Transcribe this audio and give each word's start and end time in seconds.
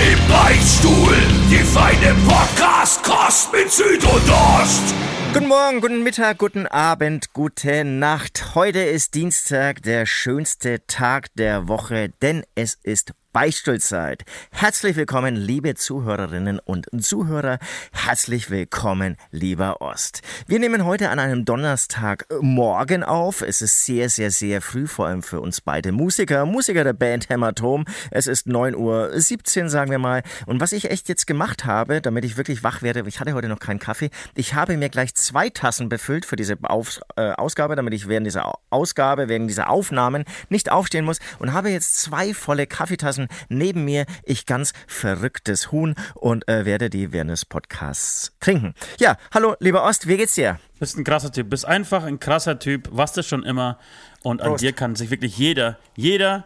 Im 0.00 0.28
Beichtstuhl, 0.28 1.14
die 1.50 1.58
feine 1.58 2.14
Podcast-Kost 2.26 3.52
mit 3.52 3.70
Süd 3.70 4.02
und 4.02 4.30
Ost. 4.30 4.94
Guten 5.34 5.46
Morgen, 5.46 5.82
guten 5.82 6.02
Mittag, 6.02 6.38
guten 6.38 6.66
Abend, 6.66 7.34
gute 7.34 7.84
Nacht. 7.84 8.54
Heute 8.54 8.80
ist 8.80 9.14
Dienstag, 9.14 9.82
der 9.82 10.06
schönste 10.06 10.86
Tag 10.86 11.26
der 11.34 11.68
Woche, 11.68 12.14
denn 12.22 12.44
es 12.54 12.78
ist 12.82 13.12
Beichtstuhlzeit. 13.32 14.24
Herzlich 14.50 14.96
willkommen, 14.96 15.36
liebe 15.36 15.76
Zuhörerinnen 15.76 16.58
und 16.58 16.88
Zuhörer. 17.00 17.60
Herzlich 17.92 18.50
willkommen, 18.50 19.16
lieber 19.30 19.80
Ost. 19.80 20.22
Wir 20.48 20.58
nehmen 20.58 20.84
heute 20.84 21.10
an 21.10 21.20
einem 21.20 21.44
Donnerstagmorgen 21.44 23.04
auf. 23.04 23.42
Es 23.42 23.62
ist 23.62 23.84
sehr, 23.84 24.08
sehr, 24.08 24.32
sehr 24.32 24.60
früh, 24.60 24.88
vor 24.88 25.06
allem 25.06 25.22
für 25.22 25.40
uns 25.40 25.60
beide 25.60 25.92
Musiker, 25.92 26.44
Musiker 26.44 26.82
der 26.82 26.92
Band 26.92 27.28
Hämatom. 27.28 27.84
Es 28.10 28.26
ist 28.26 28.48
9.17 28.48 29.62
Uhr, 29.62 29.68
sagen 29.68 29.92
wir 29.92 30.00
mal. 30.00 30.24
Und 30.46 30.60
was 30.60 30.72
ich 30.72 30.90
echt 30.90 31.08
jetzt 31.08 31.28
gemacht 31.28 31.64
habe, 31.64 32.00
damit 32.00 32.24
ich 32.24 32.36
wirklich 32.36 32.64
wach 32.64 32.82
werde, 32.82 33.04
ich 33.06 33.20
hatte 33.20 33.34
heute 33.34 33.48
noch 33.48 33.60
keinen 33.60 33.78
Kaffee, 33.78 34.10
ich 34.34 34.54
habe 34.54 34.76
mir 34.76 34.88
gleich 34.88 35.14
zwei 35.14 35.50
Tassen 35.50 35.88
befüllt 35.88 36.26
für 36.26 36.34
diese 36.34 36.58
Auf, 36.64 36.98
äh, 37.14 37.30
Ausgabe, 37.30 37.76
damit 37.76 37.94
ich 37.94 38.08
während 38.08 38.26
dieser 38.26 38.54
Ausgabe, 38.70 39.28
während 39.28 39.48
dieser 39.48 39.70
Aufnahmen 39.70 40.24
nicht 40.48 40.72
aufstehen 40.72 41.04
muss 41.04 41.20
und 41.38 41.52
habe 41.52 41.70
jetzt 41.70 42.00
zwei 42.02 42.34
volle 42.34 42.66
Kaffeetassen 42.66 43.19
Tassen. 43.20 43.28
Neben 43.48 43.84
mir 43.84 44.06
ich 44.24 44.46
ganz 44.46 44.72
verrücktes 44.86 45.72
Huhn 45.72 45.94
und 46.14 46.48
äh, 46.48 46.64
werde 46.64 46.90
die 46.90 47.08
des 47.08 47.44
Podcasts 47.44 48.32
trinken. 48.40 48.74
Ja, 48.98 49.16
hallo, 49.32 49.54
lieber 49.60 49.84
Ost, 49.84 50.06
wie 50.06 50.16
geht's 50.16 50.34
dir? 50.34 50.58
Bist 50.78 50.96
ein 50.96 51.04
krasser 51.04 51.32
Typ, 51.32 51.50
bist 51.50 51.66
einfach 51.66 52.04
ein 52.04 52.20
krasser 52.20 52.58
Typ, 52.58 52.88
was 52.90 53.12
das 53.12 53.26
schon 53.26 53.42
immer. 53.42 53.78
Und 54.22 54.40
an 54.40 54.48
Prost. 54.48 54.62
dir 54.62 54.72
kann 54.72 54.96
sich 54.96 55.10
wirklich 55.10 55.36
jeder, 55.36 55.78
jeder 55.96 56.44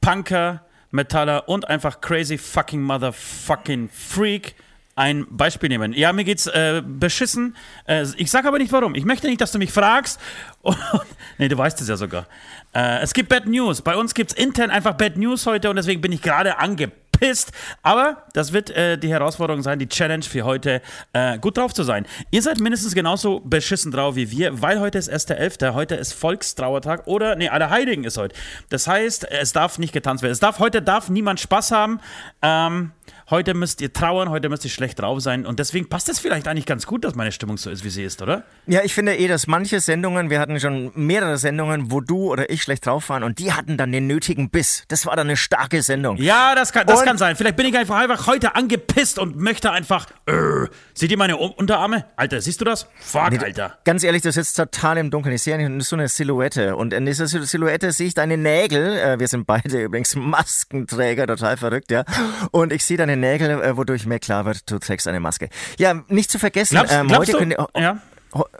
Punker, 0.00 0.64
Metaller 0.90 1.48
und 1.48 1.68
einfach 1.68 2.00
crazy 2.00 2.38
fucking 2.38 2.80
motherfucking 2.80 3.88
Freak 3.88 4.54
ein 4.96 5.26
Beispiel 5.30 5.68
nehmen. 5.68 5.92
Ja, 5.92 6.12
mir 6.12 6.24
geht's 6.24 6.46
äh, 6.46 6.82
beschissen. 6.84 7.56
Äh, 7.86 8.06
ich 8.16 8.30
sag 8.30 8.44
aber 8.44 8.58
nicht 8.58 8.72
warum. 8.72 8.94
Ich 8.94 9.04
möchte 9.04 9.26
nicht, 9.26 9.40
dass 9.40 9.52
du 9.52 9.58
mich 9.58 9.72
fragst. 9.72 10.20
nee, 11.38 11.48
du 11.48 11.58
weißt 11.58 11.80
es 11.80 11.88
ja 11.88 11.96
sogar. 11.96 12.26
Äh, 12.72 13.00
es 13.00 13.12
gibt 13.12 13.28
Bad 13.28 13.46
News. 13.46 13.82
Bei 13.82 13.96
uns 13.96 14.14
gibt's 14.14 14.34
intern 14.34 14.70
einfach 14.70 14.94
Bad 14.94 15.16
News 15.16 15.46
heute 15.46 15.70
und 15.70 15.76
deswegen 15.76 16.00
bin 16.00 16.12
ich 16.12 16.22
gerade 16.22 16.58
angepisst. 16.58 17.52
Aber 17.82 18.24
das 18.32 18.52
wird 18.52 18.70
äh, 18.70 18.98
die 18.98 19.08
Herausforderung 19.08 19.62
sein, 19.62 19.78
die 19.78 19.88
Challenge 19.88 20.24
für 20.24 20.42
heute, 20.42 20.82
äh, 21.12 21.38
gut 21.38 21.56
drauf 21.56 21.72
zu 21.72 21.82
sein. 21.82 22.06
Ihr 22.30 22.42
seid 22.42 22.60
mindestens 22.60 22.94
genauso 22.94 23.40
beschissen 23.40 23.90
drauf 23.92 24.16
wie 24.16 24.30
wir, 24.30 24.62
weil 24.62 24.80
heute 24.80 24.98
ist 24.98 25.10
1.11., 25.12 25.74
heute 25.74 25.94
ist 25.94 26.12
Volkstrauertag 26.12 27.06
oder, 27.06 27.36
nee, 27.36 27.48
Allerheiligen 27.48 28.04
ist 28.04 28.16
heute. 28.16 28.36
Das 28.68 28.86
heißt, 28.86 29.30
es 29.30 29.52
darf 29.52 29.78
nicht 29.78 29.92
getanzt 29.92 30.22
werden. 30.22 30.32
Es 30.32 30.40
darf, 30.40 30.58
heute 30.58 30.82
darf 30.82 31.08
niemand 31.08 31.40
Spaß 31.40 31.70
haben. 31.70 32.00
Ähm, 32.42 32.92
heute 33.30 33.54
müsst 33.54 33.80
ihr 33.80 33.92
trauern, 33.92 34.30
heute 34.30 34.48
müsst 34.48 34.64
ihr 34.64 34.70
schlecht 34.70 35.00
drauf 35.00 35.20
sein. 35.20 35.46
Und 35.46 35.58
deswegen 35.58 35.88
passt 35.88 36.08
es 36.08 36.18
vielleicht 36.18 36.48
eigentlich 36.48 36.66
ganz 36.66 36.86
gut, 36.86 37.04
dass 37.04 37.14
meine 37.14 37.32
Stimmung 37.32 37.56
so 37.56 37.70
ist, 37.70 37.84
wie 37.84 37.90
sie 37.90 38.04
ist, 38.04 38.22
oder? 38.22 38.44
Ja, 38.66 38.80
ich 38.84 38.94
finde 38.94 39.16
eh, 39.16 39.28
dass 39.28 39.46
manche 39.46 39.80
Sendungen, 39.80 40.30
wir 40.30 40.40
hatten 40.40 40.58
schon 40.60 40.92
mehrere 40.94 41.38
Sendungen, 41.38 41.90
wo 41.90 42.00
du 42.00 42.30
oder 42.30 42.50
ich 42.50 42.62
schlecht 42.62 42.86
drauf 42.86 43.08
waren 43.08 43.22
und 43.22 43.38
die 43.38 43.52
hatten 43.52 43.76
dann 43.76 43.92
den 43.92 44.06
nötigen 44.06 44.50
Biss. 44.50 44.84
Das 44.88 45.06
war 45.06 45.16
dann 45.16 45.26
eine 45.26 45.36
starke 45.36 45.82
Sendung. 45.82 46.16
Ja, 46.16 46.54
das 46.54 46.72
kann, 46.72 46.86
das 46.86 47.02
kann 47.04 47.18
sein. 47.18 47.36
Vielleicht 47.36 47.56
bin 47.56 47.66
ich 47.66 47.76
einfach, 47.76 47.96
einfach 47.96 48.26
heute 48.26 48.54
angepisst 48.54 49.18
und 49.18 49.36
möchte 49.36 49.70
einfach. 49.70 50.06
Äh, 50.26 50.68
seht 50.94 51.10
ihr 51.10 51.18
meine 51.18 51.36
Unterarme? 51.36 52.04
Alter, 52.16 52.40
siehst 52.40 52.60
du 52.60 52.64
das? 52.64 52.86
Fuck, 53.00 53.32
nee, 53.32 53.38
Alter. 53.38 53.78
Ganz 53.84 54.04
ehrlich, 54.04 54.22
das 54.22 54.34
sitzt 54.34 54.56
total 54.56 54.98
im 54.98 55.10
Dunkeln. 55.10 55.34
Ich 55.34 55.42
sehe 55.42 55.60
ja 55.60 55.80
so 55.80 55.96
eine 55.96 56.08
Silhouette. 56.08 56.76
Und 56.76 56.92
in 56.92 57.06
dieser 57.06 57.26
Silhouette 57.26 57.92
sehe 57.92 58.08
ich 58.08 58.14
deine 58.14 58.36
Nägel. 58.36 58.98
Äh, 58.98 59.18
wir 59.18 59.28
sind 59.28 59.46
beide 59.46 59.82
übrigens 59.84 60.14
Maskenträger, 60.14 61.26
total 61.26 61.56
verrückt, 61.56 61.90
ja. 61.90 62.04
Und 62.50 62.72
ich 62.72 62.84
sehe 62.84 62.96
deine 62.96 63.13
Nägel, 63.16 63.50
äh, 63.50 63.76
wodurch 63.76 64.06
mir 64.06 64.18
klar 64.18 64.44
wird, 64.44 64.70
du 64.70 64.78
trägst 64.78 65.08
eine 65.08 65.20
Maske. 65.20 65.48
Ja, 65.78 66.02
nicht 66.08 66.30
zu 66.30 66.38
vergessen, 66.38 66.74
glaubst, 66.74 66.92
ähm, 66.92 67.08
glaubst 67.08 67.34
heute, 67.34 67.38
können, 67.38 67.66
ja? 67.76 67.98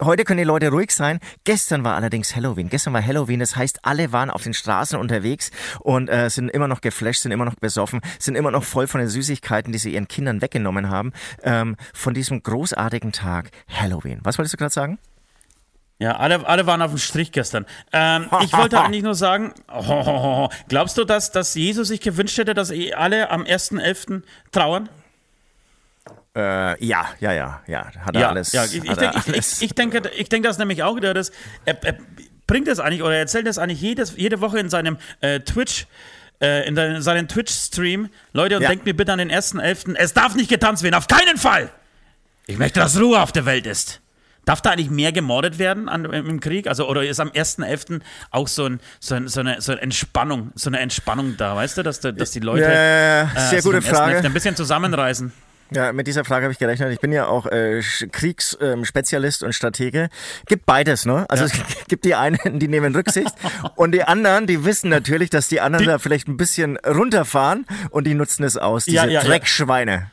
heute 0.00 0.24
können 0.24 0.38
die 0.38 0.44
Leute 0.44 0.70
ruhig 0.70 0.90
sein. 0.92 1.20
Gestern 1.44 1.84
war 1.84 1.96
allerdings 1.96 2.34
Halloween. 2.34 2.68
Gestern 2.68 2.92
war 2.92 3.04
Halloween. 3.04 3.40
Das 3.40 3.56
heißt, 3.56 3.80
alle 3.82 4.12
waren 4.12 4.30
auf 4.30 4.42
den 4.42 4.54
Straßen 4.54 4.98
unterwegs 4.98 5.50
und 5.80 6.08
äh, 6.08 6.30
sind 6.30 6.48
immer 6.48 6.68
noch 6.68 6.80
geflasht, 6.80 7.22
sind 7.22 7.32
immer 7.32 7.44
noch 7.44 7.56
besoffen, 7.56 8.00
sind 8.18 8.36
immer 8.36 8.50
noch 8.50 8.64
voll 8.64 8.86
von 8.86 9.00
den 9.00 9.08
Süßigkeiten, 9.08 9.72
die 9.72 9.78
sie 9.78 9.94
ihren 9.94 10.08
Kindern 10.08 10.42
weggenommen 10.42 10.90
haben, 10.90 11.12
ähm, 11.42 11.76
von 11.92 12.14
diesem 12.14 12.42
großartigen 12.42 13.12
Tag 13.12 13.50
Halloween. 13.68 14.20
Was 14.22 14.38
wolltest 14.38 14.54
du 14.54 14.58
gerade 14.58 14.72
sagen? 14.72 14.98
Ja, 15.98 16.16
alle, 16.16 16.46
alle 16.46 16.66
waren 16.66 16.82
auf 16.82 16.90
dem 16.90 16.98
Strich 16.98 17.30
gestern. 17.30 17.66
Ähm, 17.92 18.28
ich 18.42 18.52
wollte 18.52 18.80
eigentlich 18.84 19.02
nur 19.02 19.14
sagen, 19.14 19.54
oh, 19.72 20.48
glaubst 20.68 20.98
du, 20.98 21.04
dass, 21.04 21.30
dass 21.30 21.54
Jesus 21.54 21.88
sich 21.88 22.00
gewünscht 22.00 22.36
hätte, 22.36 22.54
dass 22.54 22.70
eh 22.70 22.94
alle 22.94 23.30
am 23.30 23.44
1.11. 23.44 24.22
trauern? 24.50 24.88
Äh, 26.36 26.84
ja, 26.84 27.06
ja, 27.20 27.32
ja, 27.32 27.62
ja. 27.68 27.86
Hat 28.04 28.16
er 28.16 28.20
ja, 28.20 28.28
alles. 28.28 28.52
Ja, 28.52 28.64
ich, 28.64 28.76
ich, 28.76 28.92
denk, 28.92 29.14
ich, 29.16 29.28
ich, 29.28 29.62
ich, 29.62 29.74
denke, 29.74 30.02
ich 30.16 30.28
denke 30.28 30.48
das 30.48 30.58
nämlich 30.58 30.82
auch, 30.82 30.98
der 30.98 31.14
das, 31.14 31.30
er, 31.64 31.82
er 31.84 31.96
bringt 32.48 32.66
das 32.66 32.80
eigentlich 32.80 33.02
oder 33.04 33.16
erzählt 33.16 33.46
das 33.46 33.58
eigentlich 33.58 33.80
jedes, 33.80 34.16
jede 34.16 34.40
Woche 34.40 34.58
in 34.58 34.68
seinem 34.68 34.98
äh, 35.20 35.40
Twitch- 35.40 35.86
äh, 36.40 36.66
in 36.66 37.00
seinen 37.00 37.28
Twitch-Stream, 37.28 38.10
Leute, 38.32 38.56
und 38.56 38.62
ja. 38.62 38.68
denkt 38.68 38.84
mir 38.84 38.94
bitte 38.94 39.12
an 39.12 39.20
den 39.20 39.30
1.11. 39.30 39.94
Es 39.94 40.12
darf 40.12 40.34
nicht 40.34 40.50
getanzt 40.50 40.82
werden, 40.82 40.96
auf 40.96 41.06
keinen 41.06 41.36
Fall! 41.36 41.70
Ich 42.46 42.58
möchte, 42.58 42.80
dass 42.80 43.00
Ruhe 43.00 43.22
auf 43.22 43.30
der 43.30 43.46
Welt 43.46 43.66
ist. 43.66 44.00
Darf 44.44 44.60
da 44.60 44.70
eigentlich 44.70 44.90
mehr 44.90 45.12
gemordet 45.12 45.58
werden 45.58 45.88
an, 45.88 46.04
im 46.04 46.40
Krieg? 46.40 46.66
Also, 46.66 46.88
oder 46.88 47.04
ist 47.04 47.20
am 47.20 47.28
1.11. 47.28 48.00
auch 48.30 48.48
so, 48.48 48.66
ein, 48.66 48.80
so, 49.00 49.14
ein, 49.14 49.28
so, 49.28 49.40
eine, 49.40 49.60
so 49.60 49.72
eine 49.72 49.80
Entspannung, 49.80 50.52
so 50.54 50.70
eine 50.70 50.80
Entspannung 50.80 51.36
da, 51.36 51.56
weißt 51.56 51.78
du, 51.78 51.82
dass, 51.82 52.00
dass 52.00 52.30
die 52.30 52.40
Leute 52.40 52.62
ja, 52.62 53.28
sehr 53.48 53.58
äh, 53.58 53.62
gute 53.62 53.82
Frage. 53.82 54.18
ein 54.18 54.32
bisschen 54.32 54.56
zusammenreißen? 54.56 55.32
Ja, 55.70 55.92
mit 55.92 56.06
dieser 56.06 56.24
Frage 56.24 56.44
habe 56.44 56.52
ich 56.52 56.58
gerechnet. 56.58 56.92
Ich 56.92 57.00
bin 57.00 57.10
ja 57.10 57.26
auch 57.26 57.46
äh, 57.46 57.80
Kriegsspezialist 58.12 59.42
ähm, 59.42 59.46
und 59.46 59.52
Stratege. 59.54 60.08
Gibt 60.46 60.66
beides, 60.66 61.06
ne? 61.06 61.24
Also 61.28 61.46
ja. 61.46 61.50
es 61.52 61.84
gibt 61.88 62.04
die 62.04 62.14
einen, 62.14 62.58
die 62.58 62.68
nehmen 62.68 62.94
Rücksicht 62.94 63.32
und 63.76 63.92
die 63.92 64.04
anderen, 64.04 64.46
die 64.46 64.64
wissen 64.64 64.90
natürlich, 64.90 65.30
dass 65.30 65.48
die 65.48 65.60
anderen 65.60 65.84
die 65.84 65.90
da 65.90 65.98
vielleicht 65.98 66.28
ein 66.28 66.36
bisschen 66.36 66.76
runterfahren 66.76 67.66
und 67.90 68.06
die 68.06 68.14
nutzen 68.14 68.44
es 68.44 68.56
aus, 68.56 68.84
diese 68.84 68.96
ja, 68.96 69.06
ja, 69.06 69.22
Dreckschweine. 69.22 70.10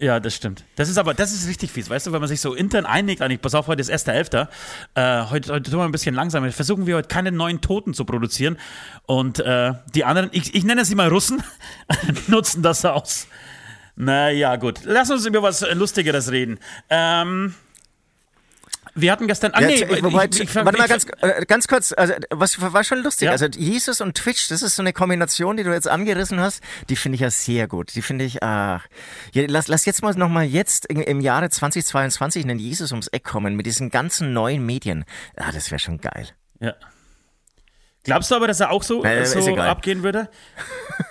Ja, 0.00 0.20
das 0.20 0.36
stimmt. 0.36 0.64
Das 0.76 0.88
ist 0.88 0.96
aber, 0.96 1.12
das 1.12 1.32
ist 1.32 1.48
richtig 1.48 1.72
fies, 1.72 1.90
weißt 1.90 2.06
du, 2.06 2.12
wenn 2.12 2.20
man 2.20 2.28
sich 2.28 2.40
so 2.40 2.54
intern 2.54 2.86
einigt, 2.86 3.20
eigentlich, 3.20 3.40
pass 3.40 3.56
auf, 3.56 3.66
heute 3.66 3.80
ist 3.80 3.90
1.11., 3.90 4.46
äh, 4.94 5.30
heute, 5.30 5.52
heute 5.52 5.70
tun 5.70 5.80
wir 5.80 5.84
ein 5.84 5.90
bisschen 5.90 6.14
langsamer, 6.14 6.52
versuchen 6.52 6.86
wir 6.86 6.94
heute 6.94 7.08
keine 7.08 7.32
neuen 7.32 7.60
Toten 7.60 7.94
zu 7.94 8.04
produzieren 8.04 8.58
und 9.06 9.40
äh, 9.40 9.72
die 9.94 10.04
anderen, 10.04 10.28
ich, 10.30 10.54
ich 10.54 10.62
nenne 10.62 10.84
sie 10.84 10.94
mal 10.94 11.08
Russen, 11.08 11.42
nutzen 12.28 12.62
das 12.62 12.84
aus. 12.84 13.26
Naja, 13.96 14.54
gut. 14.54 14.82
Lass 14.84 15.10
uns 15.10 15.26
über 15.26 15.42
was 15.42 15.66
Lustigeres 15.74 16.30
reden. 16.30 16.60
Ähm, 16.88 17.56
wir 19.00 19.12
hatten 19.12 19.26
gestern. 19.26 19.52
Ah, 19.54 19.60
nee, 19.60 19.80
ja, 19.80 20.02
wobei, 20.02 20.28
ich, 20.30 20.40
ich, 20.40 20.54
warte 20.54 20.78
mal 20.78 20.88
ganz, 20.88 21.06
äh, 21.20 21.44
ganz 21.46 21.68
kurz. 21.68 21.92
Also, 21.92 22.14
was 22.30 22.60
war 22.60 22.84
schon 22.84 23.02
lustig. 23.02 23.26
Ja. 23.26 23.32
Also, 23.32 23.46
Jesus 23.46 24.00
und 24.00 24.14
Twitch, 24.16 24.48
das 24.48 24.62
ist 24.62 24.76
so 24.76 24.82
eine 24.82 24.92
Kombination, 24.92 25.56
die 25.56 25.64
du 25.64 25.72
jetzt 25.72 25.88
angerissen 25.88 26.40
hast. 26.40 26.62
Die 26.88 26.96
finde 26.96 27.16
ich 27.16 27.20
ja 27.20 27.30
sehr 27.30 27.68
gut. 27.68 27.94
Die 27.94 28.02
finde 28.02 28.24
ich, 28.24 28.42
ach. 28.42 28.86
Lass, 29.34 29.68
lass 29.68 29.84
jetzt 29.84 30.02
mal 30.02 30.14
nochmal 30.14 30.44
jetzt 30.44 30.86
im, 30.86 31.20
Jahre 31.20 31.50
2022 31.50 32.44
einen 32.44 32.58
Jesus 32.58 32.92
ums 32.92 33.08
Eck 33.08 33.24
kommen 33.24 33.56
mit 33.56 33.66
diesen 33.66 33.90
ganzen 33.90 34.32
neuen 34.32 34.64
Medien. 34.64 35.04
Ah, 35.36 35.52
das 35.52 35.70
wäre 35.70 35.78
schon 35.78 35.98
geil. 35.98 36.28
Ja. 36.60 36.74
Glaubst 38.04 38.30
du 38.30 38.36
aber, 38.36 38.46
dass 38.46 38.60
er 38.60 38.70
auch 38.70 38.82
so, 38.82 39.04
äh, 39.04 39.24
so 39.26 39.56
abgehen 39.56 40.02
würde? 40.02 40.30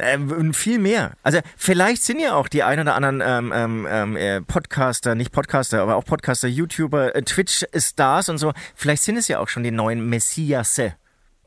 Ähm, 0.00 0.54
viel 0.54 0.78
mehr. 0.78 1.12
Also 1.22 1.40
vielleicht 1.56 2.02
sind 2.02 2.20
ja 2.20 2.34
auch 2.34 2.48
die 2.48 2.62
ein 2.62 2.80
oder 2.80 2.94
anderen 2.94 3.20
ähm, 3.24 3.52
ähm, 3.54 3.86
ähm, 3.90 4.16
äh, 4.16 4.40
Podcaster, 4.40 5.14
nicht 5.14 5.32
Podcaster, 5.32 5.82
aber 5.82 5.96
auch 5.96 6.04
Podcaster, 6.04 6.48
YouTuber, 6.48 7.14
äh, 7.14 7.22
Twitch-Stars 7.22 8.28
und 8.28 8.38
so, 8.38 8.52
vielleicht 8.74 9.02
sind 9.02 9.16
es 9.16 9.28
ja 9.28 9.38
auch 9.38 9.48
schon 9.48 9.62
die 9.62 9.70
neuen 9.70 10.08
Messiasse. 10.08 10.94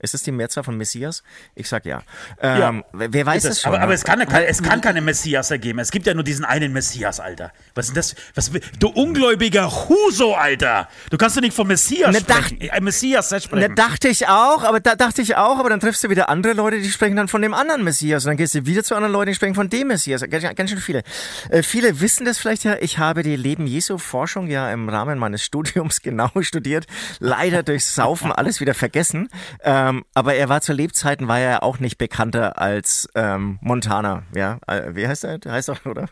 Ist 0.01 0.13
das 0.13 0.23
die 0.23 0.31
Mehrzahl 0.31 0.63
von 0.63 0.77
Messias? 0.77 1.23
Ich 1.55 1.69
sag 1.69 1.85
ja. 1.85 2.01
Ähm, 2.41 2.83
ja 2.91 3.09
wer 3.11 3.25
weiß 3.25 3.43
es 3.45 3.61
schon? 3.61 3.73
Aber, 3.73 3.81
aber 3.81 3.89
ne? 3.89 3.93
es, 3.93 4.03
kann, 4.03 4.21
es 4.21 4.63
kann 4.63 4.81
keine 4.81 5.01
Messias 5.01 5.51
ergeben. 5.51 5.79
Es 5.79 5.91
gibt 5.91 6.07
ja 6.07 6.13
nur 6.13 6.23
diesen 6.23 6.43
einen 6.43 6.73
Messias, 6.73 7.19
Alter. 7.19 7.51
Was 7.75 7.89
ist 7.89 7.97
das? 7.97 8.15
Was, 8.33 8.51
du 8.79 8.89
ungläubiger 8.89 9.69
Huso, 9.71 10.33
Alter. 10.33 10.89
Du 11.09 11.17
kannst 11.17 11.37
doch 11.37 11.41
nicht 11.41 11.55
vom 11.55 11.67
Messias 11.67 12.11
ne, 12.13 12.19
sprechen. 12.19 12.59
Dach, 12.59 12.77
äh, 12.77 12.81
Messias 12.81 13.27
sprechen. 13.27 13.69
Ne, 13.69 13.75
dachte 13.75 14.07
ich 14.07 14.27
auch, 14.27 14.63
aber 14.63 14.79
da 14.79 14.95
dachte 14.95 15.21
ich 15.21 15.35
auch, 15.35 15.59
aber 15.59 15.69
dann 15.69 15.79
triffst 15.79 16.03
du 16.03 16.09
wieder 16.09 16.29
andere 16.29 16.53
Leute, 16.53 16.79
die 16.79 16.89
sprechen 16.89 17.15
dann 17.15 17.27
von 17.27 17.41
dem 17.41 17.53
anderen 17.53 17.83
Messias. 17.83 18.25
Und 18.25 18.29
dann 18.29 18.37
gehst 18.37 18.55
du 18.55 18.65
wieder 18.65 18.83
zu 18.83 18.95
anderen 18.95 19.13
Leuten, 19.13 19.29
die 19.29 19.35
sprechen 19.35 19.55
von 19.55 19.69
dem 19.69 19.87
Messias. 19.87 20.23
Ganz, 20.29 20.43
ganz 20.55 20.69
schön 20.69 20.79
viele. 20.79 21.03
Äh, 21.49 21.61
viele 21.61 22.01
wissen 22.01 22.25
das 22.25 22.37
vielleicht 22.39 22.63
ja. 22.63 22.77
Ich 22.79 22.97
habe 22.97 23.21
die 23.21 23.35
Leben 23.35 23.67
Jesu 23.67 23.97
Forschung 23.99 24.47
ja 24.47 24.71
im 24.71 24.89
Rahmen 24.89 25.19
meines 25.19 25.43
Studiums 25.43 26.01
genau 26.01 26.31
studiert. 26.41 26.87
Leider 27.19 27.61
durch 27.61 27.85
Saufen 27.85 28.31
alles 28.31 28.61
wieder 28.61 28.73
vergessen. 28.73 29.29
Ähm, 29.63 29.90
aber 30.13 30.35
er 30.35 30.49
war 30.49 30.61
zu 30.61 30.73
Lebzeiten 30.73 31.27
war 31.27 31.39
er 31.39 31.63
auch 31.63 31.79
nicht 31.79 31.97
bekannter 31.97 32.59
als 32.59 33.07
ähm, 33.15 33.59
Montana. 33.61 34.23
Ja, 34.35 34.59
äh, 34.67 34.95
wie 34.95 35.07
heißt 35.07 35.23
er? 35.23 35.39
Heißt 35.45 35.69
doch, 35.69 35.85
oder? 35.85 36.07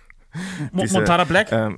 Diese, 0.73 0.93
Montana 0.93 1.23
Black. 1.23 1.51
Ähm, 1.51 1.77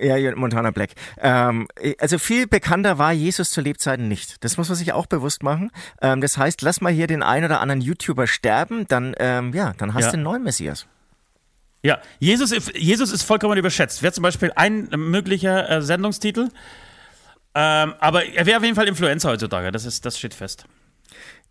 ja, 0.00 0.36
Montana 0.36 0.70
Black. 0.70 0.90
Ähm, 1.20 1.68
also 1.98 2.18
viel 2.18 2.46
bekannter 2.46 2.98
war 2.98 3.12
Jesus 3.12 3.50
zu 3.50 3.60
Lebzeiten 3.60 4.08
nicht. 4.08 4.44
Das 4.44 4.56
muss 4.56 4.68
man 4.68 4.76
sich 4.76 4.92
auch 4.92 5.06
bewusst 5.06 5.42
machen. 5.42 5.70
Ähm, 6.00 6.20
das 6.20 6.38
heißt, 6.38 6.62
lass 6.62 6.80
mal 6.80 6.92
hier 6.92 7.06
den 7.06 7.22
einen 7.22 7.46
oder 7.46 7.60
anderen 7.60 7.80
YouTuber 7.80 8.26
sterben, 8.26 8.86
dann 8.88 9.14
ähm, 9.18 9.52
ja, 9.54 9.72
dann 9.78 9.94
hast 9.94 10.04
ja. 10.04 10.10
du 10.10 10.14
einen 10.14 10.24
neuen 10.24 10.42
Messias. 10.44 10.86
Ja, 11.82 11.98
Jesus, 12.18 12.52
Jesus 12.74 13.12
ist 13.12 13.22
vollkommen 13.22 13.56
überschätzt. 13.56 14.02
Wäre 14.02 14.12
zum 14.12 14.22
Beispiel 14.22 14.52
ein 14.56 14.88
möglicher 14.90 15.68
äh, 15.70 15.82
Sendungstitel. 15.82 16.48
Ähm, 17.54 17.94
aber 17.98 18.26
er 18.26 18.46
wäre 18.46 18.58
auf 18.58 18.64
jeden 18.64 18.76
Fall 18.76 18.88
Influencer 18.88 19.30
heutzutage, 19.30 19.72
das, 19.72 19.84
ist, 19.84 20.04
das 20.04 20.18
steht 20.18 20.34
fest. 20.34 20.64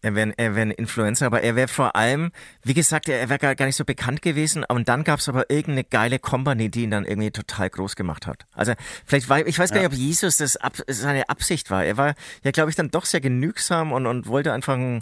Er 0.02 0.16
wäre 0.16 0.34
er 0.38 0.56
wär 0.56 0.62
ein 0.62 0.72
Influencer, 0.72 1.26
aber 1.26 1.42
er 1.42 1.56
wäre 1.56 1.68
vor 1.68 1.96
allem, 1.96 2.32
wie 2.64 2.74
gesagt, 2.74 3.10
er 3.10 3.30
wäre 3.30 3.56
gar 3.56 3.66
nicht 3.66 3.76
so 3.76 3.86
bekannt 3.86 4.22
gewesen. 4.22 4.64
Und 4.64 4.88
dann 4.90 5.04
gab 5.04 5.20
es 5.20 5.30
aber 5.30 5.50
irgendeine 5.50 5.84
geile 5.84 6.20
Company, 6.20 6.70
die 6.70 6.84
ihn 6.84 6.92
dann 6.92 7.06
irgendwie 7.06 7.32
total 7.32 7.70
groß 7.70 7.96
gemacht 7.96 8.28
hat. 8.28 8.46
Also 8.54 8.74
vielleicht 9.06 9.30
war, 9.30 9.46
ich 9.46 9.58
weiß 9.58 9.72
gar 9.72 9.80
nicht, 9.80 9.88
ob 9.88 9.94
Jesus 9.94 10.38
das 10.38 10.58
ab, 10.58 10.78
seine 10.88 11.30
Absicht 11.30 11.72
war. 11.72 11.84
Er 11.84 11.98
war 11.98 12.14
ja, 12.44 12.52
glaube 12.52 12.70
ich, 12.70 12.76
dann 12.76 12.92
doch 12.92 13.06
sehr 13.06 13.22
genügsam 13.22 13.92
und, 13.92 14.06
und 14.06 14.28
wollte 14.28 14.54
einfach 14.54 14.76
ein, 14.76 15.02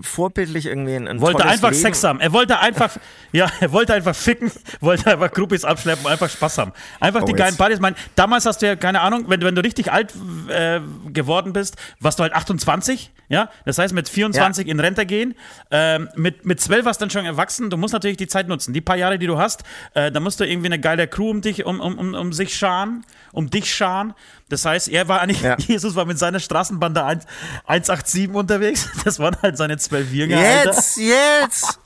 vorbildlich 0.00 0.66
irgendwie 0.66 0.94
ein, 0.94 1.08
ein 1.08 1.20
wollte 1.20 1.44
einfach 1.44 1.70
Leben. 1.70 1.82
Sex 1.82 2.04
haben. 2.04 2.20
Er 2.20 2.32
wollte 2.32 2.58
einfach, 2.60 2.96
ja, 3.32 3.50
er 3.60 3.72
wollte 3.72 3.94
einfach 3.94 4.14
ficken, 4.14 4.50
wollte 4.80 5.10
einfach 5.10 5.30
Groupies 5.30 5.64
abschleppen, 5.64 6.06
einfach 6.06 6.30
Spaß 6.30 6.58
haben. 6.58 6.72
Einfach 7.00 7.22
oh, 7.22 7.26
die 7.26 7.32
geilen 7.32 7.56
Partys. 7.56 7.76
Ich 7.76 7.82
meine, 7.82 7.96
damals 8.16 8.46
hast 8.46 8.62
du 8.62 8.66
ja 8.66 8.76
keine 8.76 9.00
Ahnung, 9.00 9.24
wenn, 9.28 9.40
wenn 9.42 9.54
du 9.54 9.62
richtig 9.62 9.92
alt 9.92 10.14
äh, 10.48 10.80
geworden 11.12 11.52
bist, 11.52 11.76
warst 12.00 12.18
du 12.18 12.22
halt 12.22 12.32
28, 12.32 13.10
ja. 13.28 13.48
Das 13.64 13.78
heißt, 13.78 13.94
mit 13.94 14.08
24 14.08 14.66
ja. 14.66 14.72
in 14.72 14.80
Rente 14.80 15.06
gehen. 15.06 15.34
Ähm, 15.70 16.08
mit, 16.16 16.44
mit 16.44 16.60
12 16.60 16.84
warst 16.84 17.00
du 17.00 17.04
dann 17.04 17.10
schon 17.10 17.24
erwachsen. 17.24 17.70
Du 17.70 17.76
musst 17.76 17.92
natürlich 17.92 18.16
die 18.16 18.28
Zeit 18.28 18.48
nutzen. 18.48 18.72
Die 18.72 18.80
paar 18.80 18.96
Jahre, 18.96 19.18
die 19.18 19.26
du 19.26 19.38
hast, 19.38 19.62
äh, 19.94 20.10
da 20.10 20.20
musst 20.20 20.40
du 20.40 20.44
irgendwie 20.44 20.66
eine 20.66 20.80
geile 20.80 21.06
Crew 21.06 21.30
um 21.30 21.40
dich, 21.40 21.64
um, 21.64 21.80
um, 21.80 21.98
um, 21.98 22.14
um 22.14 22.32
sich 22.32 22.56
scharen, 22.56 23.04
um 23.32 23.48
dich 23.50 23.72
scharen. 23.74 24.14
Das 24.50 24.64
heißt, 24.64 24.88
er 24.88 25.08
war 25.08 25.20
eigentlich, 25.20 25.40
ja. 25.40 25.56
Jesus 25.66 25.94
war 25.94 26.04
mit 26.04 26.18
seiner 26.18 26.40
Straßenbande 26.40 27.04
1, 27.04 27.24
187 27.66 28.34
unterwegs. 28.34 28.88
Das 29.04 29.18
waren 29.18 29.36
halt 29.40 29.56
seine 29.56 29.78
zwölf 29.78 30.12
Jünger. 30.12 30.40
Jetzt, 30.40 30.98
Alter. 30.98 31.42
jetzt! 31.42 31.78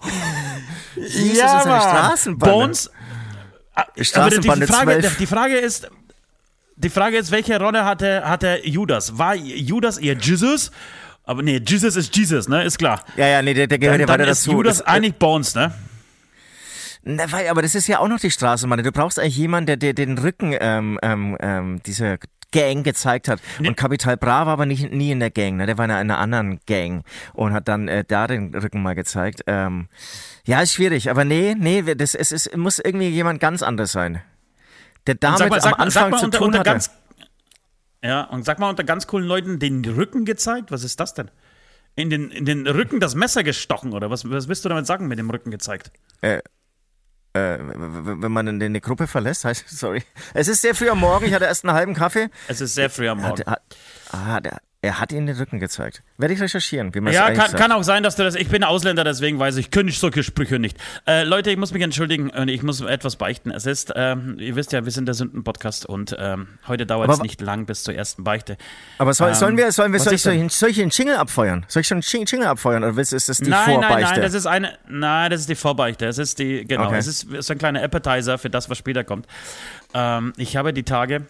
Jesus 0.96 1.38
ja, 1.38 1.58
ist 1.58 1.66
eine 1.66 1.80
Straßenbande. 1.80 2.54
Bones. 2.54 2.90
Äh, 3.96 4.04
Straßenbande 4.04 4.66
die, 4.66 4.72
Frage, 4.72 5.00
12. 5.00 5.16
die 5.18 5.26
Frage 5.26 5.56
ist, 5.56 5.90
die 6.76 6.90
Frage 6.90 7.18
ist, 7.18 7.30
welche 7.30 7.58
Rolle 7.60 7.84
hatte, 7.84 8.28
hatte 8.28 8.60
Judas? 8.64 9.16
War 9.18 9.34
Judas 9.34 9.98
eher 9.98 10.16
Jesus? 10.16 10.72
Aber 11.24 11.42
nee, 11.42 11.62
Jesus 11.64 11.96
ist 11.96 12.16
Jesus, 12.16 12.48
ne? 12.48 12.64
Ist 12.64 12.78
klar. 12.78 13.04
Ja, 13.16 13.26
ja, 13.26 13.42
nee, 13.42 13.54
der, 13.54 13.66
der 13.66 13.78
gehört 13.78 14.00
ja 14.00 14.08
weiter 14.08 14.26
dazu. 14.26 14.52
Judas 14.52 14.78
das, 14.78 14.86
eigentlich 14.86 15.14
Bones, 15.14 15.54
ne? 15.54 15.72
Na, 17.02 17.30
weil, 17.30 17.48
aber 17.48 17.62
das 17.62 17.74
ist 17.74 17.86
ja 17.86 17.98
auch 17.98 18.08
noch 18.08 18.20
die 18.20 18.30
Straßenbahn. 18.30 18.82
Du 18.82 18.92
brauchst 18.92 19.18
eigentlich 19.18 19.36
jemanden, 19.36 19.66
der, 19.66 19.76
der 19.76 19.92
den 19.92 20.18
Rücken 20.18 20.56
ähm, 20.58 20.98
ähm, 21.02 21.36
ähm 21.40 21.82
dieser 21.84 22.18
Gang 22.54 22.84
gezeigt 22.84 23.28
hat. 23.28 23.40
Nee. 23.58 23.68
Und 23.68 23.76
Capital 23.76 24.16
Bra 24.16 24.46
war 24.46 24.52
aber 24.52 24.64
nicht, 24.64 24.92
nie 24.92 25.10
in 25.10 25.18
der 25.18 25.30
Gang, 25.30 25.56
ne? 25.56 25.66
der 25.66 25.76
war 25.76 25.86
in 25.86 25.90
einer 25.90 26.18
anderen 26.18 26.60
Gang 26.66 27.04
und 27.32 27.52
hat 27.52 27.66
dann 27.66 27.88
äh, 27.88 28.04
da 28.06 28.28
den 28.28 28.54
Rücken 28.54 28.80
mal 28.80 28.94
gezeigt. 28.94 29.42
Ähm, 29.48 29.88
ja, 30.46 30.62
ist 30.62 30.74
schwierig, 30.74 31.10
aber 31.10 31.24
nee, 31.24 31.56
nee, 31.58 31.82
das, 31.82 32.14
es, 32.14 32.30
es 32.30 32.56
muss 32.56 32.78
irgendwie 32.78 33.08
jemand 33.08 33.40
ganz 33.40 33.62
anderes 33.62 33.92
sein. 33.92 34.22
Der 35.06 35.16
damit 35.16 35.50
mal, 35.50 35.60
am 35.60 35.74
Anfang 35.74 36.10
mal, 36.10 36.18
zu 36.18 36.26
unter, 36.26 36.38
tun 36.38 36.46
unter 36.46 36.60
hatte. 36.60 36.70
Ganz, 36.70 36.90
ja, 38.02 38.22
und 38.22 38.44
sag 38.44 38.60
mal 38.60 38.70
unter 38.70 38.84
ganz 38.84 39.06
coolen 39.08 39.26
Leuten 39.26 39.58
den 39.58 39.84
Rücken 39.84 40.24
gezeigt, 40.24 40.70
was 40.70 40.84
ist 40.84 41.00
das 41.00 41.14
denn? 41.14 41.30
In 41.96 42.08
den, 42.08 42.30
in 42.30 42.44
den 42.44 42.66
Rücken 42.66 43.00
das 43.00 43.14
Messer 43.14 43.42
gestochen, 43.42 43.92
oder 43.92 44.10
was, 44.10 44.28
was 44.30 44.46
willst 44.48 44.64
du 44.64 44.68
damit 44.68 44.86
sagen 44.86 45.08
mit 45.08 45.18
dem 45.18 45.30
Rücken 45.30 45.50
gezeigt? 45.50 45.90
Äh, 46.20 46.40
äh, 47.34 47.58
wenn 47.58 48.32
man 48.32 48.48
eine 48.48 48.80
Gruppe 48.80 49.06
verlässt, 49.06 49.44
heißt, 49.44 49.68
sorry. 49.78 50.02
Es 50.32 50.48
ist 50.48 50.62
sehr 50.62 50.74
früh 50.74 50.88
am 50.88 51.00
Morgen, 51.00 51.26
ich 51.26 51.34
hatte 51.34 51.44
erst 51.44 51.64
einen 51.64 51.74
halben 51.74 51.94
Kaffee. 51.94 52.30
Es 52.48 52.60
ist 52.60 52.74
sehr 52.74 52.88
früh 52.88 53.08
am 53.08 53.20
Morgen. 53.20 53.42
Ah, 54.10 54.40
der, 54.40 54.60
er 54.84 55.00
hat 55.00 55.12
ihnen 55.12 55.26
den 55.26 55.36
Rücken 55.36 55.60
gezeigt. 55.60 56.02
Werde 56.18 56.34
ich 56.34 56.40
recherchieren, 56.40 56.94
wie 56.94 57.00
man 57.00 57.12
Ja, 57.12 57.30
kann, 57.30 57.52
kann, 57.52 57.72
auch 57.72 57.82
sein, 57.82 58.02
dass 58.02 58.16
du 58.16 58.22
das. 58.22 58.34
Ich 58.34 58.48
bin 58.48 58.62
Ausländer, 58.62 59.02
deswegen 59.02 59.38
weiß 59.38 59.56
ich, 59.56 59.70
könnte 59.70 59.90
ich 59.90 59.98
solche 59.98 60.22
Sprüche 60.22 60.58
nicht. 60.58 60.76
Äh, 61.06 61.24
Leute, 61.24 61.50
ich 61.50 61.56
muss 61.56 61.72
mich 61.72 61.82
entschuldigen 61.82 62.30
und 62.30 62.48
ich 62.48 62.62
muss 62.62 62.80
etwas 62.82 63.16
beichten. 63.16 63.50
Es 63.50 63.64
ist, 63.64 63.92
ähm, 63.96 64.36
ihr 64.38 64.56
wisst 64.56 64.72
ja, 64.72 64.84
wir 64.84 64.92
sind 64.92 65.06
der 65.06 65.14
Sünden-Podcast 65.14 65.86
und 65.86 66.14
ähm, 66.18 66.48
heute 66.68 66.84
dauert 66.84 67.10
es 67.10 67.22
nicht 67.22 67.40
lang 67.40 67.64
bis 67.64 67.82
zur 67.82 67.94
ersten 67.94 68.24
Beichte. 68.24 68.58
Aber 68.98 69.14
soll, 69.14 69.28
ähm, 69.28 69.34
sollen 69.34 69.56
wir, 69.56 69.72
sollen 69.72 69.92
wir, 69.92 70.00
soll 70.00 70.14
ich, 70.14 70.22
soll 70.22 70.34
ich, 70.34 70.52
soll 70.52 70.68
ich 70.68 70.80
einen 70.80 70.90
Jingle 70.90 71.16
abfeuern? 71.16 71.64
Soll 71.68 71.80
ich 71.80 71.88
schon 71.88 72.02
einen 72.02 72.26
Jingle 72.26 72.46
abfeuern 72.46 72.84
oder 72.84 73.00
ist 73.00 73.12
das 73.12 73.38
die 73.38 73.48
nein, 73.48 73.64
Vorbeichte? 73.64 74.02
Nein, 74.02 74.12
nein, 74.12 74.22
das 74.22 74.34
ist 74.34 74.46
eine, 74.46 74.78
nein, 74.86 75.30
das 75.30 75.40
ist 75.40 75.48
die 75.48 75.54
Vorbeichte. 75.54 76.06
Es 76.06 76.18
ist 76.18 76.38
die, 76.38 76.66
genau, 76.66 76.88
okay. 76.88 76.98
es 76.98 77.06
ist 77.06 77.26
so 77.38 77.52
ein 77.54 77.58
kleiner 77.58 77.82
Appetizer 77.82 78.36
für 78.36 78.50
das, 78.50 78.68
was 78.68 78.76
später 78.76 79.02
kommt. 79.02 79.26
Ähm, 79.94 80.34
ich 80.36 80.56
habe 80.56 80.74
die 80.74 80.82
Tage 80.82 81.26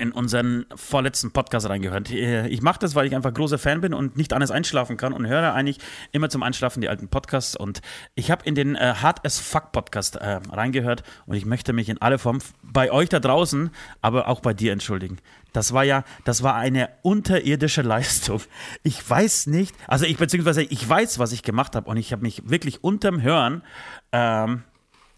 in 0.00 0.10
unseren 0.10 0.66
vorletzten 0.74 1.30
Podcast 1.30 1.68
reingehört. 1.68 2.10
Äh, 2.10 2.48
ich 2.48 2.62
mache 2.62 2.80
das, 2.80 2.96
weil 2.96 3.06
ich 3.06 3.14
einfach 3.14 3.32
großer 3.32 3.58
Fan 3.58 3.80
bin 3.80 3.94
und 3.94 4.16
nicht 4.16 4.32
anders 4.32 4.50
einschlafen 4.50 4.96
kann 4.96 5.12
und 5.12 5.26
höre 5.28 5.54
eigentlich 5.54 5.78
immer 6.10 6.28
zum 6.28 6.42
Einschlafen 6.42 6.80
die 6.80 6.88
alten 6.88 7.08
Podcasts. 7.08 7.54
Und 7.54 7.80
ich 8.16 8.32
habe 8.32 8.44
in 8.44 8.56
den 8.56 8.74
äh, 8.74 8.94
Hard 9.00 9.24
as 9.24 9.38
Fuck 9.38 9.70
Podcast 9.70 10.16
äh, 10.16 10.40
reingehört 10.50 11.04
und 11.26 11.36
ich 11.36 11.46
möchte 11.46 11.72
mich 11.72 11.88
in 11.88 12.02
alle 12.02 12.18
Form 12.18 12.40
bei 12.62 12.90
euch 12.90 13.08
da 13.08 13.20
draußen, 13.20 13.70
aber 14.00 14.26
auch 14.26 14.40
bei 14.40 14.52
dir 14.52 14.72
entschuldigen. 14.72 15.18
Das 15.52 15.72
war 15.72 15.84
ja, 15.84 16.02
das 16.24 16.42
war 16.42 16.56
eine 16.56 16.88
unterirdische 17.02 17.82
Leistung. 17.82 18.40
Ich 18.82 19.08
weiß 19.08 19.46
nicht, 19.46 19.76
also 19.86 20.06
ich 20.06 20.16
beziehungsweise 20.16 20.62
ich 20.62 20.88
weiß, 20.88 21.20
was 21.20 21.30
ich 21.30 21.44
gemacht 21.44 21.76
habe 21.76 21.88
und 21.88 21.98
ich 21.98 22.12
habe 22.12 22.22
mich 22.22 22.42
wirklich 22.48 22.82
unterm 22.82 23.22
Hören, 23.22 23.62
ähm, 24.10 24.64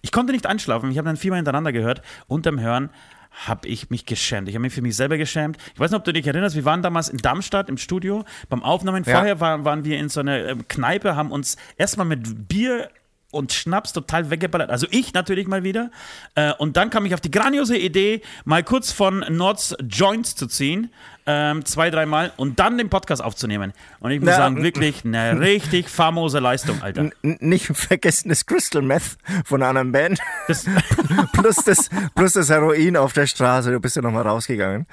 ich 0.02 0.12
konnte 0.12 0.34
nicht 0.34 0.44
einschlafen. 0.44 0.90
Ich 0.90 0.98
habe 0.98 1.06
dann 1.06 1.16
viermal 1.16 1.38
hintereinander 1.38 1.72
gehört. 1.72 2.02
Unterm 2.26 2.60
Hören 2.60 2.90
habe 3.34 3.68
ich 3.68 3.90
mich 3.90 4.06
geschämt. 4.06 4.48
Ich 4.48 4.54
habe 4.54 4.62
mich 4.62 4.72
für 4.72 4.82
mich 4.82 4.96
selber 4.96 5.18
geschämt. 5.18 5.58
Ich 5.74 5.80
weiß 5.80 5.90
nicht, 5.90 5.98
ob 5.98 6.04
du 6.04 6.12
dich 6.12 6.26
erinnerst, 6.26 6.56
wir 6.56 6.64
waren 6.64 6.82
damals 6.82 7.08
in 7.08 7.18
Darmstadt 7.18 7.68
im 7.68 7.78
Studio 7.78 8.24
beim 8.48 8.62
Aufnahmen. 8.62 9.04
Ja. 9.04 9.12
Vorher 9.12 9.40
waren, 9.40 9.64
waren 9.64 9.84
wir 9.84 9.98
in 9.98 10.08
so 10.08 10.20
einer 10.20 10.48
ähm, 10.48 10.68
Kneipe, 10.68 11.16
haben 11.16 11.32
uns 11.32 11.56
erstmal 11.76 12.06
mit 12.06 12.48
Bier 12.48 12.90
und 13.34 13.52
Schnaps 13.52 13.92
total 13.92 14.30
weggeballert. 14.30 14.70
Also 14.70 14.86
ich 14.90 15.12
natürlich 15.12 15.46
mal 15.46 15.64
wieder. 15.64 15.90
Äh, 16.36 16.52
und 16.54 16.76
dann 16.76 16.90
kam 16.90 17.04
ich 17.04 17.14
auf 17.14 17.20
die 17.20 17.30
grandiose 17.30 17.76
Idee, 17.76 18.22
mal 18.44 18.62
kurz 18.62 18.92
von 18.92 19.24
Nords 19.28 19.76
Joints 19.88 20.36
zu 20.36 20.46
ziehen. 20.46 20.90
Ähm, 21.26 21.64
zwei, 21.64 21.88
dreimal 21.88 22.32
und 22.36 22.58
dann 22.58 22.76
den 22.76 22.90
Podcast 22.90 23.24
aufzunehmen. 23.24 23.72
Und 24.00 24.10
ich 24.10 24.20
muss 24.20 24.28
Na, 24.28 24.36
sagen, 24.36 24.62
wirklich 24.62 25.06
eine 25.06 25.40
richtig 25.40 25.88
famose 25.88 26.38
Leistung, 26.38 26.82
Alter. 26.82 27.10
Nicht 27.22 27.66
vergessen 27.66 28.28
das 28.28 28.44
Crystal 28.44 28.82
Meth 28.82 29.16
von 29.46 29.62
einer 29.62 29.70
anderen 29.70 29.92
Band. 29.92 30.18
Das 30.48 30.66
plus, 31.32 31.56
das, 31.64 31.88
plus 32.14 32.34
das 32.34 32.50
Heroin 32.50 32.98
auf 32.98 33.14
der 33.14 33.26
Straße. 33.26 33.72
Du 33.72 33.80
bist 33.80 33.96
ja 33.96 34.02
nochmal 34.02 34.26
rausgegangen. 34.26 34.86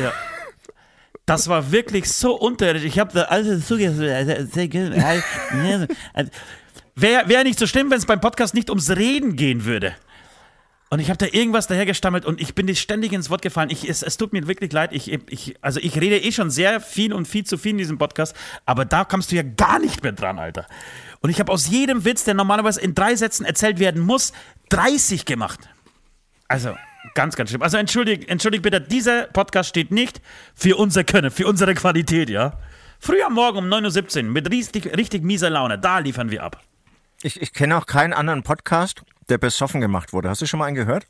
Ja. 0.00 0.12
Das 1.26 1.48
war 1.48 1.72
wirklich 1.72 2.08
so 2.12 2.36
unterirdisch. 2.36 2.84
Ich 2.84 3.00
habe 3.00 3.12
da 3.12 3.22
alles 3.22 3.66
zugehört. 3.66 4.28
Wäre 6.94 7.28
wär 7.28 7.42
nicht 7.42 7.58
so 7.58 7.66
schlimm, 7.66 7.90
wenn 7.90 7.98
es 7.98 8.06
beim 8.06 8.20
Podcast 8.20 8.54
nicht 8.54 8.70
ums 8.70 8.90
Reden 8.90 9.34
gehen 9.34 9.64
würde. 9.64 9.96
Und 10.88 11.00
ich 11.00 11.08
habe 11.08 11.18
da 11.18 11.26
irgendwas 11.26 11.66
dahergestammelt 11.66 12.24
und 12.24 12.40
ich 12.40 12.54
bin 12.54 12.72
ständig 12.76 13.12
ins 13.12 13.28
Wort 13.28 13.42
gefallen. 13.42 13.70
Ich, 13.70 13.88
es, 13.88 14.02
es 14.02 14.16
tut 14.16 14.32
mir 14.32 14.46
wirklich 14.46 14.72
leid. 14.72 14.92
Ich, 14.92 15.12
ich, 15.12 15.56
also 15.60 15.80
ich 15.80 16.00
rede 16.00 16.18
eh 16.18 16.30
schon 16.30 16.48
sehr 16.50 16.80
viel 16.80 17.12
und 17.12 17.26
viel 17.26 17.44
zu 17.44 17.58
viel 17.58 17.72
in 17.72 17.78
diesem 17.78 17.98
Podcast, 17.98 18.36
aber 18.66 18.84
da 18.84 19.04
kommst 19.04 19.32
du 19.32 19.36
ja 19.36 19.42
gar 19.42 19.80
nicht 19.80 20.04
mehr 20.04 20.12
dran, 20.12 20.38
Alter. 20.38 20.66
Und 21.20 21.30
ich 21.30 21.40
habe 21.40 21.50
aus 21.50 21.68
jedem 21.68 22.04
Witz, 22.04 22.22
der 22.22 22.34
normalerweise 22.34 22.80
in 22.80 22.94
drei 22.94 23.16
Sätzen 23.16 23.44
erzählt 23.44 23.80
werden 23.80 24.00
muss, 24.00 24.32
30 24.68 25.24
gemacht. 25.24 25.68
Also, 26.46 26.76
ganz, 27.14 27.34
ganz 27.34 27.50
schlimm. 27.50 27.62
Also 27.62 27.78
entschuldigt 27.78 28.28
entschuldig 28.28 28.62
bitte, 28.62 28.80
dieser 28.80 29.24
Podcast 29.24 29.70
steht 29.70 29.90
nicht 29.90 30.20
für 30.54 30.76
unser 30.76 31.02
Können, 31.02 31.32
für 31.32 31.48
unsere 31.48 31.74
Qualität, 31.74 32.30
ja. 32.30 32.58
Früh 33.00 33.22
am 33.22 33.34
Morgen 33.34 33.58
um 33.58 33.66
9.17 33.66 34.18
Uhr 34.18 34.30
mit 34.30 34.50
richtig, 34.50 34.96
richtig 34.96 35.24
mieser 35.24 35.50
Laune, 35.50 35.80
da 35.80 35.98
liefern 35.98 36.30
wir 36.30 36.44
ab. 36.44 36.62
Ich, 37.22 37.42
ich 37.42 37.52
kenne 37.52 37.76
auch 37.76 37.86
keinen 37.86 38.12
anderen 38.12 38.44
Podcast, 38.44 39.02
der 39.28 39.38
besoffen 39.38 39.80
gemacht 39.80 40.12
wurde. 40.12 40.28
Hast 40.28 40.42
du 40.42 40.46
schon 40.46 40.58
mal 40.58 40.66
einen 40.66 40.76
gehört? 40.76 41.06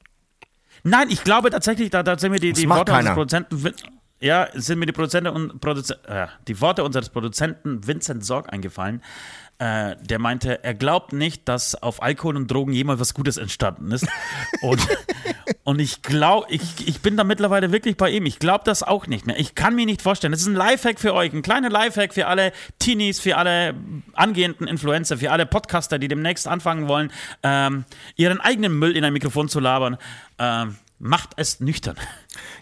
Nein, 0.83 1.09
ich 1.11 1.25
glaube 1.25 1.51
tatsächlich, 1.51 1.91
da, 1.91 2.03
da 2.03 2.19
sind 2.19 2.33
mir 2.33 2.39
die, 2.39 2.53
die 2.53 2.69
Worte 2.69 2.93
keiner. 2.93 3.11
des 3.11 3.15
Produzenten. 3.15 3.75
ja, 4.21 4.49
sind 4.55 4.79
mir 4.79 4.87
die 4.87 4.93
Produzenten 4.93 5.29
und 5.29 5.61
Produzen 5.61 5.97
äh, 6.07 6.27
die 6.47 6.61
Worte 6.61 6.85
unseres 6.85 7.09
Produzenten 7.09 7.87
Vincent 7.87 8.25
Sorg 8.25 8.53
eingefallen. 8.53 9.03
Äh, 9.59 9.97
der 10.03 10.19
meinte, 10.19 10.63
er 10.65 10.75
glaubt 10.75 11.15
nicht, 11.15 11.49
dass 11.49 11.75
auf 11.75 12.03
Alkohol 12.03 12.37
und 12.37 12.51
Drogen 12.51 12.73
jemals 12.73 13.01
was 13.01 13.15
Gutes 13.15 13.39
entstanden 13.39 13.91
ist. 13.91 14.07
Und, 14.61 14.87
und 15.65 15.81
ich 15.81 16.03
glaube, 16.03 16.47
ich, 16.51 16.87
ich 16.87 17.01
bin 17.01 17.17
da 17.17 17.25
mittlerweile 17.25 17.73
wirklich 17.73 17.97
bei 17.97 18.11
ihm. 18.11 18.27
Ich 18.27 18.39
glaube 18.39 18.65
das 18.65 18.83
auch 18.83 19.07
nicht 19.07 19.27
mehr. 19.27 19.39
Ich 19.39 19.55
kann 19.55 19.75
mir 19.75 19.87
nicht 19.87 20.03
vorstellen. 20.03 20.33
Das 20.33 20.43
ist 20.43 20.47
ein 20.47 20.55
Lifehack 20.55 21.01
für 21.01 21.15
euch, 21.15 21.33
ein 21.33 21.41
kleiner 21.41 21.71
Lifehack 21.71 22.13
für 22.13 22.27
alle 22.27 22.53
Teenies, 22.79 23.19
für 23.19 23.39
alle 23.39 23.75
angehenden 24.13 24.69
Influencer, 24.69 25.17
für 25.17 25.31
alle 25.31 25.47
Podcaster, 25.47 25.99
die 25.99 26.09
demnächst 26.09 26.47
anfangen 26.47 26.87
wollen, 26.87 27.11
ähm, 27.43 27.87
ihren 28.17 28.41
eigenen 28.41 28.79
Müll 28.79 28.95
in 28.95 29.05
ein 29.05 29.13
Mikrofon 29.15 29.49
zu 29.49 29.59
labern. 29.59 29.97
Ähm, 30.39 30.77
macht 30.99 31.31
es 31.37 31.61
nüchtern. 31.61 31.97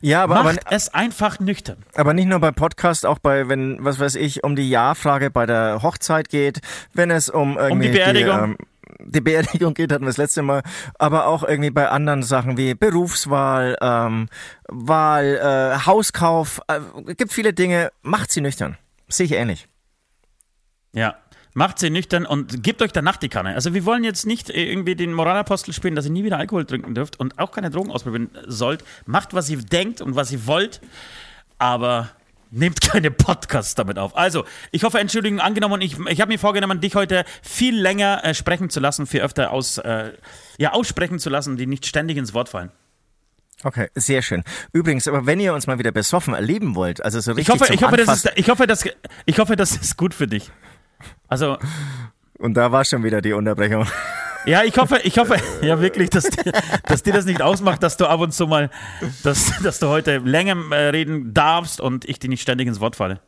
Ja, 0.01 0.23
aber, 0.23 0.43
macht 0.43 0.67
aber, 0.67 0.77
es 0.77 0.93
einfach 0.93 1.41
nüchtern. 1.41 1.79
Aber 1.95 2.15
nicht 2.15 2.27
nur 2.27 2.39
bei 2.41 2.53
Podcast, 2.53 3.07
auch 3.07 3.19
bei, 3.19 3.49
wenn, 3.49 3.85
was 3.85 3.99
weiß 3.99 4.15
ich, 4.17 4.45
um 4.45 4.57
die 4.57 4.69
Ja-Frage 4.69 5.31
bei 5.31 5.47
der 5.47 5.83
Hochzeit 5.83 6.29
geht, 6.29 6.61
wenn 6.93 7.11
es 7.11 7.29
um 7.29 7.57
irgendwie 7.57 7.73
um 7.73 7.81
die 7.81 7.89
Beerdigung. 7.89 8.37
Die, 8.37 8.45
ähm, 8.45 8.57
die 9.07 9.21
Beerdigung 9.21 9.75
geht, 9.75 9.93
hatten 9.93 10.05
wir 10.05 10.09
das 10.09 10.17
letzte 10.17 10.43
Mal, 10.43 10.63
aber 10.99 11.27
auch 11.27 11.43
irgendwie 11.43 11.71
bei 11.71 11.89
anderen 11.89 12.23
Sachen 12.23 12.57
wie 12.57 12.75
Berufswahl, 12.75 13.77
ähm, 13.81 14.29
Wahl, 14.69 15.37
äh, 15.37 15.87
Hauskauf, 15.87 16.61
äh, 16.69 16.81
gibt 17.15 17.33
viele 17.33 17.53
Dinge, 17.53 17.91
macht 18.03 18.31
sie 18.31 18.41
nüchtern. 18.41 18.77
Sehe 19.09 19.27
ich 19.27 19.33
ähnlich. 19.33 19.69
Ja, 20.93 21.17
Macht 21.55 21.79
sie 21.79 21.89
nüchtern 21.89 22.27
und 22.27 22.65
gebt 22.65 22.83
euch 22.83 22.91
danach 22.91 23.17
die 23.17 23.29
Kanne. 23.29 23.55
Also 23.55 23.75
wir 23.75 23.85
wollen 23.85 24.03
jetzt 24.03 24.27
nicht 24.27 24.51
irgendwie 24.51 24.97
den 24.97 25.13
Moralapostel 25.13 25.73
spielen, 25.73 25.95
dass 25.95 26.05
ihr 26.05 26.11
nie 26.11 26.25
wieder 26.25 26.39
Alkohol 26.39 26.65
trinken 26.65 26.95
dürft 26.95 27.21
und 27.21 27.39
auch 27.39 27.53
keine 27.53 27.71
Drogen 27.71 27.93
ausprobieren 27.93 28.31
sollt. 28.47 28.85
Macht, 29.07 29.35
was 29.35 29.49
ihr 29.49 29.59
denkt 29.59 30.01
und 30.01 30.17
was 30.17 30.33
ihr 30.33 30.47
wollt, 30.47 30.81
aber 31.59 32.11
nehmt 32.51 32.81
keine 32.81 33.11
Podcasts 33.11 33.75
damit 33.75 33.99
auf. 33.99 34.17
Also, 34.17 34.45
ich 34.71 34.85
hoffe, 34.85 34.99
Entschuldigung 34.99 35.41
angenommen 35.41 35.75
und 35.75 35.81
ich, 35.83 35.99
ich 36.09 36.21
habe 36.21 36.33
mir 36.33 36.39
vorgenommen, 36.39 36.81
dich 36.81 36.95
heute 36.95 37.25
viel 37.43 37.79
länger 37.79 38.25
äh, 38.25 38.35
sprechen 38.35 38.71
zu 38.71 38.81
lassen, 38.81 39.07
viel 39.07 39.21
öfter 39.21 39.51
aus, 39.51 39.79
äh, 39.79 40.13
ja, 40.59 40.73
aussprechen 40.73 41.19
zu 41.19 41.31
lassen, 41.31 41.57
die 41.57 41.67
nicht 41.67 41.87
ständig 41.87 42.17
ins 42.17 42.35
Wort 42.35 42.49
fallen. 42.49 42.71
Okay, 43.63 43.89
sehr 43.95 44.23
schön. 44.23 44.43
Übrigens, 44.73 45.09
aber 45.09 45.25
wenn 45.27 45.41
ihr 45.41 45.55
uns 45.55 45.67
mal 45.67 45.79
wieder 45.79 45.93
besoffen 45.93 46.35
erleben 46.35 46.75
wollt, 46.75 47.03
also 47.03 47.21
so 47.21 47.33
richtig 47.33 47.55
ich 47.55 47.61
hoffe, 47.61 47.73
ich 47.73 47.83
hoffe, 47.83 47.97
das 47.97 48.17
ist, 48.17 48.33
ich 48.35 48.49
hoffe, 48.49 48.67
das, 48.67 48.85
ich 49.25 49.39
hoffe, 49.39 49.57
das 49.57 49.77
ist 49.77 49.97
gut 49.97 50.13
für 50.13 50.27
dich. 50.27 50.51
Also, 51.29 51.59
Und 52.39 52.55
da 52.55 52.71
war 52.73 52.85
schon 52.85 53.03
wieder 53.05 53.21
die 53.23 53.33
Unterbrechung. 53.33 53.87
Ja, 54.47 54.63
ich 54.63 54.77
hoffe, 54.77 54.99
ich 55.05 55.17
hoffe, 55.19 55.37
ja 55.63 55.81
wirklich, 55.81 56.11
dass, 56.11 56.25
dir- 56.25 56.53
dass 56.87 57.03
dir 57.03 57.15
das 57.15 57.25
nicht 57.25 57.41
ausmacht, 57.41 57.83
dass 57.83 57.97
du 57.97 58.07
ab 58.07 58.21
und 58.21 58.33
zu 58.35 58.47
mal, 58.47 58.71
dass, 59.23 59.53
dass 59.63 59.79
du 59.79 59.89
heute 59.89 60.19
länger 60.19 60.57
äh, 60.71 60.89
reden 60.91 61.33
darfst 61.33 61.81
und 61.81 62.05
ich 62.05 62.19
dir 62.19 62.29
nicht 62.29 62.43
ständig 62.43 62.69
ins 62.69 62.79
Wort 62.81 62.95
falle. 62.97 63.21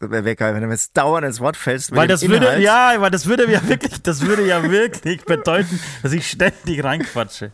Wäre 0.00 0.36
geil, 0.36 0.54
wenn 0.54 0.60
du 0.62 0.66
mir 0.66 0.74
jetzt 0.74 0.96
dauernd 0.96 1.26
ins 1.26 1.40
Wort 1.40 1.56
fällst. 1.56 1.94
Weil 1.94 2.06
das 2.08 2.22
würde, 2.22 2.46
Inhalt. 2.46 2.62
ja, 2.62 2.94
weil 2.98 3.10
das 3.10 3.26
würde 3.26 3.50
ja 3.50 3.66
wirklich, 3.68 4.02
das 4.02 4.20
würde 4.22 4.46
ja 4.46 4.62
wirklich 4.68 5.24
bedeuten, 5.24 5.80
dass 6.02 6.12
ich 6.12 6.28
ständig 6.28 6.84
reinquatsche. 6.84 7.52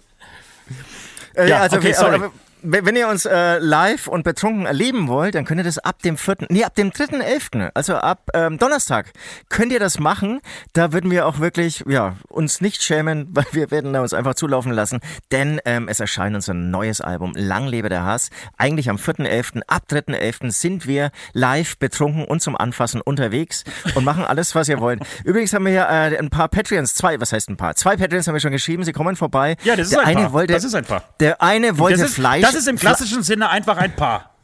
Äh, 1.35 1.49
Ja, 1.49 1.61
also 1.61 1.77
okay, 1.77 1.93
sorry. 1.93 2.17
aber 2.17 2.33
wenn 2.65 2.97
ihr 2.97 3.09
uns 3.09 3.27
äh, 3.27 3.59
live 3.59 4.09
und 4.09 4.25
betrunken 4.25 4.65
erleben 4.65 5.09
wollt, 5.09 5.35
dann 5.35 5.45
könnt 5.45 5.61
ihr 5.61 5.65
das 5.65 5.79
ab 5.79 6.01
dem 6.03 6.17
vierten, 6.17 6.47
nee, 6.49 6.65
ab 6.65 6.75
dem 6.75 6.91
3.11., 6.91 7.71
also 7.75 7.97
ab 7.97 8.31
ähm, 8.33 8.59
Donnerstag, 8.59 9.13
könnt 9.51 9.73
ihr 9.73 9.81
das 9.81 9.99
machen. 9.99 10.41
Da 10.73 10.93
würden 10.93 11.11
wir 11.11 11.27
auch 11.27 11.41
wirklich, 11.41 11.85
ja, 11.87 12.17
uns 12.29 12.61
nicht 12.61 12.83
schämen, 12.83 13.29
weil 13.33 13.45
wir 13.53 13.71
werden 13.71 13.93
da 13.93 14.01
uns 14.01 14.15
einfach 14.15 14.35
zulaufen 14.35 14.73
lassen, 14.73 15.01
denn 15.31 15.61
ähm, 15.67 15.89
es 15.89 16.01
erscheint 16.01 16.35
unser 16.35 16.55
neues 16.55 17.01
Album, 17.01 17.35
Lang 17.37 17.67
lebe 17.67 17.89
der 17.89 18.05
Hass. 18.05 18.31
Eigentlich 18.57 18.89
am 18.89 18.97
4.11., 18.97 19.63
ab 19.67 19.83
3.11. 19.91 20.51
sind 20.51 20.87
wir 20.87 21.11
live 21.33 21.79
betrunken 21.79 22.25
und 22.25 22.41
zum 22.41 22.57
Anfassen 22.57 23.01
unterwegs 23.01 23.65
und 23.95 24.05
machen 24.05 24.25
alles, 24.25 24.55
was 24.55 24.69
ihr 24.69 24.81
wollt. 24.81 25.01
Übrigens 25.25 25.53
haben 25.53 25.67
wir 25.67 25.73
hier 25.73 25.89
äh, 25.89 26.19
ein 26.19 26.31
paar 26.31 26.49
Patreons, 26.49 26.95
zwei, 26.95 27.21
was 27.21 27.33
heißt 27.33 27.51
ein 27.51 27.57
paar? 27.57 27.77
Zwei 27.77 27.97
Patreons 27.97 28.27
haben 28.27 28.35
wir 28.35 28.41
schon 28.41 28.53
geschrieben, 28.53 28.85
sie 28.85 28.93
kommen 28.93 29.17
vorbei. 29.17 29.57
Ja, 29.65 29.77
das 29.77 29.89
ist 29.89 29.93
der 29.93 30.01
ein 30.01 30.17
eine 30.17 30.27
Paar. 30.27 30.33
Wollte, 30.33 30.53
Das 30.55 30.65
ist 30.65 30.75
ein 30.75 30.85
Paar. 30.85 31.05
Der 31.21 31.43
eine 31.43 31.79
wollte 31.79 32.09
Fleisch. 32.09 32.54
Das 32.55 32.63
ist 32.63 32.69
im 32.69 32.77
klassischen 32.79 33.23
Sinne 33.23 33.51
einfach 33.51 33.77
ein 33.77 33.95
Paar. 33.95 34.35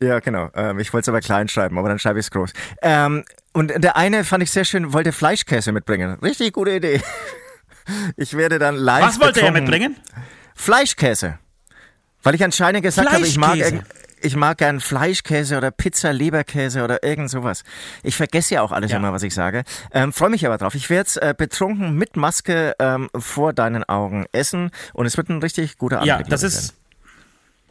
Ja, 0.00 0.18
genau. 0.20 0.50
Ähm, 0.54 0.78
ich 0.78 0.92
wollte 0.92 1.04
es 1.04 1.08
aber 1.08 1.20
klein 1.20 1.48
schreiben, 1.48 1.78
aber 1.78 1.88
dann 1.88 1.98
schreibe 1.98 2.18
ich 2.18 2.26
es 2.26 2.30
groß. 2.30 2.52
Ähm, 2.82 3.24
und 3.52 3.72
der 3.82 3.96
eine 3.96 4.24
fand 4.24 4.42
ich 4.42 4.50
sehr 4.50 4.64
schön, 4.64 4.92
wollte 4.92 5.12
Fleischkäse 5.12 5.72
mitbringen. 5.72 6.18
Richtig 6.20 6.52
gute 6.54 6.72
Idee. 6.72 7.00
Ich 8.16 8.34
werde 8.34 8.58
dann 8.58 8.76
live. 8.76 9.04
Was 9.04 9.20
wollte 9.20 9.42
er 9.42 9.48
betrunken- 9.50 9.60
mitbringen? 9.60 9.96
Fleischkäse. 10.54 11.38
Weil 12.22 12.34
ich 12.34 12.42
anscheinend 12.42 12.82
gesagt 12.82 13.10
habe, 13.12 13.26
ich 13.26 13.36
mag, 13.36 13.58
ich 14.24 14.36
mag 14.36 14.58
gern 14.58 14.80
Fleischkäse 14.80 15.56
oder 15.56 15.70
Pizza, 15.70 16.12
Leberkäse 16.12 16.82
oder 16.82 17.02
irgend 17.04 17.30
sowas. 17.30 17.62
Ich 18.02 18.16
vergesse 18.16 18.54
ja 18.54 18.62
auch 18.62 18.72
alles 18.72 18.90
Ja. 18.90 18.96
immer, 18.96 19.12
was 19.12 19.22
ich 19.22 19.34
sage. 19.34 19.64
Ähm, 19.92 20.12
Freue 20.12 20.30
mich 20.30 20.46
aber 20.46 20.58
drauf. 20.58 20.74
Ich 20.74 20.90
werde 20.90 21.06
es 21.08 21.16
äh, 21.16 21.34
betrunken 21.36 21.94
mit 21.94 22.16
Maske 22.16 22.74
ähm, 22.78 23.10
vor 23.16 23.52
deinen 23.52 23.84
Augen 23.84 24.26
essen 24.32 24.70
und 24.92 25.06
es 25.06 25.16
wird 25.16 25.28
ein 25.28 25.40
richtig 25.40 25.78
guter 25.78 25.96
Abend. 25.98 26.08
Ja, 26.08 26.22
das 26.22 26.42
ist. 26.42 26.74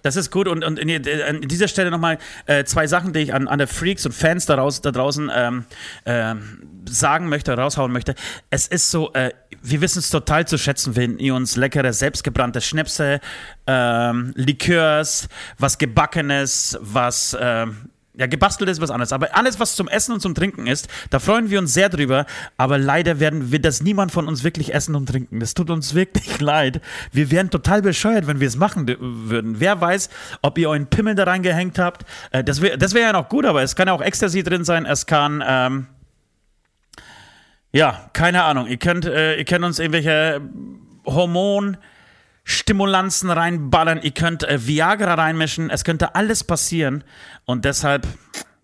Das 0.03 0.15
ist 0.17 0.29
gut 0.31 0.48
und, 0.48 0.63
und 0.63 0.77
in, 0.77 1.24
an 1.24 1.41
dieser 1.41 1.67
Stelle 1.67 1.89
nochmal 1.89 2.19
äh, 2.45 2.63
zwei 2.65 2.86
Sachen, 2.88 3.13
die 3.13 3.22
ich 3.22 3.33
an, 3.33 3.48
an 3.48 3.57
der 3.57 3.67
Freaks 3.67 4.05
und 4.05 4.12
Fans 4.12 4.45
da, 4.45 4.55
da 4.55 4.91
draußen 4.91 5.31
ähm, 5.33 5.65
ähm, 6.05 6.62
sagen 6.86 7.29
möchte, 7.29 7.53
raushauen 7.53 7.91
möchte. 7.91 8.13
Es 8.50 8.67
ist 8.67 8.91
so, 8.91 9.12
äh, 9.13 9.31
wir 9.62 9.81
wissen 9.81 10.00
es 10.00 10.10
total 10.10 10.45
zu 10.45 10.57
schätzen, 10.57 10.95
wenn 10.95 11.17
ihr 11.19 11.33
uns 11.33 11.55
leckere, 11.55 11.93
selbstgebrannte 11.93 12.60
Schnäpse, 12.60 13.22
ähm, 13.65 14.33
Likörs, 14.36 15.29
was 15.57 15.77
Gebackenes, 15.77 16.77
was 16.81 17.36
ähm, 17.39 17.89
ja, 18.15 18.27
gebastelt 18.27 18.70
ist 18.70 18.79
was 18.79 18.91
anderes. 18.91 19.12
Aber 19.12 19.36
alles, 19.36 19.60
was 19.60 19.75
zum 19.75 19.88
Essen 19.88 20.13
und 20.13 20.20
zum 20.20 20.36
Trinken 20.36 20.67
ist, 20.67 20.88
da 21.10 21.20
freuen 21.20 21.50
wir 21.50 21.60
uns 21.60 21.74
sehr 21.74 21.89
drüber. 21.89 22.25
Aber 22.58 22.77
leider 22.77 23.20
werden 23.20 23.51
wir 23.51 23.60
das 23.60 23.82
niemand 23.82 24.12
von 24.12 24.27
uns 24.27 24.43
wirklich 24.43 24.74
essen 24.74 24.96
und 24.96 25.08
trinken. 25.08 25.39
Das 25.39 25.53
tut 25.55 25.70
uns 25.72 25.96
wirklich 25.96 26.39
leid. 26.41 26.82
Wir 27.12 27.32
wären 27.32 27.50
total 27.50 27.82
bescheuert, 27.82 28.27
wenn 28.27 28.39
wir 28.39 28.48
es 28.48 28.55
machen 28.55 28.88
würden. 29.00 29.60
Wer 29.60 29.82
weiß, 29.82 30.10
ob 30.43 30.58
ihr 30.60 30.70
euren 30.70 30.88
Pimmel 30.88 31.15
da 31.15 31.24
reingehängt 31.24 31.79
habt. 31.79 32.05
Äh, 32.32 32.43
das 32.43 32.62
wäre 32.62 32.79
wär 32.79 33.01
ja 33.01 33.13
noch 33.13 33.29
gut, 33.29 33.46
aber 33.46 33.63
es 33.63 33.75
kann 33.75 33.88
ja 33.88 33.93
auch 33.93 34.01
Ecstasy 34.01 34.43
drin 34.43 34.63
sein. 34.63 34.86
Es 34.86 35.05
kann, 35.08 35.43
ähm, 35.46 35.88
ja, 37.72 38.10
keine 38.13 38.43
Ahnung. 38.43 38.67
Ihr 38.67 38.77
könnt, 38.77 39.05
äh, 39.05 39.38
ihr 39.38 39.46
könnt 39.46 39.65
uns 39.65 39.79
irgendwelche 39.79 40.41
Hormon- 41.05 41.77
Stimulanzen 42.43 43.29
reinballern, 43.29 44.01
ihr 44.01 44.12
könnt 44.12 44.43
äh, 44.43 44.67
Viagra 44.67 45.13
reinmischen, 45.13 45.69
es 45.69 45.83
könnte 45.83 46.15
alles 46.15 46.43
passieren 46.43 47.03
und 47.45 47.63
deshalb, 47.65 48.05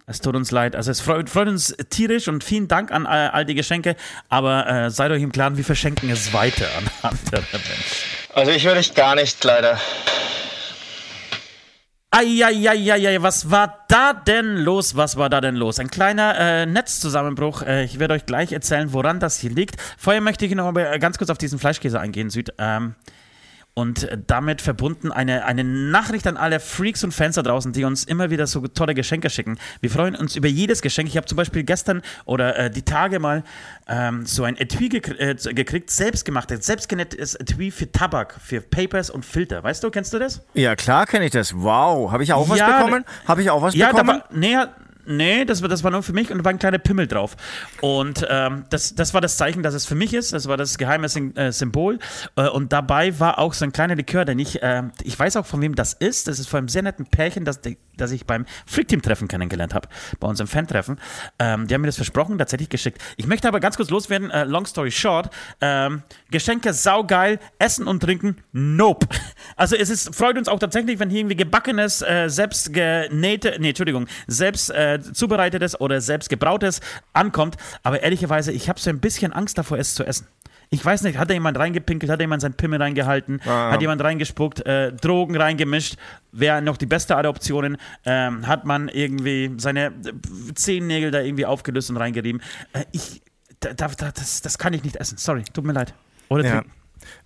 es 0.06 0.20
tut 0.20 0.36
uns 0.36 0.52
leid. 0.52 0.76
Also 0.76 0.92
es 0.92 1.00
freut, 1.00 1.30
freut 1.30 1.48
uns 1.48 1.76
tierisch 1.90 2.28
und 2.28 2.44
vielen 2.44 2.68
Dank 2.68 2.92
an 2.92 3.06
äh, 3.06 3.08
all 3.08 3.46
die 3.46 3.56
Geschenke, 3.56 3.96
aber 4.28 4.68
äh, 4.68 4.90
seid 4.90 5.12
euch 5.12 5.22
im 5.22 5.32
Klaren, 5.32 5.56
wir 5.56 5.64
verschenken 5.64 6.10
es 6.10 6.34
weiter 6.34 6.68
an 6.78 6.90
andere 7.12 7.42
Menschen. 7.52 8.06
Also 8.34 8.52
ich 8.52 8.66
würde 8.66 8.82
ich 8.82 8.94
gar 8.94 9.16
nicht, 9.16 9.44
leider. 9.44 9.80
Eieieiei, 12.12 13.22
was 13.22 13.52
war 13.52 13.86
da 13.88 14.14
denn 14.14 14.58
los? 14.58 14.96
Was 14.96 15.16
war 15.16 15.30
da 15.30 15.42
denn 15.42 15.56
los? 15.56 15.80
Ein 15.80 15.92
kleiner 15.92 16.38
äh, 16.40 16.66
Netzzusammenbruch. 16.66 17.62
Äh, 17.62 17.84
ich 17.84 18.00
werde 18.00 18.16
euch 18.16 18.26
gleich 18.26 18.52
erzählen, 18.52 18.92
woran 18.94 19.20
das 19.20 19.40
hier 19.40 19.52
liegt. 19.52 19.76
Vorher 19.98 20.20
möchte 20.20 20.46
ich 20.46 20.56
noch 20.56 20.72
mal 20.72 21.00
ganz 21.00 21.20
kurz 21.20 21.30
auf 21.30 21.38
diesen 21.38 21.60
Fleischkäse 21.60 22.00
eingehen, 22.00 22.32
Süd. 22.32 22.52
Ähm, 22.58 22.96
und 23.80 24.04
äh, 24.04 24.18
damit 24.28 24.62
verbunden 24.62 25.12
eine, 25.12 25.46
eine 25.46 25.64
Nachricht 25.64 26.28
an 26.28 26.36
alle 26.38 26.60
Freaks 26.60 27.04
und 27.04 27.14
Fans 27.14 27.36
da 27.36 27.42
draußen, 27.44 27.72
die 27.72 27.86
uns 27.86 28.04
immer 28.04 28.30
wieder 28.30 28.46
so 28.46 28.68
tolle 28.68 28.94
Geschenke 28.94 29.30
schicken. 29.30 29.58
Wir 29.80 29.90
freuen 29.90 30.16
uns 30.16 30.36
über 30.36 30.48
jedes 30.48 30.82
Geschenk. 30.82 31.08
Ich 31.08 31.16
habe 31.18 31.26
zum 31.28 31.38
Beispiel 31.38 31.64
gestern 31.64 32.02
oder 32.26 32.58
äh, 32.58 32.70
die 32.70 32.82
Tage 32.84 33.20
mal 33.20 33.44
ähm, 33.88 34.26
so 34.26 34.44
ein 34.44 34.58
Etui 34.58 34.90
gekr 34.90 35.20
äh, 35.20 35.36
gekriegt, 35.54 35.90
selbstgemachtes, 35.90 36.66
selbstgenähtes 36.66 37.36
Etui 37.36 37.72
für 37.72 37.92
Tabak, 37.92 38.36
für 38.44 38.62
Papers 38.62 39.10
und 39.10 39.26
Filter. 39.26 39.64
Weißt 39.64 39.84
du, 39.84 39.90
kennst 39.90 40.14
du 40.14 40.20
das? 40.20 40.42
Ja, 40.54 40.76
klar 40.76 41.06
kenne 41.06 41.26
ich 41.26 41.32
das. 41.32 41.56
Wow. 41.56 42.12
Habe 42.12 42.24
ich 42.24 42.34
auch 42.34 42.50
was 42.50 42.60
Ja, 42.60 42.80
bekommen? 42.80 43.06
Habe 43.28 43.42
ich 43.42 43.50
auch 43.50 43.62
was 43.62 43.76
Ja, 43.76 43.92
bekommen? 43.92 44.10
war, 44.10 44.24
nee, 44.32 44.58
nee 45.10 45.46
das, 45.46 45.62
war, 45.62 45.70
das 45.70 45.84
war 45.84 45.92
nur 45.92 46.04
für 46.04 46.14
mich 46.14 46.32
und 46.32 46.38
da 46.38 46.46
war 46.46 46.52
ein 46.52 46.60
kleiner 46.60 46.78
Pimmel 46.78 47.08
drauf. 47.08 47.36
Und 47.82 48.26
ähm, 48.30 48.66
das, 48.70 48.96
das 48.96 49.14
war 49.14 49.22
das 49.22 49.38
Zeichen, 49.38 49.64
dass 49.64 49.74
es 49.74 49.86
für 49.86 49.96
mich 49.96 50.14
ist. 50.14 50.34
Das 50.34 50.48
war 50.48 50.58
das 50.58 50.78
geheime 50.78 51.10
Sym 51.10 51.36
äh, 51.36 51.52
Symbol. 51.52 52.00
Äh, 52.36 52.48
und 52.50 52.72
dabei 52.72 53.20
war 53.20 53.40
auch 53.40 53.54
so 53.54 53.66
ein 53.66 53.74
kleiner 53.74 53.96
Likör, 53.96 54.26
den 54.26 54.40
ich, 54.40 54.62
äh, 54.62 54.84
ich 55.04 55.18
weiß 55.18 55.36
auch 55.38 55.46
von 55.46 55.62
wem 55.62 55.76
das 55.76 55.94
ist. 55.94 56.28
Das 56.28 56.40
ist 56.40 56.48
von 56.48 56.60
einem 56.60 56.70
sehr 56.70 56.84
netten 56.84 57.06
Pärchen, 57.06 57.46
das, 57.46 57.60
das 57.98 58.12
ich 58.12 58.26
beim 58.26 58.46
Freak-Team-Treffen 58.66 59.28
kennengelernt 59.28 59.74
habe. 59.74 59.90
Bei 60.20 60.28
uns 60.28 60.40
im 60.40 60.48
Fan-Treffen. 60.48 61.00
Ähm, 61.40 61.68
die 61.68 61.74
haben 61.74 61.82
mir 61.82 61.88
das 61.88 61.96
versprochen, 61.96 62.38
tatsächlich 62.38 62.70
geschickt. 62.70 63.02
Ich 63.18 63.28
möchte 63.28 63.48
aber 63.48 63.60
ganz 63.60 63.76
kurz 63.76 63.90
loswerden, 63.90 64.30
äh, 64.32 64.44
long 64.44 64.66
story 64.66 64.92
short. 64.92 65.30
Ähm, 65.62 66.04
Geschenke 66.32 66.74
saugeil, 66.74 67.40
Essen 67.58 67.88
und 67.88 68.02
Trinken, 68.02 68.38
nope. 68.52 69.08
Also 69.56 69.76
es 69.76 69.90
ist, 69.90 70.16
freut 70.16 70.38
uns 70.38 70.48
auch 70.48 70.60
tatsächlich, 70.60 71.00
wenn 71.00 71.10
hier 71.10 71.20
irgendwie 71.20 71.36
gebackenes, 71.36 72.02
äh, 72.02 72.30
selbst 72.30 72.72
genähte, 72.72 73.58
nee, 73.60 73.70
Entschuldigung, 73.70 74.08
selbst 74.28 74.70
äh, 74.70 74.99
zubereitetes 75.02 75.80
oder 75.80 76.02
selbst 76.02 76.30
gebrautes 76.30 76.82
ankommt. 77.14 77.58
Aber 77.84 78.02
ehrlicherweise, 78.02 78.52
ich 78.52 78.70
habe 78.70 78.80
so 78.80 78.90
ein 78.90 79.00
bisschen 79.00 79.34
Angst 79.34 79.58
davor, 79.58 79.78
es 79.78 79.96
zu 79.96 80.04
essen. 80.04 80.28
Ich 80.72 80.86
weiß 80.86 81.02
nicht, 81.02 81.18
hat 81.18 81.30
da 81.30 81.34
jemand 81.34 81.58
reingepinkelt, 81.58 82.12
hat 82.12 82.20
da 82.20 82.24
jemand 82.24 82.44
sein 82.44 82.54
Pimmel 82.54 82.80
reingehalten, 82.80 83.42
ah. 83.46 83.72
hat 83.72 83.82
jemand 83.82 84.04
reingespuckt, 84.04 84.64
äh, 84.68 84.94
Drogen 84.94 85.36
reingemischt, 85.36 85.96
wäre 86.32 86.62
noch 86.62 86.78
die 86.78 86.86
beste 86.86 87.16
aller 87.16 87.30
Optionen, 87.30 87.78
ähm, 88.06 88.46
hat 88.46 88.66
man 88.66 88.88
irgendwie 88.88 89.52
seine 89.58 89.88
äh, 89.88 90.54
Zehennägel 90.54 91.10
da 91.10 91.22
irgendwie 91.22 91.48
aufgelöst 91.48 91.90
und 91.90 91.98
reingerieben. 91.98 92.44
Äh, 92.74 92.86
ich, 92.92 93.24
da, 93.62 93.74
da, 93.74 93.88
das, 93.88 94.42
das 94.42 94.60
kann 94.60 94.74
ich 94.74 94.84
nicht 94.84 94.96
essen, 94.98 95.18
sorry, 95.18 95.44
tut 95.52 95.66
mir 95.66 95.74
leid. 95.74 95.96
Oder 96.30 96.44
ja. 96.44 96.52
trinken. 96.52 96.72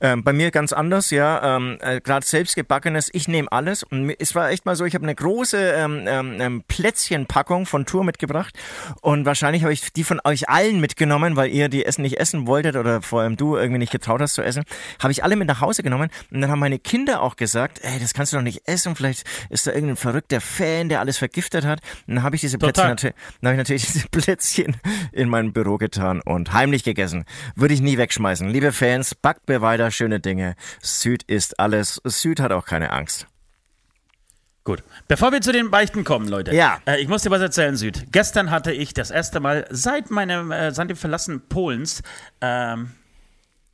Ähm, 0.01 0.23
bei 0.23 0.33
mir 0.33 0.51
ganz 0.51 0.73
anders, 0.73 1.09
ja. 1.09 1.57
Ähm, 1.57 1.77
äh, 1.81 2.01
Gerade 2.01 2.25
selbstgebackenes, 2.25 3.09
ich 3.13 3.27
nehme 3.27 3.51
alles. 3.51 3.83
Und 3.83 4.09
es 4.19 4.35
war 4.35 4.49
echt 4.49 4.65
mal 4.65 4.75
so, 4.75 4.85
ich 4.85 4.95
habe 4.95 5.03
eine 5.03 5.15
große 5.15 5.57
ähm, 5.57 6.03
ähm, 6.07 6.41
ähm, 6.41 6.63
Plätzchenpackung 6.67 7.65
von 7.65 7.85
Tour 7.85 8.03
mitgebracht. 8.03 8.57
Und 9.01 9.25
wahrscheinlich 9.25 9.63
habe 9.63 9.73
ich 9.73 9.93
die 9.93 10.03
von 10.03 10.19
euch 10.23 10.49
allen 10.49 10.79
mitgenommen, 10.79 11.35
weil 11.35 11.49
ihr 11.49 11.69
die 11.69 11.85
Essen 11.85 12.01
nicht 12.01 12.19
essen 12.19 12.47
wolltet 12.47 12.75
oder 12.75 13.01
vor 13.01 13.21
allem 13.21 13.37
du 13.37 13.55
irgendwie 13.55 13.79
nicht 13.79 13.91
getraut 13.91 14.21
hast 14.21 14.33
zu 14.33 14.41
essen. 14.41 14.63
Habe 15.01 15.11
ich 15.11 15.23
alle 15.23 15.35
mit 15.35 15.47
nach 15.47 15.61
Hause 15.61 15.83
genommen. 15.83 16.09
Und 16.31 16.41
dann 16.41 16.49
haben 16.49 16.59
meine 16.59 16.79
Kinder 16.79 17.21
auch 17.21 17.35
gesagt, 17.35 17.79
ey, 17.83 17.99
das 17.99 18.13
kannst 18.13 18.33
du 18.33 18.37
doch 18.37 18.43
nicht 18.43 18.67
essen. 18.67 18.95
Vielleicht 18.95 19.23
ist 19.49 19.67
da 19.67 19.71
irgendein 19.71 19.97
verrückter 19.97 20.41
Fan, 20.41 20.89
der 20.89 20.99
alles 20.99 21.17
vergiftet 21.17 21.65
hat. 21.65 21.79
Und 22.07 22.15
dann 22.15 22.23
habe 22.23 22.35
ich 22.35 22.41
diese 22.41 22.57
Plätzchen, 22.57 22.89
natürlich, 22.89 23.15
dann 23.41 23.53
ich 23.53 23.57
natürlich 23.57 23.85
diese 23.85 24.07
Plätzchen 24.09 24.77
in 25.11 25.29
mein 25.29 25.53
Büro 25.53 25.77
getan 25.77 26.21
und 26.21 26.53
heimlich 26.53 26.83
gegessen. 26.83 27.25
Würde 27.55 27.73
ich 27.73 27.81
nie 27.81 27.97
wegschmeißen. 27.97 28.47
Liebe 28.49 28.71
Fans, 28.71 29.15
backt 29.15 29.47
mir 29.47 29.61
weiter 29.73 29.89
schöne 29.89 30.19
Dinge. 30.19 30.55
Süd 30.81 31.23
ist 31.23 31.59
alles. 31.59 31.99
Süd 32.03 32.39
hat 32.39 32.51
auch 32.51 32.65
keine 32.65 32.91
Angst. 32.91 33.27
Gut. 34.63 34.83
Bevor 35.07 35.31
wir 35.31 35.41
zu 35.41 35.51
den 35.51 35.71
Beichten 35.71 36.03
kommen, 36.03 36.27
Leute. 36.27 36.55
Ja. 36.55 36.79
Äh, 36.85 37.01
ich 37.01 37.07
muss 37.07 37.23
dir 37.23 37.31
was 37.31 37.41
erzählen, 37.41 37.75
Süd. 37.75 38.11
Gestern 38.11 38.51
hatte 38.51 38.71
ich 38.71 38.93
das 38.93 39.09
erste 39.09 39.39
Mal 39.39 39.65
seit 39.71 40.11
meinem, 40.11 40.51
äh, 40.51 40.71
seit 40.71 40.89
dem 40.89 40.95
Verlassen 40.95 41.41
Polens 41.49 42.03
ähm, 42.39 42.91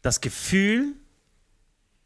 das 0.01 0.21
Gefühl, 0.21 0.93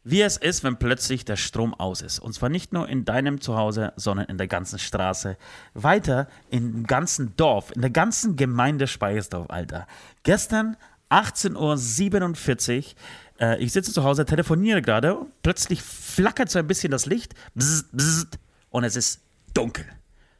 wie 0.02 0.20
es 0.20 0.36
ist, 0.36 0.64
wenn 0.64 0.76
plötzlich 0.76 1.24
der 1.24 1.36
Strom 1.36 1.72
aus 1.72 2.02
ist. 2.02 2.18
Und 2.18 2.34
zwar 2.34 2.48
nicht 2.48 2.72
nur 2.74 2.88
in 2.88 3.04
deinem 3.04 3.40
Zuhause, 3.40 3.92
sondern 3.96 4.26
in 4.26 4.36
der 4.36 4.48
ganzen 4.48 4.78
Straße. 4.78 5.38
Weiter 5.72 6.28
im 6.50 6.84
ganzen 6.84 7.34
Dorf, 7.36 7.70
in 7.74 7.80
der 7.80 7.90
ganzen 7.90 8.36
Gemeinde 8.36 8.86
Speichersdorf, 8.86 9.46
Alter. 9.48 9.86
Gestern 10.24 10.76
18.47 11.10 12.76
Uhr 12.76 12.94
äh, 13.40 13.58
ich 13.58 13.72
sitze 13.72 13.92
zu 13.92 14.04
Hause, 14.04 14.24
telefoniere 14.24 14.82
gerade, 14.82 15.18
plötzlich 15.42 15.82
flackert 15.82 16.50
so 16.50 16.58
ein 16.58 16.66
bisschen 16.66 16.90
das 16.90 17.06
Licht 17.06 17.34
bzz, 17.54 17.84
bzz, 17.92 18.26
und 18.70 18.84
es 18.84 18.96
ist 18.96 19.20
dunkel. 19.54 19.86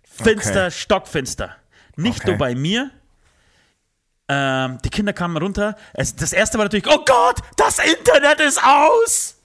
Finster, 0.03 0.67
okay. 0.67 0.71
stockfinster. 0.71 1.57
Nicht 1.97 2.21
okay. 2.21 2.31
nur 2.31 2.39
bei 2.39 2.55
mir. 2.55 2.91
Ähm, 4.29 4.79
die 4.85 4.91
Kinder 4.91 5.13
kamen 5.13 5.37
runter. 5.37 5.77
Es, 5.93 6.15
das 6.17 6.33
erste 6.33 6.59
war 6.59 6.65
natürlich, 6.65 6.87
oh 6.87 7.05
Gott, 7.05 7.37
das 7.57 7.79
Internet 7.79 8.41
ist 8.41 8.61
aus! 8.63 9.37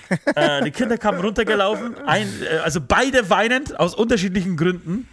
äh, 0.34 0.64
die 0.64 0.70
Kinder 0.70 0.96
kamen 0.96 1.20
runtergelaufen, 1.20 1.98
ein, 2.06 2.28
äh, 2.42 2.58
also 2.58 2.80
beide 2.80 3.28
weinend 3.28 3.78
aus 3.78 3.94
unterschiedlichen 3.94 4.56
Gründen. 4.56 5.06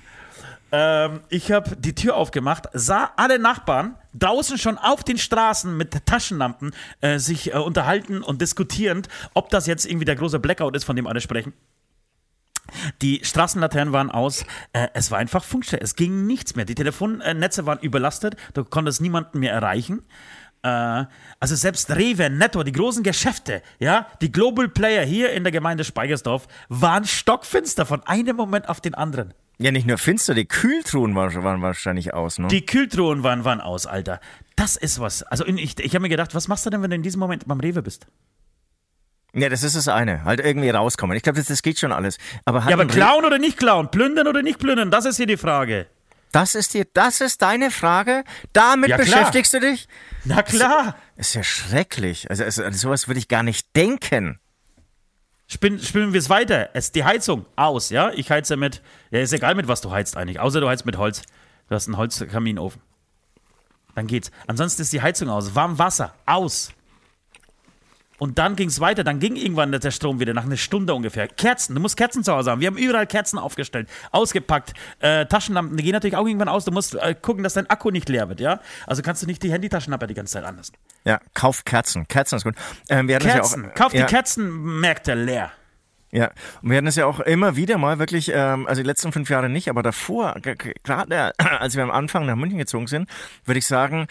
Ähm, 0.71 1.21
ich 1.29 1.51
habe 1.51 1.75
die 1.75 1.93
Tür 1.93 2.15
aufgemacht, 2.15 2.67
sah 2.73 3.11
alle 3.17 3.39
Nachbarn 3.39 3.95
draußen 4.13 4.57
schon 4.57 4.77
auf 4.77 5.03
den 5.03 5.17
Straßen 5.17 5.75
mit 5.75 6.05
Taschenlampen 6.05 6.71
äh, 7.01 7.19
sich 7.19 7.53
äh, 7.53 7.57
unterhalten 7.57 8.23
und 8.23 8.41
diskutierend, 8.41 9.07
ob 9.33 9.49
das 9.49 9.67
jetzt 9.67 9.85
irgendwie 9.85 10.05
der 10.05 10.15
große 10.15 10.39
Blackout 10.39 10.75
ist, 10.75 10.83
von 10.83 10.95
dem 10.95 11.07
alle 11.07 11.21
sprechen. 11.21 11.53
Die 13.01 13.21
Straßenlaternen 13.23 13.93
waren 13.93 14.11
aus. 14.11 14.45
Äh, 14.73 14.87
es 14.93 15.11
war 15.11 15.17
einfach 15.17 15.43
Funkstelle. 15.43 15.81
Es 15.81 15.95
ging 15.95 16.27
nichts 16.27 16.55
mehr. 16.55 16.65
Die 16.65 16.75
Telefonnetze 16.75 17.65
waren 17.65 17.79
überlastet. 17.79 18.35
Du 18.53 18.63
konntest 18.63 19.01
niemanden 19.01 19.39
mehr 19.39 19.53
erreichen. 19.53 20.03
Äh, 20.61 21.05
also 21.39 21.55
selbst 21.55 21.89
Rewe, 21.91 22.29
Netto, 22.29 22.63
die 22.63 22.71
großen 22.71 23.03
Geschäfte, 23.03 23.61
ja, 23.79 24.07
die 24.21 24.31
Global 24.31 24.67
Player 24.67 25.05
hier 25.05 25.31
in 25.31 25.43
der 25.43 25.51
Gemeinde 25.51 25.83
Speigersdorf 25.83 26.47
waren 26.67 27.05
stockfinster 27.05 27.85
von 27.85 28.03
einem 28.03 28.35
Moment 28.35 28.67
auf 28.67 28.81
den 28.81 28.93
anderen. 28.93 29.33
Ja, 29.61 29.71
nicht 29.71 29.85
nur 29.85 29.97
finster, 29.97 30.33
die 30.35 30.45
Kühltruhen 30.45 31.15
waren 31.15 31.61
wahrscheinlich 31.61 32.13
aus, 32.13 32.39
ne? 32.39 32.47
Die 32.47 32.65
Kühltruhen 32.65 33.23
waren, 33.23 33.43
waren 33.43 33.59
aus, 33.59 33.85
Alter. 33.85 34.21
Das 34.55 34.77
ist 34.77 34.99
was. 34.99 35.23
Also 35.23 35.45
ich, 35.45 35.77
ich 35.79 35.95
habe 35.95 36.03
mir 36.03 36.09
gedacht, 36.09 36.33
was 36.33 36.47
machst 36.47 36.65
du 36.65 36.69
denn, 36.69 36.81
wenn 36.81 36.89
du 36.89 36.95
in 36.95 37.03
diesem 37.03 37.19
Moment 37.19 37.45
beim 37.45 37.59
Rewe 37.59 37.81
bist? 37.81 38.07
Ja, 39.33 39.49
das 39.49 39.63
ist 39.63 39.75
das 39.75 39.89
eine. 39.89 40.23
Halt 40.23 40.39
irgendwie 40.39 40.69
rauskommen. 40.69 41.15
Ich 41.15 41.23
glaube, 41.23 41.37
das, 41.37 41.47
das 41.47 41.61
geht 41.61 41.77
schon 41.77 41.91
alles. 41.91 42.17
Aber 42.45 42.63
halt 42.63 42.71
ja, 42.71 42.77
aber 42.77 42.87
klauen 42.87 43.25
oder 43.25 43.37
nicht 43.37 43.57
klauen? 43.57 43.91
Plündern 43.91 44.27
oder 44.27 44.41
nicht 44.41 44.59
plündern? 44.59 44.91
Das 44.91 45.05
ist 45.05 45.17
hier 45.17 45.27
die 45.27 45.37
Frage. 45.37 45.87
Das 46.31 46.55
ist 46.55 46.73
dir, 46.73 46.85
das 46.93 47.21
ist 47.21 47.41
deine 47.41 47.69
Frage? 47.69 48.23
Damit 48.53 48.89
ja, 48.89 48.97
beschäftigst 48.97 49.53
du 49.53 49.59
dich? 49.59 49.87
Na 50.25 50.41
klar. 50.41 50.95
Das 51.17 51.29
ist 51.29 51.33
ja 51.33 51.43
schrecklich. 51.43 52.29
Also, 52.29 52.43
also 52.43 52.63
sowas 52.71 53.07
würde 53.07 53.19
ich 53.19 53.27
gar 53.27 53.43
nicht 53.43 53.75
denken. 53.75 54.39
Spinnen, 55.51 55.79
spinnen 55.79 56.13
wir 56.13 56.19
es 56.19 56.29
weiter. 56.29 56.69
Es, 56.73 56.91
die 56.91 57.03
Heizung 57.03 57.47
aus, 57.55 57.89
ja? 57.89 58.11
Ich 58.11 58.29
heize 58.29 58.55
mit, 58.55 58.83
ja, 59.09 59.19
ist 59.19 59.33
egal 59.33 59.55
mit 59.55 59.67
was 59.67 59.81
du 59.81 59.89
heizt 59.91 60.15
eigentlich, 60.15 60.39
außer 60.39 60.61
du 60.61 60.69
heizt 60.69 60.85
mit 60.85 60.97
Holz. 60.97 61.23
Du 61.67 61.75
hast 61.75 61.87
einen 61.87 61.97
Holzkaminofen. 61.97 62.81
Dann 63.95 64.05
geht's. 64.05 64.31
Ansonsten 64.45 64.83
ist 64.83 64.93
die 64.93 65.01
Heizung 65.01 65.27
aus. 65.29 65.55
Warm 65.55 65.79
Wasser 65.79 66.13
aus. 66.27 66.71
Und 68.19 68.37
dann 68.37 68.55
ging 68.55 68.67
es 68.67 68.79
weiter. 68.79 69.03
Dann 69.03 69.19
ging 69.19 69.35
irgendwann 69.35 69.71
der 69.71 69.91
Strom 69.91 70.19
wieder, 70.19 70.33
nach 70.35 70.43
einer 70.43 70.57
Stunde 70.57 70.93
ungefähr. 70.93 71.27
Kerzen, 71.27 71.73
du 71.73 71.81
musst 71.81 71.97
Kerzen 71.97 72.23
zu 72.23 72.31
Hause 72.31 72.51
haben. 72.51 72.61
Wir 72.61 72.67
haben 72.67 72.77
überall 72.77 73.07
Kerzen 73.07 73.39
aufgestellt, 73.39 73.89
ausgepackt. 74.11 74.73
Äh, 74.99 75.25
Taschenlampen, 75.25 75.77
die 75.77 75.83
gehen 75.83 75.93
natürlich 75.93 76.15
auch 76.15 76.27
irgendwann 76.27 76.49
aus. 76.49 76.65
Du 76.65 76.71
musst 76.71 76.93
äh, 76.95 77.15
gucken, 77.19 77.43
dass 77.43 77.53
dein 77.53 77.67
Akku 77.69 77.89
nicht 77.89 78.07
leer 78.09 78.29
wird, 78.29 78.39
ja? 78.39 78.59
Also 78.85 79.01
kannst 79.01 79.23
du 79.23 79.25
nicht 79.25 79.41
die 79.41 79.51
Handytaschenlampe 79.51 80.05
die 80.05 80.13
ganze 80.13 80.33
Zeit 80.33 80.43
anlassen. 80.43 80.75
Ja, 81.05 81.19
kauf 81.33 81.65
Kerzen. 81.65 82.07
Kerzen 82.07 82.35
ist 82.35 82.43
gut. 82.43 82.55
Ähm, 82.89 83.07
wir 83.07 83.19
Kerzen, 83.19 83.63
ja 83.63 83.69
auch, 83.69 83.75
kauf 83.75 83.93
ja. 83.93 84.05
die 84.05 84.13
Kerzenmärkte 84.13 85.13
leer. 85.13 85.51
Ja, 86.11 86.31
und 86.61 86.71
wir 86.71 86.77
hatten 86.77 86.87
es 86.87 86.95
ja 86.95 87.05
auch 87.05 87.19
immer 87.19 87.55
wieder 87.55 87.77
mal 87.77 87.99
wirklich, 87.99 88.31
ähm, 88.33 88.65
also 88.67 88.81
die 88.81 88.87
letzten 88.87 89.11
fünf 89.11 89.29
Jahre 89.29 89.47
nicht, 89.47 89.69
aber 89.69 89.83
davor, 89.83 90.35
gerade 90.83 91.33
als 91.37 91.75
wir 91.75 91.83
am 91.83 91.91
Anfang 91.91 92.25
nach 92.25 92.35
München 92.35 92.57
gezogen 92.57 92.87
sind, 92.87 93.09
würde 93.45 93.59
ich 93.59 93.67
sagen, 93.67 94.07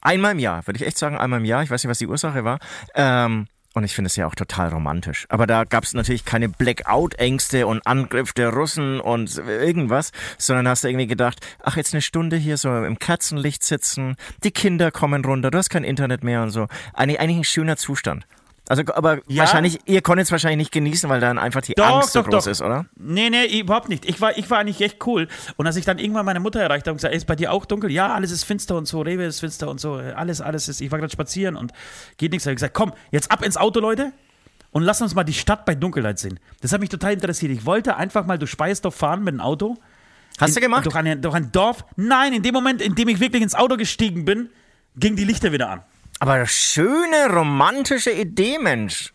einmal 0.00 0.32
im 0.32 0.38
Jahr, 0.38 0.66
würde 0.66 0.78
ich 0.78 0.86
echt 0.86 0.98
sagen, 0.98 1.18
einmal 1.18 1.40
im 1.40 1.44
Jahr, 1.44 1.62
ich 1.62 1.70
weiß 1.70 1.82
nicht, 1.84 1.90
was 1.90 1.98
die 1.98 2.06
Ursache 2.06 2.44
war, 2.44 2.58
ähm, 2.94 3.46
und 3.74 3.84
ich 3.84 3.94
finde 3.94 4.06
es 4.06 4.16
ja 4.16 4.26
auch 4.26 4.34
total 4.34 4.68
romantisch. 4.68 5.26
Aber 5.28 5.46
da 5.46 5.64
gab 5.64 5.84
es 5.84 5.94
natürlich 5.94 6.24
keine 6.24 6.48
Blackout-Ängste 6.48 7.66
und 7.66 7.86
Angriff 7.86 8.32
der 8.32 8.50
Russen 8.50 9.00
und 9.00 9.36
irgendwas, 9.38 10.12
sondern 10.38 10.68
hast 10.68 10.84
du 10.84 10.88
irgendwie 10.88 11.06
gedacht, 11.06 11.40
ach, 11.62 11.76
jetzt 11.76 11.94
eine 11.94 12.02
Stunde 12.02 12.36
hier 12.36 12.56
so 12.56 12.84
im 12.84 12.98
Kerzenlicht 12.98 13.64
sitzen, 13.64 14.16
die 14.44 14.50
Kinder 14.50 14.90
kommen 14.90 15.24
runter, 15.24 15.50
du 15.50 15.58
hast 15.58 15.70
kein 15.70 15.84
Internet 15.84 16.24
mehr 16.24 16.42
und 16.42 16.50
so. 16.50 16.68
Eigentlich, 16.92 17.20
eigentlich 17.20 17.38
ein 17.38 17.44
schöner 17.44 17.76
Zustand. 17.76 18.26
Also, 18.68 18.84
aber 18.94 19.18
ja. 19.26 19.40
wahrscheinlich, 19.40 19.80
ihr 19.86 20.02
konntet 20.02 20.26
es 20.26 20.32
wahrscheinlich 20.32 20.58
nicht 20.58 20.72
genießen, 20.72 21.10
weil 21.10 21.20
dann 21.20 21.38
einfach 21.38 21.62
die 21.62 21.74
doch, 21.74 21.96
Angst 21.96 22.12
so 22.12 22.22
doch, 22.22 22.30
groß 22.30 22.44
doch. 22.44 22.50
ist, 22.50 22.62
oder? 22.62 22.86
Nee, 22.96 23.28
nee, 23.28 23.58
überhaupt 23.58 23.88
nicht. 23.88 24.04
Ich 24.04 24.20
war, 24.20 24.38
ich 24.38 24.48
war 24.50 24.58
eigentlich 24.58 24.80
echt 24.80 25.04
cool. 25.06 25.26
Und 25.56 25.66
als 25.66 25.76
ich 25.76 25.84
dann 25.84 25.98
irgendwann 25.98 26.24
meine 26.24 26.38
Mutter 26.38 26.60
erreicht 26.60 26.86
habe 26.86 26.92
und 26.92 26.98
gesagt, 26.98 27.14
ist 27.14 27.26
bei 27.26 27.34
dir 27.34 27.52
auch 27.52 27.64
dunkel? 27.64 27.90
Ja, 27.90 28.14
alles 28.14 28.30
ist 28.30 28.44
finster 28.44 28.76
und 28.76 28.86
so, 28.86 29.00
Rewe 29.00 29.24
ist 29.24 29.40
finster 29.40 29.68
und 29.68 29.80
so, 29.80 29.94
alles, 29.94 30.40
alles 30.40 30.68
ist. 30.68 30.80
Ich 30.80 30.92
war 30.92 31.00
gerade 31.00 31.12
spazieren 31.12 31.56
und 31.56 31.72
geht 32.18 32.30
nichts. 32.30 32.46
Ich 32.46 32.50
habe 32.50 32.54
gesagt, 32.54 32.74
komm, 32.74 32.92
jetzt 33.10 33.32
ab 33.32 33.42
ins 33.42 33.56
Auto, 33.56 33.80
Leute. 33.80 34.12
Und 34.70 34.84
lass 34.84 35.02
uns 35.02 35.14
mal 35.14 35.24
die 35.24 35.34
Stadt 35.34 35.66
bei 35.66 35.74
Dunkelheit 35.74 36.18
sehen. 36.18 36.40
Das 36.62 36.72
hat 36.72 36.80
mich 36.80 36.88
total 36.88 37.12
interessiert. 37.12 37.52
Ich 37.52 37.66
wollte 37.66 37.96
einfach 37.96 38.24
mal 38.26 38.38
durch 38.38 38.50
Speyersdorf 38.52 38.94
fahren 38.94 39.22
mit 39.22 39.34
dem 39.34 39.40
Auto. 39.40 39.76
Hast 40.38 40.50
in, 40.50 40.54
du 40.54 40.60
gemacht? 40.62 40.86
Durch 40.86 40.94
ein, 40.94 41.20
durch 41.20 41.34
ein 41.34 41.52
Dorf. 41.52 41.84
Nein, 41.96 42.32
in 42.32 42.42
dem 42.42 42.54
Moment, 42.54 42.80
in 42.80 42.94
dem 42.94 43.08
ich 43.08 43.20
wirklich 43.20 43.42
ins 43.42 43.54
Auto 43.54 43.76
gestiegen 43.76 44.24
bin, 44.24 44.48
gingen 44.96 45.16
die 45.16 45.24
Lichter 45.24 45.52
wieder 45.52 45.68
an. 45.68 45.82
Aber 46.22 46.46
schöne, 46.46 47.30
romantische 47.30 48.12
Idee, 48.12 48.56
Mensch. 48.60 49.12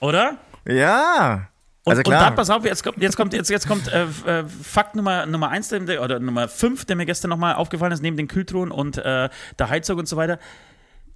Oder? 0.00 0.36
Ja. 0.66 1.46
Also 1.84 1.98
und, 1.98 2.02
klar. 2.02 2.18
und 2.18 2.26
dann, 2.26 2.34
pass 2.34 2.50
auf, 2.50 2.64
jetzt 2.64 2.82
kommt, 2.82 3.00
jetzt 3.00 3.16
kommt, 3.16 3.34
jetzt, 3.34 3.50
jetzt 3.50 3.68
kommt 3.68 3.86
äh, 3.86 4.02
äh, 4.02 4.44
Fakt 4.48 4.96
Nummer, 4.96 5.26
Nummer 5.26 5.50
eins 5.50 5.72
oder 5.72 6.18
Nummer 6.18 6.48
fünf, 6.48 6.86
der 6.86 6.96
mir 6.96 7.06
gestern 7.06 7.28
nochmal 7.28 7.54
aufgefallen 7.54 7.92
ist, 7.92 8.02
neben 8.02 8.16
den 8.16 8.26
Kühltruhen 8.26 8.72
und 8.72 8.98
äh, 8.98 9.28
der 9.60 9.68
Heizung 9.68 9.96
und 10.00 10.08
so 10.08 10.16
weiter. 10.16 10.40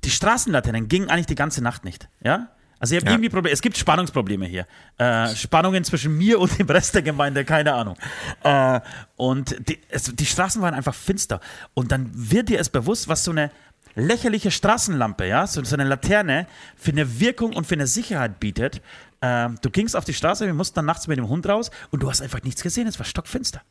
Die 0.05 0.11
Straßenlaternen 0.11 0.87
gingen 0.87 1.11
eigentlich 1.11 1.27
die 1.27 1.35
ganze 1.35 1.65
Nacht 1.65 1.85
nicht. 1.85 2.09
Ja? 2.23 2.51
Also 2.79 2.95
ich 2.95 3.01
habe 3.01 3.11
ja. 3.11 3.17
irgendwie 3.17 3.31
Probleme. 3.31 3.53
Es 3.53 3.61
gibt 3.61 3.77
Spannungsprobleme 3.77 4.47
hier. 4.47 4.67
Äh, 4.99 5.35
Spannungen 5.35 5.83
zwischen 5.83 6.17
mir 6.17 6.39
und 6.39 6.57
dem 6.61 6.69
Rest 6.69 6.95
der 6.95 7.03
Gemeinde, 7.03 7.45
keine 7.45 7.75
Ahnung. 7.75 7.97
Äh, 8.45 8.81
und 9.17 9.69
die, 9.69 9.81
es, 9.89 10.15
die 10.15 10.27
Straßen 10.27 10.63
waren 10.63 10.75
einfach 10.75 10.95
finster. 10.95 11.41
Und 11.75 11.91
dann 11.91 12.09
wird 12.15 12.51
dir 12.51 12.61
es 12.61 12.69
bewusst, 12.69 13.09
was 13.09 13.25
so 13.25 13.33
eine 13.33 13.51
lächerliche 13.99 14.51
Straßenlampe, 14.51 15.27
ja, 15.27 15.47
so, 15.47 15.63
so 15.65 15.75
eine 15.77 15.85
Laterne 15.85 16.47
für 16.77 16.93
eine 16.93 17.21
Wirkung 17.21 17.55
und 17.55 17.67
für 17.67 17.75
eine 17.75 17.87
Sicherheit 17.87 18.41
bietet. 18.41 18.81
Ähm, 19.21 19.59
du 19.63 19.71
gingst 19.71 19.97
auf 19.97 20.05
die 20.05 20.15
Straße, 20.15 20.47
wir 20.47 20.55
mussten 20.55 20.77
dann 20.77 20.87
nachts 20.87 21.07
mit 21.09 21.19
dem 21.19 21.29
Hund 21.29 21.49
raus 21.49 21.71
und 21.91 22.03
du 22.03 22.09
hast 22.09 22.23
einfach 22.23 22.43
nichts 22.43 22.63
gesehen, 22.63 22.87
es 22.87 22.99
war 22.99 23.07
stockfinster. 23.07 23.63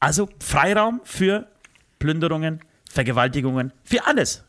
Also 0.00 0.28
Freiraum 0.40 1.00
für 1.04 1.46
Plünderungen, 1.98 2.60
Vergewaltigungen, 2.90 3.72
für 3.84 4.04
alles. 4.06 4.42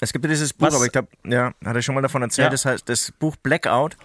Es 0.00 0.12
gibt 0.12 0.24
ja 0.24 0.30
dieses 0.30 0.52
Buch, 0.52 0.68
Was? 0.68 0.74
aber 0.74 0.86
ich 0.86 0.92
glaube, 0.92 1.08
ja, 1.24 1.52
hat 1.64 1.76
er 1.76 1.82
schon 1.82 1.94
mal 1.94 2.00
davon 2.00 2.22
erzählt, 2.22 2.46
ja. 2.46 2.50
das 2.50 2.64
heißt 2.64 2.88
das 2.88 3.12
Buch 3.12 3.36
Blackout 3.36 3.96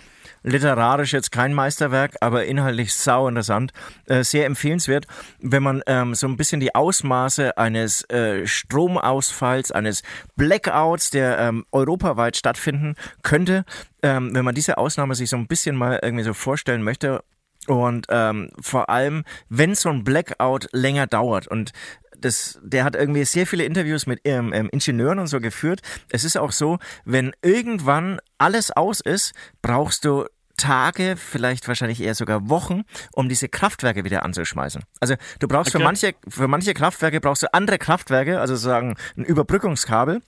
literarisch 0.43 1.13
jetzt 1.13 1.31
kein 1.31 1.53
Meisterwerk, 1.53 2.15
aber 2.21 2.45
inhaltlich 2.45 2.93
sau 2.93 3.27
interessant. 3.27 3.71
Äh, 4.05 4.23
sehr 4.23 4.45
empfehlenswert, 4.45 5.07
wenn 5.39 5.63
man 5.63 5.81
ähm, 5.87 6.15
so 6.15 6.27
ein 6.27 6.37
bisschen 6.37 6.59
die 6.59 6.75
Ausmaße 6.75 7.57
eines 7.57 8.03
äh, 8.09 8.45
Stromausfalls, 8.45 9.71
eines 9.71 10.03
Blackouts, 10.35 11.11
der 11.11 11.39
ähm, 11.39 11.65
europaweit 11.71 12.37
stattfinden 12.37 12.95
könnte, 13.23 13.65
ähm, 14.01 14.33
wenn 14.33 14.45
man 14.45 14.55
diese 14.55 14.77
Ausnahme 14.77 15.15
sich 15.15 15.29
so 15.29 15.37
ein 15.37 15.47
bisschen 15.47 15.75
mal 15.75 15.99
irgendwie 16.01 16.23
so 16.23 16.33
vorstellen 16.33 16.83
möchte 16.83 17.23
und 17.67 18.07
ähm, 18.09 18.49
vor 18.61 18.89
allem, 18.89 19.23
wenn 19.49 19.75
so 19.75 19.89
ein 19.89 20.03
Blackout 20.03 20.69
länger 20.71 21.05
dauert 21.05 21.47
und 21.47 21.73
das, 22.19 22.59
der 22.63 22.83
hat 22.83 22.95
irgendwie 22.95 23.25
sehr 23.25 23.47
viele 23.47 23.63
Interviews 23.63 24.07
mit 24.07 24.21
ähm, 24.23 24.53
ähm, 24.53 24.69
Ingenieuren 24.71 25.19
und 25.19 25.27
so 25.27 25.39
geführt. 25.39 25.81
Es 26.09 26.23
ist 26.23 26.37
auch 26.37 26.51
so, 26.51 26.79
wenn 27.05 27.33
irgendwann 27.41 28.19
alles 28.37 28.71
aus 28.71 29.01
ist, 29.01 29.33
brauchst 29.61 30.05
du 30.05 30.25
Tage, 30.57 31.15
vielleicht 31.17 31.67
wahrscheinlich 31.67 32.01
eher 32.01 32.15
sogar 32.15 32.49
Wochen, 32.49 32.81
um 33.13 33.29
diese 33.29 33.47
Kraftwerke 33.47 34.03
wieder 34.03 34.23
anzuschmeißen. 34.23 34.81
Also 34.99 35.15
du 35.39 35.47
brauchst 35.47 35.69
okay. 35.69 35.77
für 35.77 35.83
manche, 35.83 36.15
für 36.27 36.47
manche 36.47 36.73
Kraftwerke 36.73 37.21
brauchst 37.21 37.43
du 37.43 37.53
andere 37.53 37.77
Kraftwerke, 37.77 38.39
also 38.39 38.55
sagen 38.55 38.95
ein 39.15 39.23
Überbrückungskabel 39.23 40.21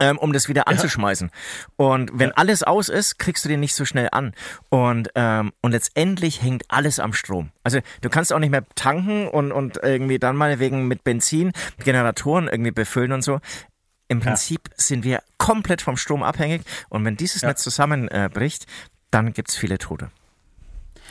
ähm, 0.00 0.18
um 0.18 0.32
das 0.32 0.48
wieder 0.48 0.68
anzuschmeißen. 0.68 1.30
Und 1.76 2.10
wenn 2.12 2.28
ja. 2.28 2.34
alles 2.36 2.62
aus 2.62 2.88
ist, 2.88 3.18
kriegst 3.18 3.44
du 3.44 3.48
den 3.48 3.60
nicht 3.60 3.74
so 3.74 3.84
schnell 3.84 4.08
an. 4.12 4.34
Und, 4.68 5.10
ähm, 5.14 5.52
und 5.60 5.72
letztendlich 5.72 6.42
hängt 6.42 6.64
alles 6.68 7.00
am 7.00 7.12
Strom. 7.12 7.50
Also 7.64 7.80
du 8.00 8.08
kannst 8.08 8.32
auch 8.32 8.38
nicht 8.38 8.50
mehr 8.50 8.64
tanken 8.74 9.28
und, 9.28 9.52
und 9.52 9.78
irgendwie 9.82 10.18
dann 10.18 10.36
mal 10.36 10.58
wegen 10.58 10.88
mit 10.88 11.04
Benzin 11.04 11.52
Generatoren 11.78 12.48
irgendwie 12.48 12.72
befüllen 12.72 13.12
und 13.12 13.22
so. 13.22 13.40
Im 14.08 14.20
Prinzip 14.20 14.60
ja. 14.68 14.74
sind 14.76 15.04
wir 15.04 15.22
komplett 15.36 15.82
vom 15.82 15.96
Strom 15.96 16.22
abhängig. 16.22 16.62
Und 16.88 17.04
wenn 17.04 17.16
dieses 17.16 17.42
ja. 17.42 17.48
Netz 17.48 17.62
zusammenbricht, 17.62 18.64
äh, 18.64 18.66
dann 19.10 19.32
gibt's 19.32 19.56
viele 19.56 19.78
Tote. 19.78 20.10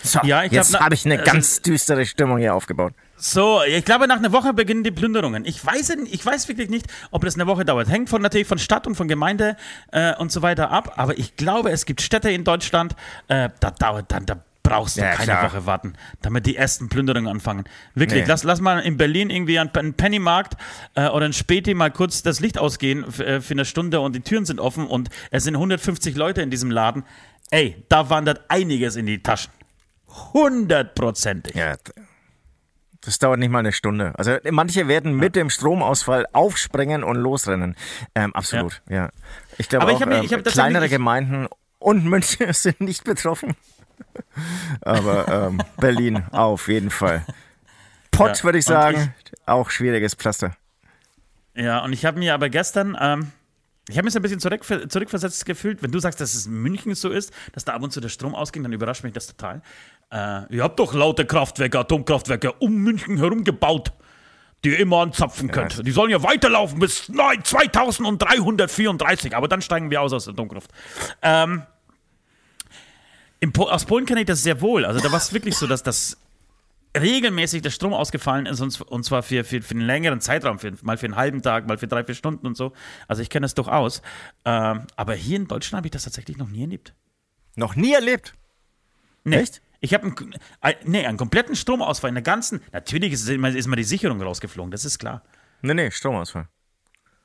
So, 0.03 0.19
ja, 0.23 0.43
jetzt 0.43 0.79
habe 0.79 0.93
ich 0.93 1.05
eine 1.05 1.19
also, 1.19 1.31
ganz 1.31 1.61
düstere 1.61 2.05
Stimmung 2.05 2.37
hier 2.37 2.53
aufgebaut. 2.53 2.93
So, 3.19 3.61
ich 3.63 3.83
glaube, 3.83 4.07
nach 4.07 4.17
einer 4.17 4.31
Woche 4.31 4.53
beginnen 4.53 4.83
die 4.83 4.91
Plünderungen. 4.91 5.43
Ich 5.43 5.65
weiß, 5.65 5.89
ich 6.11 6.23
weiß 6.23 6.47
wirklich 6.47 6.69
nicht, 6.69 6.85
ob 7.09 7.23
das 7.25 7.33
eine 7.33 7.47
Woche 7.47 7.65
dauert. 7.65 7.89
Hängt 7.89 8.09
von, 8.09 8.21
natürlich 8.21 8.47
von 8.47 8.59
Stadt 8.59 8.85
und 8.85 8.95
von 8.95 9.07
Gemeinde 9.07 9.57
äh, 9.91 10.15
und 10.15 10.31
so 10.31 10.43
weiter 10.43 10.69
ab. 10.69 10.93
Aber 10.97 11.17
ich 11.17 11.35
glaube, 11.35 11.71
es 11.71 11.85
gibt 11.85 12.01
Städte 12.01 12.29
in 12.29 12.43
Deutschland, 12.43 12.95
äh, 13.27 13.49
da 13.59 13.71
dauert 13.71 14.11
dann, 14.11 14.27
da 14.27 14.43
brauchst 14.61 14.97
du 14.97 15.01
ja, 15.01 15.13
keine 15.13 15.31
klar. 15.31 15.43
Woche 15.45 15.65
warten, 15.65 15.93
damit 16.21 16.45
die 16.45 16.55
ersten 16.55 16.89
Plünderungen 16.89 17.27
anfangen. 17.27 17.63
Wirklich, 17.95 18.23
nee. 18.23 18.27
lass, 18.27 18.43
lass 18.43 18.61
mal 18.61 18.79
in 18.79 18.97
Berlin 18.97 19.29
irgendwie 19.29 19.57
einen 19.57 19.93
Pennymarkt 19.93 20.55
äh, 20.95 21.07
oder 21.07 21.25
ein 21.25 21.33
Späti 21.33 21.73
mal 21.73 21.89
kurz 21.89 22.21
das 22.21 22.39
Licht 22.39 22.57
ausgehen 22.57 23.03
äh, 23.19 23.41
für 23.41 23.53
eine 23.53 23.65
Stunde 23.65 23.99
und 24.01 24.15
die 24.15 24.21
Türen 24.21 24.45
sind 24.45 24.59
offen 24.59 24.85
und 24.85 25.09
es 25.31 25.43
sind 25.43 25.55
150 25.55 26.15
Leute 26.15 26.41
in 26.41 26.51
diesem 26.51 26.69
Laden. 26.69 27.03
Ey, 27.49 27.83
da 27.89 28.09
wandert 28.09 28.41
einiges 28.49 28.95
in 28.95 29.05
die 29.05 29.23
Taschen. 29.23 29.51
Hundertprozentig. 30.33 31.55
Ja, 31.55 31.77
das 33.07 33.19
dauert 33.19 33.39
nicht 33.39 33.49
mal 33.49 33.59
eine 33.59 33.71
Stunde. 33.71 34.11
Also 34.17 34.35
manche 34.51 34.89
werden 34.89 35.15
mit 35.15 35.37
dem 35.37 35.49
Stromausfall 35.49 36.25
aufspringen 36.33 37.05
und 37.05 37.15
losrennen. 37.15 37.77
Ähm, 38.15 38.35
absolut, 38.35 38.81
ja. 38.89 38.95
ja. 38.95 39.09
Ich 39.57 39.69
glaube 39.69 39.85
auch, 39.85 39.89
ich 40.23 40.33
hab, 40.33 40.39
ähm, 40.39 40.43
kleinere 40.43 40.89
Gemeinden 40.89 41.47
und 41.79 42.03
München 42.03 42.51
sind 42.51 42.81
nicht 42.81 43.05
betroffen. 43.05 43.55
Aber 44.81 45.47
ähm, 45.47 45.63
Berlin 45.77 46.25
auf 46.33 46.67
jeden 46.67 46.89
Fall. 46.89 47.25
Pott, 48.11 48.39
ja. 48.39 48.43
würde 48.43 48.57
ich 48.57 48.65
sagen, 48.65 49.13
ich, 49.23 49.31
auch 49.47 49.69
schwieriges 49.69 50.13
Pflaster. 50.13 50.57
Ja, 51.55 51.79
und 51.85 51.93
ich 51.93 52.03
habe 52.03 52.19
mir 52.19 52.33
aber 52.33 52.49
gestern, 52.49 52.97
ähm, 52.99 53.31
ich 53.89 53.97
habe 53.97 54.05
mich 54.05 54.13
so 54.13 54.19
ein 54.19 54.21
bisschen 54.21 54.39
zurück, 54.39 54.63
zurückversetzt 54.63 55.45
gefühlt, 55.45 55.81
wenn 55.81 55.91
du 55.91 55.99
sagst, 55.99 56.19
dass 56.19 56.35
es 56.35 56.45
in 56.45 56.61
München 56.61 56.93
so 56.95 57.09
ist, 57.09 57.31
dass 57.53 57.63
da 57.63 57.73
ab 57.73 57.83
und 57.83 57.91
zu 57.91 58.01
der 58.01 58.09
Strom 58.09 58.35
ausging, 58.35 58.63
dann 58.63 58.73
überrascht 58.73 59.03
mich 59.03 59.13
das 59.13 59.27
total. 59.27 59.61
Äh, 60.11 60.55
ihr 60.55 60.63
habt 60.63 60.77
doch 60.79 60.93
laute 60.93 61.25
Kraftwerke, 61.25 61.79
Atomkraftwerke 61.79 62.51
um 62.53 62.75
München 62.75 63.17
herum 63.17 63.45
gebaut, 63.45 63.93
die 64.63 64.71
ihr 64.71 64.79
immer 64.79 64.97
anzapfen 64.97 65.51
könnt. 65.51 65.77
Ja, 65.77 65.83
die 65.83 65.91
sollen 65.91 66.11
ja 66.11 66.21
weiterlaufen 66.21 66.79
bis 66.79 67.05
2334, 67.05 69.35
aber 69.35 69.47
dann 69.47 69.61
steigen 69.61 69.89
wir 69.89 70.01
aus 70.01 70.11
aus 70.11 70.25
der 70.25 70.33
Atomkraft. 70.33 70.69
Ähm, 71.21 71.63
aus 73.57 73.85
Polen 73.85 74.05
kenne 74.05 74.19
ich 74.21 74.25
das 74.25 74.43
sehr 74.43 74.59
wohl. 74.61 74.83
Also 74.83 74.99
da 74.99 75.11
war 75.11 75.17
es 75.17 75.31
wirklich 75.31 75.55
so, 75.55 75.67
dass 75.67 75.83
das 75.83 76.17
regelmäßig 76.95 77.61
der 77.61 77.69
Strom 77.69 77.93
ausgefallen 77.93 78.45
ist 78.45 78.61
und, 78.61 79.03
zwar 79.03 79.23
für, 79.23 79.43
für, 79.43 79.61
für 79.61 79.71
einen 79.71 79.85
längeren 79.85 80.21
Zeitraum, 80.21 80.59
für, 80.59 80.73
mal 80.81 80.97
für 80.97 81.05
einen 81.05 81.15
halben 81.15 81.41
Tag, 81.41 81.67
mal 81.67 81.77
für 81.77 81.87
drei, 81.87 82.03
vier 82.03 82.15
Stunden 82.15 82.45
und 82.47 82.55
so. 82.55 82.73
Also 83.07 83.21
ich 83.21 83.29
kenne 83.29 83.45
das 83.45 83.53
durchaus. 83.53 84.01
Ähm, 84.45 84.87
aber 84.95 85.13
hier 85.13 85.37
in 85.37 85.47
Deutschland 85.47 85.79
habe 85.79 85.87
ich 85.87 85.91
das 85.91 86.03
tatsächlich 86.03 86.37
noch 86.37 86.49
nie 86.49 86.61
erlebt. 86.61 86.93
Noch 87.55 87.75
nie 87.75 87.93
erlebt? 87.93 88.33
Nee. 89.23 89.37
Echt? 89.37 89.61
Ich 89.79 89.93
habe 89.93 90.05
einen, 90.05 90.35
nee, 90.85 91.05
einen 91.05 91.17
kompletten 91.17 91.55
Stromausfall 91.55 92.09
in 92.09 92.15
der 92.15 92.23
ganzen. 92.23 92.61
Natürlich 92.71 93.13
ist, 93.13 93.27
immer, 93.29 93.49
ist 93.49 93.67
mal 93.67 93.75
die 93.75 93.83
Sicherung 93.83 94.21
rausgeflogen, 94.21 94.71
das 94.71 94.85
ist 94.85 94.97
klar. 94.99 95.23
Nee, 95.61 95.73
nee, 95.73 95.91
Stromausfall. 95.91 96.47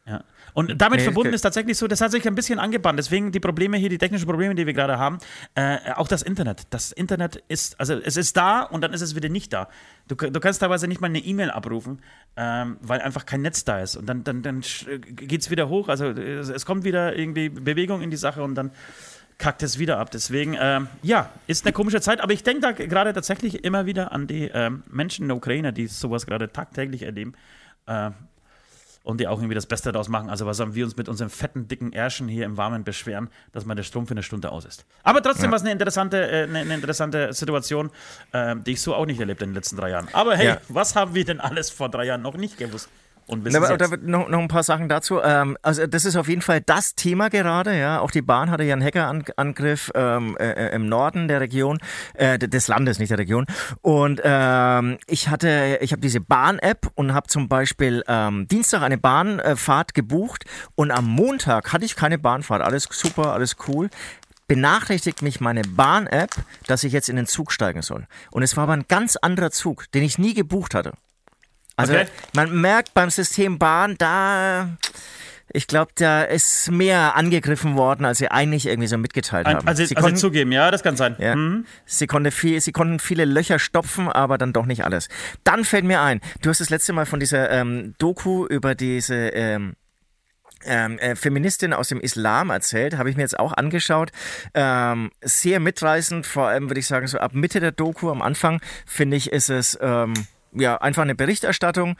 Ja. 0.05 0.25
Und 0.53 0.81
damit 0.81 0.99
nee, 0.99 1.05
verbunden 1.05 1.33
ist 1.33 1.43
tatsächlich 1.43 1.79
so, 1.79 1.87
das 1.87 2.01
hat 2.01 2.11
sich 2.11 2.27
ein 2.27 2.35
bisschen 2.35 2.59
angebahnt. 2.59 2.99
Deswegen 2.99 3.31
die 3.31 3.39
Probleme 3.39 3.77
hier, 3.77 3.89
die 3.89 3.99
technischen 3.99 4.27
Probleme, 4.27 4.55
die 4.57 4.67
wir 4.67 4.73
gerade 4.73 4.99
haben, 4.99 5.19
äh, 5.55 5.79
auch 5.95 6.09
das 6.09 6.23
Internet. 6.23 6.63
Das 6.71 6.91
Internet 6.91 7.37
ist, 7.47 7.79
also 7.79 7.95
es 7.95 8.17
ist 8.17 8.37
da 8.37 8.63
und 8.63 8.81
dann 8.81 8.93
ist 8.93 9.01
es 9.01 9.15
wieder 9.15 9.29
nicht 9.29 9.53
da. 9.53 9.69
Du, 10.09 10.17
du 10.17 10.41
kannst 10.41 10.61
teilweise 10.61 10.89
nicht 10.89 11.01
mal 11.01 11.07
eine 11.07 11.21
E-Mail 11.21 11.51
abrufen, 11.51 12.03
ähm, 12.37 12.79
weil 12.81 13.01
einfach 13.01 13.27
kein 13.27 13.43
Netz 13.43 13.65
da 13.65 13.81
ist. 13.81 13.95
Und 13.95 14.07
dann, 14.07 14.25
dann, 14.25 14.43
dann 14.43 14.63
geht 15.07 15.41
es 15.41 15.51
wieder 15.51 15.69
hoch. 15.69 15.89
Also 15.89 16.07
es, 16.07 16.49
es 16.49 16.67
kommt 16.67 16.83
wieder 16.83 17.17
irgendwie 17.17 17.49
Bewegung 17.49 18.03
in 18.03 18.11
die 18.11 18.17
Sache 18.17 18.43
und 18.43 18.57
dann 18.57 18.73
kackt 19.39 19.63
es 19.63 19.79
wieder 19.79 19.99
ab. 19.99 20.11
Deswegen, 20.11 20.57
ähm, 20.61 20.89
ja, 21.03 21.31
ist 21.47 21.65
eine 21.65 21.73
komische 21.73 22.01
Zeit, 22.01 22.21
aber 22.21 22.33
ich 22.33 22.43
denke 22.43 22.61
da 22.61 22.73
gerade 22.73 23.13
tatsächlich 23.13 23.63
immer 23.65 23.87
wieder 23.87 24.11
an 24.11 24.27
die 24.27 24.51
ähm, 24.53 24.83
Menschen 24.91 25.23
in 25.23 25.29
der 25.29 25.37
Ukraine, 25.37 25.73
die 25.73 25.87
sowas 25.87 26.27
gerade 26.27 26.53
tagtäglich 26.53 27.03
erleben. 27.03 27.35
Äh, 27.87 28.11
und 29.03 29.21
die 29.21 29.27
auch 29.27 29.39
irgendwie 29.39 29.55
das 29.55 29.67
Beste 29.67 29.93
daraus 29.93 30.09
machen. 30.09 30.31
Also 30.31 30.47
was 30.47 30.57
sollen 30.57 30.75
wir 30.75 30.85
uns 30.85 30.97
mit 30.97 31.09
unseren 31.09 31.31
fetten, 31.31 31.69
dicken 31.69 31.93
Ärschen 31.93 32.29
hier 32.29 32.45
im 32.45 32.57
Warmen 32.57 32.85
beschweren, 32.85 33.29
dass 33.53 33.65
mal 33.65 33.75
der 33.75 33.83
Strom 33.83 34.07
für 34.07 34.13
eine 34.13 34.23
Stunde 34.23 34.53
aus 34.53 34.65
ist. 34.65 34.85
Aber 35.03 35.23
trotzdem 35.23 35.47
ja. 35.47 35.51
war 35.51 35.57
es 35.57 35.63
eine 35.63 35.73
interessante, 35.73 36.31
äh, 36.31 36.43
eine, 36.45 36.61
eine, 36.61 36.75
interessante 36.75 37.33
Situation, 37.33 37.91
äh, 38.33 38.57
die 38.57 38.73
ich 38.73 38.81
so 38.81 38.95
auch 38.95 39.07
nicht 39.07 39.21
erlebt 39.21 39.43
in 39.43 39.51
den 39.51 39.55
letzten 39.55 39.77
drei 39.77 39.91
Jahren. 39.91 40.09
Aber 40.13 40.37
hey, 40.37 40.47
ja. 40.47 40.59
was 40.69 40.95
haben 40.97 41.15
wir 41.15 41.25
denn 41.25 41.41
alles 41.41 41.71
vor 41.71 41.89
drei 41.89 42.05
Jahren 42.05 42.23
noch 42.23 42.37
nicht 42.37 42.59
gewusst? 42.59 42.89
Und 43.33 43.45
bis 43.45 43.55
Na, 43.55 43.77
da 43.77 43.89
noch, 44.03 44.29
noch 44.29 44.41
ein 44.41 44.49
paar 44.49 44.63
Sachen 44.63 44.91
dazu. 44.91 45.19
Ähm, 45.23 45.57
also 45.63 45.87
das 45.87 46.05
ist 46.05 46.17
auf 46.17 46.29
jeden 46.29 46.43
Fall 46.43 46.61
das 46.61 46.95
Thema 46.95 47.31
gerade. 47.31 47.79
Ja, 47.79 48.01
auch 48.01 48.11
die 48.11 48.21
Bahn 48.21 48.51
hatte 48.51 48.63
ja 48.63 48.75
einen 48.75 48.85
Hackerangriff 48.85 49.91
ähm, 49.95 50.37
äh, 50.39 50.51
äh, 50.51 50.75
im 50.75 50.87
Norden 50.87 51.29
der 51.29 51.41
Region, 51.41 51.79
äh, 52.13 52.39
des 52.39 52.69
Landes, 52.69 52.99
nicht 52.99 53.09
der 53.09 53.19
Region. 53.19 53.47
Und 53.81 54.21
ähm, 54.23 54.99
ich 55.07 55.31
hatte, 55.31 55.79
ich 55.81 55.93
habe 55.93 56.03
diese 56.03 56.21
Bahn-App 56.21 56.91
und 56.95 57.15
habe 57.15 57.27
zum 57.29 57.49
Beispiel 57.49 58.05
ähm, 58.07 58.47
Dienstag 58.49 58.83
eine 58.83 58.99
Bahnfahrt 58.99 59.95
gebucht 59.95 60.45
und 60.75 60.91
am 60.91 61.07
Montag 61.07 61.73
hatte 61.73 61.87
ich 61.87 61.97
keine 61.97 62.19
Bahnfahrt. 62.19 62.61
Alles 62.61 62.87
super, 62.91 63.33
alles 63.33 63.57
cool 63.67 63.89
benachrichtigt 64.47 65.23
mich 65.23 65.41
meine 65.41 65.63
Bahn-App, 65.63 66.35
dass 66.67 66.85
ich 66.85 66.93
jetzt 66.93 67.09
in 67.09 67.17
den 67.17 67.27
Zug 67.27 67.53
steigen 67.53 67.81
soll. 67.81 68.07
Und 68.31 68.43
es 68.43 68.55
war 68.55 68.65
aber 68.65 68.75
ein 68.75 68.85
ganz 68.87 69.17
anderer 69.17 69.51
Zug, 69.51 69.91
den 69.93 70.03
ich 70.03 70.19
nie 70.19 70.35
gebucht 70.35 70.75
hatte. 70.75 70.93
Also 71.77 71.95
okay. 71.95 72.07
man 72.35 72.61
merkt 72.61 72.95
beim 72.95 73.11
System 73.11 73.59
Bahn, 73.59 73.97
da, 73.99 74.77
ich 75.53 75.67
glaube, 75.67 75.93
da 75.95 76.23
ist 76.23 76.71
mehr 76.71 77.17
angegriffen 77.17 77.77
worden, 77.77 78.05
als 78.05 78.19
sie 78.19 78.31
eigentlich 78.31 78.67
irgendwie 78.67 78.89
so 78.89 78.99
mitgeteilt 78.99 79.47
haben. 79.47 79.67
Also, 79.67 79.85
sie 79.85 79.97
also 79.97 80.05
konnten, 80.05 80.19
zugeben, 80.19 80.53
ja, 80.53 80.71
das 80.71 80.83
kann 80.83 80.97
sein. 80.97 81.17
Ja, 81.19 81.35
mhm. 81.35 81.67
sie, 81.87 82.07
konnte 82.07 82.31
viel, 82.31 82.61
sie 82.61 82.73
konnten 82.73 82.99
viele 82.99 83.25
Löcher 83.25 83.59
stopfen, 83.59 84.09
aber 84.09 84.39
dann 84.39 84.53
doch 84.53 84.67
nicht 84.67 84.85
alles. 84.85 85.09
Dann 85.45 85.65
fällt 85.65 85.85
mir 85.85 86.01
ein, 86.01 86.21
du 86.43 86.51
hast 86.51 86.61
das 86.61 86.71
letzte 86.71 86.93
Mal 86.93 87.07
von 87.07 87.21
dieser 87.21 87.51
ähm, 87.51 87.95
Doku 87.99 88.47
über 88.47 88.75
diese 88.75 89.15
ähm, 89.15 89.75
ähm, 90.65 90.99
äh, 90.99 91.17
Feministin 91.17 91.73
aus 91.73 91.89
dem 91.89 92.01
Islam 92.01 92.51
erzählt, 92.51 92.97
habe 92.97 93.11
ich 93.11 93.17
mir 93.17 93.23
jetzt 93.23 93.39
auch 93.39 93.53
angeschaut. 93.53 94.13
Ähm, 94.55 95.11
sehr 95.23 95.61
mitreißend, 95.61 96.27
vor 96.27 96.49
allem 96.49 96.69
würde 96.69 96.81
ich 96.81 96.87
sagen, 96.87 97.07
so 97.07 97.19
ab 97.19 97.35
Mitte 97.35 97.61
der 97.61 97.73
Doku, 97.73 98.11
am 98.11 98.23
Anfang, 98.23 98.61
finde 98.87 99.17
ich, 99.17 99.33
ist 99.33 99.51
es 99.51 99.79
ähm, 99.81 100.15
ja, 100.55 100.77
einfach 100.77 101.03
eine 101.03 101.15
Berichterstattung. 101.15 101.97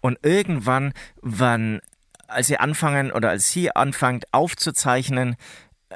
Und 0.00 0.18
irgendwann, 0.22 0.92
wann, 1.20 1.80
als 2.28 2.46
sie 2.48 2.58
anfangen 2.58 3.10
oder 3.10 3.30
als 3.30 3.50
sie 3.50 3.74
anfangt 3.74 4.26
aufzuzeichnen, 4.32 5.36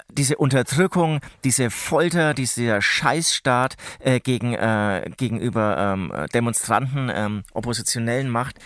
diese 0.09 0.37
Unterdrückung, 0.37 1.21
diese 1.45 1.71
Folter, 1.71 2.35
dieser 2.35 2.81
Scheißstaat 2.81 3.77
äh, 3.99 4.21
gegen, 4.21 4.55
äh, 4.55 5.11
gegenüber 5.17 5.77
ähm, 5.79 6.13
Demonstranten, 6.33 7.11
ähm, 7.13 7.43
Oppositionellen 7.53 8.29
macht, 8.29 8.57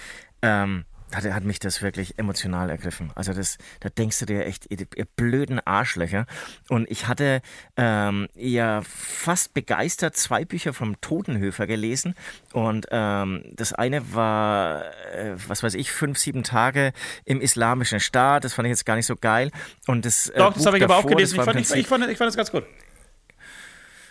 ähm, 0.43 0.85
hat, 1.17 1.25
hat 1.25 1.45
mich 1.45 1.59
das 1.59 1.83
wirklich 1.83 2.19
emotional 2.19 2.71
ergriffen. 2.71 3.11
Also 3.15 3.33
das, 3.33 3.59
da 3.81 3.89
denkst 3.89 4.19
du 4.21 4.27
dir 4.27 4.47
echt, 4.47 4.71
ihr, 4.71 4.87
ihr 4.97 5.05
blöden 5.17 5.61
Arschlöcher. 5.65 6.27
Und 6.69 6.91
ich 6.91 7.07
hatte 7.09 7.43
ähm, 7.77 8.29
ja 8.35 8.83
fast 8.83 9.55
begeistert 9.55 10.17
zwei 10.17 10.45
Bücher 10.45 10.73
vom 10.73 11.01
Totenhöfer 11.01 11.67
gelesen. 11.67 12.15
Und 12.53 12.87
ähm, 12.91 13.45
das 13.53 13.73
eine 13.73 14.15
war, 14.15 14.85
äh, 15.13 15.35
was 15.49 15.63
weiß 15.63 15.75
ich, 15.75 15.93
fünf, 15.93 16.19
sieben 16.19 16.43
Tage 16.43 16.93
im 17.25 17.41
islamischen 17.41 18.01
Staat. 18.01 18.45
Das 18.45 18.55
fand 18.55 18.67
ich 18.67 18.71
jetzt 18.71 18.87
gar 18.87 18.97
nicht 18.97 19.07
so 19.07 19.17
geil. 19.17 19.51
Und 19.87 20.05
das, 20.05 20.29
äh, 20.29 20.39
Doch, 20.39 20.55
das 20.55 20.67
habe 20.67 20.79
ich 20.79 20.85
aber 20.85 20.97
auch 20.97 21.07
gelesen. 21.07 21.39
Ich 21.39 21.45
fand, 21.45 21.61
ich, 21.61 21.71
ich, 21.75 21.87
fand, 21.87 22.09
ich 22.09 22.19
fand 22.19 22.29
das 22.29 22.37
ganz 22.37 22.51
gut. 22.51 22.65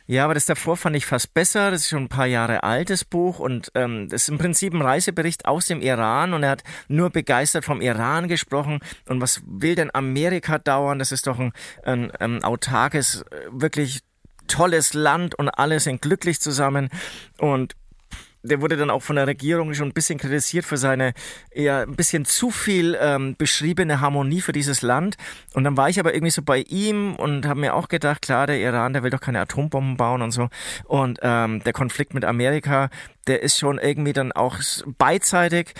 Ja, 0.05 0.25
aber 0.25 0.33
das 0.33 0.45
davor 0.45 0.75
fand 0.75 0.95
ich 0.95 1.05
fast 1.05 1.33
besser. 1.33 1.71
Das 1.71 1.81
ist 1.81 1.89
schon 1.89 2.03
ein 2.03 2.09
paar 2.09 2.25
Jahre 2.25 2.63
altes 2.63 3.05
Buch 3.05 3.39
und 3.39 3.71
ähm, 3.73 4.09
das 4.09 4.23
ist 4.23 4.29
im 4.29 4.37
Prinzip 4.37 4.73
ein 4.73 4.81
Reisebericht 4.81 5.45
aus 5.45 5.67
dem 5.67 5.81
Iran 5.81 6.33
und 6.33 6.43
er 6.43 6.51
hat 6.51 6.63
nur 6.89 7.09
begeistert 7.09 7.63
vom 7.63 7.79
Iran 7.79 8.27
gesprochen 8.27 8.79
und 9.07 9.21
was 9.21 9.41
will 9.45 9.75
denn 9.75 9.93
Amerika 9.93 10.59
dauern? 10.59 10.99
Das 10.99 11.11
ist 11.13 11.27
doch 11.27 11.39
ein, 11.39 11.53
ein, 11.83 12.11
ein 12.11 12.43
autarkes, 12.43 13.23
wirklich 13.49 14.01
tolles 14.47 14.93
Land 14.93 15.35
und 15.35 15.49
alle 15.49 15.79
sind 15.79 16.01
glücklich 16.01 16.41
zusammen 16.41 16.89
und 17.37 17.75
der 18.43 18.61
wurde 18.61 18.77
dann 18.77 18.89
auch 18.89 19.01
von 19.01 19.15
der 19.15 19.25
Regierung 19.25 19.73
schon 19.73 19.87
ein 19.87 19.93
bisschen 19.93 20.19
kritisiert 20.19 20.65
für 20.65 20.77
seine 20.77 21.13
eher 21.49 21.81
ein 21.81 21.95
bisschen 21.95 22.25
zu 22.25 22.51
viel 22.51 22.97
ähm, 22.99 23.35
beschriebene 23.37 24.01
Harmonie 24.01 24.41
für 24.41 24.51
dieses 24.51 24.81
Land. 24.81 25.15
Und 25.53 25.63
dann 25.63 25.77
war 25.77 25.89
ich 25.89 25.99
aber 25.99 26.13
irgendwie 26.13 26.31
so 26.31 26.41
bei 26.41 26.59
ihm 26.59 27.15
und 27.15 27.45
habe 27.47 27.61
mir 27.61 27.73
auch 27.73 27.87
gedacht, 27.87 28.21
klar, 28.21 28.47
der 28.47 28.59
Iran, 28.59 28.93
der 28.93 29.03
will 29.03 29.09
doch 29.09 29.21
keine 29.21 29.39
Atombomben 29.39 29.97
bauen 29.97 30.21
und 30.21 30.31
so. 30.31 30.49
Und 30.85 31.19
ähm, 31.21 31.63
der 31.63 31.73
Konflikt 31.73 32.13
mit 32.13 32.25
Amerika, 32.25 32.89
der 33.27 33.41
ist 33.41 33.57
schon 33.57 33.79
irgendwie 33.79 34.13
dann 34.13 34.33
auch 34.33 34.57
beidseitig. 34.97 35.73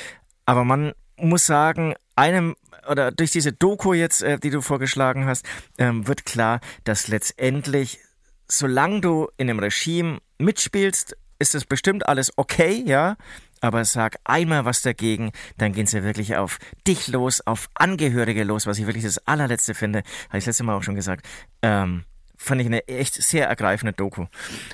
Aber 0.45 0.63
man 0.63 0.93
muss 1.17 1.45
sagen, 1.45 1.95
einem 2.15 2.55
oder 2.89 3.11
durch 3.11 3.31
diese 3.31 3.53
Doku 3.53 3.93
jetzt, 3.93 4.23
äh, 4.23 4.39
die 4.39 4.49
du 4.49 4.61
vorgeschlagen 4.61 5.25
hast, 5.25 5.45
ähm, 5.77 6.07
wird 6.07 6.25
klar, 6.25 6.59
dass 6.83 7.07
letztendlich, 7.07 7.99
solange 8.47 9.01
du 9.01 9.29
in 9.37 9.49
einem 9.49 9.59
Regime 9.59 10.19
mitspielst, 10.37 11.15
ist 11.39 11.53
das 11.53 11.65
bestimmt 11.65 12.07
alles 12.07 12.31
okay, 12.37 12.83
ja, 12.85 13.15
aber 13.61 13.85
sag 13.85 14.17
einmal 14.25 14.65
was 14.65 14.81
dagegen, 14.81 15.31
dann 15.57 15.73
gehen 15.73 15.87
sie 15.87 16.03
wirklich 16.03 16.35
auf 16.35 16.59
dich 16.85 17.07
los, 17.07 17.41
auf 17.41 17.69
Angehörige 17.75 18.43
los, 18.43 18.67
was 18.67 18.77
ich 18.77 18.85
wirklich 18.85 19.05
das 19.05 19.25
allerletzte 19.27 19.73
finde, 19.73 19.99
habe 20.27 20.37
ich 20.37 20.43
das 20.43 20.47
letzte 20.47 20.63
Mal 20.63 20.75
auch 20.75 20.83
schon 20.83 20.95
gesagt. 20.95 21.25
Ähm, 21.61 22.03
fand 22.43 22.61
ich 22.61 22.67
eine 22.67 22.87
echt 22.87 23.15
sehr 23.15 23.47
ergreifende 23.47 23.93
Doku. 23.93 24.25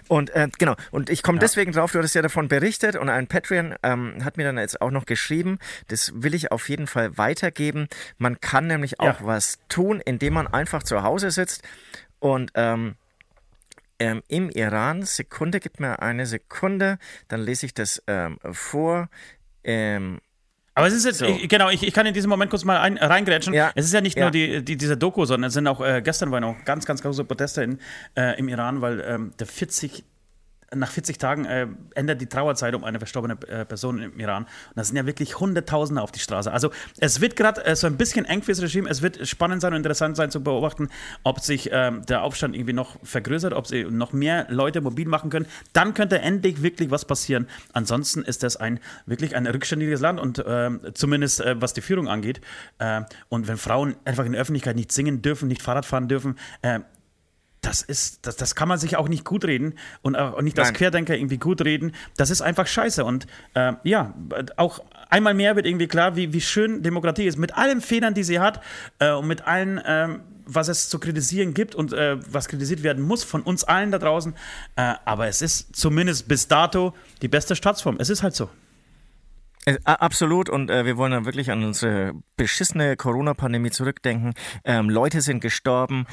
Und 0.07 0.31
äh, 0.31 0.49
genau, 0.57 0.75
und 0.91 1.09
ich 1.09 1.23
komme 1.23 1.37
ja. 1.37 1.41
deswegen 1.41 1.71
drauf, 1.71 1.91
du 1.91 1.99
hattest 1.99 2.15
ja 2.15 2.21
davon 2.21 2.47
berichtet 2.47 2.95
und 2.95 3.09
ein 3.09 3.27
Patreon 3.27 3.75
ähm, 3.83 4.23
hat 4.25 4.37
mir 4.37 4.43
dann 4.43 4.57
jetzt 4.57 4.81
auch 4.81 4.91
noch 4.91 5.05
geschrieben, 5.05 5.59
das 5.87 6.11
will 6.15 6.33
ich 6.33 6.51
auf 6.51 6.67
jeden 6.69 6.87
Fall 6.87 7.17
weitergeben. 7.17 7.87
Man 8.17 8.41
kann 8.41 8.67
nämlich 8.67 8.99
auch 8.99 9.19
ja. 9.19 9.25
was 9.25 9.59
tun, 9.69 10.01
indem 10.03 10.33
man 10.33 10.47
einfach 10.47 10.83
zu 10.83 11.03
Hause 11.03 11.31
sitzt 11.31 11.61
und 12.19 12.51
ähm, 12.55 12.95
ähm, 13.99 14.23
im 14.27 14.49
Iran. 14.49 15.03
Sekunde, 15.03 15.59
gib 15.59 15.79
mir 15.79 16.01
eine 16.01 16.25
Sekunde, 16.25 16.97
dann 17.27 17.41
lese 17.41 17.65
ich 17.65 17.73
das 17.73 18.01
ähm, 18.07 18.39
vor. 18.51 19.09
Ähm, 19.63 20.19
aber 20.75 20.87
es 20.87 20.93
ist 20.93 21.05
jetzt, 21.05 21.19
so. 21.19 21.25
ich, 21.25 21.49
genau, 21.49 21.69
ich, 21.69 21.85
ich 21.85 21.93
kann 21.93 22.05
in 22.05 22.13
diesem 22.13 22.29
Moment 22.29 22.49
kurz 22.49 22.63
mal 22.63 22.79
ein, 22.79 22.97
reingrätschen. 22.97 23.53
Ja. 23.53 23.71
Es 23.75 23.85
ist 23.85 23.93
ja 23.93 23.99
nicht 23.99 24.17
ja. 24.17 24.25
nur 24.25 24.31
die, 24.31 24.63
die, 24.63 24.77
diese 24.77 24.95
Doku, 24.95 25.25
sondern 25.25 25.49
es 25.49 25.53
sind 25.53 25.67
auch, 25.67 25.81
äh, 25.81 26.01
gestern 26.01 26.31
waren 26.31 26.43
auch 26.45 26.55
ganz, 26.63 26.85
ganz 26.85 27.01
große 27.01 27.25
Proteste 27.25 27.63
in, 27.63 27.79
äh, 28.15 28.39
im 28.39 28.47
Iran, 28.47 28.81
weil 28.81 29.01
ähm, 29.01 29.33
der 29.37 29.47
40 29.47 30.05
nach 30.75 30.91
40 30.91 31.17
Tagen 31.17 31.45
äh, 31.45 31.67
ändert 31.95 32.21
die 32.21 32.27
Trauerzeit 32.27 32.75
um 32.75 32.83
eine 32.83 32.99
verstorbene 32.99 33.37
äh, 33.47 33.65
Person 33.65 34.01
im 34.01 34.19
Iran. 34.19 34.43
Und 34.43 34.49
da 34.75 34.83
sind 34.83 34.95
ja 34.95 35.05
wirklich 35.05 35.39
Hunderttausende 35.39 36.01
auf 36.01 36.11
die 36.11 36.19
Straße. 36.19 36.51
Also 36.51 36.71
es 36.99 37.21
wird 37.21 37.35
gerade 37.35 37.65
äh, 37.65 37.75
so 37.75 37.87
ein 37.87 37.97
bisschen 37.97 38.25
eng 38.25 38.43
fürs 38.43 38.61
Regime. 38.61 38.89
Es 38.89 39.01
wird 39.01 39.27
spannend 39.27 39.61
sein 39.61 39.73
und 39.73 39.77
interessant 39.77 40.15
sein 40.15 40.31
zu 40.31 40.43
beobachten, 40.43 40.89
ob 41.23 41.39
sich 41.39 41.69
ähm, 41.71 42.05
der 42.05 42.23
Aufstand 42.23 42.55
irgendwie 42.55 42.73
noch 42.73 42.97
vergrößert, 43.03 43.53
ob 43.53 43.67
sie 43.67 43.83
noch 43.85 44.13
mehr 44.13 44.47
Leute 44.49 44.81
mobil 44.81 45.07
machen 45.07 45.29
können. 45.29 45.47
Dann 45.73 45.93
könnte 45.93 46.19
endlich 46.19 46.61
wirklich 46.61 46.91
was 46.91 47.05
passieren. 47.05 47.47
Ansonsten 47.73 48.21
ist 48.21 48.43
das 48.43 48.57
ein 48.57 48.79
wirklich 49.05 49.35
ein 49.35 49.47
rückständiges 49.47 50.01
Land 50.01 50.19
und 50.19 50.43
ähm, 50.45 50.81
zumindest 50.93 51.41
äh, 51.41 51.55
was 51.59 51.73
die 51.73 51.81
Führung 51.81 52.07
angeht. 52.07 52.41
Äh, 52.77 53.01
und 53.29 53.47
wenn 53.47 53.57
Frauen 53.57 53.95
einfach 54.05 54.25
in 54.25 54.33
der 54.33 54.41
Öffentlichkeit 54.41 54.75
nicht 54.75 54.91
singen 54.91 55.21
dürfen, 55.21 55.47
nicht 55.47 55.61
Fahrrad 55.61 55.85
fahren 55.85 56.07
dürfen, 56.07 56.35
das 57.69 57.83
ist, 57.83 58.25
das, 58.25 58.35
das 58.35 58.55
kann 58.55 58.67
man 58.67 58.79
sich 58.79 58.97
auch 58.97 59.07
nicht 59.07 59.23
gut 59.23 59.45
reden 59.45 59.75
und 60.01 60.15
auch 60.15 60.41
nicht 60.41 60.57
als 60.57 60.73
Querdenker 60.73 61.15
irgendwie 61.15 61.37
gut 61.37 61.61
reden. 61.61 61.91
Das 62.17 62.31
ist 62.31 62.41
einfach 62.41 62.65
scheiße. 62.65 63.05
Und 63.05 63.27
äh, 63.53 63.73
ja, 63.83 64.15
auch 64.57 64.79
einmal 65.09 65.35
mehr 65.35 65.55
wird 65.55 65.67
irgendwie 65.67 65.85
klar, 65.85 66.15
wie, 66.15 66.33
wie 66.33 66.41
schön 66.41 66.81
Demokratie 66.81 67.25
ist. 67.25 67.37
Mit 67.37 67.55
allen 67.55 67.81
Fehlern, 67.81 68.15
die 68.15 68.23
sie 68.23 68.39
hat 68.39 68.63
äh, 68.97 69.11
und 69.11 69.27
mit 69.27 69.45
allen, 69.45 69.79
ähm, 69.85 70.21
was 70.45 70.67
es 70.67 70.89
zu 70.89 70.97
kritisieren 70.97 71.53
gibt 71.53 71.75
und 71.75 71.93
äh, 71.93 72.17
was 72.33 72.47
kritisiert 72.47 72.81
werden 72.81 73.03
muss 73.03 73.23
von 73.23 73.43
uns 73.43 73.63
allen 73.63 73.91
da 73.91 73.99
draußen. 73.99 74.33
Äh, 74.75 74.95
aber 75.05 75.27
es 75.27 75.43
ist 75.43 75.75
zumindest 75.75 76.27
bis 76.27 76.47
dato 76.47 76.95
die 77.21 77.27
beste 77.27 77.55
Staatsform. 77.55 77.97
Es 77.99 78.09
ist 78.09 78.23
halt 78.23 78.33
so. 78.33 78.49
Äh, 79.65 79.77
absolut 79.83 80.49
und 80.49 80.71
äh, 80.71 80.85
wir 80.85 80.97
wollen 80.97 81.11
dann 81.11 81.25
wirklich 81.25 81.51
an 81.51 81.63
unsere 81.63 82.13
beschissene 82.35 82.97
Corona-Pandemie 82.97 83.69
zurückdenken. 83.69 84.33
Ähm, 84.63 84.89
Leute 84.89 85.21
sind 85.21 85.41
gestorben, 85.41 86.07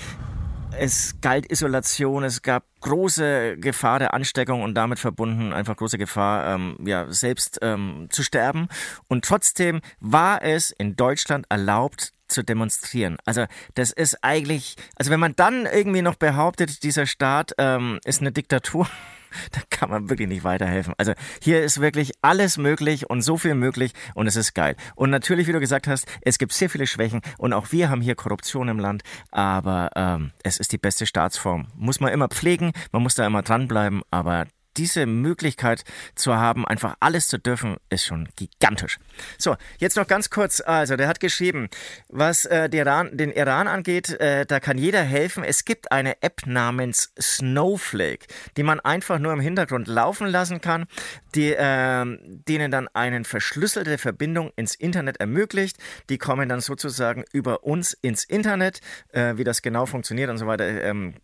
es 0.79 1.21
galt 1.21 1.51
Isolation, 1.51 2.25
es 2.25 2.43
gab 2.43 2.65
große 2.81 3.57
Gefahr 3.59 3.99
der 3.99 4.15
Ansteckung 4.15 4.62
und 4.62 4.75
damit 4.75 4.99
verbunden 4.99 5.53
einfach 5.53 5.77
große 5.77 5.99
Gefahr, 5.99 6.55
ähm, 6.55 6.77
ja, 6.85 7.11
selbst 7.12 7.59
ähm, 7.62 8.09
zu 8.11 8.23
sterben. 8.23 8.69
Und 9.09 9.25
trotzdem 9.25 9.81
war 10.01 10.43
es 10.43 10.71
in 10.71 10.97
Deutschland 10.97 11.47
erlaubt, 11.49 12.12
zu 12.29 12.43
demonstrieren. 12.43 13.19
Also 13.25 13.47
das 13.75 13.93
ist 13.93 14.19
eigentlich, 14.23 14.77
also 14.97 15.11
wenn 15.11 15.21
man 15.21 15.37
dann 15.37 15.67
irgendwie 15.67 16.03
noch 16.03 16.17
behauptet, 16.17 16.83
dieser 16.83 17.07
Staat 17.07 17.53
ähm, 17.59 18.01
ist 18.05 18.21
eine 18.21 18.33
Diktatur, 18.33 18.89
da 19.53 19.61
kann 19.70 19.90
man 19.90 20.09
wirklich 20.09 20.29
nicht 20.29 20.44
weiterhelfen. 20.44 20.94
Also 20.99 21.12
hier 21.42 21.62
ist 21.62 21.81
wirklich 21.81 22.12
alles 22.22 22.59
möglich 22.59 23.09
und 23.09 23.22
so 23.22 23.37
viel 23.37 23.55
möglich 23.55 23.92
und 24.14 24.27
es 24.27 24.37
ist 24.37 24.55
geil. 24.55 24.77
Und 24.94 25.11
natürlich, 25.11 25.46
wie 25.46 25.53
du 25.53 25.61
gesagt 25.61 25.87
hast, 25.87 26.07
es 26.22 26.38
gibt 26.38 26.53
sehr 26.53 26.70
viele 26.70 26.87
Schwächen 26.87 27.20
und 27.38 27.53
auch 27.53 27.72
wir 27.72 27.90
haben 27.90 28.01
hier 28.01 28.14
Korruption 28.14 28.68
im 28.68 28.79
Land, 28.79 29.03
aber 29.31 29.90
ähm, 29.96 30.33
es 30.42 30.59
ist 30.59 30.72
die 30.72 30.79
beste 30.79 31.07
Staatsform. 31.07 31.68
Muss 31.75 32.01
man 32.01 32.12
immer 32.12 32.29
pflegen, 32.29 32.72
man 32.92 33.03
muss 33.03 33.14
da 33.14 33.27
immer 33.27 33.42
dranbleiben, 33.42 34.03
aber 34.11 34.46
diese 34.77 35.07
Möglichkeit 35.07 35.85
zu 36.15 36.37
haben, 36.37 36.67
einfach 36.67 36.97
alles 37.01 37.29
zu 37.29 37.39
dürfen, 37.39 37.77
ist 37.91 38.05
schon 38.05 38.29
gigantisch. 38.37 38.99
So, 39.39 39.57
jetzt 39.79 39.97
noch 39.97 40.07
ganz 40.07 40.31
kurz. 40.31 40.61
Also, 40.61 40.97
der 40.97 41.09
hat 41.09 41.21
geschrieben, 41.21 41.69
was 42.09 42.45
äh, 42.45 42.69
Iran, 42.73 43.17
den 43.17 43.31
Iran 43.31 43.69
angeht, 43.69 44.11
äh, 44.21 44.47
da 44.47 44.61
kann 44.61 44.79
jeder 44.79 45.03
helfen. 45.03 45.45
Es 45.45 45.65
gibt 45.65 45.93
eine 45.93 46.23
App 46.23 46.47
namens 46.47 47.12
Snowflake, 47.21 48.27
die 48.57 48.62
man 48.62 48.81
einfach 48.81 49.19
nur 49.19 49.33
im 49.33 49.41
Hintergrund 49.41 49.89
laufen 49.89 50.27
lassen 50.27 50.61
kann, 50.61 50.87
die 51.35 51.53
äh, 51.53 52.05
denen 52.49 52.71
dann 52.71 52.89
eine 52.95 53.25
verschlüsselte 53.25 53.99
Verbindung 53.99 54.53
ins 54.57 54.75
Internet 54.75 55.19
ermöglicht. 55.19 55.79
Die 56.09 56.19
kommen 56.19 56.49
dann 56.49 56.61
sozusagen 56.61 57.25
über 57.33 57.65
uns 57.65 57.93
ins 57.93 58.25
Internet. 58.25 58.81
Äh, 59.12 59.37
wie 59.37 59.45
das 59.45 59.62
genau 59.62 59.87
funktioniert 59.87 60.31
und 60.31 60.39
so 60.39 60.47
weiter, 60.47 60.83
ähm, 60.83 61.15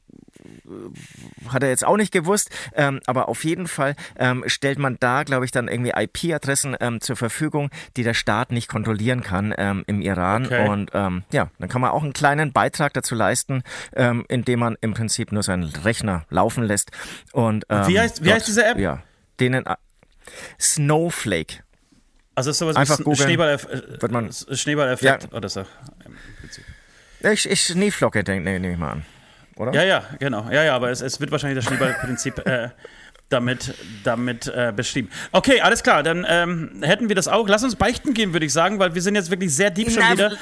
hat 1.49 1.63
er 1.63 1.69
jetzt 1.69 1.85
auch 1.85 1.97
nicht 1.97 2.13
gewusst, 2.13 2.51
ähm, 2.75 3.01
aber 3.07 3.29
auf 3.29 3.42
jeden 3.45 3.67
Fall 3.67 3.95
ähm, 4.19 4.45
stellt 4.47 4.79
man 4.79 4.97
da, 5.01 5.23
glaube 5.23 5.45
ich, 5.45 5.51
dann 5.51 5.69
irgendwie 5.69 5.93
IP-Adressen 5.95 6.77
ähm, 6.81 7.01
zur 7.01 7.17
Verfügung, 7.17 7.71
die 7.97 8.03
der 8.03 8.15
Staat 8.15 8.53
nicht 8.53 8.69
kontrollieren 8.69 9.23
kann 9.23 9.55
ähm, 9.57 9.85
im 9.87 10.01
Iran. 10.01 10.47
Okay. 10.47 10.69
Und 10.69 10.91
ähm, 10.95 11.25
ja, 11.33 11.51
dann 11.59 11.69
kann 11.69 11.81
man 11.81 11.91
auch 11.91 12.03
einen 12.03 12.13
kleinen 12.13 12.53
Beitrag 12.53 12.93
dazu 12.93 13.15
leisten, 13.15 13.63
ähm, 13.95 14.25
indem 14.29 14.61
man 14.61 14.77
im 14.81 14.95
Prinzip 14.95 15.33
nur 15.33 15.43
seinen 15.43 15.65
Rechner 15.65 16.25
laufen 16.31 16.65
lässt. 16.65 16.91
Und, 17.33 17.65
wie, 17.69 17.99
heißt, 17.99 18.23
wie 18.23 18.27
dort, 18.27 18.37
heißt 18.37 18.49
diese 18.49 18.65
App? 18.65 18.79
Ja, 18.79 19.03
denen 19.41 19.67
äh, 19.67 19.77
Snowflake. 20.61 21.63
Also 22.35 22.51
ist 22.51 22.59
sowas 22.59 22.77
Einfach 22.77 22.99
wie 22.99 23.15
Schneeball-Effekt 23.15 24.59
Schneeball 24.59 24.97
ja. 25.01 25.19
oder 25.33 25.49
so. 25.49 25.65
Ich, 27.21 27.49
ich 27.49 27.61
Schneeflocke, 27.61 28.25
denke 28.25 28.59
nehm 28.59 28.73
ich 28.73 28.79
mal 28.79 28.93
an 28.93 29.05
oder? 29.57 29.75
Ja, 29.75 29.83
ja, 29.85 30.05
genau. 30.19 30.49
Ja, 30.51 30.65
ja, 30.65 30.75
aber 30.75 30.91
es, 30.91 31.01
es 31.01 31.21
wird 31.21 31.31
wahrscheinlich 31.31 31.57
das 31.57 31.67
Schneeballprinzip 31.67 32.39
äh, 32.47 32.71
damit, 33.33 33.75
damit 34.05 34.47
äh, 34.47 34.73
beschrieben. 34.75 35.09
Okay, 35.33 35.61
alles 35.61 35.83
klar, 35.83 36.03
dann 36.03 36.27
ähm, 36.29 36.83
hätten 36.83 37.09
wir 37.09 37.17
das 37.17 37.29
auch. 37.29 37.49
Lass 37.49 37.65
uns 37.65 37.77
beichten 37.77 38.15
gehen, 38.15 38.33
würde 38.33 38.47
ich 38.47 38.53
sagen, 38.53 38.79
weil 38.79 38.95
wir 38.95 39.03
sind 39.03 39.15
jetzt 39.15 39.31
wirklich 39.31 39.55
sehr 39.55 39.71
deep 39.71 39.91
schon 39.91 40.03
wieder. 40.11 40.33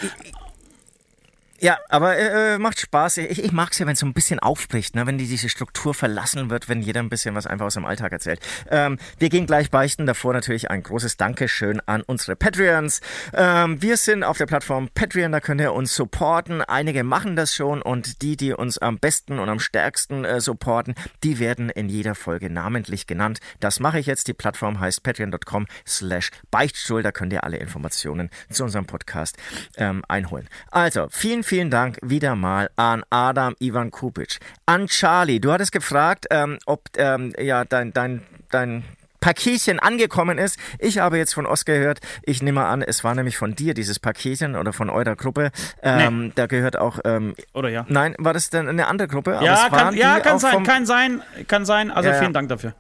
Ja, 1.63 1.79
aber 1.91 2.17
äh, 2.17 2.55
äh, 2.55 2.59
macht 2.59 2.81
Spaß. 2.81 3.19
Ich, 3.19 3.45
ich 3.45 3.53
mag 3.53 3.73
es 3.73 3.79
ja, 3.79 3.87
wenn 3.87 3.93
es 3.93 3.99
so 3.99 4.07
ein 4.07 4.15
bisschen 4.15 4.39
aufbricht, 4.39 4.95
ne? 4.95 5.07
wenn 5.07 5.19
die, 5.19 5.27
diese 5.27 5.51
Struktur 5.51 5.93
verlassen 5.93 6.49
wird, 6.49 6.71
wenn 6.71 6.81
jeder 6.81 7.01
ein 7.01 7.11
bisschen 7.11 7.35
was 7.35 7.47
einfach 7.47 7.67
aus 7.67 7.75
dem 7.75 7.85
Alltag 7.85 8.13
erzählt. 8.13 8.41
Ähm, 8.71 8.99
wir 9.19 9.29
gehen 9.29 9.45
gleich 9.45 9.71
beichten. 9.71 10.07
Davor 10.07 10.33
natürlich 10.33 10.71
ein 10.71 10.83
großes 10.83 11.19
Dankeschön 11.19 11.83
an 11.85 12.01
unsere 12.01 12.35
Patreons. 12.35 13.03
Ähm, 13.35 13.83
wir 13.83 13.99
sind 13.99 14.25
auf 14.25 14.39
der 14.39 14.47
Plattform 14.47 14.89
Patreon, 14.95 15.33
da 15.33 15.41
könnt 15.41 15.61
ihr 15.61 15.75
uns 15.75 15.95
supporten. 15.95 16.63
Einige 16.63 17.05
machen 17.05 17.37
das 17.37 17.55
schon 17.55 17.83
und 17.83 18.23
die, 18.23 18.39
die 18.39 18.55
uns 18.55 18.79
am 18.79 18.99
besten 18.99 19.39
und 19.39 19.51
am 19.51 19.61
stärksten 19.61 20.25
äh, 20.25 20.41
supporten, 20.41 20.95
die 21.23 21.41
werden 21.41 21.69
in 21.69 21.91
jeder 21.91 22.15
Folge 22.15 22.49
namentlich 22.49 23.07
genannt. 23.07 23.39
Das 23.61 23.81
mache 23.81 23.99
ich 23.99 24.07
jetzt. 24.07 24.29
Die 24.29 24.35
Plattform 24.35 24.81
heißt 24.81 25.03
patreon.com 25.03 25.67
slash 25.87 26.31
Beichtstuhl. 26.51 27.03
Da 27.03 27.13
könnt 27.13 27.35
ihr 27.35 27.45
alle 27.45 27.59
Informationen 27.59 28.31
zu 28.49 28.65
unserem 28.65 28.87
Podcast 28.87 29.37
ähm, 29.77 30.03
einholen. 30.09 30.49
Also, 30.71 31.09
vielen, 31.11 31.43
vielen 31.43 31.50
Dank 31.51 31.99
wieder 32.01 32.37
mal 32.37 32.71
an 32.77 33.03
Adam 33.11 33.57
Ivan 33.59 33.91
Kupic. 33.91 34.39
An 34.67 34.87
Charlie, 34.87 35.41
du 35.41 35.51
hattest 35.51 35.73
gefragt, 35.73 36.27
ähm, 36.31 36.59
ob 36.65 36.85
ähm, 36.97 37.33
ja, 37.41 37.65
dein, 37.65 37.93
dein, 37.93 38.23
dein 38.51 38.85
Paketchen 39.19 39.81
angekommen 39.81 40.39
ist. 40.39 40.61
Ich 40.79 40.99
habe 40.99 41.19
jetzt 41.19 41.35
von 41.35 41.47
Oskar 41.47 41.75
gehört, 41.75 41.99
ich 42.23 42.41
nehme 42.41 42.67
an, 42.67 42.83
es 42.83 43.03
war 43.03 43.17
nämlich 43.17 43.37
von 43.37 43.57
dir, 43.57 43.75
dieses 43.75 43.99
Paketchen 43.99 44.55
oder 44.55 44.73
von 44.73 44.91
eurer 44.91 45.17
Gruppe. 45.17 45.51
Ähm, 45.83 46.27
nee. 46.27 46.33
Da 46.37 46.47
gehört 46.47 46.79
auch. 46.79 47.01
Ähm, 47.05 47.35
oder 47.53 47.69
ja. 47.69 47.85
Nein, 47.89 48.15
war 48.19 48.33
das 48.33 48.51
denn 48.51 48.69
eine 48.69 48.87
andere 48.87 49.09
Gruppe? 49.09 49.37
ja, 49.43 49.69
kann, 49.71 49.97
ja 49.97 50.21
kann 50.21 50.39
sein, 50.39 50.63
kann 50.63 50.87
sein, 50.87 51.23
kann 51.49 51.65
sein. 51.65 51.91
Also 51.91 52.11
ja, 52.11 52.15
vielen 52.15 52.33
Dank 52.33 52.49
dafür. 52.49 52.75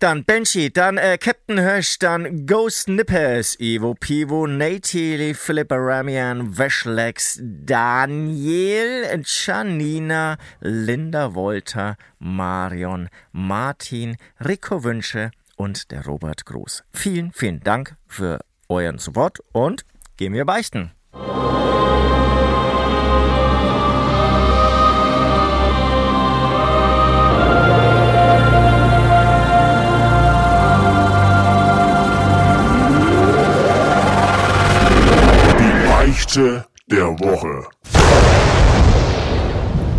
Dann 0.00 0.24
Banshee, 0.24 0.70
dann 0.70 0.96
äh, 0.96 1.18
Captain 1.18 1.58
Hirsch, 1.58 1.98
dann 1.98 2.46
Ghost 2.46 2.88
Nippers, 2.88 3.60
Ivo 3.60 3.92
Pivo, 3.92 4.46
Natili, 4.46 5.34
Philippa 5.34 5.76
Ramian, 5.76 6.56
Weshlex, 6.56 7.38
Daniel, 7.42 9.22
Janina, 9.22 10.38
Linda 10.60 11.34
Wolter, 11.34 11.98
Marion, 12.18 13.10
Martin, 13.32 14.16
Rico 14.42 14.82
Wünsche 14.84 15.32
und 15.56 15.90
der 15.90 16.06
Robert 16.06 16.46
Groß. 16.46 16.82
Vielen, 16.94 17.32
vielen 17.32 17.60
Dank 17.60 17.96
für 18.06 18.40
euren 18.70 18.96
Support 18.96 19.40
und 19.52 19.84
gehen 20.16 20.32
wir 20.32 20.46
beichten. 20.46 20.92
Beichte 36.40 36.64
der 36.86 37.06
Woche. 37.20 37.68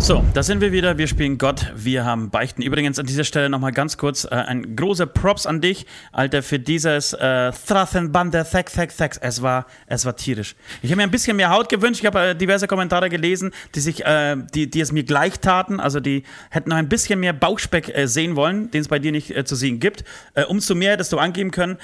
So, 0.00 0.24
da 0.34 0.42
sind 0.42 0.60
wir 0.60 0.72
wieder. 0.72 0.98
Wir 0.98 1.06
spielen 1.06 1.38
Gott. 1.38 1.72
Wir 1.76 2.04
haben 2.04 2.30
Beichten. 2.30 2.60
Übrigens 2.62 2.98
an 2.98 3.06
dieser 3.06 3.22
Stelle 3.22 3.48
nochmal 3.48 3.70
ganz 3.70 3.96
kurz 3.96 4.24
äh, 4.24 4.30
ein 4.30 4.74
großer 4.74 5.06
Props 5.06 5.46
an 5.46 5.60
dich, 5.60 5.86
Alter, 6.10 6.42
für 6.42 6.58
dieses 6.58 7.12
äh, 7.12 7.52
Throthenbande 7.52 8.44
Thack 8.50 8.72
Thack 8.72 8.96
Thack. 8.96 9.18
Es 9.20 9.42
war, 9.42 9.66
es 9.86 10.04
war 10.04 10.16
tierisch. 10.16 10.56
Ich 10.82 10.90
habe 10.90 10.96
mir 10.96 11.04
ein 11.04 11.12
bisschen 11.12 11.36
mehr 11.36 11.50
Haut 11.50 11.68
gewünscht. 11.68 12.00
Ich 12.00 12.06
habe 12.06 12.30
äh, 12.30 12.34
diverse 12.34 12.66
Kommentare 12.66 13.08
gelesen, 13.08 13.52
die 13.76 13.80
sich, 13.80 14.04
äh, 14.04 14.36
die, 14.52 14.68
die 14.68 14.80
es 14.80 14.90
mir 14.90 15.04
gleich 15.04 15.38
taten. 15.38 15.78
Also 15.78 16.00
die 16.00 16.24
hätten 16.50 16.70
noch 16.70 16.76
ein 16.78 16.88
bisschen 16.88 17.20
mehr 17.20 17.32
Bauchspeck 17.32 17.96
äh, 17.96 18.08
sehen 18.08 18.34
wollen, 18.34 18.72
den 18.72 18.80
es 18.80 18.88
bei 18.88 18.98
dir 18.98 19.12
nicht 19.12 19.30
äh, 19.30 19.44
zu 19.44 19.54
sehen 19.54 19.78
gibt. 19.78 20.02
Äh, 20.34 20.46
umso 20.46 20.74
mehr 20.74 20.94
hättest 20.94 21.12
du 21.12 21.18
angeben 21.18 21.52
können 21.52 21.78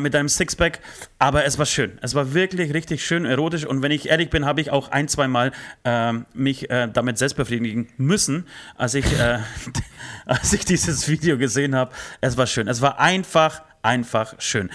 mit 0.00 0.12
deinem 0.12 0.28
Sixpack. 0.28 0.80
Aber 1.22 1.44
es 1.44 1.58
war 1.58 1.66
schön. 1.66 1.98
Es 2.00 2.14
war 2.14 2.32
wirklich 2.32 2.72
richtig 2.72 3.04
schön 3.04 3.26
erotisch. 3.26 3.66
Und 3.66 3.82
wenn 3.82 3.92
ich 3.92 4.08
ehrlich 4.08 4.30
bin, 4.30 4.46
habe 4.46 4.62
ich 4.62 4.70
auch 4.70 4.88
ein, 4.88 5.06
zwei 5.06 5.28
Mal 5.28 5.52
äh, 5.84 6.14
mich 6.32 6.70
äh, 6.70 6.88
damit 6.90 7.18
selbst 7.18 7.34
befriedigen 7.34 7.88
müssen, 7.98 8.46
als 8.74 8.94
ich, 8.94 9.04
äh, 9.18 9.40
als 10.24 10.50
ich 10.54 10.64
dieses 10.64 11.08
Video 11.08 11.36
gesehen 11.36 11.74
habe. 11.74 11.92
Es 12.22 12.38
war 12.38 12.46
schön. 12.46 12.68
Es 12.68 12.80
war 12.80 12.98
einfach, 12.98 13.60
einfach 13.82 14.34
schön. 14.38 14.70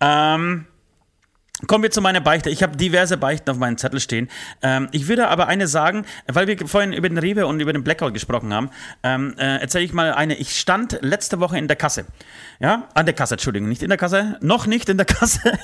Ähm, 0.00 0.64
Kommen 1.66 1.82
wir 1.82 1.90
zu 1.90 2.00
meiner 2.00 2.20
Beichte. 2.20 2.48
Ich 2.50 2.62
habe 2.62 2.76
diverse 2.76 3.16
Beichten 3.16 3.50
auf 3.50 3.58
meinem 3.58 3.76
Zettel 3.76 4.00
stehen. 4.00 4.28
Ähm, 4.62 4.88
ich 4.92 5.08
würde 5.08 5.28
aber 5.28 5.46
eine 5.46 5.66
sagen, 5.66 6.04
weil 6.26 6.46
wir 6.46 6.56
vorhin 6.66 6.92
über 6.92 7.08
den 7.08 7.18
Rewe 7.18 7.46
und 7.46 7.60
über 7.60 7.72
den 7.72 7.84
Blackout 7.84 8.14
gesprochen 8.14 8.52
haben, 8.54 8.70
ähm, 9.02 9.34
äh, 9.38 9.58
erzähle 9.58 9.84
ich 9.84 9.92
mal 9.92 10.12
eine. 10.12 10.36
Ich 10.36 10.58
stand 10.58 10.98
letzte 11.02 11.40
Woche 11.40 11.58
in 11.58 11.68
der 11.68 11.76
Kasse. 11.76 12.06
Ja, 12.60 12.88
an 12.94 13.06
der 13.06 13.14
Kasse, 13.14 13.34
Entschuldigung, 13.34 13.68
nicht 13.68 13.82
in 13.82 13.88
der 13.88 13.98
Kasse, 13.98 14.38
noch 14.40 14.66
nicht 14.66 14.88
in 14.88 14.96
der 14.96 15.06
Kasse. 15.06 15.58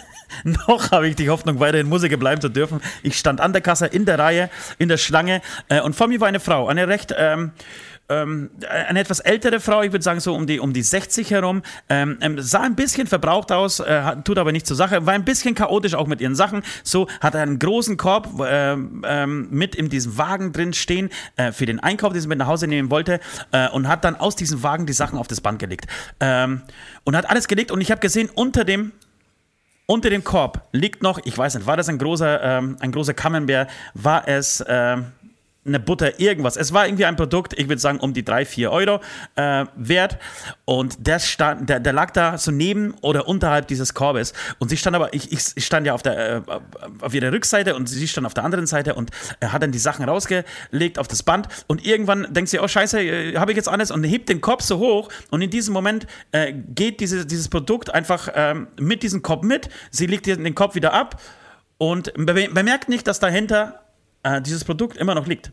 noch 0.45 0.91
habe 0.91 1.09
ich 1.09 1.17
die 1.17 1.31
Hoffnung, 1.31 1.61
weiterhin 1.61 1.89
Musiker 1.89 2.17
bleiben 2.17 2.41
zu 2.41 2.49
dürfen. 2.49 2.81
Ich 3.03 3.19
stand 3.19 3.41
an 3.41 3.53
der 3.53 3.63
Kasse, 3.63 3.87
in 3.87 4.05
der 4.05 4.19
Reihe, 4.19 4.51
in 4.79 4.89
der 4.89 4.99
Schlange 4.99 5.41
äh, 5.69 5.81
und 5.81 5.95
vor 5.97 6.09
mir 6.09 6.21
war 6.21 6.29
eine 6.29 6.41
Frau, 6.41 6.69
eine 6.69 6.89
recht... 6.89 7.15
Ähm, 7.17 7.53
ähm, 8.09 8.51
eine 8.69 9.01
etwas 9.01 9.21
ältere 9.21 9.61
Frau, 9.61 9.83
ich 9.83 9.93
würde 9.93 10.03
sagen 10.03 10.21
so 10.21 10.35
um 10.35 10.47
die, 10.47 10.61
um 10.61 10.73
die 10.73 10.83
60 10.83 11.31
herum, 11.31 11.63
ähm, 11.89 12.19
ähm, 12.21 12.41
sah 12.41 12.63
ein 12.63 12.77
bisschen 12.77 13.07
verbraucht 13.07 13.53
aus, 13.53 13.81
äh, 13.81 14.17
tut 14.25 14.39
aber 14.39 14.53
nicht 14.53 14.67
zur 14.67 14.77
Sache, 14.77 15.07
war 15.07 15.15
ein 15.15 15.25
bisschen 15.25 15.55
chaotisch 15.55 15.95
auch 15.95 16.07
mit 16.07 16.21
ihren 16.21 16.35
Sachen. 16.35 16.63
So 16.83 17.09
hat 17.21 17.35
einen 17.35 17.59
großen 17.59 17.97
Korb 17.97 18.41
äh, 18.41 18.73
äh, 18.73 19.27
mit 19.27 19.75
in 19.75 19.89
diesem 19.89 20.19
Wagen 20.19 20.53
drin 20.53 20.73
stehen 20.73 21.11
äh, 21.37 21.53
für 21.53 21.67
den 21.67 21.81
Einkauf, 21.81 22.13
den 22.13 22.23
sie 22.23 22.29
mit 22.29 22.39
nach 22.39 22.47
Hause 22.47 22.67
nehmen 22.67 22.91
wollte 22.91 23.21
äh, 23.53 23.69
und 23.71 23.89
hat 23.89 24.05
dann 24.05 24.17
aus 24.17 24.37
diesem 24.37 24.63
Wagen 24.63 24.87
die 24.87 24.93
Sachen 24.93 25.19
auf 25.19 25.27
das 25.27 25.41
Band 25.41 25.59
gelegt. 25.59 25.87
Ähm, 26.21 26.63
und 27.05 27.17
hat 27.17 27.29
alles 27.29 27.49
gelegt 27.49 27.71
und 27.71 27.81
ich 27.81 27.91
habe 27.91 28.01
gesehen, 28.01 28.31
unter 28.35 28.65
dem 28.65 28.93
unter 29.87 30.11
dem 30.11 30.25
Korb 30.25 30.67
liegt 30.73 31.03
noch, 31.03 31.21
ich 31.25 31.39
weiß 31.39 31.55
nicht, 31.55 31.67
war 31.67 31.77
das 31.77 31.89
ein 31.89 31.99
großer, 31.99 32.43
ähm, 32.43 32.77
ein 32.81 32.91
großer 32.91 33.15
Camembert, 33.15 33.71
war 33.95 34.27
es, 34.27 34.65
ähm, 34.67 35.13
eine 35.67 35.81
Butter, 35.81 36.19
irgendwas. 36.21 36.57
Es 36.57 36.73
war 36.73 36.87
irgendwie 36.87 37.05
ein 37.05 37.17
Produkt, 37.17 37.59
ich 37.59 37.69
würde 37.69 37.81
sagen, 37.81 37.99
um 37.99 38.13
die 38.13 38.25
drei, 38.25 38.45
vier 38.45 38.71
Euro 38.71 39.01
äh, 39.35 39.65
wert. 39.77 40.19
Und 40.65 41.07
der, 41.07 41.19
stand, 41.19 41.69
der, 41.69 41.81
der 41.81 41.93
lag 41.93 42.11
da 42.11 42.39
so 42.39 42.51
neben 42.51 42.95
oder 43.01 43.29
unterhalb 43.29 43.69
dieses 43.69 43.95
Korbes. 43.95 44.33
Und 44.59 44.69
sie 44.69 44.77
stand 44.77 44.97
aber, 44.97 45.13
ich, 45.15 45.33
ich 45.33 45.65
stand 45.65 45.87
ja 45.87 45.95
auf, 45.95 46.03
der, 46.03 46.37
äh, 46.37 46.43
auf 47.01 47.15
ihrer 47.15 47.33
Rückseite 47.33 47.75
und 47.75 47.89
sie 47.89 48.09
stand 48.09 48.27
auf 48.27 48.35
der 48.35 48.45
anderen 48.45 48.67
Seite 48.67 48.95
und 48.95 49.11
er 49.41 49.53
hat 49.53 49.63
dann 49.63 49.73
die 49.73 49.79
Sachen 49.79 50.09
rausgelegt 50.09 50.99
auf 50.99 51.09
das 51.09 51.23
Band. 51.23 51.49
Und 51.67 51.85
irgendwann 51.85 52.33
denkt 52.33 52.51
sie, 52.51 52.59
oh 52.59 52.69
Scheiße, 52.69 53.01
äh, 53.01 53.37
habe 53.37 53.53
ich 53.53 53.57
jetzt 53.57 53.69
alles 53.69 53.91
und 53.91 54.05
hebt 54.05 54.29
den 54.29 54.41
Kopf 54.41 54.63
so 54.63 54.79
hoch. 54.79 55.09
Und 55.31 55.43
in 55.43 55.51
diesem 55.51 55.75
Moment 55.75 56.07
äh, 56.33 56.53
geht 56.53 57.01
diese, 57.01 57.27
dieses 57.27 57.49
Produkt 57.49 57.93
einfach 57.93 58.29
ähm, 58.35 58.69
mit 58.79 59.03
diesem 59.03 59.23
Kopf 59.23 59.43
mit. 59.43 59.69
Sie 59.91 60.07
legt 60.07 60.27
den 60.27 60.55
Kopf 60.55 60.75
wieder 60.75 60.93
ab 60.93 61.21
und 61.79 62.13
bemerkt 62.15 62.89
nicht, 62.89 63.07
dass 63.07 63.21
dahinter 63.21 63.86
äh, 64.27 64.43
dieses 64.43 64.65
Produkt 64.65 64.97
immer 64.97 65.15
noch 65.15 65.27
liegt. 65.27 65.53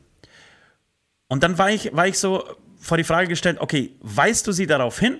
Und 1.28 1.44
dann 1.44 1.58
war 1.58 1.70
ich, 1.70 1.96
war 1.96 2.08
ich 2.08 2.20
so 2.20 2.44
vor 2.80 2.98
die 2.98 3.04
Frage 3.04 3.28
gestellt, 3.28 3.58
okay, 3.60 3.96
weißt 4.02 4.46
du 4.46 4.52
sie 4.52 4.68
darauf 4.68 5.00
hin, 5.00 5.18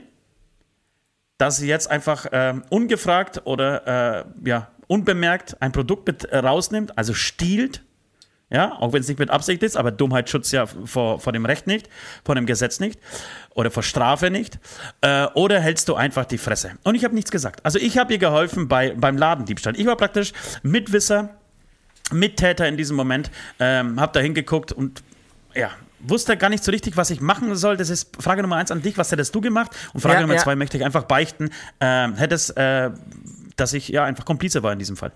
dass 1.38 1.58
sie 1.58 1.68
jetzt 1.68 1.90
einfach 1.90 2.26
äh, 2.26 2.56
ungefragt 2.70 3.42
oder 3.46 4.26
äh, 4.46 4.50
ja, 4.50 4.70
unbemerkt 4.88 5.62
ein 5.62 5.72
Produkt 5.72 6.08
mit 6.08 6.26
äh, 6.26 6.38
rausnimmt, 6.38 6.98
also 6.98 7.14
stiehlt, 7.14 7.84
ja, 8.50 8.74
auch 8.74 8.94
wenn 8.94 9.02
es 9.02 9.08
nicht 9.08 9.20
mit 9.20 9.32
Absicht 9.32 9.64
ist, 9.64 9.76
aber 9.76 9.92
Dummheit 9.92 10.30
schützt 10.30 10.54
ja 10.54 10.68
vor, 10.68 11.20
vor 11.20 11.34
dem 11.34 11.46
Recht 11.46 11.66
nicht, 11.66 11.90
vor 12.24 12.36
dem 12.36 12.46
Gesetz 12.46 12.80
nicht 12.80 13.00
oder 13.56 13.72
vor 13.72 13.82
Strafe 13.82 14.30
nicht. 14.30 14.60
Äh, 15.02 15.26
oder 15.34 15.60
hältst 15.60 15.90
du 15.90 15.96
einfach 15.96 16.26
die 16.26 16.38
Fresse? 16.38 16.74
Und 16.84 16.94
ich 16.94 17.04
habe 17.04 17.16
nichts 17.16 17.32
gesagt. 17.32 17.66
Also 17.66 17.80
ich 17.80 17.98
habe 17.98 18.14
ihr 18.14 18.20
geholfen 18.20 18.68
bei, 18.68 18.94
beim 18.94 19.18
Ladendiebstahl. 19.18 19.80
Ich 19.80 19.88
war 19.88 19.96
praktisch 19.96 20.34
Mitwisser 20.62 21.30
Mittäter 22.12 22.68
in 22.68 22.78
diesem 22.78 22.96
Moment, 22.96 23.32
ähm, 23.60 24.00
habe 24.00 24.12
da 24.14 24.20
hingeguckt 24.20 24.72
und 24.72 25.04
ja, 25.56 25.72
wusste 26.00 26.38
gar 26.38 26.50
nicht 26.50 26.64
so 26.64 26.72
richtig, 26.72 26.98
was 26.98 27.10
ich 27.10 27.22
machen 27.22 27.56
soll. 27.56 27.78
Das 27.78 27.90
ist 27.90 28.22
Frage 28.22 28.42
Nummer 28.42 28.58
eins 28.58 28.72
an 28.72 28.82
dich. 28.82 28.98
Was 28.98 29.12
hättest 29.12 29.34
du 29.34 29.42
gemacht? 29.42 29.72
Und 29.94 30.02
Frage 30.02 30.16
ja, 30.16 30.22
Nummer 30.22 30.36
ja. 30.36 30.42
zwei 30.42 30.56
möchte 30.56 30.78
ich 30.78 30.86
einfach 30.86 31.04
beichten. 31.04 31.50
Ähm, 31.80 32.16
hättest, 32.16 32.58
äh, 32.58 32.92
dass 33.56 33.74
ich 33.74 33.88
ja 33.90 34.04
einfach 34.04 34.26
Komplize 34.26 34.64
war 34.64 34.74
in 34.74 34.80
diesem 34.80 34.98
Fall. 34.98 35.12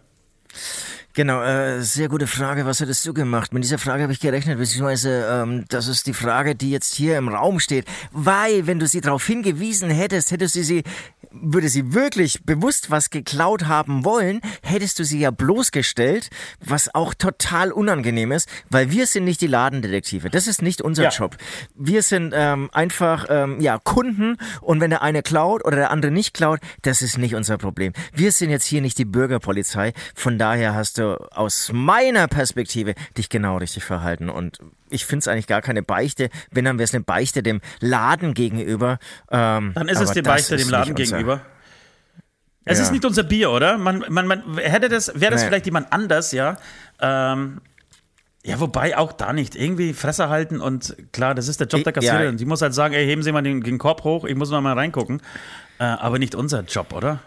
Genau, 1.18 1.42
äh, 1.42 1.82
sehr 1.82 2.10
gute 2.10 2.28
Frage. 2.28 2.68
Was 2.68 2.80
hättest 2.80 3.04
du 3.08 3.12
gemacht? 3.12 3.52
Mit 3.52 3.64
dieser 3.64 3.80
Frage 3.80 4.04
habe 4.04 4.14
ich 4.14 4.20
gerechnet, 4.20 4.60
beziehungsweise 4.60 5.28
ähm, 5.28 5.66
das 5.68 5.88
ist 5.88 6.06
die 6.06 6.14
Frage, 6.14 6.54
die 6.54 6.70
jetzt 6.70 6.94
hier 6.94 7.18
im 7.18 7.28
Raum 7.28 7.60
steht. 7.60 7.86
Weil, 8.12 8.68
wenn 8.68 8.78
du 8.78 8.86
sie 8.86 9.02
darauf 9.02 9.26
hingewiesen 9.26 9.90
hättest, 9.90 10.30
hättest 10.30 10.56
du 10.56 10.64
sie 10.64 10.84
würde 11.32 11.70
sie 11.70 11.94
wirklich 11.94 12.44
bewusst 12.46 12.92
was 12.92 13.10
geklaut 13.10 13.68
haben 13.68 14.06
wollen, 14.06 14.42
hättest 14.64 15.00
du 15.00 15.04
sie 15.04 15.20
ja 15.20 15.32
bloßgestellt, 15.32 16.30
was 16.64 16.94
auch 16.94 17.14
total 17.14 17.72
unangenehm 17.72 18.32
ist, 18.32 18.50
weil 18.70 18.92
wir 18.92 19.08
sind 19.08 19.26
nicht 19.26 19.42
die 19.42 19.48
Ladendetektive. 19.48 20.30
Das 20.30 20.48
ist 20.48 20.62
nicht 20.62 20.82
unser 20.82 21.04
ja. 21.04 21.10
Job. 21.10 21.38
Wir 21.76 22.02
sind 22.02 22.34
ähm, 22.36 22.70
einfach 22.74 23.26
ähm, 23.30 23.60
ja 23.60 23.78
Kunden 23.78 24.38
und 24.62 24.82
wenn 24.82 24.90
der 24.90 25.02
eine 25.02 25.22
klaut 25.22 25.66
oder 25.66 25.78
der 25.78 25.92
andere 25.92 26.12
nicht 26.12 26.34
klaut, 26.34 26.60
das 26.82 27.02
ist 27.02 27.18
nicht 27.18 27.36
unser 27.36 27.58
Problem. 27.58 27.94
Wir 28.14 28.32
sind 28.32 28.50
jetzt 28.50 28.66
hier 28.66 28.82
nicht 28.82 28.98
die 28.98 29.06
Bürgerpolizei. 29.06 29.94
Von 30.16 30.38
daher 30.38 30.74
hast 30.74 30.98
du 30.98 31.07
aus 31.32 31.72
meiner 31.74 32.28
Perspektive 32.28 32.94
dich 33.18 33.30
genau 33.30 33.58
richtig 33.58 33.84
verhalten 33.84 34.30
und 34.30 34.60
ich 34.90 35.06
finde 35.06 35.20
es 35.20 35.28
eigentlich 35.28 35.48
gar 35.48 35.62
keine 35.62 35.84
Beichte. 35.84 36.30
Wenn, 36.52 36.66
dann 36.66 36.78
wäre 36.78 36.86
es 36.86 36.94
eine 36.94 37.04
Beichte 37.04 37.44
dem 37.44 37.62
Laden 37.80 38.34
gegenüber. 38.34 39.00
Ähm, 39.32 39.72
dann 39.76 39.88
ist 39.88 40.00
es 40.00 40.12
die 40.12 40.22
Beichte 40.22 40.58
dem 40.58 40.70
Laden 40.70 40.96
gegenüber. 40.96 41.42
Es 42.66 42.80
ja. 42.80 42.84
ist 42.84 42.92
nicht 42.92 43.06
unser 43.06 43.24
Bier, 43.24 43.52
oder? 43.52 43.78
Man, 43.78 44.04
man, 44.10 44.28
man 44.28 44.58
hätte 44.58 44.90
das, 44.90 45.12
wäre 45.16 45.32
das 45.32 45.42
nee. 45.42 45.48
vielleicht 45.48 45.66
jemand 45.66 45.92
anders, 45.94 46.32
ja. 46.34 46.58
Ähm, 47.00 47.62
ja, 48.44 48.60
wobei 48.60 48.98
auch 48.98 49.12
da 49.14 49.34
nicht. 49.34 49.56
Irgendwie 49.56 49.94
Fresse 49.94 50.30
halten 50.30 50.62
und 50.62 50.96
klar, 51.12 51.36
das 51.36 51.48
ist 51.48 51.60
der 51.60 51.68
Job 51.68 51.84
der 51.84 51.94
Kassiererin. 51.94 52.32
Ja. 52.32 52.38
Die 52.38 52.46
muss 52.46 52.62
halt 52.62 52.74
sagen, 52.74 52.94
ey, 52.94 53.06
heben 53.06 53.24
Sie 53.24 53.32
mal 53.32 53.42
den, 53.42 53.62
den 53.62 53.78
Korb 53.78 54.04
hoch, 54.04 54.26
ich 54.26 54.36
muss 54.36 54.50
noch 54.50 54.62
mal 54.62 54.74
reingucken. 54.74 55.22
Äh, 55.80 55.84
aber 55.84 56.18
nicht 56.20 56.34
unser 56.34 56.62
Job, 56.62 56.94
oder? 56.94 57.20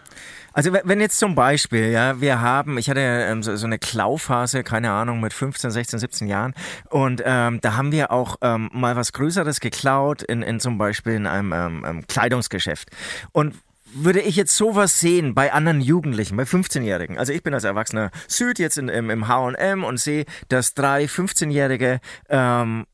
Also 0.53 0.73
wenn 0.73 0.99
jetzt 0.99 1.17
zum 1.17 1.35
Beispiel, 1.35 1.91
ja, 1.91 2.19
wir 2.19 2.41
haben, 2.41 2.77
ich 2.77 2.89
hatte 2.89 2.99
ähm, 2.99 3.41
so, 3.43 3.55
so, 3.55 3.65
eine 3.65 3.79
Klauphase, 3.79 4.63
keine 4.63 4.91
Ahnung, 4.91 5.21
mit 5.21 5.33
15, 5.33 5.71
16, 5.71 5.99
17 5.99 6.27
Jahren 6.27 6.53
und 6.89 7.21
ähm, 7.25 7.59
da 7.61 7.75
haben 7.75 7.91
wir 7.91 8.11
auch 8.11 8.35
ähm, 8.41 8.69
mal 8.73 8.95
was 8.95 9.13
Größeres 9.13 9.59
geklaut 9.59 10.23
in, 10.23 10.41
in 10.41 10.59
zum 10.59 10.77
Beispiel 10.77 11.13
in 11.13 11.27
einem 11.27 11.53
ähm, 11.53 11.85
ähm 11.87 12.07
Kleidungsgeschäft. 12.07 12.89
Und 13.31 13.55
würde 13.93 14.21
ich 14.21 14.35
jetzt 14.35 14.55
sowas 14.55 14.99
sehen 14.99 15.33
bei 15.33 15.51
anderen 15.53 15.81
Jugendlichen, 15.81 16.37
bei 16.37 16.43
15-Jährigen, 16.43 17.17
also 17.17 17.33
ich 17.33 17.43
bin 17.43 17.53
als 17.53 17.63
Erwachsener 17.63 18.11
Süd 18.27 18.59
jetzt 18.59 18.77
in, 18.77 18.89
im, 18.89 19.09
im 19.09 19.27
H&M 19.27 19.83
und 19.83 19.99
sehe, 19.99 20.25
dass 20.49 20.73
drei 20.73 21.05
15-Jährige, 21.05 21.99
ähm, 22.29 22.85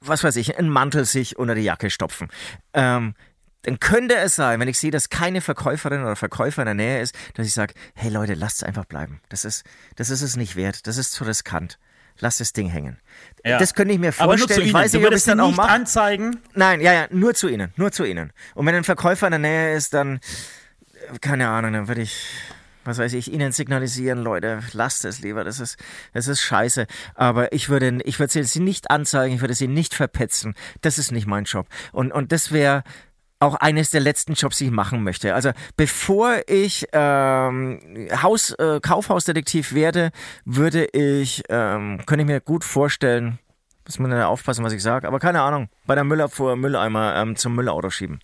was 0.00 0.24
weiß 0.24 0.36
ich, 0.36 0.58
einen 0.58 0.68
Mantel 0.68 1.04
sich 1.04 1.38
unter 1.38 1.54
die 1.54 1.62
Jacke 1.62 1.90
stopfen. 1.90 2.28
Ähm, 2.72 3.14
dann 3.62 3.78
könnte 3.78 4.16
es 4.16 4.36
sein, 4.36 4.60
wenn 4.60 4.68
ich 4.68 4.78
sehe, 4.78 4.90
dass 4.90 5.08
keine 5.08 5.40
Verkäuferin 5.40 6.02
oder 6.02 6.16
Verkäufer 6.16 6.62
in 6.62 6.66
der 6.66 6.74
Nähe 6.74 7.00
ist, 7.00 7.14
dass 7.34 7.46
ich 7.46 7.52
sage, 7.52 7.74
hey 7.94 8.10
Leute, 8.10 8.34
lasst 8.34 8.58
es 8.58 8.62
einfach 8.62 8.84
bleiben. 8.84 9.20
Das 9.28 9.44
ist, 9.44 9.64
das 9.96 10.10
ist 10.10 10.22
es 10.22 10.36
nicht 10.36 10.56
wert. 10.56 10.86
Das 10.86 10.96
ist 10.96 11.12
zu 11.12 11.24
riskant. 11.24 11.78
Lasst 12.18 12.40
das 12.40 12.52
Ding 12.52 12.68
hängen. 12.68 12.98
Ja. 13.44 13.58
Das 13.58 13.74
könnte 13.74 13.94
ich 13.94 14.00
mir 14.00 14.12
vorstellen. 14.12 14.30
Aber 14.30 14.38
nur 14.38 14.48
zu 14.48 14.62
ich 14.62 14.74
weiß 14.74 14.92
nicht, 14.92 15.06
ob 15.06 15.10
ich 15.10 15.16
es 15.16 15.24
dann 15.24 15.40
auch 15.40 15.54
mache. 15.54 15.70
anzeigen? 15.70 16.38
Nein, 16.54 16.80
ja, 16.80 16.92
ja, 16.92 17.06
nur 17.10 17.34
zu 17.34 17.48
Ihnen. 17.48 17.72
Nur 17.76 17.92
zu 17.92 18.04
Ihnen. 18.04 18.32
Und 18.54 18.66
wenn 18.66 18.74
ein 18.74 18.84
Verkäufer 18.84 19.26
in 19.26 19.30
der 19.30 19.38
Nähe 19.38 19.74
ist, 19.74 19.94
dann, 19.94 20.20
keine 21.20 21.48
Ahnung, 21.48 21.72
dann 21.72 21.88
würde 21.88 22.02
ich 22.02 22.26
was 22.84 22.98
weiß 22.98 23.12
ich, 23.12 23.30
ihnen 23.30 23.52
signalisieren, 23.52 24.20
Leute, 24.20 24.60
lasst 24.72 25.04
es 25.04 25.20
lieber, 25.20 25.44
das 25.44 25.60
ist, 25.60 25.76
das 26.14 26.28
ist 26.28 26.40
scheiße. 26.40 26.86
Aber 27.14 27.52
ich 27.52 27.68
würde, 27.68 27.98
ich 28.04 28.18
würde 28.18 28.42
sie 28.42 28.60
nicht 28.60 28.90
anzeigen, 28.90 29.34
ich 29.34 29.40
würde 29.42 29.54
sie 29.54 29.68
nicht 29.68 29.94
verpetzen. 29.94 30.54
Das 30.80 30.98
ist 30.98 31.12
nicht 31.12 31.26
mein 31.26 31.44
Job. 31.44 31.66
Und, 31.92 32.10
und 32.10 32.32
das 32.32 32.52
wäre 32.52 32.82
auch 33.40 33.54
eines 33.54 33.90
der 33.90 34.00
letzten 34.00 34.34
Jobs, 34.34 34.58
die 34.58 34.66
ich 34.66 34.70
machen 34.70 35.02
möchte. 35.02 35.34
Also 35.34 35.50
bevor 35.76 36.42
ich 36.46 36.86
ähm, 36.92 38.08
Haus, 38.22 38.52
äh, 38.52 38.80
Kaufhausdetektiv 38.80 39.72
werde, 39.72 40.10
würde 40.44 40.84
ich, 40.84 41.42
ähm, 41.48 42.02
könnte 42.06 42.22
ich 42.22 42.28
mir 42.28 42.40
gut 42.40 42.64
vorstellen, 42.64 43.38
muss 43.86 43.98
man 43.98 44.12
aufpassen, 44.22 44.64
was 44.64 44.74
ich 44.74 44.82
sage, 44.82 45.08
aber 45.08 45.18
keine 45.18 45.40
Ahnung, 45.40 45.68
bei 45.86 45.94
der 45.94 46.04
Müllabfuhr 46.04 46.54
Mülleimer 46.54 47.16
ähm, 47.16 47.34
zum 47.34 47.56
Müllauto 47.56 47.90
schieben. 47.90 48.20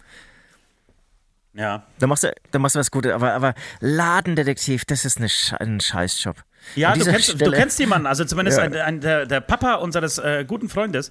Ja. 1.54 1.84
Da 1.98 2.06
machst 2.06 2.24
du, 2.24 2.32
da 2.50 2.58
machst 2.58 2.76
du 2.76 2.80
was 2.80 2.90
Gutes. 2.90 3.12
Aber, 3.12 3.32
aber 3.32 3.54
Ladendetektiv, 3.80 4.84
das 4.84 5.06
ist 5.06 5.16
eine, 5.16 5.28
ein 5.58 5.80
Scheißjob. 5.80 6.36
Ja, 6.74 6.94
du 6.94 7.04
kennst, 7.04 7.24
Stelle, 7.24 7.50
du 7.50 7.56
kennst 7.56 7.78
jemanden, 7.78 8.06
also 8.06 8.24
zumindest 8.24 8.58
ja. 8.58 8.64
ein, 8.64 8.74
ein, 8.74 9.00
der, 9.00 9.26
der, 9.26 9.40
Papa 9.40 9.76
unseres 9.76 10.18
äh, 10.18 10.44
guten 10.46 10.68
Freundes 10.68 11.10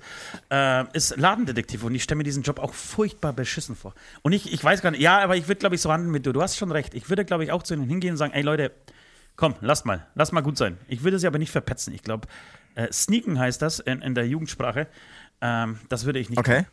äh, 0.51 0.83
ist 0.93 1.17
Ladendetektiv 1.17 1.83
und 1.83 1.95
ich 1.95 2.03
stelle 2.03 2.17
mir 2.17 2.23
diesen 2.23 2.43
Job 2.43 2.59
auch 2.59 2.73
furchtbar 2.73 3.33
beschissen 3.33 3.75
vor. 3.75 3.93
Und 4.21 4.33
ich, 4.33 4.51
ich 4.51 4.63
weiß 4.63 4.81
gar 4.81 4.91
nicht, 4.91 5.01
ja, 5.01 5.19
aber 5.19 5.35
ich 5.37 5.47
würde, 5.47 5.59
glaube 5.59 5.75
ich, 5.75 5.81
so 5.81 5.91
handeln 5.91 6.11
mit 6.11 6.25
du. 6.25 6.33
Du 6.33 6.41
hast 6.41 6.57
schon 6.57 6.71
recht. 6.71 6.93
Ich 6.93 7.09
würde, 7.09 7.25
glaube 7.25 7.43
ich, 7.43 7.51
auch 7.51 7.63
zu 7.63 7.73
ihnen 7.73 7.87
hingehen 7.87 8.11
und 8.11 8.17
sagen, 8.17 8.33
ey 8.33 8.41
Leute, 8.41 8.71
komm, 9.35 9.55
lasst 9.61 9.85
mal, 9.85 10.05
lasst 10.15 10.33
mal 10.33 10.41
gut 10.41 10.57
sein. 10.57 10.77
Ich 10.87 11.03
würde 11.03 11.19
sie 11.19 11.27
aber 11.27 11.39
nicht 11.39 11.51
verpetzen. 11.51 11.93
Ich 11.93 12.03
glaube, 12.03 12.27
äh, 12.75 12.91
sneaken 12.91 13.39
heißt 13.39 13.61
das 13.61 13.79
in, 13.79 14.01
in 14.01 14.15
der 14.15 14.27
Jugendsprache. 14.27 14.87
Ähm, 15.41 15.79
das 15.89 16.05
würde 16.05 16.19
ich 16.19 16.29
nicht. 16.29 16.39
Okay. 16.39 16.61
Machen. 16.61 16.67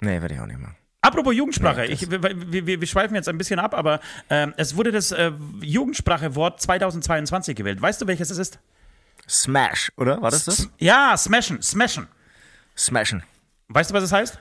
Nee, 0.00 0.20
würde 0.20 0.34
ich 0.34 0.40
auch 0.40 0.46
nicht 0.46 0.60
machen. 0.60 0.76
Apropos 1.06 1.36
Jugendsprache, 1.36 1.86
ich, 1.86 2.10
wir, 2.10 2.20
wir, 2.20 2.80
wir, 2.80 2.86
schweifen 2.88 3.14
jetzt 3.14 3.28
ein 3.28 3.38
bisschen 3.38 3.60
ab, 3.60 3.74
aber 3.74 4.00
äh, 4.28 4.48
es 4.56 4.76
wurde 4.76 4.90
das 4.90 5.12
äh, 5.12 5.30
Jugendsprachewort 5.60 6.60
2022 6.60 7.54
gewählt. 7.54 7.80
Weißt 7.80 8.02
du, 8.02 8.08
welches 8.08 8.30
es 8.30 8.38
ist? 8.38 8.58
Smash, 9.28 9.92
oder? 9.96 10.20
War 10.20 10.32
das 10.32 10.46
das? 10.46 10.68
Ja, 10.78 11.16
smashen, 11.16 11.62
smashen. 11.62 12.08
Smashen. 12.76 13.22
Weißt 13.68 13.90
du, 13.90 13.94
was 13.94 14.02
es 14.02 14.10
heißt? 14.10 14.40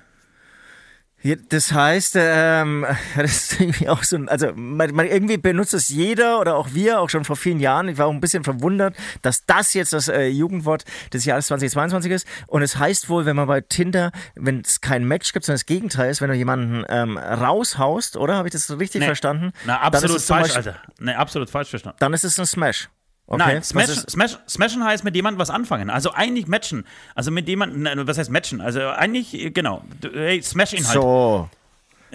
Das 1.49 1.71
heißt, 1.71 2.15
ähm, 2.19 2.85
das 3.15 3.31
ist 3.31 3.59
irgendwie 3.59 3.89
auch 3.89 4.03
so, 4.03 4.17
also 4.27 4.51
man, 4.53 4.93
man, 4.93 5.07
irgendwie 5.07 5.37
benutzt 5.37 5.73
es 5.73 5.89
jeder 5.89 6.39
oder 6.39 6.55
auch 6.55 6.69
wir, 6.73 6.99
auch 6.99 7.09
schon 7.09 7.25
vor 7.25 7.35
vielen 7.35 7.59
Jahren. 7.59 7.89
Ich 7.89 7.97
war 7.97 8.05
auch 8.05 8.11
ein 8.11 8.19
bisschen 8.19 8.43
verwundert, 8.43 8.95
dass 9.23 9.45
das 9.45 9.73
jetzt 9.73 9.93
das 9.93 10.07
äh, 10.07 10.27
Jugendwort 10.27 10.85
des 11.13 11.25
Jahres 11.25 11.47
2022 11.47 12.11
ist. 12.11 12.27
Und 12.47 12.61
es 12.61 12.77
heißt 12.77 13.09
wohl, 13.09 13.25
wenn 13.25 13.35
man 13.35 13.47
bei 13.47 13.61
Tinder, 13.61 14.11
wenn 14.35 14.61
es 14.61 14.81
kein 14.81 15.03
Match 15.05 15.33
gibt, 15.33 15.45
sondern 15.45 15.57
das 15.57 15.65
Gegenteil 15.65 16.11
ist, 16.11 16.21
wenn 16.21 16.29
du 16.29 16.35
jemanden 16.35 16.83
ähm, 16.89 17.17
raushaust, 17.17 18.17
oder? 18.17 18.35
Habe 18.35 18.47
ich 18.47 18.51
das 18.51 18.67
so 18.67 18.75
richtig 18.75 18.99
nee. 18.99 19.07
verstanden? 19.07 19.51
Na, 19.65 19.79
absolut 19.79 20.21
falsch, 20.21 20.53
Beispiel, 20.53 20.71
Alter. 20.73 20.81
Nee, 20.99 21.13
absolut 21.13 21.49
falsch 21.49 21.69
verstanden. 21.69 21.97
Dann 21.99 22.13
ist 22.13 22.23
es 22.23 22.39
ein 22.39 22.45
Smash. 22.45 22.89
Okay. 23.27 23.39
Nein, 23.39 23.63
Smash, 23.63 23.89
Smash, 23.89 24.37
Smashen 24.47 24.83
heißt 24.83 25.03
mit 25.03 25.15
jemandem 25.15 25.39
was 25.39 25.49
anfangen. 25.49 25.89
Also 25.89 26.11
eigentlich 26.11 26.47
matchen. 26.47 26.85
Also 27.15 27.31
mit 27.31 27.47
jemandem, 27.47 28.07
was 28.07 28.17
heißt 28.17 28.29
matchen? 28.29 28.61
Also 28.61 28.81
eigentlich, 28.81 29.51
genau. 29.53 29.83
Hey, 30.13 30.41
smash 30.43 30.73
ihn 30.73 30.85
halt. 30.85 30.93
So. 30.93 31.49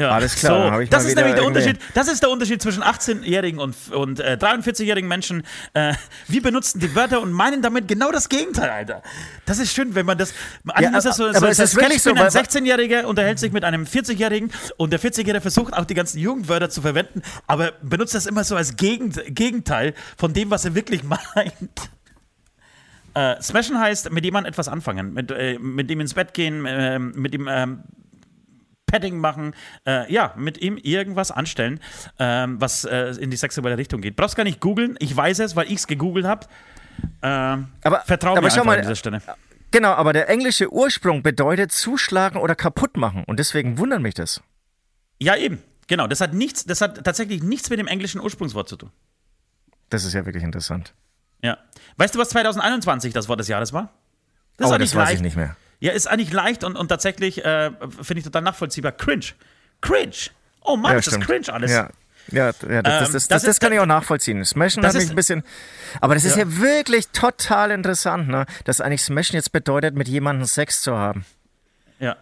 Ja. 0.00 0.12
Alles 0.12 0.34
klar. 0.34 0.78
So, 0.78 0.84
das 0.88 1.04
ist 1.04 1.14
nämlich 1.14 1.34
der 1.34 1.44
Unterschied. 1.44 1.78
Das 1.92 2.08
ist 2.08 2.22
der 2.22 2.30
Unterschied 2.30 2.62
zwischen 2.62 2.82
18-jährigen 2.82 3.60
und, 3.60 3.76
und 3.92 4.18
äh, 4.18 4.38
43-jährigen 4.40 5.06
Menschen. 5.06 5.42
Äh, 5.74 5.92
wir 6.26 6.40
benutzen 6.42 6.80
die 6.80 6.94
Wörter 6.94 7.20
und 7.20 7.32
meinen 7.32 7.60
damit 7.60 7.86
genau 7.86 8.10
das 8.10 8.30
Gegenteil, 8.30 8.70
Alter. 8.70 9.02
Das 9.44 9.58
ist 9.58 9.74
schön, 9.74 9.94
wenn 9.94 10.06
man 10.06 10.16
das. 10.16 10.32
Ja, 10.80 10.96
ist 10.96 11.04
das 11.04 11.18
so, 11.18 11.26
aber 11.26 11.38
so, 11.38 11.46
es 11.48 11.58
ist 11.58 11.76
wirklich 11.76 12.00
so, 12.00 12.14
ein 12.14 12.16
16-Jähriger 12.16 13.04
unterhält 13.04 13.38
sich 13.38 13.52
mit 13.52 13.62
einem 13.62 13.84
40-Jährigen 13.84 14.50
und 14.78 14.90
der 14.90 15.00
40-Jährige 15.00 15.42
versucht 15.42 15.74
auch 15.74 15.84
die 15.84 15.94
ganzen 15.94 16.18
Jugendwörter 16.18 16.70
zu 16.70 16.80
verwenden, 16.80 17.20
aber 17.46 17.72
benutzt 17.82 18.14
das 18.14 18.24
immer 18.24 18.42
so 18.42 18.56
als 18.56 18.76
Gegenteil 18.76 19.92
von 20.16 20.32
dem, 20.32 20.50
was 20.50 20.64
er 20.64 20.74
wirklich 20.74 21.02
meint. 21.34 21.90
Äh, 23.12 23.42
smashen 23.42 23.78
heißt 23.78 24.10
mit 24.12 24.24
jemandem 24.24 24.50
etwas 24.50 24.68
anfangen, 24.68 25.12
mit, 25.12 25.30
äh, 25.30 25.58
mit 25.58 25.90
ihm 25.90 26.00
ins 26.00 26.14
Bett 26.14 26.32
gehen, 26.32 26.64
äh, 26.64 26.98
mit 26.98 27.34
ihm 27.34 27.48
ähm, 27.50 27.82
Padding 28.90 29.18
machen, 29.18 29.54
äh, 29.86 30.12
ja, 30.12 30.34
mit 30.36 30.58
ihm 30.58 30.76
irgendwas 30.76 31.30
anstellen, 31.30 31.80
ähm, 32.18 32.60
was 32.60 32.84
äh, 32.84 33.14
in 33.20 33.30
die 33.30 33.36
sexuelle 33.36 33.78
Richtung 33.78 34.00
geht. 34.00 34.16
Brauchst 34.16 34.36
gar 34.36 34.44
nicht 34.44 34.60
googeln, 34.60 34.96
ich 34.98 35.16
weiß 35.16 35.38
es, 35.40 35.56
weil 35.56 35.66
ich 35.66 35.76
es 35.76 35.86
gegoogelt 35.86 36.26
habe. 36.26 36.46
Ähm, 37.22 37.68
aber 37.82 38.00
vertrau 38.00 38.32
aber 38.32 38.42
mir 38.42 38.50
schau 38.50 38.64
mal, 38.64 38.76
an 38.76 38.82
dieser 38.82 38.96
Stelle. 38.96 39.22
Genau, 39.70 39.92
aber 39.92 40.12
der 40.12 40.28
englische 40.28 40.72
Ursprung 40.72 41.22
bedeutet 41.22 41.70
zuschlagen 41.70 42.40
oder 42.40 42.54
kaputt 42.54 42.96
machen 42.96 43.24
und 43.24 43.38
deswegen 43.38 43.78
wundert 43.78 44.02
mich 44.02 44.14
das. 44.14 44.42
Ja, 45.20 45.36
eben. 45.36 45.62
Genau, 45.86 46.06
das 46.06 46.20
hat 46.20 46.34
nichts, 46.34 46.64
das 46.64 46.80
hat 46.80 47.04
tatsächlich 47.04 47.42
nichts 47.42 47.70
mit 47.70 47.78
dem 47.78 47.86
englischen 47.86 48.20
Ursprungswort 48.20 48.68
zu 48.68 48.76
tun. 48.76 48.90
Das 49.88 50.04
ist 50.04 50.12
ja 50.12 50.24
wirklich 50.24 50.44
interessant. 50.44 50.94
Ja. 51.42 51.58
Weißt 51.96 52.14
du, 52.14 52.18
was 52.18 52.30
2021 52.30 53.12
das 53.12 53.28
Wort 53.28 53.40
des 53.40 53.48
Jahres 53.48 53.72
war? 53.72 53.92
Das, 54.56 54.70
oh, 54.70 54.78
das 54.78 54.94
weiß 54.94 55.14
ich 55.14 55.20
nicht 55.20 55.36
mehr. 55.36 55.56
Ja, 55.80 55.92
ist 55.92 56.06
eigentlich 56.06 56.32
leicht 56.32 56.62
und, 56.62 56.76
und 56.76 56.88
tatsächlich 56.88 57.44
äh, 57.44 57.70
finde 58.02 58.18
ich 58.18 58.24
total 58.24 58.42
nachvollziehbar. 58.42 58.92
Cringe. 58.92 59.26
Cringe. 59.80 60.12
Oh 60.62 60.76
Mann, 60.76 60.92
ja, 60.92 60.96
das 60.98 61.08
ist 61.08 61.20
cringe 61.20 61.52
alles. 61.52 61.72
Ja. 61.72 61.90
Ja, 62.32 62.52
ja 62.68 62.82
das, 62.82 63.08
ähm, 63.08 63.12
das, 63.12 63.28
das, 63.28 63.42
das, 63.42 63.60
kann 63.60 63.72
ich 63.72 63.80
auch 63.80 63.86
nachvollziehen. 63.86 64.44
Smashen 64.44 64.86
hat 64.86 64.94
mich 64.94 65.08
ein 65.08 65.16
bisschen. 65.16 65.42
Aber 66.00 66.14
das 66.14 66.24
ist 66.24 66.36
ja, 66.36 66.44
ja 66.44 66.60
wirklich 66.60 67.08
total 67.08 67.70
interessant, 67.70 68.28
ne? 68.28 68.46
dass 68.64 68.80
eigentlich 68.80 69.02
Smashen 69.02 69.34
jetzt 69.36 69.52
bedeutet, 69.52 69.96
mit 69.96 70.06
jemandem 70.06 70.46
Sex 70.46 70.82
zu 70.82 70.96
haben. 70.96 71.24
Ja. 71.98 72.16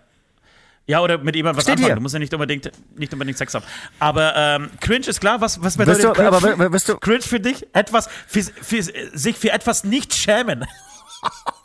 Ja, 0.87 1.01
oder 1.01 1.19
mit 1.19 1.37
jemandem 1.37 1.59
was 1.59 1.65
Steht 1.65 1.73
anfangen. 1.73 1.87
Hier. 1.89 1.95
Du 1.97 2.01
musst 2.01 2.15
ja 2.15 2.21
nicht 2.21 2.33
unbedingt, 2.33 2.71
nicht 2.97 3.13
unbedingt 3.13 3.37
Sex 3.37 3.53
haben. 3.53 3.65
Aber 3.99 4.35
ähm, 4.35 4.71
cringe 4.81 5.07
ist 5.07 5.21
klar. 5.21 5.41
Was, 5.43 5.63
was 5.63 5.77
bedeutet 5.77 6.05
du, 6.05 6.13
cringe? 6.13 6.29
Aber, 6.29 6.99
cringe 7.01 7.23
für 7.23 7.41
dich? 7.41 7.67
Etwas, 7.75 8.09
für, 8.27 8.43
für, 8.43 8.83
sich 8.83 9.37
für 9.37 9.51
etwas 9.51 9.85
nicht 9.85 10.15
schämen. 10.15 10.65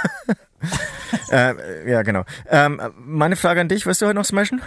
äh, 1.30 1.90
ja, 1.90 2.02
genau. 2.02 2.24
Ähm, 2.48 2.80
meine 2.96 3.36
Frage 3.36 3.60
an 3.60 3.68
dich, 3.68 3.86
wirst 3.86 4.02
du 4.02 4.06
heute 4.06 4.16
noch 4.16 4.24
smashen? 4.24 4.60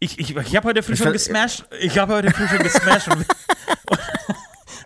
Ich, 0.00 0.18
ich, 0.18 0.36
ich 0.36 0.56
habe 0.56 0.68
heute 0.68 0.82
früh 0.82 0.96
schon 0.96 1.12
gesmashed. 1.12 1.64
Ich 1.80 1.98
habe 1.98 2.14
heute 2.14 2.30
früh 2.30 2.46
schon 2.46 2.58
gesmashed. 2.58 3.08
und, 3.08 3.26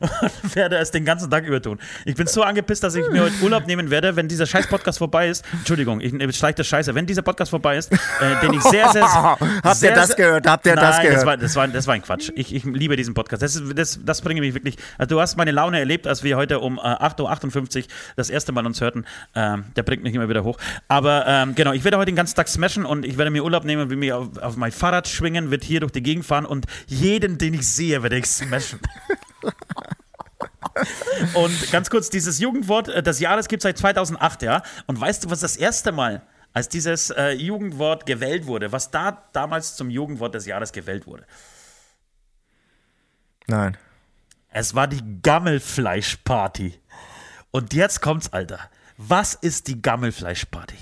und 0.02 0.10
werde 0.56 0.76
es 0.76 0.90
den 0.90 1.04
ganzen 1.04 1.30
Tag 1.30 1.44
über 1.44 1.62
tun. 1.62 1.78
Ich 2.04 2.14
bin 2.14 2.26
so 2.26 2.42
angepisst, 2.42 2.82
dass 2.82 2.94
ich 2.94 3.08
mir 3.08 3.22
heute 3.22 3.34
Urlaub 3.42 3.66
nehmen 3.66 3.90
werde, 3.90 4.16
wenn 4.16 4.28
dieser 4.28 4.46
scheiß 4.46 4.66
Podcast 4.66 4.98
vorbei 4.98 5.28
ist. 5.28 5.44
Entschuldigung, 5.52 6.00
ich, 6.00 6.12
ich 6.12 6.40
das 6.40 6.66
Scheiße. 6.66 6.94
Wenn 6.94 7.06
dieser 7.06 7.22
Podcast 7.22 7.50
vorbei 7.50 7.76
ist, 7.76 7.92
äh, 7.92 7.98
den 8.42 8.54
ich 8.54 8.62
sehr, 8.62 8.88
sehr. 8.90 9.02
Habt 9.62 9.76
sehr, 9.76 9.90
ihr 9.90 9.94
das 9.94 10.16
gehört? 10.16 10.46
Habt 10.46 10.66
ihr 10.66 10.74
nein, 10.74 10.84
das 10.84 11.00
gehört? 11.00 11.16
Das 11.16 11.26
war, 11.26 11.36
das 11.36 11.56
war, 11.56 11.68
das 11.68 11.86
war 11.86 11.94
ein 11.94 12.02
Quatsch. 12.02 12.30
Ich, 12.34 12.54
ich 12.54 12.64
liebe 12.64 12.96
diesen 12.96 13.14
Podcast. 13.14 13.42
Das, 13.42 13.56
ist, 13.56 13.78
das, 13.78 14.00
das 14.04 14.20
bringt 14.20 14.40
mich 14.40 14.54
wirklich. 14.54 14.76
Also 14.98 15.16
du 15.16 15.20
hast 15.20 15.36
meine 15.36 15.52
Laune 15.52 15.78
erlebt, 15.78 16.06
als 16.06 16.22
wir 16.22 16.36
heute 16.36 16.60
um 16.60 16.78
äh, 16.78 16.80
8.58 16.80 17.78
Uhr 17.78 17.84
das 18.16 18.30
erste 18.30 18.52
Mal 18.52 18.66
uns 18.66 18.80
hörten. 18.80 19.04
Ähm, 19.34 19.64
der 19.76 19.82
bringt 19.82 20.02
mich 20.02 20.14
immer 20.14 20.28
wieder 20.28 20.44
hoch. 20.44 20.58
Aber 20.88 21.24
ähm, 21.26 21.54
genau, 21.54 21.72
ich 21.72 21.84
werde 21.84 21.96
heute 21.96 22.06
den 22.06 22.16
ganzen 22.16 22.34
Tag 22.34 22.48
smashen 22.48 22.84
und 22.84 23.04
ich 23.04 23.18
werde 23.18 23.30
mir 23.30 23.44
Urlaub 23.44 23.64
nehmen, 23.64 23.90
will 23.90 23.96
mich 23.96 24.12
auf, 24.12 24.36
auf 24.38 24.56
mein 24.56 24.72
Fahrrad 24.72 25.08
schwingen, 25.08 25.50
wird 25.50 25.64
hier 25.64 25.80
durch 25.80 25.92
die 25.92 26.02
Gegend 26.02 26.26
fahren 26.26 26.46
und 26.46 26.66
jeden, 26.86 27.38
den 27.38 27.54
ich 27.54 27.68
sehe, 27.68 28.02
werde 28.02 28.18
ich 28.18 28.26
smashen. 28.26 28.80
Und 31.34 31.70
ganz 31.70 31.90
kurz, 31.90 32.10
dieses 32.10 32.38
Jugendwort 32.38 32.88
äh, 32.88 33.02
des 33.02 33.20
Jahres 33.20 33.48
gibt 33.48 33.60
es 33.60 33.64
seit 33.64 33.78
2008, 33.78 34.42
ja. 34.42 34.62
Und 34.86 35.00
weißt 35.00 35.24
du, 35.24 35.30
was 35.30 35.40
das 35.40 35.56
erste 35.56 35.92
Mal, 35.92 36.22
als 36.52 36.68
dieses 36.68 37.10
äh, 37.10 37.30
Jugendwort 37.30 38.06
gewählt 38.06 38.46
wurde, 38.46 38.72
was 38.72 38.90
da 38.90 39.22
damals 39.32 39.76
zum 39.76 39.90
Jugendwort 39.90 40.34
des 40.34 40.46
Jahres 40.46 40.72
gewählt 40.72 41.06
wurde? 41.06 41.24
Nein. 43.46 43.76
Es 44.48 44.74
war 44.74 44.86
die 44.86 45.02
Gammelfleischparty. 45.22 46.78
Und 47.50 47.74
jetzt 47.74 48.00
kommt's, 48.00 48.32
Alter. 48.32 48.58
Was 48.96 49.34
ist 49.34 49.68
die 49.68 49.80
Gammelfleischparty? 49.80 50.76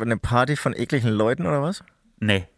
Eine 0.00 0.16
Party 0.16 0.56
von 0.56 0.74
ekligen 0.74 1.10
Leuten 1.10 1.46
oder 1.46 1.62
was? 1.62 1.84
Nee. 2.18 2.48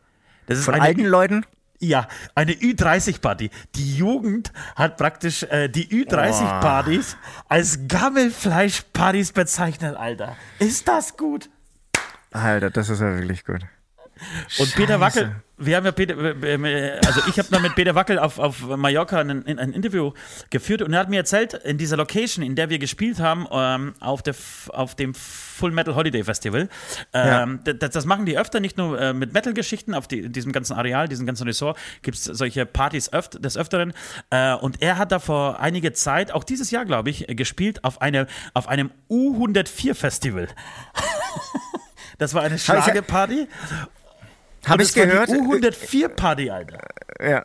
Das 0.47 0.59
ist 0.59 0.65
von 0.65 0.81
alten 0.81 1.05
Leuten? 1.05 1.45
Ja, 1.85 2.07
eine 2.37 2.53
Ü30-Party. 2.53 3.51
Die 3.75 3.97
Jugend 3.97 4.53
hat 4.77 4.97
praktisch 4.97 5.43
äh, 5.43 5.67
die 5.67 5.89
Ü30-Partys 5.89 7.17
oh. 7.17 7.43
als 7.49 7.81
Gammelfleisch-Partys 7.89 9.33
bezeichnet, 9.33 9.97
Alter. 9.97 10.37
Ist 10.61 10.87
das 10.87 11.17
gut? 11.17 11.51
Alter, 12.31 12.71
das 12.71 12.89
ist 12.89 13.01
ja 13.01 13.19
wirklich 13.19 13.45
gut. 13.45 13.63
Und 14.61 14.75
Peter 14.77 15.01
Wackel, 15.01 15.35
wir 15.65 15.77
haben 15.77 15.85
ja 15.85 15.93
Peter, 15.93 16.17
also 16.17 17.21
ich 17.29 17.39
habe 17.39 17.49
mal 17.51 17.61
mit 17.61 17.75
Peter 17.75 17.95
Wackel 17.95 18.19
auf, 18.19 18.39
auf 18.39 18.67
Mallorca 18.77 19.21
ein, 19.21 19.47
ein, 19.47 19.73
Interview 19.73 20.13
geführt 20.51 20.83
und 20.83 20.93
er 20.93 21.01
hat 21.01 21.09
mir 21.09 21.17
erzählt, 21.17 21.55
in 21.55 21.79
dieser 21.79 21.97
Location, 21.97 22.45
in 22.45 22.55
der 22.55 22.71
wir 22.71 22.79
gespielt 22.79 23.21
haben, 23.21 23.47
ähm, 23.51 23.95
auf, 24.01 24.23
der, 24.23 24.35
auf 24.69 24.95
dem 24.95 25.15
Full 25.15 25.71
Metal 25.71 25.95
Holiday 25.95 26.25
Festival, 26.25 26.69
ähm, 27.13 27.61
ja. 27.65 27.73
das, 27.75 27.91
das, 27.91 28.05
machen 28.05 28.27
die 28.27 28.39
öfter, 28.39 28.61
nicht 28.61 28.77
nur 28.77 29.01
äh, 29.01 29.13
mit 29.13 29.33
Metal-Geschichten, 29.33 29.95
auf 29.95 30.09
die, 30.09 30.29
diesem 30.29 30.53
ganzen 30.53 30.75
Areal, 30.75 31.09
diesem 31.09 31.27
ganzen 31.27 31.47
Resort, 31.47 31.79
gibt 32.03 32.17
es 32.17 32.25
solche 32.25 32.67
Partys 32.67 33.13
öfter, 33.13 33.39
des 33.39 33.57
Öfteren. 33.57 33.93
Äh, 34.31 34.55
und 34.55 34.83
er 34.83 34.99
hat 34.99 35.13
da 35.13 35.19
vor 35.19 35.61
einiger 35.61 35.95
Zeit, 35.95 36.33
auch 36.33 36.45
dieses 36.45 36.71
Jahr, 36.71 36.85
glaube 36.85 37.11
ich, 37.11 37.27
gespielt 37.29 37.85
auf, 37.85 38.01
eine, 38.01 38.27
auf 38.55 38.69
einem 38.69 38.91
U104 39.11 39.95
Festival. 39.95 40.49
das 42.19 42.35
war 42.35 42.43
eine 42.43 42.59
Schlageparty. 42.59 43.47
Habe 44.67 44.83
ich 44.83 44.95
gehört. 44.95 45.29
U104-Party, 45.31 46.51
Alter. 46.51 46.79
Ja. 47.21 47.45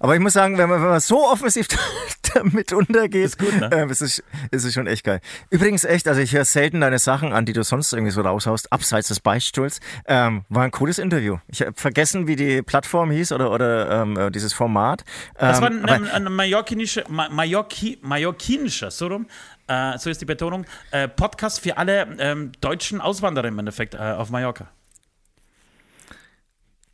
Aber 0.00 0.14
ich 0.14 0.20
muss 0.20 0.32
sagen, 0.32 0.56
wenn 0.58 0.68
man, 0.68 0.80
wenn 0.80 0.88
man 0.88 1.00
so 1.00 1.26
offensiv 1.26 1.68
damit 2.34 2.72
untergeht, 2.72 3.24
ist, 3.24 3.38
gut, 3.38 3.58
ne? 3.58 3.70
äh, 3.70 3.90
ist, 3.90 4.00
es, 4.00 4.22
ist 4.50 4.64
es 4.64 4.74
schon 4.74 4.86
echt 4.86 5.04
geil. 5.04 5.20
Übrigens 5.50 5.84
echt, 5.84 6.08
also 6.08 6.20
ich 6.20 6.32
höre 6.32 6.44
selten 6.44 6.80
deine 6.80 6.98
Sachen 6.98 7.32
an, 7.32 7.44
die 7.44 7.52
du 7.52 7.62
sonst 7.62 7.92
irgendwie 7.92 8.12
so 8.12 8.20
raushaust, 8.20 8.72
abseits 8.72 9.08
des 9.08 9.20
Beistuhls. 9.20 9.80
Ähm, 10.06 10.44
war 10.48 10.64
ein 10.64 10.70
cooles 10.70 10.98
Interview. 10.98 11.38
Ich 11.48 11.60
habe 11.62 11.74
vergessen, 11.74 12.26
wie 12.26 12.36
die 12.36 12.62
Plattform 12.62 13.10
hieß 13.10 13.32
oder, 13.32 13.50
oder 13.50 14.02
ähm, 14.02 14.16
äh, 14.16 14.30
dieses 14.30 14.52
Format. 14.52 15.04
Ähm, 15.38 15.48
das 15.48 15.60
war 15.60 15.68
ein, 15.68 15.84
ein, 15.84 16.08
ein 16.08 16.32
mallorquinischer, 16.32 17.04
Mallorqui, 17.08 17.98
mallorquinischer, 18.02 18.90
so 18.90 19.08
rum, 19.08 19.26
äh, 19.66 19.98
so 19.98 20.10
ist 20.10 20.20
die 20.20 20.26
Betonung, 20.26 20.64
äh, 20.90 21.08
Podcast 21.08 21.60
für 21.60 21.76
alle 21.76 22.16
ähm, 22.18 22.52
deutschen 22.60 23.00
Auswanderer 23.00 23.48
im 23.48 23.58
Endeffekt 23.58 23.94
äh, 23.94 23.98
auf 23.98 24.30
Mallorca. 24.30 24.68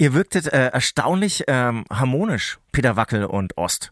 Ihr 0.04 0.12
wirktet 0.12 0.52
äh, 0.52 0.66
erstaunlich 0.66 1.44
ähm, 1.46 1.86
harmonisch, 1.90 2.58
Peter 2.72 2.94
Wackel 2.94 3.24
und 3.24 3.56
Ost, 3.56 3.90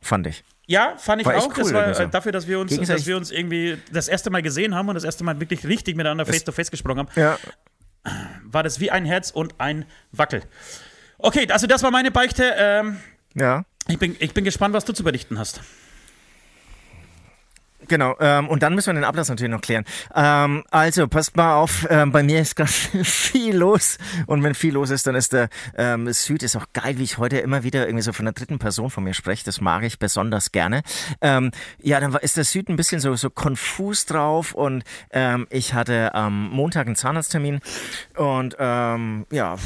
fand 0.00 0.26
ich. 0.26 0.42
Ja, 0.66 0.94
fand 0.96 1.20
ich 1.20 1.28
war 1.28 1.36
auch. 1.36 1.48
Cool, 1.48 1.64
das 1.64 1.74
war 1.74 2.00
äh, 2.00 2.08
dafür, 2.08 2.32
dass 2.32 2.48
wir, 2.48 2.58
uns, 2.58 2.74
dass 2.74 3.06
wir 3.06 3.18
uns 3.18 3.30
irgendwie 3.30 3.76
das 3.92 4.08
erste 4.08 4.30
Mal 4.30 4.40
gesehen 4.40 4.74
haben 4.74 4.88
und 4.88 4.94
das 4.94 5.04
erste 5.04 5.24
Mal 5.24 5.38
wirklich 5.38 5.66
richtig 5.66 5.94
miteinander 5.94 6.24
face-to-face 6.24 6.68
-face 6.68 6.70
gesprochen 6.70 7.00
haben. 7.00 7.08
Ja. 7.16 7.36
War 8.44 8.62
das 8.62 8.80
wie 8.80 8.90
ein 8.90 9.04
Herz 9.04 9.30
und 9.30 9.56
ein 9.58 9.84
Wackel. 10.10 10.40
Okay, 11.18 11.46
also 11.50 11.66
das 11.66 11.82
war 11.82 11.90
meine 11.90 12.10
Beichte. 12.10 12.54
Ähm, 12.56 12.96
ja. 13.34 13.66
Ich 13.88 13.98
bin, 13.98 14.16
ich 14.18 14.32
bin 14.32 14.42
gespannt, 14.42 14.72
was 14.72 14.86
du 14.86 14.94
zu 14.94 15.04
berichten 15.04 15.38
hast. 15.38 15.60
Genau, 17.88 18.16
ähm, 18.20 18.48
und 18.48 18.62
dann 18.62 18.74
müssen 18.74 18.88
wir 18.88 18.94
den 18.94 19.04
Ablass 19.04 19.28
natürlich 19.28 19.50
noch 19.50 19.60
klären. 19.60 19.84
Ähm, 20.14 20.64
also, 20.70 21.06
passt 21.08 21.36
mal 21.36 21.54
auf, 21.54 21.86
ähm, 21.90 22.12
bei 22.12 22.22
mir 22.22 22.40
ist 22.40 22.56
gerade 22.56 22.70
viel 23.04 23.56
los. 23.56 23.98
Und 24.26 24.42
wenn 24.42 24.54
viel 24.54 24.74
los 24.74 24.90
ist, 24.90 25.06
dann 25.06 25.14
ist 25.14 25.32
der 25.32 25.48
ähm, 25.76 26.12
Süd 26.12 26.42
ist 26.42 26.56
auch 26.56 26.66
geil, 26.72 26.98
wie 26.98 27.04
ich 27.04 27.18
heute 27.18 27.38
immer 27.38 27.62
wieder 27.62 27.86
irgendwie 27.86 28.02
so 28.02 28.12
von 28.12 28.24
der 28.24 28.34
dritten 28.34 28.58
Person 28.58 28.90
von 28.90 29.04
mir 29.04 29.14
spreche. 29.14 29.44
Das 29.44 29.60
mag 29.60 29.82
ich 29.84 29.98
besonders 29.98 30.52
gerne. 30.52 30.82
Ähm, 31.20 31.50
ja, 31.82 32.00
dann 32.00 32.14
ist 32.16 32.36
der 32.36 32.44
Süd 32.44 32.68
ein 32.68 32.76
bisschen 32.76 33.00
so, 33.00 33.14
so 33.16 33.30
konfus 33.30 34.06
drauf 34.06 34.52
und 34.52 34.84
ähm, 35.10 35.46
ich 35.50 35.74
hatte 35.74 36.14
am 36.14 36.50
Montag 36.50 36.86
einen 36.86 36.96
Zahnarzttermin 36.96 37.60
und 38.16 38.56
ähm, 38.58 39.26
ja, 39.30 39.56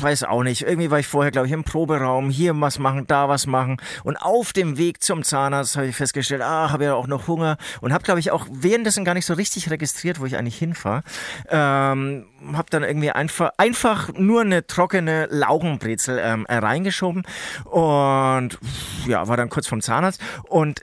weiß 0.00 0.24
auch 0.24 0.42
nicht. 0.42 0.62
Irgendwie 0.62 0.90
war 0.90 0.98
ich 0.98 1.06
vorher, 1.06 1.30
glaube 1.30 1.46
ich, 1.46 1.52
im 1.52 1.64
Proberaum, 1.64 2.30
hier 2.30 2.52
was 2.60 2.78
machen, 2.78 3.06
da 3.06 3.28
was 3.28 3.46
machen. 3.46 3.78
Und 4.04 4.16
auf 4.16 4.52
dem 4.52 4.78
Weg 4.78 5.02
zum 5.02 5.24
Zahnarzt 5.24 5.76
habe 5.76 5.88
ich 5.88 5.96
festgestellt, 5.96 6.42
ah, 6.42 6.70
habe 6.70 6.84
ja 6.84 6.94
auch 6.94 7.06
noch 7.06 7.26
Hunger 7.32 7.56
und 7.80 7.92
habe, 7.92 8.04
glaube 8.04 8.20
ich, 8.20 8.30
auch 8.30 8.46
währenddessen 8.50 9.04
gar 9.04 9.14
nicht 9.14 9.26
so 9.26 9.34
richtig 9.34 9.70
registriert, 9.70 10.20
wo 10.20 10.26
ich 10.26 10.36
eigentlich 10.36 10.58
hinfahre. 10.58 11.02
Ähm, 11.48 12.26
habe 12.52 12.70
dann 12.70 12.82
irgendwie 12.82 13.10
einfach, 13.10 13.50
einfach 13.56 14.12
nur 14.14 14.42
eine 14.42 14.66
trockene 14.66 15.26
Laugenbrezel 15.30 16.20
ähm, 16.22 16.46
reingeschoben 16.48 17.24
und 17.64 18.58
ja, 19.06 19.28
war 19.28 19.36
dann 19.36 19.48
kurz 19.48 19.66
vom 19.66 19.80
Zahnarzt 19.80 20.20
und 20.48 20.82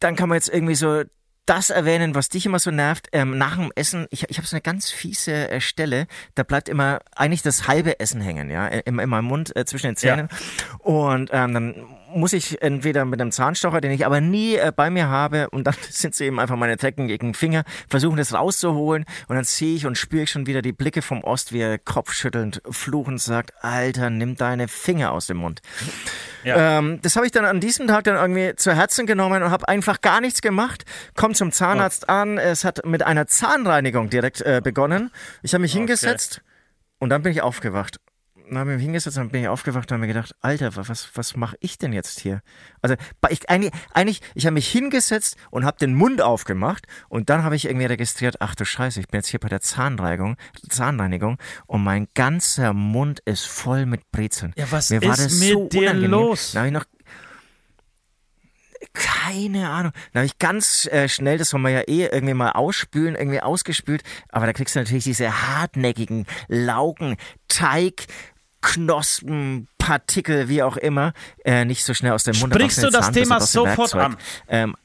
dann 0.00 0.16
kann 0.16 0.28
man 0.28 0.36
jetzt 0.36 0.48
irgendwie 0.48 0.74
so 0.74 1.02
das 1.46 1.70
erwähnen, 1.70 2.14
was 2.14 2.28
dich 2.28 2.46
immer 2.46 2.58
so 2.58 2.70
nervt. 2.70 3.08
Ähm, 3.12 3.36
nach 3.36 3.56
dem 3.56 3.72
Essen, 3.74 4.06
ich, 4.10 4.28
ich 4.30 4.38
habe 4.38 4.46
so 4.46 4.54
eine 4.54 4.62
ganz 4.62 4.90
fiese 4.90 5.50
äh, 5.50 5.60
Stelle, 5.60 6.06
da 6.34 6.44
bleibt 6.44 6.68
immer 6.68 7.00
eigentlich 7.16 7.42
das 7.42 7.66
halbe 7.66 7.98
Essen 7.98 8.20
hängen, 8.20 8.50
ja, 8.50 8.68
in, 8.68 8.98
in 8.98 9.08
meinem 9.08 9.24
Mund 9.24 9.54
äh, 9.56 9.64
zwischen 9.64 9.88
den 9.88 9.96
Zähnen. 9.96 10.28
Ja. 10.30 10.76
Und 10.84 11.30
ähm, 11.32 11.54
dann 11.54 11.74
muss 12.14 12.32
ich 12.32 12.62
entweder 12.62 13.04
mit 13.04 13.20
einem 13.20 13.32
Zahnstocher, 13.32 13.80
den 13.80 13.90
ich 13.90 14.06
aber 14.06 14.20
nie 14.20 14.56
äh, 14.56 14.72
bei 14.74 14.90
mir 14.90 15.08
habe, 15.08 15.50
und 15.50 15.66
dann 15.66 15.74
sind 15.90 16.14
sie 16.14 16.26
eben 16.26 16.40
einfach 16.40 16.56
meine 16.56 16.76
Tecken 16.76 17.08
gegen 17.08 17.34
Finger, 17.34 17.64
versuchen 17.88 18.16
das 18.16 18.32
rauszuholen 18.32 19.04
und 19.28 19.36
dann 19.36 19.44
sehe 19.44 19.74
ich 19.74 19.86
und 19.86 19.96
spüre 19.96 20.24
ich 20.24 20.30
schon 20.30 20.46
wieder 20.46 20.62
die 20.62 20.72
Blicke 20.72 21.02
vom 21.02 21.22
Ost, 21.24 21.52
wie 21.52 21.60
er 21.60 21.78
kopfschüttelnd, 21.78 22.62
fluchend 22.70 23.20
sagt, 23.20 23.52
Alter, 23.62 24.10
nimm 24.10 24.36
deine 24.36 24.68
Finger 24.68 25.12
aus 25.12 25.26
dem 25.26 25.38
Mund. 25.38 25.60
Ja. 26.44 26.78
Ähm, 26.78 26.98
das 27.02 27.16
habe 27.16 27.26
ich 27.26 27.32
dann 27.32 27.44
an 27.44 27.60
diesem 27.60 27.86
Tag 27.86 28.04
dann 28.04 28.16
irgendwie 28.16 28.56
zu 28.56 28.74
Herzen 28.74 29.06
genommen 29.06 29.42
und 29.42 29.50
habe 29.50 29.68
einfach 29.68 30.00
gar 30.00 30.20
nichts 30.20 30.42
gemacht. 30.42 30.84
Komm 31.14 31.34
zum 31.34 31.52
Zahnarzt 31.52 32.06
oh. 32.08 32.12
an. 32.12 32.38
Es 32.38 32.64
hat 32.64 32.84
mit 32.84 33.02
einer 33.02 33.26
Zahnreinigung 33.26 34.10
direkt 34.10 34.40
äh, 34.40 34.60
begonnen. 34.62 35.10
Ich 35.42 35.54
habe 35.54 35.62
mich 35.62 35.72
okay. 35.72 35.80
hingesetzt 35.80 36.42
und 36.98 37.10
dann 37.10 37.22
bin 37.22 37.32
ich 37.32 37.42
aufgewacht 37.42 37.98
dann 38.54 38.60
habe 38.60 38.72
ich 38.72 38.76
mich 38.76 38.84
hingesetzt 38.84 39.18
und 39.18 39.32
bin 39.32 39.42
ich 39.42 39.48
aufgewacht 39.48 39.90
und 39.90 39.94
habe 39.94 40.00
mir 40.02 40.12
gedacht, 40.12 40.34
Alter, 40.40 40.76
was, 40.76 41.10
was 41.14 41.36
mache 41.36 41.56
ich 41.60 41.78
denn 41.78 41.92
jetzt 41.92 42.20
hier? 42.20 42.42
Also 42.80 42.96
ich, 43.30 43.48
eigentlich, 43.48 43.72
eigentlich, 43.92 44.20
ich 44.34 44.46
habe 44.46 44.54
mich 44.54 44.68
hingesetzt 44.68 45.36
und 45.50 45.64
habe 45.64 45.78
den 45.78 45.94
Mund 45.94 46.20
aufgemacht 46.20 46.86
und 47.08 47.30
dann 47.30 47.44
habe 47.44 47.56
ich 47.56 47.64
irgendwie 47.66 47.86
registriert, 47.86 48.36
ach 48.40 48.54
du 48.54 48.64
Scheiße, 48.64 49.00
ich 49.00 49.08
bin 49.08 49.18
jetzt 49.18 49.28
hier 49.28 49.40
bei 49.40 49.48
der 49.48 49.60
Zahnreinigung, 49.60 50.36
Zahnreinigung 50.68 51.38
und 51.66 51.82
mein 51.82 52.08
ganzer 52.14 52.72
Mund 52.72 53.20
ist 53.24 53.46
voll 53.46 53.86
mit 53.86 54.10
Brezeln. 54.10 54.52
Ja, 54.56 54.70
was 54.70 54.90
mir 54.90 55.02
ist 55.02 55.40
mit 55.40 55.52
so 55.52 55.68
dir 55.68 55.80
unangenehm. 55.82 56.10
los? 56.10 56.52
Da 56.52 56.60
habe 56.60 56.68
ich 56.68 56.74
noch 56.74 56.84
keine 58.92 59.70
Ahnung. 59.70 59.92
Da 60.12 60.20
habe 60.20 60.26
ich 60.26 60.38
ganz 60.38 60.86
äh, 60.86 61.08
schnell, 61.08 61.38
das 61.38 61.50
soll 61.50 61.60
man 61.60 61.72
ja 61.72 61.80
eh 61.80 62.06
irgendwie 62.06 62.34
mal 62.34 62.52
ausspülen, 62.52 63.14
irgendwie 63.14 63.40
ausgespült, 63.40 64.02
aber 64.28 64.46
da 64.46 64.52
kriegst 64.52 64.74
du 64.74 64.80
natürlich 64.80 65.04
diese 65.04 65.48
hartnäckigen 65.48 66.26
Laugen, 66.48 67.16
Teig, 67.48 68.06
Knospen, 68.62 69.68
Partikel, 69.78 70.48
wie 70.48 70.62
auch 70.62 70.76
immer, 70.76 71.12
äh, 71.44 71.64
nicht 71.64 71.84
so 71.84 71.92
schnell 71.92 72.12
aus 72.12 72.24
dem 72.24 72.38
Mund. 72.38 72.54
Sprichst 72.54 72.82
du 72.82 72.90
das 72.90 73.10
Thema 73.10 73.40
sofort 73.40 73.94
an? 73.94 74.16
Ähm, 74.48 74.76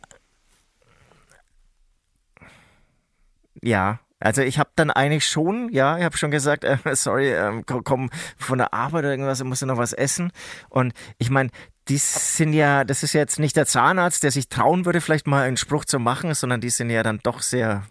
ja, 3.62 4.00
also 4.20 4.42
ich 4.42 4.58
habe 4.58 4.72
dann 4.76 4.90
eigentlich 4.90 5.28
schon, 5.28 5.70
ja, 5.72 5.98
ich 5.98 6.04
habe 6.04 6.18
schon 6.18 6.32
gesagt, 6.32 6.64
äh, 6.64 6.78
sorry, 6.94 7.32
äh, 7.32 7.62
komm 7.66 8.10
von 8.38 8.58
der 8.58 8.74
Arbeit 8.74 9.02
oder 9.04 9.12
irgendwas, 9.12 9.40
ich 9.40 9.46
muss 9.46 9.62
noch 9.62 9.78
was 9.78 9.94
essen. 9.94 10.32
Und 10.70 10.94
ich 11.20 11.30
meine, 11.30 11.50
die 11.88 11.98
sind 11.98 12.54
ja, 12.54 12.84
das 12.84 13.04
ist 13.04 13.14
jetzt 13.14 13.40
nicht 13.40 13.56
der 13.56 13.66
Zahnarzt, 13.66 14.24
der 14.24 14.32
sich 14.32 14.50
trauen 14.50 14.86
würde, 14.86 15.02
vielleicht 15.02 15.28
mal 15.28 15.44
einen 15.44 15.58
Spruch 15.58 15.86
zu 15.86 16.00
machen, 16.00 16.34
sondern 16.34 16.60
die 16.60 16.70
sind 16.70 16.90
ja 16.90 17.04
dann 17.04 17.20
doch 17.24 17.42
sehr, 17.42 17.84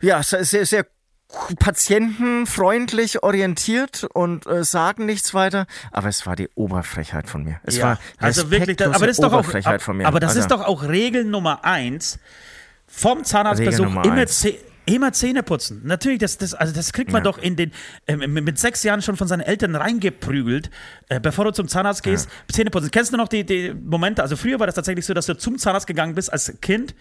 ja, 0.00 0.22
sehr, 0.22 0.44
sehr 0.44 0.86
patientenfreundlich 1.58 3.22
orientiert 3.22 4.04
und 4.14 4.46
äh, 4.46 4.64
sagen 4.64 5.06
nichts 5.06 5.34
weiter. 5.34 5.66
Aber 5.92 6.08
es 6.08 6.26
war 6.26 6.36
die 6.36 6.48
Oberfrechheit 6.54 7.28
von 7.28 7.44
mir. 7.44 7.60
Es 7.64 7.76
ja, 7.76 7.84
war 7.84 7.98
also 8.18 8.50
wirklich, 8.50 8.80
aber 8.82 9.06
das 9.06 9.18
ist 9.18 9.22
doch 9.22 9.32
auch, 9.32 9.44
von 9.80 9.96
mir. 9.96 10.06
Aber 10.06 10.20
das 10.20 10.30
also, 10.30 10.40
ist 10.40 10.50
doch 10.50 10.62
auch 10.62 10.84
Regel 10.84 11.24
Nummer 11.24 11.64
eins 11.64 12.18
vom 12.86 13.24
Zahnarztbesuch 13.24 13.86
immer, 14.04 14.26
immer 14.86 15.12
Zähne 15.12 15.42
putzen. 15.42 15.82
Natürlich, 15.84 16.18
das, 16.18 16.38
das, 16.38 16.54
also 16.54 16.72
das 16.72 16.94
kriegt 16.94 17.12
man 17.12 17.20
ja. 17.22 17.30
doch 17.30 17.36
in 17.36 17.56
den 17.56 17.72
äh, 18.06 18.16
mit 18.16 18.58
sechs 18.58 18.82
Jahren 18.82 19.02
schon 19.02 19.16
von 19.16 19.28
seinen 19.28 19.42
Eltern 19.42 19.74
reingeprügelt, 19.76 20.70
äh, 21.08 21.20
bevor 21.20 21.44
du 21.44 21.52
zum 21.52 21.68
Zahnarzt 21.68 22.02
gehst. 22.02 22.26
Ja. 22.26 22.54
Zähne 22.54 22.70
putzen. 22.70 22.90
Kennst 22.90 23.12
du 23.12 23.18
noch 23.18 23.28
die, 23.28 23.44
die 23.44 23.74
Momente? 23.74 24.22
Also 24.22 24.36
früher 24.36 24.58
war 24.58 24.66
das 24.66 24.76
tatsächlich 24.76 25.04
so, 25.04 25.12
dass 25.12 25.26
du 25.26 25.36
zum 25.36 25.58
Zahnarzt 25.58 25.86
gegangen 25.86 26.14
bist 26.14 26.32
als 26.32 26.54
Kind 26.62 26.94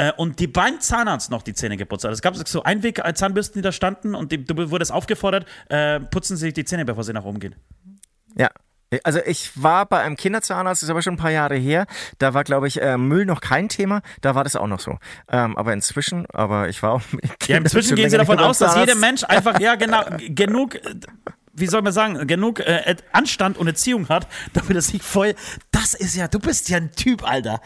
äh, 0.00 0.12
und 0.16 0.40
die 0.40 0.46
beim 0.46 0.80
Zahnarzt 0.80 1.30
noch 1.30 1.42
die 1.42 1.52
Zähne 1.52 1.76
putzt. 1.84 2.06
Also 2.06 2.14
es 2.14 2.22
gab 2.22 2.36
so 2.36 2.62
Einweg-Zahnbürsten, 2.62 3.60
die 3.60 3.62
da 3.62 3.70
standen 3.70 4.14
und 4.14 4.32
die, 4.32 4.42
du 4.42 4.70
wurdest 4.70 4.92
aufgefordert, 4.92 5.46
äh, 5.68 6.00
putzen 6.00 6.36
Sie 6.36 6.46
sich 6.46 6.54
die 6.54 6.64
Zähne, 6.64 6.86
bevor 6.86 7.04
Sie 7.04 7.12
nach 7.12 7.24
oben 7.24 7.38
gehen. 7.38 7.54
Ja, 8.34 8.48
also 9.04 9.20
ich 9.24 9.62
war 9.62 9.86
bei 9.86 10.00
einem 10.00 10.16
Kinderzahnarzt, 10.16 10.82
das 10.82 10.88
ist 10.88 10.90
aber 10.90 11.02
schon 11.02 11.14
ein 11.14 11.18
paar 11.18 11.30
Jahre 11.30 11.54
her. 11.54 11.86
Da 12.18 12.34
war, 12.34 12.44
glaube 12.44 12.66
ich, 12.66 12.80
äh, 12.80 12.96
Müll 12.96 13.26
noch 13.26 13.40
kein 13.40 13.68
Thema. 13.68 14.00
Da 14.22 14.34
war 14.34 14.42
das 14.42 14.56
auch 14.56 14.66
noch 14.66 14.80
so. 14.80 14.98
Ähm, 15.30 15.56
aber 15.56 15.72
inzwischen, 15.74 16.26
aber 16.32 16.68
ich 16.68 16.82
war 16.82 16.92
auch. 16.92 17.02
Ja, 17.46 17.58
inzwischen 17.58 17.94
gehen 17.94 18.10
Sie 18.10 18.16
davon 18.16 18.38
aus, 18.40 18.58
dass 18.58 18.76
jeder 18.76 18.94
Mensch 18.94 19.22
einfach, 19.24 19.60
ja 19.60 19.74
genau, 19.74 20.04
genug 20.28 20.78
wie 21.52 21.66
soll 21.66 21.82
man 21.82 21.92
sagen, 21.92 22.26
genug 22.26 22.60
äh, 22.60 22.96
Anstand 23.12 23.58
und 23.58 23.66
Erziehung 23.66 24.08
hat, 24.08 24.26
damit 24.52 24.70
er 24.70 24.82
sich 24.82 25.02
voll. 25.02 25.34
Das 25.70 25.94
ist 25.94 26.16
ja, 26.16 26.28
du 26.28 26.38
bist 26.38 26.68
ja 26.68 26.76
ein 26.76 26.92
Typ, 26.92 27.28
Alter. 27.28 27.60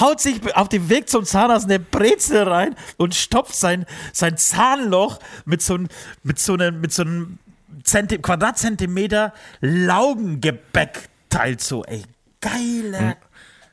Haut 0.00 0.20
sich 0.20 0.54
auf 0.54 0.68
dem 0.68 0.88
Weg 0.88 1.08
zum 1.08 1.24
Zahnarzt 1.24 1.66
eine 1.66 1.78
Brezel 1.78 2.42
rein 2.42 2.74
und 2.96 3.14
stopft 3.14 3.54
sein, 3.54 3.86
sein 4.12 4.36
Zahnloch 4.36 5.18
mit 5.44 5.62
so, 5.62 5.78
mit 6.22 6.38
so 6.38 6.54
einem, 6.54 6.80
mit 6.80 6.92
so 6.92 7.02
einem 7.02 7.38
Zenti 7.84 8.18
Quadratzentimeter 8.18 9.32
Laugengebäck 9.60 11.08
teilt 11.28 11.60
so, 11.60 11.84
ey. 11.84 12.02
Geile. 12.40 13.16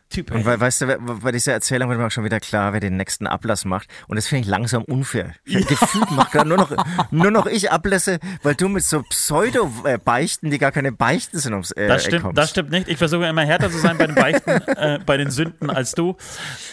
Typ. 0.10 0.32
Und 0.32 0.46
weil, 0.46 0.60
weißt 0.60 0.82
du, 0.82 0.98
bei 1.22 1.32
dieser 1.34 1.52
Erzählung 1.52 1.90
wird 1.90 2.00
mir 2.00 2.08
auch 2.08 2.12
schon 2.12 2.24
wieder 2.24 2.40
klar, 2.40 2.72
wer 2.72 2.80
den 2.80 2.96
nächsten 2.96 3.28
Ablass 3.28 3.66
macht. 3.66 3.90
Und 4.08 4.16
das 4.16 4.28
finde 4.28 4.44
ich 4.44 4.48
langsam 4.48 4.84
unfair. 4.84 5.34
Ja. 5.48 5.62
Gefühlt 5.62 6.12
macht 6.12 6.34
gerade 6.34 6.50
nur 6.50 6.58
noch, 6.58 6.72
nur 7.10 7.32
noch 7.32 7.46
ich 7.46 7.72
Ablässe, 7.72 8.20
weil 8.44 8.54
du 8.54 8.68
mit 8.68 8.84
so 8.84 9.02
Pseudo-Beichten, 9.02 10.52
die 10.52 10.58
gar 10.58 10.74
keine 10.74 10.92
Beichten 10.92 11.40
sind, 11.40 11.54
ums 11.54 11.72
äh, 11.72 11.88
das 11.88 12.04
stimmt, 12.04 12.24
kommst. 12.24 12.38
Das 12.38 12.50
stimmt 12.50 12.70
nicht. 12.70 12.90
Ich 12.90 12.98
versuche 12.98 13.26
immer 13.26 13.46
härter 13.46 13.72
zu 13.72 13.78
sein 13.78 13.98
bei 13.98 14.08
den 14.08 14.16
Beichten, 14.16 14.50
äh, 14.50 15.00
bei 15.06 15.16
den 15.18 15.32
Sünden 15.32 15.70
als 15.70 15.94
du. 15.94 16.18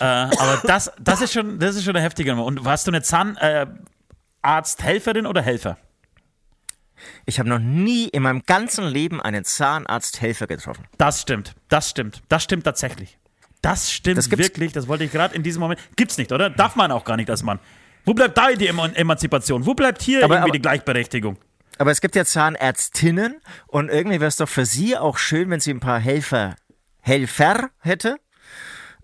Äh, 0.01 0.05
aber 0.05 0.61
das, 0.64 0.91
das 1.01 1.20
ist 1.20 1.32
schon, 1.32 1.61
das 1.61 1.76
ist 1.76 1.85
schon 1.85 1.95
eine 1.95 2.05
heftige 2.05 2.32
Nummer. 2.32 2.47
Und 2.47 2.64
warst 2.64 2.85
du 2.87 2.91
eine 2.91 3.03
Zahnarzthelferin 3.03 5.26
oder 5.26 5.41
Helfer? 5.41 5.78
Ich 7.26 7.39
habe 7.39 7.49
noch 7.49 7.59
nie 7.59 8.09
in 8.09 8.22
meinem 8.22 8.43
ganzen 8.45 8.87
Leben 8.87 9.20
einen 9.20 9.45
Zahnarzthelfer 9.45 10.47
getroffen. 10.47 10.87
Das 10.99 11.22
stimmt, 11.22 11.55
das 11.68 11.91
stimmt, 11.91 12.22
das 12.28 12.43
stimmt 12.43 12.64
tatsächlich. 12.64 13.18
Das 13.64 13.90
stimmt 13.90 14.18
das 14.18 14.30
wirklich, 14.30 14.72
das 14.72 14.88
wollte 14.88 15.04
ich 15.04 15.12
gerade 15.12 15.34
in 15.34 15.42
diesem 15.42 15.60
Moment. 15.60 15.80
Gibt's 15.96 16.18
nicht, 16.18 16.32
oder? 16.32 16.50
Darf 16.50 16.76
man 16.76 16.92
auch 16.92 17.04
gar 17.04 17.16
nicht 17.16 17.30
als 17.30 17.42
Mann. 17.42 17.58
Wo 18.04 18.12
bleibt 18.12 18.36
da 18.36 18.52
die 18.52 18.66
Emanzipation? 18.66 19.64
Wo 19.64 19.72
bleibt 19.72 20.02
hier 20.02 20.22
aber, 20.22 20.34
irgendwie 20.34 20.50
aber, 20.50 20.52
die 20.52 20.62
Gleichberechtigung? 20.62 21.38
Aber 21.78 21.90
es 21.90 22.02
gibt 22.02 22.14
ja 22.14 22.26
Zahnärztinnen 22.26 23.40
und 23.66 23.88
irgendwie 23.88 24.20
wäre 24.20 24.28
es 24.28 24.36
doch 24.36 24.48
für 24.48 24.66
sie 24.66 24.98
auch 24.98 25.16
schön, 25.16 25.48
wenn 25.48 25.60
sie 25.60 25.70
ein 25.70 25.80
paar 25.80 25.98
Helfer, 25.98 26.56
Helfer 27.00 27.70
hätte. 27.80 28.16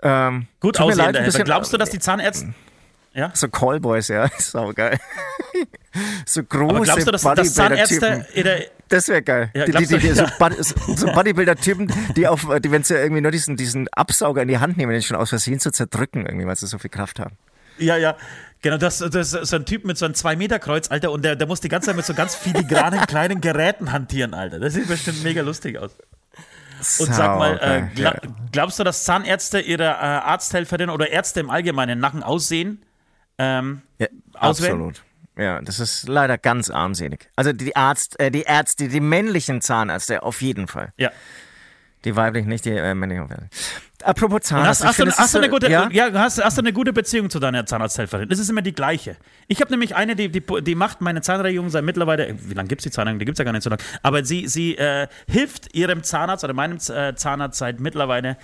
Ähm, 0.03 0.47
Gut 0.61 0.79
aussehende 0.79 1.23
Helfer. 1.23 1.45
Glaubst 1.45 1.73
du, 1.73 1.79
dass 1.79 1.89
die 1.89 1.99
Zahnärzte 1.99 2.53
ja? 3.13 3.31
So 3.35 3.49
Callboys, 3.49 4.09
ja, 4.09 4.25
ist 4.39 4.55
auch 4.55 4.75
geil. 4.75 4.99
so 6.27 6.45
große 6.45 6.75
Aber 6.75 6.85
glaubst 6.85 7.07
du, 7.07 7.11
dass, 7.11 7.23
dass 7.23 7.55
Zahnärzte 7.55 8.27
das 8.91 9.09
wäre 9.09 9.23
geil. 9.23 9.51
Ja, 9.55 9.65
die, 9.65 9.73
die, 9.73 9.99
die, 9.99 10.13
so, 10.13 10.27
so 10.97 11.07
Bodybuilder-Typen, 11.13 11.93
die 12.17 12.27
auf, 12.27 12.47
die, 12.61 12.71
wenn 12.71 12.83
sie 12.83 12.95
irgendwie 12.95 13.23
nur 13.23 13.31
diesen, 13.31 13.57
diesen 13.57 13.89
Absauger 13.89 14.43
in 14.43 14.49
die 14.49 14.59
Hand 14.59 14.77
nehmen, 14.77 14.93
den 14.93 15.03
schon 15.03 15.17
aus 15.17 15.31
Versehen 15.31 15.61
zu 15.61 15.71
zerdrücken, 15.71 16.27
irgendwie, 16.27 16.47
weil 16.47 16.57
sie 16.57 16.67
so 16.67 16.79
viel 16.79 16.91
Kraft 16.91 17.19
haben. 17.19 17.37
Ja, 17.79 17.97
ja. 17.97 18.17
Genau, 18.63 18.77
das, 18.77 18.99
das 18.99 19.33
ist 19.33 19.47
so 19.49 19.57
ein 19.57 19.65
Typ 19.65 19.87
mit 19.87 19.97
so 19.97 20.05
einem 20.05 20.15
2-Meter-Kreuz, 20.15 20.91
Alter, 20.91 21.13
und 21.13 21.25
der, 21.25 21.35
der 21.35 21.47
muss 21.47 21.61
die 21.61 21.71
ganze 21.71 21.87
Zeit 21.87 21.97
mit 21.97 22.05
so 22.05 22.13
ganz 22.13 22.35
filigranen 22.35 23.01
kleinen 23.07 23.41
Geräten 23.41 23.91
hantieren, 23.91 24.35
Alter. 24.35 24.59
Das 24.59 24.75
sieht 24.75 24.87
bestimmt 24.87 25.23
mega 25.23 25.41
lustig 25.41 25.79
aus. 25.79 25.93
Und 26.99 27.15
sag 27.15 27.39
mal, 27.39 27.59
äh, 27.63 27.95
glaub, 27.95 28.17
glaubst 28.53 28.79
du, 28.79 28.85
dass 28.85 29.05
Zahnärzte 29.05 29.61
ihre 29.61 29.85
äh, 29.85 29.87
Arzthelferin 29.87 30.91
oder 30.91 31.11
Ärzte 31.11 31.41
im 31.41 31.51
Allgemeinen 31.51 31.99
nach 32.01 32.13
dem 32.13 32.23
Aussehen 32.23 32.83
ähm, 33.41 33.81
ja, 33.99 34.07
Absolut. 34.35 35.03
Ja, 35.37 35.61
das 35.61 35.81
ist 35.81 36.09
leider 36.09 36.39
ganz 36.39 36.71
armselig. 36.71 37.31
Also 37.37 37.53
die 37.53 37.75
Arzt, 37.77 38.19
äh, 38.21 38.31
die 38.31 38.43
Ärzte, 38.43 38.89
die 38.89 39.01
männlichen 39.01 39.61
Zahnärzte 39.61 40.23
auf 40.23 40.43
jeden 40.43 40.67
Fall. 40.69 40.93
Ja. 40.97 41.11
Die 42.05 42.17
weiblichen 42.17 42.49
nicht, 42.49 42.65
die 42.65 42.71
äh, 42.71 42.95
männlichen. 42.95 43.29
Apropos 44.03 44.41
Zahnarzt. 44.43 44.83
Hast, 44.83 44.99
hast, 44.99 44.99
du, 44.99 45.19
hast, 45.19 45.35
du, 45.35 45.39
eine 45.39 45.51
gute, 45.51 45.71
ja? 45.71 45.89
ja 45.93 46.11
hast, 46.15 46.43
hast, 46.43 46.57
du 46.57 46.63
eine 46.63 46.73
gute 46.73 46.93
Beziehung 46.93 47.29
zu 47.29 47.39
deiner 47.39 47.67
Zahnarzthelferin? 47.67 48.29
Das 48.29 48.39
ist 48.39 48.49
immer 48.49 48.63
die 48.63 48.73
gleiche. 48.73 49.17
Ich 49.49 49.61
habe 49.61 49.71
nämlich 49.71 49.95
eine, 49.95 50.17
die, 50.17 50.31
die, 50.31 50.43
die 50.63 50.75
macht 50.75 51.03
meine 51.03 51.21
Zahnreinigung 51.21 51.69
seit 51.69 51.85
mittlerweile, 51.85 52.35
wie 52.39 52.55
lange 52.55 52.69
gibt 52.69 52.81
es 52.81 52.85
die 52.85 52.91
Zahnreinigung? 52.91 53.19
Die 53.19 53.25
gibt 53.27 53.37
es 53.37 53.39
ja 53.39 53.45
gar 53.45 53.53
nicht 53.53 53.63
so 53.63 53.71
lange. 53.71 53.83
Aber 54.03 54.25
sie, 54.25 54.49
sie 54.49 54.77
äh, 54.77 55.09
hilft 55.29 55.75
ihrem 55.75 56.03
Zahnarzt 56.03 56.43
oder 56.43 56.55
meinem 56.55 56.79
äh, 56.89 57.15
Zahnarzt 57.15 57.59
seit 57.59 57.81
mittlerweile 57.81 58.39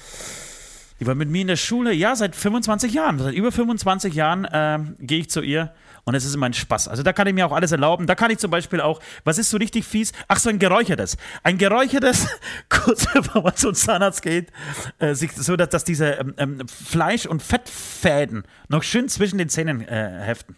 die 0.98 1.06
war 1.06 1.14
mit 1.14 1.28
mir 1.28 1.42
in 1.42 1.48
der 1.48 1.56
Schule, 1.56 1.92
ja, 1.92 2.16
seit 2.16 2.34
25 2.34 2.94
Jahren. 2.94 3.18
Seit 3.18 3.34
über 3.34 3.52
25 3.52 4.14
Jahren 4.14 4.46
äh, 4.46 4.78
gehe 5.00 5.20
ich 5.20 5.30
zu 5.30 5.42
ihr 5.42 5.72
und 6.06 6.14
es 6.14 6.24
ist 6.24 6.34
immer 6.34 6.46
ein 6.46 6.54
Spaß. 6.54 6.86
Also 6.86 7.02
da 7.02 7.12
kann 7.12 7.26
ich 7.26 7.34
mir 7.34 7.44
auch 7.44 7.52
alles 7.52 7.72
erlauben. 7.72 8.06
Da 8.06 8.14
kann 8.14 8.30
ich 8.30 8.38
zum 8.38 8.48
Beispiel 8.48 8.80
auch, 8.80 9.00
was 9.24 9.38
ist 9.38 9.50
so 9.50 9.56
richtig 9.56 9.84
fies? 9.84 10.12
Ach, 10.28 10.38
so 10.38 10.48
ein 10.48 10.60
geräuchertes. 10.60 11.16
Ein 11.42 11.58
geräuchertes, 11.58 12.28
kurz 12.68 13.12
bevor 13.12 13.42
man 13.42 13.56
zum 13.56 13.74
Zahnarzt 13.74 14.22
geht, 14.22 14.52
äh, 15.00 15.14
sich, 15.14 15.32
so 15.32 15.56
dass, 15.56 15.68
dass 15.68 15.82
diese 15.82 16.12
ähm, 16.12 16.34
ähm, 16.38 16.68
Fleisch- 16.68 17.26
und 17.26 17.42
Fettfäden 17.42 18.44
noch 18.68 18.84
schön 18.84 19.08
zwischen 19.08 19.36
den 19.38 19.48
Zähnen 19.48 19.80
äh, 19.80 20.20
heften. 20.22 20.54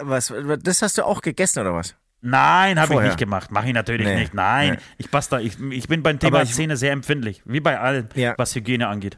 Was, 0.00 0.32
das 0.62 0.82
hast 0.82 0.98
du 0.98 1.04
auch 1.04 1.22
gegessen 1.22 1.60
oder 1.60 1.74
was? 1.74 1.94
Nein, 2.20 2.78
habe 2.78 2.94
ich 2.94 3.00
nicht 3.00 3.18
gemacht. 3.18 3.50
Mache 3.50 3.68
ich 3.68 3.74
natürlich 3.74 4.06
nee, 4.06 4.16
nicht. 4.16 4.34
Nein, 4.34 4.72
nee. 4.72 4.78
ich 4.98 5.10
passe 5.10 5.30
da. 5.30 5.40
Ich, 5.40 5.58
ich 5.70 5.88
bin 5.88 6.02
beim 6.02 6.18
Thema 6.18 6.42
ich, 6.42 6.54
Zähne 6.54 6.76
sehr 6.76 6.92
empfindlich, 6.92 7.42
wie 7.46 7.60
bei 7.60 7.80
allem, 7.80 8.08
ja. 8.14 8.34
was 8.36 8.54
Hygiene 8.54 8.88
angeht. 8.88 9.16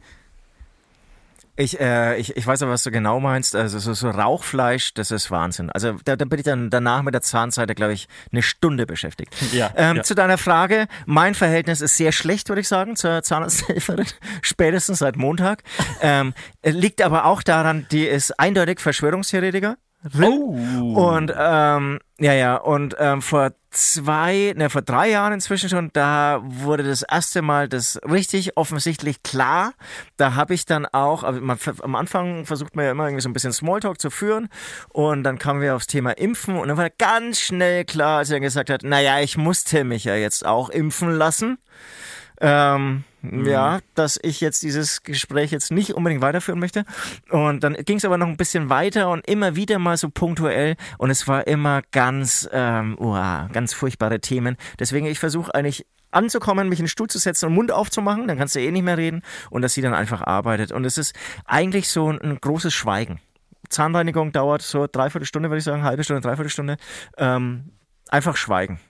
Ich, 1.57 1.81
äh, 1.81 2.19
ich, 2.19 2.37
ich 2.37 2.47
weiß 2.47 2.63
aber, 2.63 2.73
was 2.73 2.83
du 2.83 2.91
genau 2.91 3.19
meinst. 3.19 3.57
Also 3.57 3.79
so, 3.79 3.95
so 3.95 4.11
Rauchfleisch, 4.11 4.93
das 4.95 5.11
ist 5.11 5.31
Wahnsinn. 5.31 5.71
Also 5.71 5.95
da, 6.05 6.17
da 6.17 6.25
bin 6.27 6.39
ich 6.39 6.45
dann 6.45 6.69
danach 6.69 7.03
mit 7.03 7.15
der 7.15 7.23
Zahnseite, 7.23 7.75
glaube 7.75 7.95
ich, 7.95 8.09
eine 8.31 8.43
Stunde 8.43 8.87
beschäftigt. 8.87 9.35
Ja, 9.53 9.71
ähm, 9.77 9.97
ja. 9.97 10.03
Zu 10.03 10.15
deiner 10.15 10.37
Frage, 10.39 10.87
mein 11.07 11.35
Verhältnis 11.35 11.81
ist 11.81 11.97
sehr 11.97 12.13
schlecht, 12.13 12.49
würde 12.51 12.61
ich 12.61 12.69
sagen, 12.69 12.95
zur 12.97 13.23
Zahnarzthelferin, 13.23 14.07
spätestens 14.43 14.99
seit 14.99 15.17
Montag. 15.17 15.63
ähm, 16.03 16.35
liegt 16.63 17.01
aber 17.01 17.25
auch 17.25 17.43
daran, 17.43 17.87
die 17.91 18.05
ist 18.05 18.39
eindeutig 18.39 18.81
Verschwörungstheoretiker. 18.81 19.77
Oh. 20.23 20.55
Und 20.95 21.33
ähm, 21.37 21.99
ja, 22.19 22.33
ja, 22.33 22.57
und 22.57 22.97
ähm, 22.99 23.23
vor 23.23 23.53
zwei, 23.71 24.55
ne, 24.57 24.71
vor 24.71 24.83
drei 24.83 25.11
Jahren 25.11 25.33
inzwischen 25.33 25.69
schon, 25.69 25.91
da 25.93 26.41
wurde 26.45 26.83
das 26.83 27.03
erste 27.03 27.43
Mal 27.43 27.69
das 27.69 28.01
richtig 28.09 28.57
offensichtlich 28.57 29.23
klar. 29.23 29.73
Da 30.17 30.35
habe 30.35 30.55
ich 30.55 30.65
dann 30.65 30.87
auch, 30.87 31.25
also 31.25 31.41
man, 31.41 31.59
am 31.83 31.95
Anfang 31.95 32.47
versucht 32.47 32.77
man 32.77 32.85
ja 32.85 32.93
immer 32.93 33.05
irgendwie 33.05 33.23
so 33.23 33.29
ein 33.29 33.33
bisschen 33.33 33.53
Smalltalk 33.53 34.01
zu 34.01 34.11
führen 34.11 34.49
und 34.89 35.25
dann 35.25 35.39
kamen 35.39 35.61
wir 35.61 35.75
aufs 35.75 35.89
Thema 35.89 36.13
Impfen 36.13 36.57
und 36.57 36.69
dann 36.69 36.77
war 36.77 36.91
ganz 36.91 37.41
schnell 37.41 37.85
klar, 37.85 38.19
als 38.19 38.31
er 38.31 38.41
gesagt 38.41 38.71
hat, 38.71 38.83
naja, 38.83 39.21
ich 39.21 39.37
musste 39.37 39.85
mich 39.85 40.05
ja 40.05 40.15
jetzt 40.15 40.47
auch 40.47 40.71
impfen 40.71 41.11
lassen. 41.11 41.59
Ähm, 42.41 43.05
mhm. 43.23 43.47
Ja, 43.47 43.81
dass 43.95 44.19
ich 44.23 44.41
jetzt 44.41 44.63
dieses 44.63 45.03
Gespräch 45.03 45.51
jetzt 45.51 45.71
nicht 45.71 45.95
unbedingt 45.95 46.23
weiterführen 46.23 46.61
möchte. 46.61 46.85
Und 47.31 47.65
dann 47.65 47.75
ging 47.75 47.99
es 47.99 48.05
aber 48.05 48.19
noch 48.19 48.27
ein 48.27 48.37
bisschen 48.37 48.69
weiter 48.69 49.11
und 49.11 49.27
immer 49.27 49.57
wieder 49.57 49.79
mal 49.79 49.97
so 49.97 50.11
punktuell 50.11 50.77
und 50.99 51.11
es 51.11 51.27
war 51.29 51.47
immer 51.47 51.83
ganz, 51.93 52.49
ähm, 52.53 52.97
uah, 52.99 53.49
ganz 53.53 53.73
furchtbare 53.73 54.21
Themen. 54.21 54.57
Deswegen, 54.79 55.07
ich 55.07 55.19
versuche 55.19 55.55
eigentlich 55.55 55.87
anzukommen, 56.11 56.69
mich 56.69 56.79
in 56.79 56.85
den 56.85 56.91
Stuhl 56.91 57.09
zu 57.09 57.19
setzen 57.19 57.47
und 57.47 57.55
Mund 57.55 57.73
aufzumachen, 57.73 58.27
dann 58.29 58.39
kannst 58.39 58.55
du 58.55 58.61
eh 58.61 58.71
nicht 58.71 58.85
mehr 58.85 58.97
reden 58.97 59.23
und 59.51 59.63
dass 59.63 59.75
sie 59.75 59.83
dann 59.83 59.95
einfach 59.95 60.23
arbeitet. 60.23 60.73
Und 60.73 60.85
es 60.85 60.99
ist 60.99 61.15
eigentlich 61.45 61.89
so 61.89 62.11
ein, 62.11 62.21
ein 62.21 62.39
großes 62.41 62.73
Schweigen. 62.73 63.21
Zahnreinigung 63.69 64.33
dauert 64.33 64.63
so 64.63 64.87
dreiviertel 64.91 65.27
Stunde, 65.27 65.51
würde 65.51 65.59
ich 65.59 65.65
sagen, 65.65 65.83
halbe 65.83 66.05
Stunde, 66.05 66.23
dreiviertel 66.23 66.51
Stunde. 66.51 66.77
Ähm, 67.19 67.73
einfach 68.09 68.37
schweigen. 68.37 68.81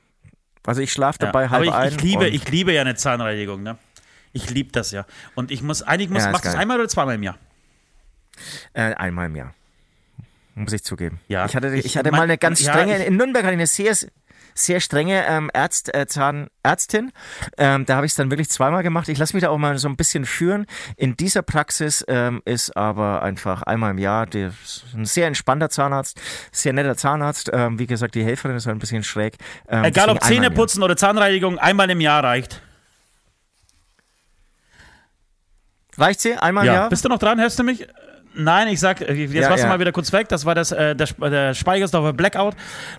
Also 0.66 0.80
ich 0.82 0.92
schlafe 0.92 1.18
dabei 1.18 1.44
ja, 1.44 1.50
halb 1.50 1.68
aber 1.68 1.86
ich, 1.86 1.92
ein. 1.92 1.92
Ich 1.94 2.02
liebe, 2.02 2.28
ich 2.28 2.48
liebe 2.48 2.72
ja 2.72 2.80
eine 2.80 2.94
Zahnreinigung, 2.94 3.62
ne? 3.62 3.78
Ich 4.32 4.50
liebe 4.50 4.70
das 4.72 4.90
ja. 4.90 5.06
Und 5.34 5.50
ich 5.50 5.62
muss, 5.62 5.82
eigentlich 5.82 6.10
muss, 6.10 6.24
ja, 6.24 6.30
machst 6.30 6.44
du 6.44 6.50
es 6.50 6.54
einmal 6.54 6.78
oder 6.78 6.88
zweimal 6.88 7.14
im 7.14 7.22
Jahr? 7.22 7.38
Äh, 8.74 8.94
einmal 8.94 9.26
im 9.26 9.36
Jahr. 9.36 9.54
Muss 10.54 10.72
ich 10.72 10.82
zugeben. 10.82 11.20
Ja. 11.28 11.46
Ich 11.46 11.54
hatte, 11.54 11.74
ich, 11.74 11.84
ich 11.84 11.96
hatte 11.96 12.10
mal 12.10 12.22
eine 12.22 12.38
ganz 12.38 12.60
strenge, 12.60 12.92
ja, 12.92 12.98
ich, 12.98 13.06
in 13.06 13.16
Nürnberg 13.16 13.44
hatte 13.44 13.54
ich 13.54 13.58
eine 13.58 13.66
sehr, 13.66 13.94
sehr 14.56 14.80
strenge 14.80 15.24
ähm, 15.26 15.50
Ärzt, 15.52 15.94
äh, 15.94 16.06
Zahnärztin. 16.06 17.12
Ähm, 17.58 17.86
da 17.86 17.96
habe 17.96 18.06
ich 18.06 18.12
es 18.12 18.16
dann 18.16 18.30
wirklich 18.30 18.48
zweimal 18.48 18.82
gemacht. 18.82 19.08
Ich 19.08 19.18
lasse 19.18 19.34
mich 19.34 19.42
da 19.42 19.50
auch 19.50 19.58
mal 19.58 19.78
so 19.78 19.88
ein 19.88 19.96
bisschen 19.96 20.24
führen. 20.24 20.66
In 20.96 21.16
dieser 21.16 21.42
Praxis 21.42 22.04
ähm, 22.08 22.42
ist 22.44 22.76
aber 22.76 23.22
einfach 23.22 23.62
einmal 23.62 23.92
im 23.92 23.98
Jahr 23.98 24.26
der, 24.26 24.52
ein 24.94 25.04
sehr 25.04 25.26
entspannter 25.26 25.68
Zahnarzt, 25.68 26.20
sehr 26.50 26.72
netter 26.72 26.96
Zahnarzt. 26.96 27.50
Ähm, 27.52 27.78
wie 27.78 27.86
gesagt, 27.86 28.14
die 28.14 28.24
Helferin 28.24 28.56
ist 28.56 28.66
halt 28.66 28.76
ein 28.76 28.80
bisschen 28.80 29.04
schräg. 29.04 29.36
Ähm, 29.68 29.84
Egal 29.84 30.08
ob 30.08 30.22
Zähneputzen 30.22 30.82
oder 30.82 30.96
Zahnreinigung, 30.96 31.58
einmal 31.58 31.90
im 31.90 32.00
Jahr 32.00 32.24
reicht. 32.24 32.62
Reicht 35.98 36.20
sie? 36.20 36.34
Einmal 36.34 36.64
im 36.64 36.72
ja. 36.72 36.74
Jahr? 36.80 36.88
Bist 36.88 37.04
du 37.04 37.08
noch 37.08 37.18
dran? 37.18 37.40
Hörst 37.40 37.58
du 37.58 37.62
mich? 37.62 37.86
Nein, 38.36 38.68
ich 38.68 38.80
sag, 38.80 39.00
jetzt 39.00 39.32
ja, 39.32 39.48
warst 39.48 39.64
du 39.64 39.68
mal 39.68 39.80
wieder 39.80 39.92
kurz 39.92 40.12
weg. 40.12 40.28
Das 40.28 40.44
war 40.44 40.54
das, 40.54 40.72
äh, 40.72 40.94
der, 40.94 41.06
der 41.06 42.12
Blackout. 42.12 42.54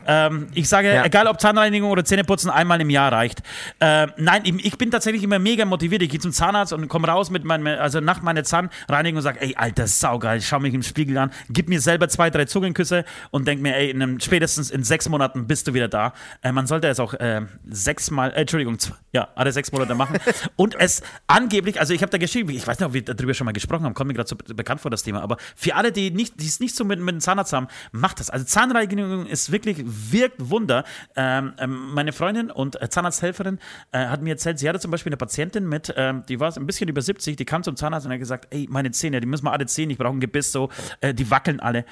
Ähm, 0.07 0.47
ich 0.53 0.67
sage, 0.67 0.93
ja. 0.93 1.05
egal 1.05 1.27
ob 1.27 1.39
Zahnreinigung 1.39 1.91
oder 1.91 2.03
Zähneputzen, 2.03 2.49
einmal 2.49 2.81
im 2.81 2.89
Jahr 2.89 3.11
reicht. 3.11 3.41
Äh, 3.79 4.07
nein, 4.17 4.41
ich 4.45 4.77
bin 4.77 4.89
tatsächlich 4.89 5.23
immer 5.23 5.39
mega 5.39 5.65
motiviert. 5.65 6.01
Ich 6.01 6.09
gehe 6.09 6.19
zum 6.19 6.31
Zahnarzt 6.31 6.73
und 6.73 6.87
komme 6.87 7.07
raus 7.07 7.29
mit 7.29 7.43
meinem, 7.43 7.67
also 7.79 7.99
nach 7.99 8.21
meiner 8.21 8.43
Zahnreinigung 8.43 9.17
und 9.17 9.23
sage, 9.23 9.41
ey, 9.41 9.55
Alter, 9.55 9.87
saugeil, 9.87 10.41
schau 10.41 10.59
mich 10.59 10.73
im 10.73 10.83
Spiegel 10.83 11.17
an, 11.17 11.31
gib 11.49 11.69
mir 11.69 11.81
selber 11.81 12.09
zwei, 12.09 12.29
drei 12.29 12.45
Zungenküsse 12.45 13.05
und 13.31 13.47
denk 13.47 13.61
mir, 13.61 13.75
ey, 13.75 13.91
in 13.91 14.01
einem, 14.01 14.19
spätestens 14.19 14.71
in 14.71 14.83
sechs 14.83 15.07
Monaten 15.07 15.47
bist 15.47 15.67
du 15.67 15.73
wieder 15.73 15.87
da. 15.87 16.13
Äh, 16.41 16.51
man 16.51 16.65
sollte 16.65 16.87
es 16.87 16.99
auch 16.99 17.13
äh, 17.13 17.41
sechsmal, 17.69 18.31
äh, 18.31 18.41
Entschuldigung, 18.41 18.77
ja, 19.11 19.27
alle 19.35 19.51
sechs 19.51 19.71
Monate 19.71 19.93
machen. 19.93 20.17
und 20.55 20.75
es 20.79 21.01
angeblich, 21.27 21.79
also 21.79 21.93
ich 21.93 22.01
habe 22.01 22.09
da 22.09 22.17
geschrieben, 22.17 22.49
ich 22.49 22.65
weiß 22.65 22.79
nicht, 22.79 22.87
ob 22.87 22.93
wir 22.93 23.03
darüber 23.03 23.33
schon 23.33 23.45
mal 23.45 23.51
gesprochen 23.51 23.85
haben, 23.85 23.93
kommt 23.93 24.07
mir 24.07 24.13
gerade 24.13 24.29
so 24.29 24.35
bekannt 24.35 24.81
vor 24.81 24.91
das 24.91 25.03
Thema, 25.03 25.26
aber 25.27 25.37
für 25.55 25.75
alle, 25.75 25.91
die 25.91 26.11
nicht, 26.11 26.39
die 26.39 26.47
es 26.47 26.59
nicht 26.59 26.75
so 26.75 26.85
mit, 26.85 26.99
mit 26.99 27.13
dem 27.13 27.21
Zahnarzt 27.21 27.53
haben, 27.53 27.67
macht 27.91 28.19
das. 28.19 28.29
Also 28.29 28.45
Zahnreinigung 28.45 29.25
ist 29.25 29.51
wirklich, 29.51 29.83
wirkt 29.85 30.49
Wunder. 30.49 30.83
Ähm, 31.15 31.53
ähm, 31.57 31.93
meine 31.93 32.13
Freundin 32.13 32.49
und 32.51 32.81
äh, 32.81 32.89
Zahnarzthelferin 32.89 33.59
äh, 33.91 34.07
hat 34.07 34.21
mir 34.21 34.31
erzählt, 34.31 34.59
sie 34.59 34.67
hatte 34.69 34.79
zum 34.79 34.91
Beispiel 34.91 35.11
eine 35.11 35.17
Patientin 35.17 35.67
mit, 35.67 35.93
ähm, 35.97 36.23
die 36.27 36.39
war 36.39 36.55
ein 36.55 36.65
bisschen 36.65 36.89
über 36.89 37.01
70, 37.01 37.35
die 37.35 37.45
kam 37.45 37.63
zum 37.63 37.75
Zahnarzt 37.75 38.05
und 38.05 38.13
hat 38.13 38.19
gesagt, 38.19 38.47
ey, 38.51 38.67
meine 38.69 38.91
Zähne, 38.91 39.19
die 39.19 39.27
müssen 39.27 39.45
wir 39.45 39.51
alle 39.51 39.65
ziehen, 39.65 39.89
ich 39.89 39.97
brauche 39.97 40.13
ein 40.15 40.19
Gebiss, 40.19 40.51
so, 40.51 40.69
äh, 41.01 41.13
die 41.13 41.29
wackeln 41.29 41.59
alle. 41.59 41.85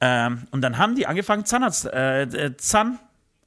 Ähm, 0.00 0.46
und 0.50 0.62
dann 0.62 0.78
haben 0.78 0.96
die 0.96 1.06
angefangen, 1.06 1.44
Zahnarzt, 1.44 1.86
äh, 1.86 2.22
äh 2.22 2.56
Zahn 2.56 2.98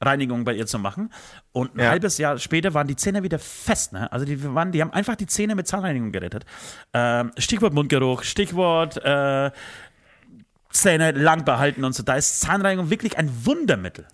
Zahnreinigung 0.03 0.43
bei 0.43 0.53
ihr 0.53 0.65
zu 0.65 0.79
machen. 0.79 1.09
Und 1.53 1.75
ein 1.75 1.81
ja. 1.81 1.89
halbes 1.89 2.17
Jahr 2.17 2.39
später 2.39 2.73
waren 2.73 2.87
die 2.87 2.95
Zähne 2.95 3.21
wieder 3.21 3.37
fest. 3.37 3.93
Ne? 3.93 4.11
Also 4.11 4.25
die, 4.25 4.43
waren, 4.55 4.71
die 4.71 4.81
haben 4.81 4.91
einfach 4.91 5.15
die 5.15 5.27
Zähne 5.27 5.53
mit 5.53 5.67
Zahnreinigung 5.67 6.11
gerettet. 6.11 6.45
Ähm, 6.93 7.31
Stichwort 7.37 7.73
Mundgeruch, 7.73 8.23
Stichwort 8.23 8.97
äh, 8.97 9.51
Zähne 10.71 11.11
lang 11.11 11.45
behalten 11.45 11.85
und 11.85 11.93
so. 11.93 12.01
Da 12.01 12.15
ist 12.15 12.41
Zahnreinigung 12.41 12.89
wirklich 12.89 13.19
ein 13.19 13.45
Wundermittel. 13.45 14.07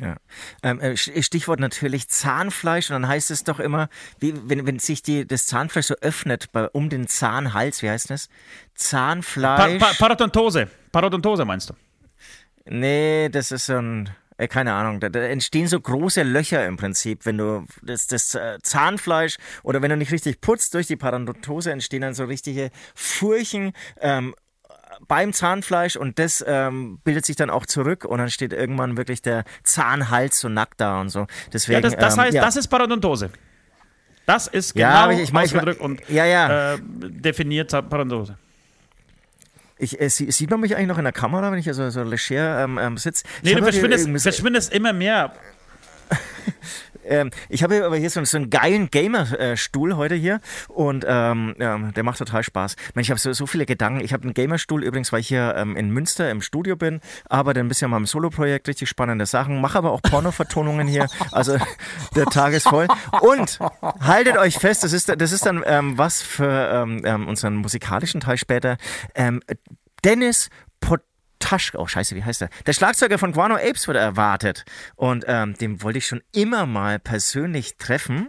Ja. 0.00 0.16
Ähm, 0.62 0.80
äh, 0.80 0.96
Stichwort 0.96 1.60
natürlich 1.60 2.08
Zahnfleisch 2.08 2.90
und 2.90 2.94
dann 2.94 3.08
heißt 3.08 3.30
es 3.32 3.42
doch 3.44 3.60
immer, 3.60 3.88
wie, 4.20 4.34
wenn, 4.48 4.66
wenn 4.66 4.78
sich 4.78 5.02
die, 5.02 5.26
das 5.26 5.46
Zahnfleisch 5.46 5.86
so 5.86 5.94
öffnet 6.00 6.50
bei, 6.52 6.68
um 6.68 6.88
den 6.88 7.08
Zahnhals, 7.08 7.82
wie 7.82 7.90
heißt 7.90 8.10
das? 8.10 8.28
Zahnfleisch. 8.74 9.80
Pa 9.80 9.86
pa 9.86 9.94
Parodontose. 9.98 10.68
Parodontose 10.92 11.44
meinst 11.44 11.70
du? 11.70 11.74
Nee, 12.64 13.28
das 13.28 13.52
ist 13.52 13.66
so 13.66 13.76
ein, 13.76 14.10
äh, 14.42 14.48
keine 14.48 14.74
Ahnung, 14.74 15.00
da, 15.00 15.08
da, 15.08 15.20
entstehen 15.20 15.66
so 15.66 15.80
große 15.80 16.22
Löcher 16.22 16.66
im 16.66 16.76
Prinzip, 16.76 17.26
wenn 17.26 17.38
du 17.38 17.64
das, 17.82 18.06
das 18.06 18.34
äh, 18.34 18.58
Zahnfleisch 18.62 19.36
oder 19.62 19.82
wenn 19.82 19.90
du 19.90 19.96
nicht 19.96 20.12
richtig 20.12 20.40
putzt 20.40 20.74
durch 20.74 20.86
die 20.86 20.96
Parodontose 20.96 21.70
entstehen 21.70 22.02
dann 22.02 22.14
so 22.14 22.24
richtige 22.24 22.70
Furchen 22.94 23.72
ähm, 24.00 24.34
beim 25.08 25.32
Zahnfleisch 25.32 25.96
und 25.96 26.18
das 26.18 26.44
ähm, 26.46 26.98
bildet 27.04 27.24
sich 27.24 27.36
dann 27.36 27.50
auch 27.50 27.66
zurück 27.66 28.04
und 28.04 28.18
dann 28.18 28.30
steht 28.30 28.52
irgendwann 28.52 28.96
wirklich 28.96 29.22
der 29.22 29.44
Zahnhals 29.62 30.40
so 30.40 30.48
nackt 30.48 30.80
da 30.80 31.00
und 31.00 31.08
so. 31.08 31.26
Deswegen, 31.52 31.74
ja, 31.74 31.80
das, 31.80 31.96
das 31.96 32.14
ähm, 32.14 32.20
heißt, 32.20 32.34
ja. 32.34 32.42
das 32.42 32.56
ist 32.56 32.68
Parodontose. 32.68 33.30
Das 34.26 34.46
ist 34.46 34.74
genau 34.74 34.88
ja, 34.88 35.10
ich, 35.10 35.20
ich 35.20 35.32
mein, 35.32 35.46
ich 35.46 35.54
mein, 35.54 35.68
und 35.74 36.08
ja, 36.08 36.24
ja. 36.24 36.74
Äh, 36.74 36.78
definiert 36.80 37.70
Parodontose. 37.70 38.36
Ich, 39.82 40.00
äh, 40.00 40.08
sieht 40.08 40.48
man 40.48 40.60
mich 40.60 40.76
eigentlich 40.76 40.86
noch 40.86 40.98
in 40.98 41.04
der 41.04 41.12
Kamera, 41.12 41.50
wenn 41.50 41.58
ich 41.58 41.66
so, 41.72 41.90
so 41.90 42.04
leger 42.04 42.62
ähm, 42.62 42.78
ähm, 42.78 42.96
sitze? 42.98 43.24
Nee, 43.42 43.56
du 43.56 43.64
verschwindest, 43.64 44.08
verschwindest 44.22 44.72
immer 44.72 44.92
mehr. 44.92 45.34
Ähm, 47.04 47.30
ich 47.48 47.62
habe 47.62 47.84
aber 47.84 47.96
hier 47.96 48.10
so, 48.10 48.24
so 48.24 48.36
einen 48.36 48.50
geilen 48.50 48.90
Gamer-Stuhl 48.90 49.96
heute 49.96 50.14
hier 50.14 50.40
und 50.68 51.04
ähm, 51.08 51.54
ja, 51.58 51.78
der 51.78 52.02
macht 52.02 52.18
total 52.18 52.42
Spaß. 52.42 52.76
Mensch, 52.94 53.06
ich 53.06 53.10
habe 53.10 53.20
so, 53.20 53.32
so 53.32 53.46
viele 53.46 53.66
Gedanken. 53.66 54.00
Ich 54.00 54.12
habe 54.12 54.24
einen 54.24 54.34
Gamer-Stuhl 54.34 54.84
übrigens, 54.84 55.12
weil 55.12 55.20
ich 55.20 55.28
hier 55.28 55.54
ähm, 55.56 55.76
in 55.76 55.90
Münster 55.90 56.30
im 56.30 56.42
Studio 56.42 56.76
bin, 56.76 57.00
arbeite 57.28 57.60
ein 57.60 57.68
bisschen 57.68 57.86
an 57.86 57.92
meinem 57.92 58.06
Solo-Projekt, 58.06 58.68
richtig 58.68 58.88
spannende 58.88 59.26
Sachen, 59.26 59.60
mache 59.60 59.78
aber 59.78 59.92
auch 59.92 60.02
Porno-Vertonungen 60.02 60.86
hier. 60.86 61.06
Also 61.30 61.56
der 62.14 62.26
Tag 62.26 62.52
ist 62.52 62.68
voll. 62.68 62.88
Und 63.20 63.58
haltet 64.00 64.36
euch 64.36 64.56
fest, 64.58 64.84
das 64.84 64.92
ist, 64.92 65.08
das 65.08 65.32
ist 65.32 65.46
dann 65.46 65.62
ähm, 65.66 65.98
was 65.98 66.22
für 66.22 66.70
ähm, 66.72 67.02
ähm, 67.04 67.28
unseren 67.28 67.56
musikalischen 67.56 68.20
Teil 68.20 68.36
später. 68.36 68.76
Ähm, 69.14 69.40
Dennis 70.04 70.50
Pot 70.80 71.00
Tasch, 71.42 71.74
oh 71.74 71.88
scheiße, 71.88 72.14
wie 72.14 72.22
heißt 72.22 72.40
der? 72.40 72.50
Der 72.66 72.72
Schlagzeuger 72.72 73.18
von 73.18 73.32
Guano 73.32 73.56
Apes 73.56 73.88
wurde 73.88 73.98
erwartet. 73.98 74.64
Und 74.94 75.24
ähm, 75.26 75.54
den 75.54 75.82
wollte 75.82 75.98
ich 75.98 76.06
schon 76.06 76.22
immer 76.32 76.66
mal 76.66 77.00
persönlich 77.00 77.76
treffen. 77.78 78.28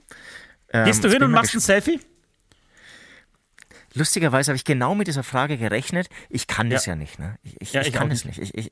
Ähm, 0.71 0.85
Gehst 0.85 1.03
du 1.03 1.09
hin 1.09 1.21
und 1.21 1.31
machst 1.31 1.53
ein 1.53 1.59
Selfie? 1.59 1.99
Lustigerweise 3.93 4.49
habe 4.49 4.55
ich 4.55 4.65
genau 4.65 4.95
mit 4.95 5.07
dieser 5.07 5.21
Frage 5.21 5.59
gerechnet. 5.59 6.09
Ich 6.27 6.47
kann 6.47 6.71
das 6.71 6.87
ja, 6.87 6.95
nicht, 6.95 7.19
ne? 7.19 7.37
Ich, 7.43 7.61
ich, 7.61 7.73
ja, 7.73 7.81
ich, 7.81 7.89
ich 7.89 7.93
kann 7.93 8.09
es 8.09 8.25
nicht. 8.25 8.39
nicht. 8.39 8.57
Ich, 8.57 8.71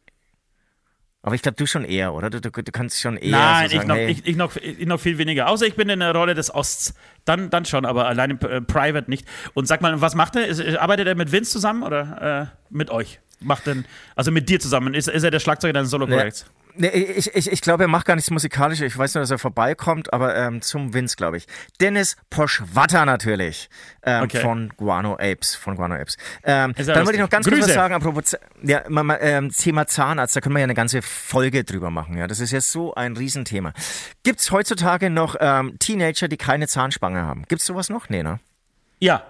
aber 1.22 1.36
ich 1.36 1.44
glaube, 1.44 1.56
du 1.56 1.68
schon 1.68 1.86
eher, 1.86 2.16
oder? 2.16 2.32
Du, 2.32 2.42
du, 2.42 2.50
du 2.50 2.72
kannst 2.72 3.00
schon 3.00 3.18
eher. 3.18 3.38
Nein, 3.38 3.70
so 3.70 3.78
sagen, 3.78 3.84
ich, 3.84 3.88
noch, 3.88 3.96
hey. 3.96 4.22
ich, 4.24 4.36
noch, 4.36 4.56
ich 4.56 4.88
noch 4.88 5.00
viel 5.00 5.20
weniger. 5.20 5.50
Außer 5.50 5.68
ich 5.68 5.76
bin 5.76 5.88
in 5.90 6.00
der 6.00 6.16
Rolle 6.16 6.34
des 6.34 6.52
Osts. 6.52 6.96
Dann, 7.26 7.52
dann 7.52 7.66
schon, 7.66 7.86
aber 7.86 8.08
allein 8.08 8.32
im 8.32 8.40
äh, 8.40 8.62
Private 8.62 9.08
nicht. 9.08 9.28
Und 9.54 9.68
sag 9.68 9.82
mal, 9.82 10.02
was 10.02 10.16
macht 10.16 10.36
er? 10.36 10.82
Arbeitet 10.82 11.08
er 11.08 11.14
mit 11.14 11.32
Vince 11.32 11.52
zusammen 11.52 11.84
oder 11.84 12.50
äh, 12.52 12.58
mit 12.72 12.90
euch? 12.90 13.20
Macht 13.42 13.68
denn, 13.68 13.86
also 14.16 14.32
mit 14.32 14.50
dir 14.50 14.60
zusammen? 14.60 14.94
Ist, 14.94 15.08
ist 15.08 15.24
er 15.24 15.32
der 15.32 15.40
Schlagzeuger 15.40 15.74
deines 15.74 15.90
Solo-Projekts? 15.90 16.46
Nee, 16.76 16.88
ich, 16.88 17.34
ich, 17.36 17.52
ich 17.52 17.62
glaube, 17.62 17.84
er 17.84 17.88
macht 17.88 18.06
gar 18.06 18.16
nichts 18.16 18.32
Musikalisches. 18.32 18.86
Ich 18.88 18.98
weiß 18.98 19.16
nur, 19.16 19.22
dass 19.22 19.32
er 19.32 19.40
vorbeikommt, 19.40 20.14
aber 20.14 20.36
ähm, 20.36 20.62
zum 20.62 20.94
Vince, 20.94 21.16
glaube 21.16 21.38
ich. 21.38 21.48
Dennis 21.80 22.16
Poschwatter 22.30 23.06
natürlich. 23.06 23.70
Ähm, 24.04 24.24
okay. 24.24 24.40
Von 24.40 24.70
Guano 24.78 25.14
Apes. 25.16 25.56
Von 25.56 25.76
Guano 25.76 25.96
Apes. 25.96 26.18
Ähm, 26.44 26.74
dann 26.78 27.06
wollte 27.06 27.14
ich 27.14 27.20
noch 27.20 27.30
ganz 27.30 27.46
Grüße. 27.46 27.60
kurz 27.60 27.70
was 27.70 27.76
sagen, 27.76 27.94
apropos 27.94 28.38
ja, 28.64 28.84
ähm, 29.20 29.52
Thema 29.52 29.88
Zahnarzt, 29.88 30.36
da 30.36 30.42
können 30.42 30.56
wir 30.56 30.60
ja 30.60 30.66
eine 30.66 30.74
ganze 30.74 31.02
Folge 31.02 31.64
drüber 31.64 31.90
machen. 31.90 32.18
Ja, 32.18 32.28
Das 32.28 32.40
ist 32.40 32.52
ja 32.52 32.62
so 32.62 32.94
ein 32.94 33.18
Riesenthema. 33.18 33.74
Gibt 34.24 34.40
es 34.40 34.52
heutzutage 34.52 35.10
noch 35.10 35.36
ähm, 35.40 35.78
Teenager, 35.80 36.28
die 36.28 36.38
keine 36.38 36.68
Zahnspange 36.68 37.22
haben? 37.22 37.44
Gibt 37.48 37.62
es 37.62 37.68
sowas 37.68 37.90
noch? 37.90 38.10
Nee, 38.10 38.24
ne? 38.24 38.40
Ja, 39.00 39.24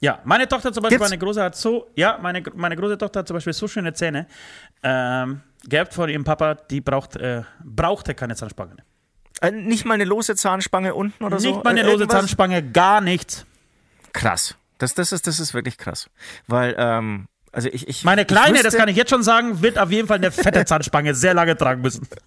ja, 0.00 0.20
meine 0.24 0.46
Tochter 0.46 0.72
zum 0.72 0.82
Beispiel, 0.82 0.98
Gibt's? 0.98 1.10
meine 1.10 1.18
große 1.18 1.42
hat 1.42 1.56
so, 1.56 1.90
ja, 1.96 2.18
meine, 2.22 2.42
meine 2.54 2.76
große 2.76 2.98
Tochter 2.98 3.20
hat 3.20 3.28
zum 3.28 3.34
Beispiel 3.34 3.52
so 3.52 3.66
schöne 3.66 3.92
Zähne 3.92 4.26
ähm, 4.82 5.40
gehabt 5.64 5.94
von 5.94 6.08
ihrem 6.08 6.24
Papa, 6.24 6.54
die 6.54 6.80
braucht, 6.80 7.16
äh, 7.16 7.42
brauchte 7.64 8.14
keine 8.14 8.36
Zahnspange. 8.36 8.76
Äh, 9.40 9.50
nicht 9.50 9.84
mal 9.84 9.94
eine 9.94 10.04
lose 10.04 10.36
Zahnspange 10.36 10.94
unten 10.94 11.24
oder 11.24 11.36
nicht 11.36 11.44
so? 11.44 11.50
Nicht 11.50 11.64
mal 11.64 11.70
eine 11.70 11.82
lose 11.82 12.02
Irgendwas? 12.02 12.16
Zahnspange, 12.16 12.62
gar 12.62 13.00
nichts. 13.00 13.44
Krass. 14.12 14.56
Das, 14.78 14.94
das, 14.94 15.10
ist, 15.12 15.26
das 15.26 15.40
ist 15.40 15.54
wirklich 15.54 15.78
krass. 15.78 16.08
Weil, 16.46 16.76
ähm, 16.78 17.26
also 17.50 17.68
ich, 17.68 17.88
ich. 17.88 18.04
Meine 18.04 18.24
Kleine, 18.24 18.46
ich 18.46 18.52
wüsste, 18.54 18.64
das 18.64 18.76
kann 18.76 18.88
ich 18.88 18.96
jetzt 18.96 19.10
schon 19.10 19.24
sagen, 19.24 19.62
wird 19.62 19.78
auf 19.78 19.90
jeden 19.90 20.06
Fall 20.06 20.18
eine 20.18 20.30
fette 20.30 20.64
Zahnspange 20.64 21.14
sehr 21.14 21.34
lange 21.34 21.56
tragen 21.56 21.82
müssen. 21.82 22.06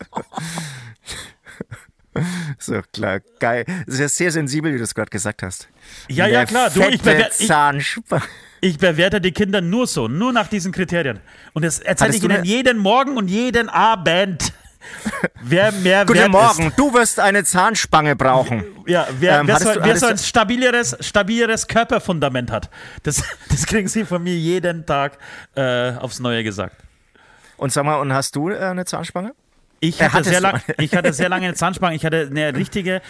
So, 2.60 2.82
klar, 2.94 3.22
geil. 3.40 3.66
Das 3.86 3.96
ist 3.96 4.00
ja 4.00 4.10
sehr 4.10 4.32
sensibel, 4.32 4.74
wie 4.74 4.78
du 4.78 4.84
es 4.84 4.94
gerade 4.94 5.10
gesagt 5.10 5.44
hast. 5.44 5.68
Ja, 6.08 6.28
ja, 6.28 6.46
klar. 6.46 6.70
Du, 6.70 6.82
ich, 6.82 7.02
bewerte, 7.02 7.34
ich, 7.40 7.52
ich 8.62 8.78
bewerte 8.78 9.22
die 9.22 9.32
Kinder 9.32 9.62
nur 9.62 9.88
so, 9.88 10.08
nur 10.08 10.32
nach 10.32 10.48
diesen 10.48 10.72
Kriterien. 10.72 11.20
Und 11.54 11.64
das 11.66 11.80
erzähle 11.80 12.16
ich 12.16 12.24
ihnen 12.24 12.44
jeden 12.44 12.78
Morgen 12.78 13.18
und 13.18 13.28
jeden 13.28 13.70
Abend. 13.70 14.54
Wer 15.42 15.72
mehr 15.72 16.06
Guten 16.06 16.32
Morgen, 16.32 16.68
ist. 16.68 16.80
du 16.80 16.94
wirst 16.94 17.20
eine 17.20 17.44
Zahnspange 17.44 18.16
brauchen. 18.16 18.64
Ja, 18.88 19.08
wer, 19.20 19.40
ähm, 19.40 19.48
wer, 19.48 19.60
so, 19.60 19.74
du, 19.74 19.84
wer 19.84 19.96
so, 19.96 20.08
ein 20.08 20.18
stabileres, 20.18 20.98
stabileres 21.02 21.68
Körperfundament 21.68 22.52
hat, 22.52 22.70
das, 23.04 23.24
das 23.50 23.68
kriegen 23.68 23.88
sie 23.88 24.06
von 24.06 24.24
mir 24.24 24.36
jeden 24.36 24.86
Tag 24.86 25.20
äh, 25.56 25.92
aufs 25.92 26.20
Neue 26.20 26.44
gesagt. 26.44 26.78
Und 27.58 27.72
sag 27.72 27.86
mal, 27.86 27.98
und 27.98 28.12
hast 28.12 28.36
du 28.36 28.50
äh, 28.50 28.58
eine 28.58 28.86
Zahnspange? 28.86 29.34
Ich 29.84 30.00
hatte, 30.00 30.24
sehr 30.24 30.42
lang, 30.42 30.62
ich 30.78 30.96
hatte 30.96 31.12
sehr 31.12 31.28
lange 31.28 31.46
eine 31.48 31.56
Zahnspange. 31.56 31.96
Ich 31.96 32.06
hatte 32.06 32.28
eine 32.30 32.56
richtige, 32.56 33.02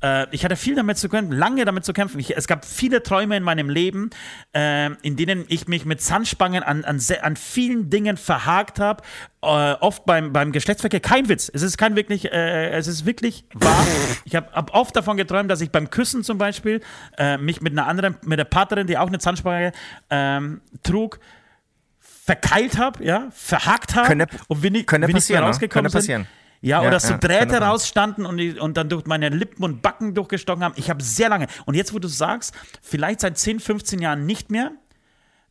äh, 0.00 0.26
ich 0.30 0.44
hatte 0.44 0.54
viel 0.54 0.76
damit 0.76 0.96
zu 0.96 1.08
kämpfen, 1.08 1.36
lange 1.36 1.64
damit 1.64 1.84
zu 1.84 1.92
kämpfen. 1.92 2.20
Ich, 2.20 2.36
es 2.36 2.46
gab 2.46 2.64
viele 2.64 3.02
Träume 3.02 3.36
in 3.36 3.42
meinem 3.42 3.68
Leben, 3.68 4.10
äh, 4.54 4.90
in 5.02 5.16
denen 5.16 5.44
ich 5.48 5.66
mich 5.66 5.84
mit 5.84 6.00
Zahnspangen 6.00 6.62
an, 6.62 6.84
an, 6.84 7.00
an 7.22 7.34
vielen 7.34 7.90
Dingen 7.90 8.16
verhakt 8.16 8.78
habe. 8.78 9.02
Äh, 9.42 9.46
oft 9.46 10.04
beim, 10.04 10.32
beim 10.32 10.52
Geschlechtsverkehr. 10.52 11.00
Kein 11.00 11.28
Witz. 11.28 11.50
Es 11.52 11.62
ist 11.62 11.76
kein 11.76 11.96
wirklich, 11.96 12.30
äh, 12.30 12.70
es 12.70 12.86
ist 12.86 13.06
wirklich 13.06 13.44
wahr. 13.52 13.84
Ich 14.24 14.36
habe 14.36 14.52
hab 14.52 14.72
oft 14.72 14.94
davon 14.94 15.16
geträumt, 15.16 15.50
dass 15.50 15.60
ich 15.60 15.72
beim 15.72 15.90
Küssen 15.90 16.22
zum 16.22 16.38
Beispiel 16.38 16.80
äh, 17.18 17.38
mich 17.38 17.60
mit 17.60 17.72
einer 17.72 17.88
anderen, 17.88 18.16
mit 18.24 18.38
der 18.38 18.44
Partnerin, 18.44 18.86
die 18.86 18.96
auch 18.96 19.08
eine 19.08 19.18
Zahnspange 19.18 19.72
ähm, 20.10 20.60
trug, 20.84 21.18
verkeilt 22.30 22.78
habe, 22.78 23.04
ja, 23.04 23.28
verhakt 23.32 23.96
habe 23.96 24.26
und 24.46 24.62
wir, 24.62 24.70
nicht, 24.70 24.90
wir 24.90 24.98
nicht 24.98 25.30
mehr 25.30 25.42
rausgekommen 25.42 25.90
ne? 25.90 26.00
sind. 26.00 26.26
Ja, 26.62 26.82
ja, 26.82 26.88
oder 26.88 27.00
so 27.00 27.14
ja, 27.14 27.18
Drähte 27.18 27.56
rausstanden 27.56 28.24
und, 28.24 28.60
und 28.60 28.76
dann 28.76 28.88
durch 28.88 29.06
meine 29.06 29.30
Lippen 29.30 29.64
und 29.64 29.82
Backen 29.82 30.14
durchgestochen 30.14 30.62
haben. 30.62 30.74
Ich 30.76 30.90
habe 30.90 31.02
sehr 31.02 31.28
lange. 31.28 31.48
Und 31.64 31.74
jetzt, 31.74 31.92
wo 31.92 31.98
du 31.98 32.06
sagst, 32.06 32.54
vielleicht 32.82 33.20
seit 33.20 33.36
10, 33.36 33.58
15 33.58 33.98
Jahren 34.00 34.26
nicht 34.26 34.50
mehr. 34.50 34.70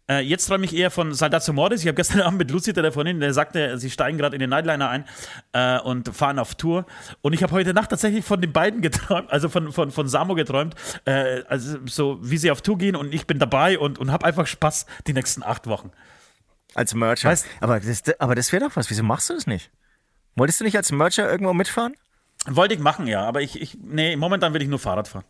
Äh, 0.08 0.22
jetzt 0.22 0.46
träume 0.46 0.64
ich 0.64 0.74
eher 0.74 0.90
von 0.90 1.14
Saldatio 1.14 1.52
Mortis. 1.52 1.82
Ich 1.82 1.88
habe 1.88 1.96
gestern 1.96 2.22
Abend 2.26 2.38
mit 2.40 2.50
Lucy 2.50 2.72
telefoniert, 2.72 3.22
der 3.22 3.34
sagte, 3.34 3.78
sie 3.78 3.90
steigen 3.90 4.18
gerade 4.18 4.36
in 4.36 4.40
den 4.40 4.52
Nightliner 4.52 4.90
ein 4.90 5.04
äh, 5.52 5.80
und 5.80 6.16
fahren 6.16 6.40
auf 6.40 6.56
Tour. 6.56 6.86
Und 7.22 7.34
ich 7.34 7.44
habe 7.44 7.52
heute 7.52 7.74
Nacht 7.74 7.90
tatsächlich 7.90 8.24
von 8.24 8.40
den 8.40 8.54
beiden 8.54 8.82
geträumt, 8.84 9.30
also 9.32 9.50
von, 9.50 9.74
von, 9.74 9.92
von 9.92 10.08
Samo 10.08 10.34
geträumt, 10.34 10.76
äh, 11.04 11.42
also 11.50 11.78
so 11.88 12.20
wie 12.22 12.38
sie 12.38 12.52
auf 12.52 12.62
Tour 12.62 12.78
gehen 12.78 12.96
und 12.96 13.14
ich 13.14 13.28
bin 13.28 13.38
dabei 13.38 13.78
und, 13.78 14.00
und 14.00 14.14
habe 14.14 14.26
einfach 14.26 14.48
Spaß 14.48 14.86
die 15.08 15.14
nächsten 15.14 15.44
acht 15.44 15.68
Wochen. 15.68 15.92
Als 16.76 16.94
Mercher. 16.94 17.30
Weißt, 17.30 17.46
aber 17.62 17.80
das, 17.80 18.04
aber 18.20 18.36
das 18.36 18.52
wäre 18.52 18.66
doch 18.66 18.76
was. 18.76 18.90
Wieso 18.90 19.04
machst 19.04 19.30
du 19.30 19.34
das 19.34 19.48
nicht? 19.48 19.72
Wolltest 20.36 20.60
du 20.60 20.64
nicht 20.64 20.78
als 20.78 20.92
Mercher 20.92 21.30
irgendwo 21.30 21.54
mitfahren? 21.54 21.96
Wollte 22.46 22.74
ich 22.74 22.80
machen, 22.80 23.08
ja. 23.08 23.24
Aber 23.24 23.42
ich, 23.42 23.62
ich 23.62 23.78
nee, 23.82 24.16
momentan 24.16 24.54
will 24.54 24.62
ich 24.62 24.68
nur 24.68 24.80
Fahrrad 24.80 25.08
fahren. 25.08 25.26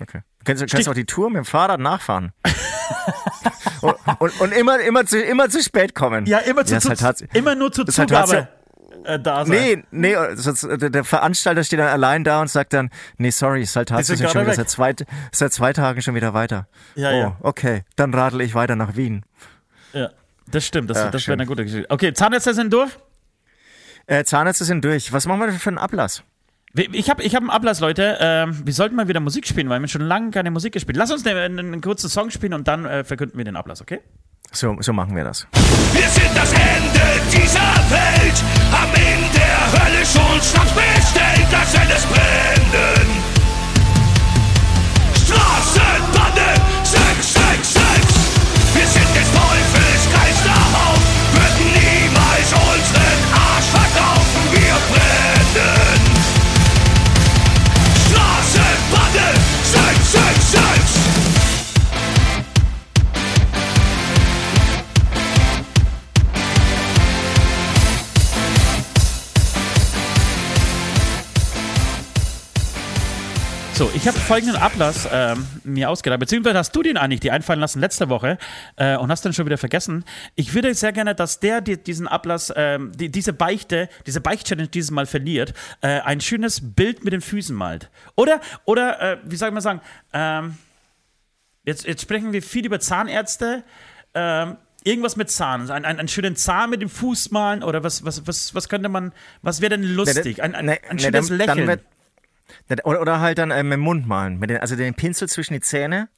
Okay. 0.00 0.22
Du 0.38 0.44
kannst, 0.44 0.66
kannst 0.70 0.88
auch 0.88 0.94
die 0.94 1.04
Tour 1.04 1.28
mit 1.30 1.38
dem 1.38 1.44
Fahrrad 1.44 1.80
nachfahren. 1.80 2.32
und, 3.80 3.96
und, 4.18 4.40
und, 4.40 4.52
immer, 4.52 4.80
immer, 4.80 5.04
zu, 5.04 5.20
immer 5.20 5.48
zu 5.48 5.62
spät 5.62 5.94
kommen. 5.94 6.26
Ja, 6.26 6.38
immer, 6.38 6.64
zu, 6.64 6.74
ja, 6.74 6.80
zu, 6.80 6.90
halt 6.90 7.22
immer 7.34 7.54
nur 7.54 7.72
zur 7.72 7.86
Zugabe. 7.86 8.32
Halt 8.32 8.48
äh, 9.04 9.18
da 9.18 9.44
sein. 9.44 9.84
Nee, 9.90 10.14
nee, 10.14 10.34
sonst, 10.34 10.66
der 10.68 11.04
Veranstalter 11.04 11.64
steht 11.64 11.78
dann 11.78 11.88
allein 11.88 12.24
da 12.24 12.40
und 12.40 12.48
sagt 12.48 12.72
dann, 12.72 12.90
nee, 13.18 13.30
sorry, 13.30 13.62
es 13.62 13.70
ist 13.70 13.76
halt 13.76 13.88
tatsächlich 13.88 14.30
schon 14.30 14.42
wieder 14.42 14.54
seit 14.54 14.70
zwei, 14.70 14.94
seit 15.32 15.52
zwei 15.52 15.72
Tagen 15.72 16.02
schon 16.02 16.14
wieder 16.14 16.34
weiter. 16.34 16.66
Ja, 16.94 17.10
oh, 17.10 17.14
ja. 17.14 17.36
okay, 17.40 17.82
dann 17.96 18.12
radel 18.14 18.40
ich 18.42 18.54
weiter 18.54 18.76
nach 18.76 18.96
Wien. 18.96 19.24
Ja, 19.92 20.10
das 20.50 20.66
stimmt, 20.66 20.90
das, 20.90 20.98
ja, 20.98 21.10
das 21.10 21.26
wäre 21.26 21.34
eine 21.34 21.46
gute 21.46 21.64
Geschichte. 21.64 21.88
Okay, 21.90 22.12
Zahnärzte 22.12 22.54
sind 22.54 22.72
durch? 22.72 22.90
Äh, 24.06 24.24
Zahnärzte 24.24 24.64
sind 24.64 24.84
durch. 24.84 25.12
Was 25.12 25.26
machen 25.26 25.40
wir 25.40 25.52
für 25.52 25.70
einen 25.70 25.78
Ablass? 25.78 26.22
Ich 26.74 27.10
habe 27.10 27.22
ich 27.22 27.34
hab 27.34 27.42
einen 27.42 27.50
Ablass, 27.50 27.80
Leute. 27.80 28.16
Ähm, 28.20 28.62
wir 28.64 28.72
sollten 28.72 28.94
mal 28.94 29.08
wieder 29.08 29.18
Musik 29.20 29.46
spielen, 29.46 29.68
weil 29.68 29.80
wir 29.80 29.88
schon 29.88 30.02
lange 30.02 30.30
keine 30.30 30.52
Musik 30.52 30.72
gespielt 30.72 30.96
Lass 30.96 31.10
uns 31.10 31.26
einen, 31.26 31.58
einen 31.58 31.80
kurzen 31.80 32.08
Song 32.08 32.30
spielen 32.30 32.54
und 32.54 32.68
dann 32.68 32.84
äh, 32.84 33.02
verkünden 33.02 33.36
wir 33.38 33.44
den 33.44 33.56
Ablass, 33.56 33.82
okay? 33.82 34.00
So, 34.52 34.76
so 34.80 34.92
machen 34.92 35.14
wir 35.14 35.24
das. 35.24 35.46
Wir 35.92 36.08
sind 36.08 36.36
das 36.36 36.52
Ende 36.52 37.00
dieser 37.30 37.74
Welt. 37.90 38.42
Am 38.72 38.88
Ende 38.94 39.38
der 39.38 39.72
Hölle 39.72 40.04
schon 40.06 40.40
Stadt 40.42 40.74
bestellt, 40.74 41.46
das 41.50 41.74
es 41.74 42.06
brennen. 42.06 43.06
Straßenbande 45.24 46.19
folgenden 74.30 74.62
Ablass 74.62 75.08
ähm, 75.12 75.44
mir 75.64 75.90
ausgedacht, 75.90 76.20
beziehungsweise 76.20 76.56
hast 76.56 76.70
du 76.76 76.84
den 76.84 76.96
eigentlich 76.96 77.18
die 77.18 77.32
einfallen 77.32 77.58
lassen 77.58 77.80
letzte 77.80 78.08
Woche 78.10 78.38
äh, 78.76 78.96
und 78.96 79.10
hast 79.10 79.24
dann 79.24 79.32
schon 79.32 79.44
wieder 79.44 79.58
vergessen. 79.58 80.04
Ich 80.36 80.54
würde 80.54 80.72
sehr 80.72 80.92
gerne, 80.92 81.16
dass 81.16 81.40
der 81.40 81.60
die, 81.60 81.82
diesen 81.82 82.06
Ablass, 82.06 82.52
ähm, 82.54 82.92
die, 82.94 83.08
diese 83.08 83.32
Beichte, 83.32 83.88
diese 84.06 84.20
Beicht-Challenge 84.20 84.68
dieses 84.68 84.92
Mal 84.92 85.06
verliert, 85.06 85.52
äh, 85.80 85.98
ein 86.02 86.20
schönes 86.20 86.60
Bild 86.62 87.02
mit 87.02 87.12
den 87.12 87.22
Füßen 87.22 87.56
malt. 87.56 87.90
Oder, 88.14 88.40
oder 88.66 89.00
äh, 89.00 89.18
wie 89.24 89.34
soll 89.34 89.50
man 89.50 89.62
sagen, 89.62 89.80
ähm, 90.12 90.58
jetzt, 91.64 91.84
jetzt 91.84 92.02
sprechen 92.02 92.32
wir 92.32 92.40
viel 92.40 92.64
über 92.64 92.78
Zahnärzte. 92.78 93.64
Ähm, 94.14 94.58
irgendwas 94.84 95.16
mit 95.16 95.28
Zahn, 95.28 95.68
ein, 95.72 95.84
ein, 95.84 95.98
einen 95.98 96.06
schönen 96.06 96.36
Zahn 96.36 96.70
mit 96.70 96.82
dem 96.82 96.88
Fuß 96.88 97.32
malen 97.32 97.64
oder 97.64 97.82
was, 97.82 98.04
was, 98.04 98.28
was, 98.28 98.54
was 98.54 98.68
könnte 98.68 98.88
man, 98.88 99.12
was 99.42 99.60
wäre 99.60 99.70
denn 99.70 99.82
lustig? 99.82 100.40
Ein, 100.40 100.54
ein, 100.54 100.68
ein 100.68 100.78
ne, 100.96 101.00
schönes 101.00 101.30
Lächeln. 101.30 101.80
Oder, 102.84 103.00
oder 103.00 103.20
halt 103.20 103.38
dann 103.38 103.50
äh, 103.50 103.62
mit 103.62 103.74
dem 103.74 103.80
Mund 103.80 104.06
malen. 104.06 104.38
Mit 104.38 104.50
den, 104.50 104.58
also 104.58 104.76
den 104.76 104.94
Pinsel 104.94 105.28
zwischen 105.28 105.54
die 105.54 105.60
Zähne 105.60 106.08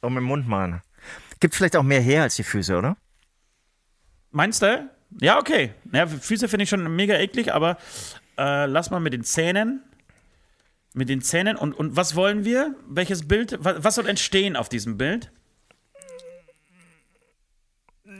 und 0.00 0.14
mit 0.14 0.22
dem 0.22 0.26
Mund 0.26 0.48
malen. 0.48 0.82
Gibt 1.40 1.54
vielleicht 1.54 1.76
auch 1.76 1.82
mehr 1.82 2.00
her 2.00 2.22
als 2.22 2.36
die 2.36 2.42
Füße, 2.42 2.76
oder? 2.76 2.96
Meinst 4.30 4.62
du? 4.62 4.88
Ja, 5.20 5.38
okay. 5.38 5.72
Ja, 5.92 6.06
Füße 6.06 6.48
finde 6.48 6.64
ich 6.64 6.68
schon 6.68 6.94
mega 6.94 7.16
eklig, 7.16 7.52
aber 7.52 7.78
äh, 8.38 8.66
lass 8.66 8.90
mal 8.90 9.00
mit 9.00 9.12
den 9.12 9.24
Zähnen. 9.24 9.82
Mit 10.92 11.08
den 11.08 11.22
Zähnen. 11.22 11.56
Und, 11.56 11.72
und 11.72 11.96
was 11.96 12.14
wollen 12.14 12.44
wir? 12.44 12.74
Welches 12.86 13.26
Bild? 13.26 13.56
Was, 13.60 13.82
was 13.82 13.94
soll 13.94 14.08
entstehen 14.08 14.56
auf 14.56 14.68
diesem 14.68 14.98
Bild? 14.98 15.32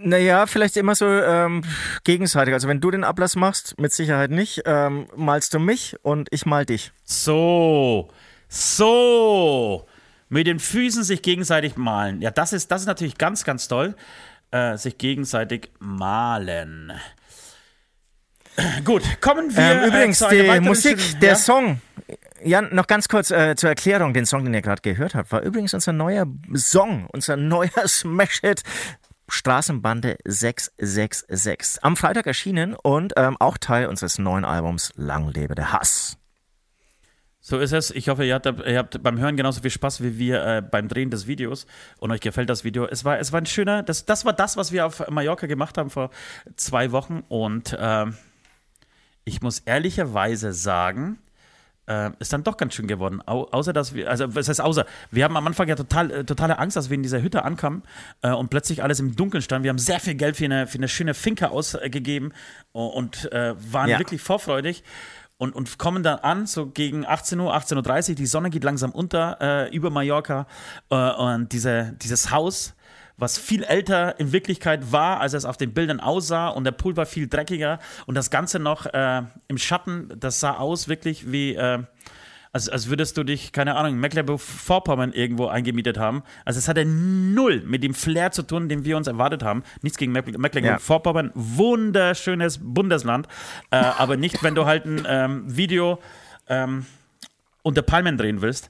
Naja, 0.02 0.46
vielleicht 0.46 0.76
immer 0.76 0.94
so 0.94 1.06
ähm, 1.06 1.62
gegenseitig. 2.04 2.54
Also 2.54 2.68
wenn 2.68 2.80
du 2.80 2.90
den 2.90 3.04
Ablass 3.04 3.36
machst, 3.36 3.78
mit 3.78 3.92
Sicherheit 3.92 4.30
nicht, 4.30 4.62
ähm, 4.64 5.06
malst 5.16 5.52
du 5.54 5.58
mich 5.58 5.96
und 6.02 6.28
ich 6.30 6.46
mal 6.46 6.64
dich. 6.64 6.92
So. 7.04 8.08
So. 8.48 9.86
Mit 10.28 10.46
den 10.46 10.58
Füßen 10.58 11.02
sich 11.04 11.22
gegenseitig 11.22 11.76
malen. 11.76 12.20
Ja, 12.22 12.30
das 12.30 12.52
ist, 12.52 12.70
das 12.70 12.82
ist 12.82 12.86
natürlich 12.86 13.18
ganz, 13.18 13.44
ganz 13.44 13.68
toll. 13.68 13.94
Äh, 14.52 14.76
sich 14.76 14.96
gegenseitig 14.98 15.70
malen. 15.78 16.92
Gut, 18.84 19.02
kommen 19.20 19.54
wir 19.54 19.62
Ähm, 19.62 19.88
übrigens, 19.88 20.20
äh, 20.22 20.28
zu 20.28 20.34
einer 20.34 20.54
die 20.60 20.68
Musik, 20.68 21.00
schönen- 21.00 21.20
der 21.20 21.28
ja? 21.30 21.36
Song, 21.36 21.80
ja, 22.42 22.60
noch 22.62 22.86
ganz 22.86 23.08
kurz 23.08 23.30
äh, 23.30 23.54
zur 23.54 23.68
Erklärung, 23.70 24.12
den 24.12 24.26
Song, 24.26 24.44
den 24.44 24.52
ihr 24.54 24.62
gerade 24.62 24.82
gehört 24.82 25.14
habt, 25.14 25.30
war 25.30 25.42
übrigens 25.42 25.72
unser 25.74 25.92
neuer 25.92 26.26
Song, 26.54 27.06
unser 27.12 27.36
neuer 27.36 27.70
Smash-Hit. 27.86 28.62
Straßenbande 29.30 30.18
666. 30.24 31.82
Am 31.82 31.96
Freitag 31.96 32.26
erschienen 32.26 32.74
und 32.74 33.14
ähm, 33.16 33.36
auch 33.38 33.58
Teil 33.58 33.86
unseres 33.86 34.18
neuen 34.18 34.44
Albums 34.44 34.92
Lang 34.96 35.28
lebe 35.28 35.54
der 35.54 35.72
Hass. 35.72 36.18
So 37.42 37.58
ist 37.58 37.72
es. 37.72 37.90
Ich 37.90 38.08
hoffe, 38.08 38.24
ihr 38.24 38.34
habt, 38.34 38.46
ihr 38.46 38.78
habt 38.78 39.02
beim 39.02 39.18
Hören 39.18 39.36
genauso 39.36 39.62
viel 39.62 39.70
Spaß 39.70 40.02
wie 40.02 40.18
wir 40.18 40.44
äh, 40.44 40.62
beim 40.62 40.88
Drehen 40.88 41.10
des 41.10 41.26
Videos 41.26 41.66
und 41.98 42.10
euch 42.10 42.20
gefällt 42.20 42.50
das 42.50 42.64
Video. 42.64 42.86
Es 42.86 43.04
war, 43.04 43.18
es 43.18 43.32
war 43.32 43.40
ein 43.40 43.46
schöner, 43.46 43.82
das, 43.82 44.04
das 44.04 44.24
war 44.24 44.34
das, 44.34 44.56
was 44.56 44.72
wir 44.72 44.84
auf 44.84 45.08
Mallorca 45.08 45.46
gemacht 45.46 45.78
haben 45.78 45.88
vor 45.88 46.10
zwei 46.56 46.92
Wochen 46.92 47.24
und 47.28 47.76
ähm, 47.80 48.16
ich 49.24 49.40
muss 49.40 49.60
ehrlicherweise 49.60 50.52
sagen, 50.52 51.18
äh, 51.90 52.10
ist 52.20 52.32
dann 52.32 52.44
doch 52.44 52.56
ganz 52.56 52.74
schön 52.74 52.86
geworden. 52.86 53.20
Au 53.26 53.44
außer, 53.50 53.72
dass 53.72 53.94
wir, 53.94 54.08
also 54.08 54.34
was 54.34 54.48
heißt 54.48 54.60
außer, 54.60 54.86
wir 55.10 55.24
haben 55.24 55.36
am 55.36 55.46
Anfang 55.46 55.68
ja 55.68 55.74
total, 55.74 56.10
äh, 56.10 56.24
totale 56.24 56.58
Angst, 56.58 56.76
dass 56.76 56.88
wir 56.88 56.94
in 56.94 57.02
dieser 57.02 57.20
Hütte 57.20 57.44
ankamen 57.44 57.82
äh, 58.22 58.30
und 58.30 58.48
plötzlich 58.50 58.82
alles 58.82 59.00
im 59.00 59.16
Dunkeln 59.16 59.42
stand. 59.42 59.64
Wir 59.64 59.70
haben 59.70 59.78
sehr 59.78 59.98
viel 60.00 60.14
Geld 60.14 60.36
für 60.36 60.44
eine, 60.44 60.66
für 60.66 60.78
eine 60.78 60.88
schöne 60.88 61.14
Finca 61.14 61.48
ausgegeben 61.48 62.32
und 62.72 63.30
äh, 63.32 63.54
waren 63.72 63.88
Ja. 63.88 63.98
wirklich 63.98 64.20
vorfreudig. 64.22 64.84
Und, 65.38 65.54
und 65.54 65.78
kommen 65.78 66.02
dann 66.02 66.18
an, 66.18 66.46
so 66.46 66.66
gegen 66.66 67.06
18 67.06 67.40
Uhr, 67.40 67.56
18.30 67.56 68.10
Uhr, 68.10 68.14
die 68.14 68.26
Sonne 68.26 68.50
geht 68.50 68.62
langsam 68.62 68.90
unter 68.90 69.38
äh, 69.40 69.74
über 69.74 69.88
Mallorca 69.88 70.46
äh, 70.90 70.94
und 71.12 71.50
diese, 71.52 71.94
dieses 72.02 72.30
Haus, 72.30 72.74
was 73.20 73.38
viel 73.38 73.62
älter 73.62 74.18
in 74.18 74.32
Wirklichkeit 74.32 74.92
war, 74.92 75.20
als 75.20 75.34
es 75.34 75.44
auf 75.44 75.56
den 75.56 75.72
Bildern 75.72 76.00
aussah 76.00 76.48
und 76.48 76.64
der 76.64 76.72
Pool 76.72 76.96
war 76.96 77.06
viel 77.06 77.28
dreckiger 77.28 77.78
und 78.06 78.14
das 78.14 78.30
Ganze 78.30 78.58
noch 78.58 78.86
äh, 78.86 79.22
im 79.48 79.58
Schatten, 79.58 80.10
das 80.18 80.40
sah 80.40 80.56
aus 80.56 80.88
wirklich 80.88 81.30
wie, 81.30 81.54
äh, 81.54 81.82
als, 82.52 82.68
als 82.68 82.88
würdest 82.88 83.16
du 83.16 83.22
dich, 83.22 83.52
keine 83.52 83.76
Ahnung, 83.76 84.00
Mecklenburg-Vorpommern 84.00 85.12
irgendwo 85.12 85.46
eingemietet 85.46 85.98
haben. 85.98 86.22
Also 86.44 86.58
es 86.58 86.66
hatte 86.66 86.84
null 86.84 87.62
mit 87.64 87.84
dem 87.84 87.94
Flair 87.94 88.32
zu 88.32 88.42
tun, 88.42 88.68
den 88.68 88.84
wir 88.84 88.96
uns 88.96 89.06
erwartet 89.06 89.44
haben. 89.44 89.62
Nichts 89.82 89.98
gegen 89.98 90.12
Mecklen- 90.12 90.38
Mecklenburg-Vorpommern, 90.38 91.30
wunderschönes 91.34 92.58
Bundesland, 92.60 93.28
äh, 93.70 93.76
aber 93.76 94.16
nicht, 94.16 94.42
wenn 94.42 94.54
du 94.56 94.66
halt 94.66 94.84
ein 94.84 95.06
ähm, 95.06 95.56
Video 95.56 96.00
ähm, 96.48 96.86
unter 97.62 97.82
Palmen 97.82 98.16
drehen 98.16 98.40
willst. 98.40 98.68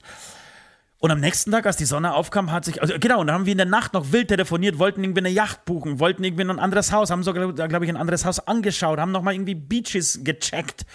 Und 1.01 1.09
am 1.09 1.19
nächsten 1.19 1.49
Tag, 1.49 1.65
als 1.65 1.77
die 1.77 1.85
Sonne 1.85 2.13
aufkam, 2.13 2.51
hat 2.51 2.63
sich, 2.63 2.79
also 2.79 2.93
genau, 2.99 3.21
und 3.21 3.27
dann 3.27 3.33
haben 3.33 3.45
wir 3.47 3.53
in 3.53 3.57
der 3.57 3.65
Nacht 3.65 3.93
noch 3.93 4.11
wild 4.11 4.27
telefoniert, 4.27 4.77
wollten 4.77 5.03
irgendwie 5.03 5.21
eine 5.21 5.29
Yacht 5.29 5.65
buchen, 5.65 5.99
wollten 5.99 6.23
irgendwie 6.23 6.43
ein 6.43 6.59
anderes 6.59 6.91
Haus, 6.91 7.09
haben 7.09 7.23
sogar, 7.23 7.51
glaube 7.53 7.85
ich, 7.85 7.89
ein 7.89 7.97
anderes 7.97 8.23
Haus 8.23 8.39
angeschaut, 8.47 8.99
haben 8.99 9.11
nochmal 9.11 9.33
irgendwie 9.33 9.55
Beaches 9.55 10.19
gecheckt 10.23 10.85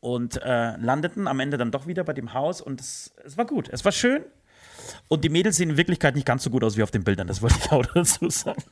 und 0.00 0.40
äh, 0.42 0.76
landeten 0.78 1.28
am 1.28 1.38
Ende 1.38 1.58
dann 1.58 1.70
doch 1.70 1.86
wieder 1.86 2.02
bei 2.02 2.14
dem 2.14 2.32
Haus 2.32 2.62
und 2.62 2.80
es, 2.80 3.12
es 3.26 3.36
war 3.36 3.44
gut, 3.44 3.68
es 3.70 3.84
war 3.84 3.92
schön. 3.92 4.24
Und 5.08 5.22
die 5.22 5.28
Mädels 5.28 5.58
sehen 5.58 5.68
in 5.68 5.76
Wirklichkeit 5.76 6.14
nicht 6.14 6.26
ganz 6.26 6.44
so 6.44 6.48
gut 6.48 6.64
aus 6.64 6.78
wie 6.78 6.82
auf 6.82 6.90
den 6.90 7.04
Bildern, 7.04 7.26
das 7.26 7.42
wollte 7.42 7.56
ich 7.62 7.70
auch 7.70 7.84
dazu 7.94 8.30
sagen. 8.30 8.62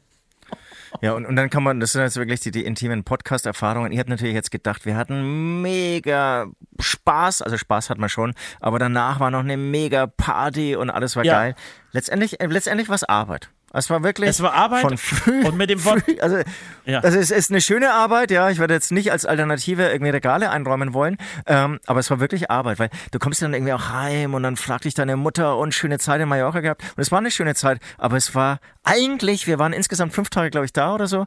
Ja, 1.01 1.13
und, 1.13 1.25
und 1.27 1.37
dann 1.37 1.51
kann 1.51 1.63
man, 1.63 1.81
das 1.81 1.93
sind 1.93 2.03
jetzt 2.03 2.17
wirklich 2.17 2.41
die, 2.41 2.51
die 2.51 2.65
intimen 2.65 3.05
Podcast-Erfahrungen. 3.05 3.93
Ihr 3.93 4.01
habt 4.01 4.09
natürlich 4.09 4.35
jetzt 4.35 4.51
gedacht, 4.51 4.87
wir 4.87 4.97
hatten 4.97 5.63
mega 5.63 6.47
Spaß, 6.79 7.43
also 7.43 7.57
Spaß 7.57 7.91
hat 7.91 7.99
man 7.99 8.09
schon, 8.09 8.35
aber 8.61 8.79
danach 8.79 9.21
war 9.21 9.31
noch 9.31 9.41
eine 9.41 9.57
mega 9.57 10.07
Party 10.07 10.77
und 10.77 10.91
alles 10.91 11.17
war 11.17 11.25
Ja. 11.25 11.35
geil. 11.35 11.55
Letztendlich, 11.93 12.41
äh, 12.41 12.47
letztendlich 12.47 12.89
war 12.89 12.97
es 12.97 13.05
Arbeit. 13.05 13.51
Es 13.73 13.89
war 13.89 14.03
wirklich 14.03 14.29
Es 14.31 14.43
war 14.43 14.53
Arbeit 14.53 14.83
von 14.83 14.99
früh, 14.99 15.45
und 15.47 15.57
mit 15.57 15.71
dem 15.71 15.85
Wort- 15.85 16.03
früh, 16.03 16.19
also 16.21 16.39
Ja. 16.87 17.01
das 17.01 17.15
ist, 17.15 17.31
ist 17.31 17.51
eine 17.51 17.61
schöne 17.61 17.93
Arbeit, 17.93 18.31
ja. 18.33 18.51
Ich 18.51 18.59
werde 18.59 18.75
jetzt 18.75 18.91
nicht 18.91 19.13
als 19.13 19.27
Alternative 19.27 19.89
irgendwie 19.91 20.11
Regale 20.11 20.51
einräumen 20.51 20.93
wollen, 20.93 21.19
ähm, 21.47 21.79
aber 21.87 22.01
es 22.01 22.11
war 22.11 22.19
wirklich 22.19 22.51
Arbeit, 22.51 22.79
weil 22.81 22.91
du 23.13 23.19
kommst 23.21 23.43
dann 23.43 23.55
irgendwie 23.55 23.73
auch 23.73 23.89
heim 23.91 24.35
und 24.35 24.43
dann 24.43 24.57
fragt 24.57 24.85
dich 24.87 24.95
deine 24.95 25.17
Mutter 25.17 25.57
und 25.57 25.73
schöne 25.73 25.99
Zeit 26.01 26.21
in 26.21 26.29
Mallorca 26.29 26.61
gehabt 26.61 26.83
und 26.83 27.01
es 27.01 27.13
war 27.13 27.19
eine 27.21 27.31
schöne 27.31 27.55
Zeit, 27.55 27.79
aber 27.97 28.17
es 28.17 28.35
war 28.35 28.59
eigentlich, 28.83 29.47
wir 29.47 29.59
waren 29.61 29.73
insgesamt 29.73 30.15
fünf 30.15 30.31
Tage, 30.31 30.51
glaube 30.51 30.65
ich, 30.67 30.73
da 30.73 30.93
oder 30.95 31.07
so, 31.07 31.27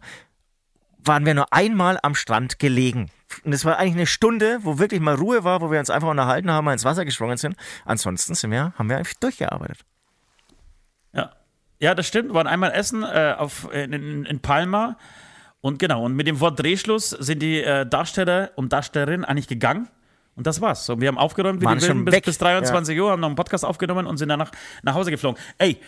waren 1.05 1.25
wir 1.25 1.33
nur 1.33 1.51
einmal 1.51 1.99
am 2.03 2.15
Strand 2.15 2.59
gelegen. 2.59 3.09
Und 3.43 3.51
es 3.53 3.65
war 3.65 3.77
eigentlich 3.77 3.95
eine 3.95 4.05
Stunde, 4.07 4.59
wo 4.63 4.79
wirklich 4.79 5.01
mal 5.01 5.15
Ruhe 5.15 5.43
war, 5.43 5.59
wo 5.61 5.71
wir 5.71 5.79
uns 5.79 5.89
einfach 5.89 6.07
unterhalten 6.09 6.51
haben, 6.51 6.65
mal 6.65 6.73
ins 6.73 6.85
Wasser 6.85 7.03
gesprungen 7.03 7.37
sind. 7.37 7.55
Ansonsten 7.83 8.35
sind 8.35 8.51
wir, 8.51 8.73
haben 8.77 8.89
wir 8.89 8.97
einfach 8.97 9.13
durchgearbeitet. 9.19 9.79
Ja. 11.83 11.89
ja, 11.89 11.95
das 11.95 12.07
stimmt. 12.07 12.29
Wir 12.29 12.35
waren 12.35 12.47
einmal 12.47 12.71
essen 12.71 13.03
äh, 13.03 13.35
auf, 13.37 13.67
in, 13.73 14.25
in, 14.25 14.39
Palma. 14.39 14.97
Und 15.61 15.79
genau, 15.79 16.05
und 16.05 16.15
mit 16.15 16.27
dem 16.27 16.39
Wort 16.39 16.59
Drehschluss 16.59 17.09
sind 17.09 17.41
die 17.41 17.61
äh, 17.61 17.85
Darsteller 17.85 18.51
und 18.55 18.73
Darstellerinnen 18.73 19.25
eigentlich 19.25 19.47
gegangen. 19.47 19.87
Und 20.35 20.47
das 20.47 20.61
war's. 20.61 20.85
So, 20.85 20.99
wir 20.99 21.07
haben 21.07 21.17
aufgeräumt 21.17 21.61
wie 21.61 21.65
Waren 21.65 22.05
bis, 22.05 22.21
bis 22.21 22.37
23 22.39 22.99
Uhr, 22.99 23.11
haben 23.11 23.19
noch 23.19 23.27
einen 23.27 23.35
Podcast 23.35 23.63
aufgenommen 23.65 24.07
und 24.07 24.17
sind 24.17 24.29
danach 24.29 24.51
nach 24.81 24.95
Hause 24.95 25.11
geflogen. 25.11 25.39
Ey, 25.57 25.79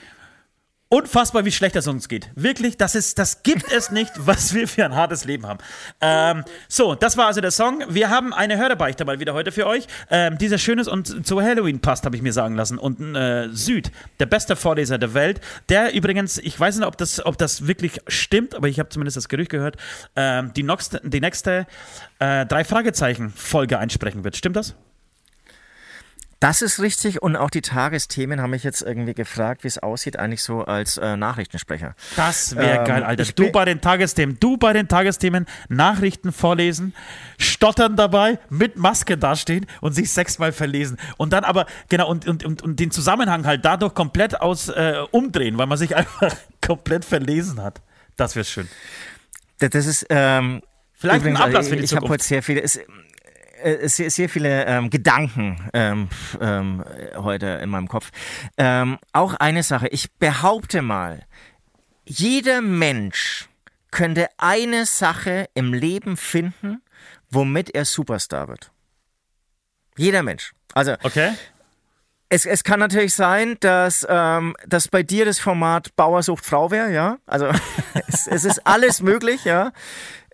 unfassbar, 0.89 1.45
wie 1.45 1.51
schlecht 1.51 1.75
es 1.75 1.87
uns 1.87 2.07
geht. 2.07 2.29
Wirklich, 2.35 2.77
das, 2.77 2.95
ist, 2.95 3.17
das 3.17 3.43
gibt 3.43 3.71
es 3.71 3.91
nicht, 3.91 4.11
was 4.17 4.53
wir 4.53 4.67
für 4.67 4.85
ein 4.85 4.95
hartes 4.95 5.25
Leben 5.25 5.45
haben. 5.45 5.59
Ähm, 6.01 6.43
so, 6.67 6.95
das 6.95 7.17
war 7.17 7.27
also 7.27 7.41
der 7.41 7.51
Song. 7.51 7.83
Wir 7.89 8.09
haben 8.09 8.33
eine 8.33 8.57
Hörerbeichte 8.57 9.05
mal 9.05 9.19
wieder 9.19 9.33
heute 9.33 9.51
für 9.51 9.67
euch. 9.67 9.87
Ähm, 10.09 10.37
dieser 10.37 10.57
schönes 10.57 10.87
und 10.87 11.25
zu 11.25 11.41
Halloween 11.41 11.79
passt, 11.79 12.05
habe 12.05 12.15
ich 12.15 12.21
mir 12.21 12.33
sagen 12.33 12.55
lassen. 12.55 12.77
Und 12.77 13.15
äh, 13.15 13.49
Süd, 13.49 13.91
der 14.19 14.27
beste 14.27 14.55
Vorleser 14.55 14.97
der 14.97 15.13
Welt, 15.13 15.41
der 15.69 15.93
übrigens, 15.93 16.37
ich 16.37 16.59
weiß 16.59 16.77
nicht, 16.77 16.87
ob 16.87 16.97
das, 16.97 17.25
ob 17.25 17.37
das 17.37 17.67
wirklich 17.67 17.99
stimmt, 18.07 18.55
aber 18.55 18.67
ich 18.67 18.79
habe 18.79 18.89
zumindest 18.89 19.17
das 19.17 19.29
Gerücht 19.29 19.49
gehört, 19.49 19.77
ähm, 20.15 20.53
die, 20.53 20.63
nächste, 20.63 21.01
die 21.03 21.21
nächste 21.21 21.65
äh, 22.19 22.45
drei 22.45 22.63
Fragezeichen-Folge 22.63 23.79
einsprechen 23.79 24.23
wird. 24.23 24.35
Stimmt 24.35 24.55
das? 24.55 24.75
Das 26.39 26.61
ist 26.61 26.81
richtig 26.81 27.21
und 27.21 27.35
auch 27.37 27.49
die 27.49 27.61
Tagesthemen 27.61 28.41
haben 28.41 28.49
mich 28.49 28.63
jetzt 28.63 28.81
irgendwie 28.81 29.13
gefragt, 29.13 29.63
wie 29.63 29.67
es 29.67 29.77
aussieht 29.77 30.19
eigentlich 30.19 30.43
so 30.43 30.63
als 30.65 30.97
äh, 30.97 31.15
Nachrichtensprecher. 31.15 31.95
Das 32.17 32.55
wäre 32.55 32.79
ähm, 32.79 32.85
geil, 32.85 33.03
Alter. 33.03 33.23
Du 33.23 33.51
bei 33.51 33.63
den 33.65 33.79
Tagesthemen, 33.79 34.37
du 34.39 34.57
bei 34.57 34.73
den 34.73 34.87
Tagesthemen 34.87 35.45
Nachrichten 35.69 36.33
vorlesen, 36.33 36.93
stottern 37.37 37.95
dabei, 37.95 38.37
mit 38.49 38.75
Maske 38.75 39.17
dastehen 39.17 39.65
und 39.79 39.93
sich 39.93 40.11
sechsmal 40.11 40.51
verlesen. 40.51 40.97
Und 41.17 41.31
dann 41.31 41.45
aber, 41.45 41.67
genau, 41.87 42.09
und, 42.09 42.27
und, 42.27 42.43
und, 42.43 42.61
und 42.61 42.79
den 42.79 42.91
Zusammenhang 42.91 43.45
halt 43.45 43.63
dadurch 43.63 43.93
komplett 43.93 44.39
aus 44.41 44.67
äh, 44.69 45.03
umdrehen, 45.11 45.57
weil 45.57 45.67
man 45.67 45.77
sich 45.77 45.95
einfach 45.95 46.35
komplett 46.61 47.05
verlesen 47.05 47.63
hat. 47.63 47.81
Das 48.17 48.35
wäre 48.35 48.45
schön. 48.45 48.67
Das 49.59 49.85
ist 49.85 50.05
ähm, 50.09 50.61
Vielleicht 50.97 51.21
übrigens, 51.21 51.39
ein 51.39 51.45
Ablass 51.47 51.67
für 51.69 51.75
die 51.75 51.83
ich, 51.83 51.91
ich 51.91 51.95
habe 51.95 52.07
heute 52.07 52.23
sehr 52.23 52.41
viele. 52.41 52.61
Es, 52.61 52.79
äh, 53.63 53.87
sehr, 53.87 54.09
sehr 54.09 54.29
viele 54.29 54.65
ähm, 54.65 54.89
Gedanken 54.89 55.69
ähm, 55.73 56.09
ähm, 56.41 56.83
heute 57.15 57.47
in 57.61 57.69
meinem 57.69 57.87
Kopf. 57.87 58.11
Ähm, 58.57 58.97
auch 59.13 59.33
eine 59.35 59.63
Sache, 59.63 59.87
ich 59.87 60.11
behaupte 60.13 60.81
mal, 60.81 61.25
jeder 62.05 62.61
Mensch 62.61 63.49
könnte 63.91 64.27
eine 64.37 64.85
Sache 64.85 65.47
im 65.53 65.73
Leben 65.73 66.17
finden, 66.17 66.81
womit 67.29 67.73
er 67.73 67.85
Superstar 67.85 68.47
wird. 68.47 68.71
Jeder 69.97 70.21
Mensch. 70.21 70.53
Also 70.73 70.95
okay. 71.03 71.33
Es, 72.27 72.45
es 72.45 72.63
kann 72.63 72.79
natürlich 72.79 73.13
sein, 73.13 73.55
dass, 73.61 74.05
ähm, 74.09 74.55
dass 74.67 74.87
bei 74.87 75.03
dir 75.03 75.25
das 75.25 75.39
Format 75.39 75.95
Bauer 75.95 76.23
sucht 76.23 76.45
Frau 76.45 76.71
wäre, 76.71 76.91
ja. 76.91 77.17
Also 77.25 77.47
es, 78.07 78.27
es 78.27 78.43
ist 78.43 78.67
alles 78.67 79.01
möglich, 79.01 79.45
ja. 79.45 79.71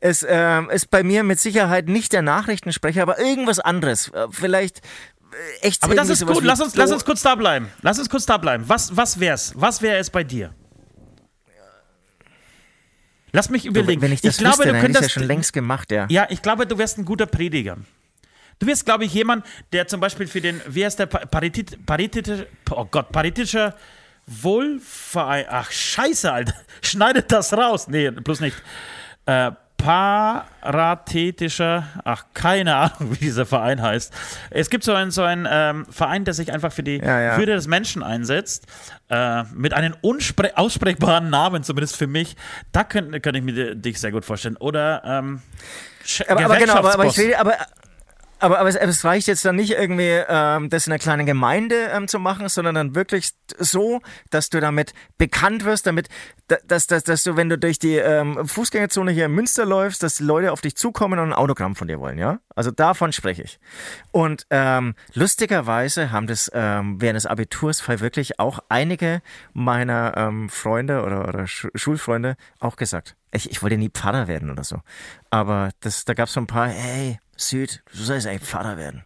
Es 0.04 0.26
ähm, 0.28 0.70
ist 0.72 0.90
bei 0.90 1.04
mir 1.04 1.24
mit 1.24 1.40
Sicherheit 1.40 1.88
nicht 1.88 2.12
der 2.12 2.24
Nachrichtensprecher, 2.24 3.04
aber 3.04 3.20
irgendwas 3.20 3.60
anderes. 3.60 4.10
Äh, 4.10 4.28
vielleicht 4.32 4.80
äh, 4.80 5.68
echt. 5.68 5.84
Aber 5.84 5.94
das 5.94 6.10
ist 6.10 6.26
gut. 6.26 6.44
Lass 6.44 6.60
uns, 6.60 6.76
lass 6.76 6.92
uns 6.92 7.06
kurz 7.06 7.22
da 7.22 7.36
bleiben. 7.36 7.70
Lass 7.82 8.00
uns 8.00 8.10
kurz 8.10 8.26
da 8.26 8.38
bleiben. 8.38 8.64
Was, 8.68 8.98
was 8.98 9.20
wär's? 9.20 9.54
Was 9.56 9.84
wäre 9.84 9.98
es 9.98 10.10
bei 10.10 10.24
dir? 10.24 10.54
Lass 13.32 13.50
mich 13.50 13.66
überlegen. 13.66 14.02
wenn 14.02 14.12
ich 14.12 14.22
das 14.22 14.36
ich 14.36 14.40
glaube, 14.40 14.58
wüsste, 14.58 14.74
du 14.74 14.82
könntest 14.82 15.04
ja 15.04 15.10
schon 15.10 15.24
längst 15.24 15.54
gemacht, 15.54 15.92
ja. 15.92 16.06
Ja, 16.10 16.28
ich 16.30 16.42
glaube, 16.42 16.68
du 16.68 16.78
wärst 16.78 16.98
ein 16.98 17.06
guter 17.06 17.28
Prediger. 17.28 17.78
Du 18.60 18.68
wirst, 18.68 18.86
glaube 18.86 19.06
ich, 19.06 19.14
jemand, 19.14 19.46
der 19.72 19.88
zum 19.88 20.02
Beispiel 20.02 20.28
für 20.28 20.42
den, 20.42 20.62
wie 20.68 20.86
heißt 20.86 21.00
der 21.00 21.06
Paritit, 21.06 21.86
paritische, 21.86 22.48
oh 22.72 22.86
Gott, 22.86 23.12
paritischer 23.12 23.76
Wohlverein, 24.28 25.46
ach 25.50 25.72
scheiße, 25.72 26.32
Alter, 26.32 26.54
schneidet 26.82 27.32
das 27.32 27.54
raus. 27.54 27.88
Nee, 27.88 28.12
bloß 28.12 28.42
nicht. 28.42 28.58
Äh, 29.26 29.52
Parathetischer, 29.82 31.88
ach, 32.04 32.26
keine 32.34 32.76
Ahnung, 32.76 33.14
wie 33.14 33.18
dieser 33.18 33.48
Verein 33.48 33.82
heißt. 33.82 34.14
Es 34.52 34.70
gibt 34.70 34.84
so 34.84 34.94
einen, 34.94 35.10
so 35.12 35.24
einen 35.24 35.48
ähm, 35.50 35.88
Verein, 35.90 36.24
der 36.24 36.36
sich 36.36 36.54
einfach 36.54 36.72
für 36.72 36.84
die 36.84 36.98
ja, 36.98 37.20
ja. 37.20 37.38
Würde 37.38 37.54
des 37.54 37.68
Menschen 37.68 38.04
einsetzt, 38.04 38.68
äh, 39.10 39.44
mit 39.54 39.74
einem 39.74 39.96
aussprechbaren 40.56 41.30
Namen, 41.30 41.64
zumindest 41.64 41.98
für 41.98 42.08
mich. 42.08 42.36
Da 42.72 42.84
könnte 42.84 43.20
könnt 43.20 43.38
ich 43.38 43.44
mir 43.44 43.76
dich 43.76 44.00
sehr 44.00 44.12
gut 44.12 44.24
vorstellen. 44.24 44.58
Oder 44.58 45.02
ähm, 45.04 45.42
aber, 46.28 46.46
aber 46.46 46.58
genau, 46.58 46.76
aber, 46.76 46.94
aber 46.94 47.06
ich 47.06 47.18
will, 47.18 47.34
aber 47.36 47.56
aber, 48.42 48.60
aber 48.60 48.70
es, 48.70 48.76
es, 48.76 49.06
reicht 49.06 49.28
jetzt 49.28 49.46
dann 49.46 49.56
nicht 49.56 49.72
irgendwie, 49.72 50.20
ähm, 50.28 50.70
das 50.70 50.88
in 50.88 50.94
einer 50.94 51.00
kleinen 51.00 51.26
Gemeinde 51.26 51.90
ähm, 51.94 52.08
zu 52.08 52.20
machen, 52.20 52.50
sondern 52.50 52.76
dann 52.76 52.96
wirklich 52.96 53.32
so, 53.58 54.02
dass 54.32 54.50
du 54.50 54.60
damit 54.60 54.94
bekannt 55.18 55.64
wirst, 55.64 55.86
damit, 55.86 56.10
dass, 56.68 56.88
dass, 56.88 57.04
dass 57.04 57.24
du, 57.24 57.38
wenn 57.38 57.50
du 57.50 57.58
durch 57.58 57.78
die 57.78 57.96
ähm, 57.96 58.48
Fußgängerzone 58.48 59.12
hier 59.12 59.26
in 59.26 59.32
Münster 59.34 59.66
läufst, 59.66 60.02
dass 60.02 60.16
die 60.16 60.24
Leute 60.24 60.52
auf 60.52 60.62
dich 60.62 60.76
zukommen 60.76 61.20
und 61.20 61.30
ein 61.30 61.34
Autogramm 61.34 61.76
von 61.76 61.88
dir 61.88 62.00
wollen, 62.00 62.18
ja? 62.18 62.40
Also 62.56 62.72
davon 62.72 63.14
spreche 63.14 63.44
ich. 63.44 63.60
Und 64.12 64.48
ähm, 64.50 64.96
lustigerweise 65.14 66.12
haben 66.12 66.28
das 66.28 66.52
ähm, 66.54 67.00
während 67.00 67.18
des 67.18 67.28
Abiturs 67.28 67.88
wirklich 67.88 68.40
auch 68.40 68.60
einige 68.70 69.22
meiner 69.54 70.14
ähm, 70.18 70.50
Freunde 70.50 71.04
oder, 71.04 71.28
oder 71.28 71.48
Sch 71.48 71.68
Schulfreunde 71.76 72.36
auch 72.60 72.76
gesagt. 72.76 73.16
Ich, 73.32 73.50
ich 73.50 73.62
wollte 73.64 73.78
nie 73.78 73.90
Pfarrer 73.90 74.28
werden 74.28 74.50
oder 74.50 74.64
so. 74.64 74.82
Aber 75.30 75.70
das, 75.80 76.06
da 76.06 76.14
gab 76.14 76.28
es 76.28 76.34
so 76.34 76.42
ein 76.42 76.48
paar, 76.48 76.68
hey, 76.68 77.20
Süd, 77.38 77.84
du 77.94 78.04
sollst 78.04 78.28
eigentlich 78.28 78.48
Pfarrer 78.48 78.78
werden. 78.78 79.04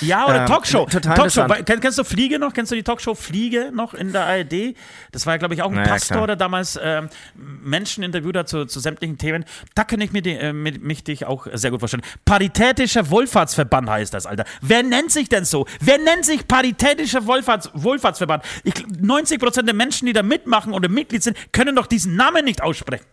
Ja, 0.00 0.26
oder 0.26 0.40
ähm, 0.40 0.46
Talkshow. 0.46 0.86
Total 0.86 1.16
Talkshow. 1.16 1.46
Kenn, 1.64 1.80
kennst 1.80 1.98
du 1.98 2.04
Fliege 2.04 2.38
noch? 2.38 2.52
Kennst 2.52 2.72
du 2.72 2.76
die 2.76 2.82
Talkshow 2.82 3.14
Fliege 3.14 3.70
noch 3.72 3.94
in 3.94 4.12
der 4.12 4.26
ARD? 4.26 4.74
Das 5.12 5.26
war, 5.26 5.34
ja, 5.34 5.38
glaube 5.38 5.54
ich, 5.54 5.62
auch 5.62 5.68
ein 5.68 5.74
naja, 5.74 5.88
Pastor, 5.88 6.16
klar. 6.16 6.26
der 6.28 6.36
damals 6.36 6.78
ähm, 6.82 7.08
Menschen 7.34 8.02
interviewt 8.02 8.36
hat 8.36 8.48
zu, 8.48 8.66
zu, 8.66 8.80
sämtlichen 8.80 9.18
Themen. 9.18 9.44
Da 9.74 9.84
kann 9.84 10.00
ich 10.00 10.12
mir 10.12 10.22
die, 10.22 10.32
äh, 10.32 10.52
mit, 10.52 10.82
mich 10.82 11.04
dich 11.04 11.26
auch 11.26 11.46
sehr 11.52 11.70
gut 11.70 11.80
vorstellen. 11.80 12.02
Paritätischer 12.24 13.10
Wohlfahrtsverband 13.10 13.88
heißt 13.88 14.14
das, 14.14 14.26
Alter. 14.26 14.44
Wer 14.60 14.82
nennt 14.82 15.10
sich 15.10 15.28
denn 15.28 15.44
so? 15.44 15.66
Wer 15.80 15.98
nennt 15.98 16.24
sich 16.24 16.48
Paritätischer 16.48 17.26
Wohlfahrts 17.26 17.70
Wohlfahrtsverband? 17.74 18.44
Ich, 18.64 18.74
90% 18.74 19.62
der 19.62 19.74
Menschen, 19.74 20.06
die 20.06 20.12
da 20.12 20.22
mitmachen 20.22 20.72
oder 20.72 20.88
Mitglied 20.88 21.22
sind, 21.22 21.36
können 21.52 21.76
doch 21.76 21.86
diesen 21.86 22.16
Namen 22.16 22.44
nicht 22.44 22.62
aussprechen. 22.62 23.04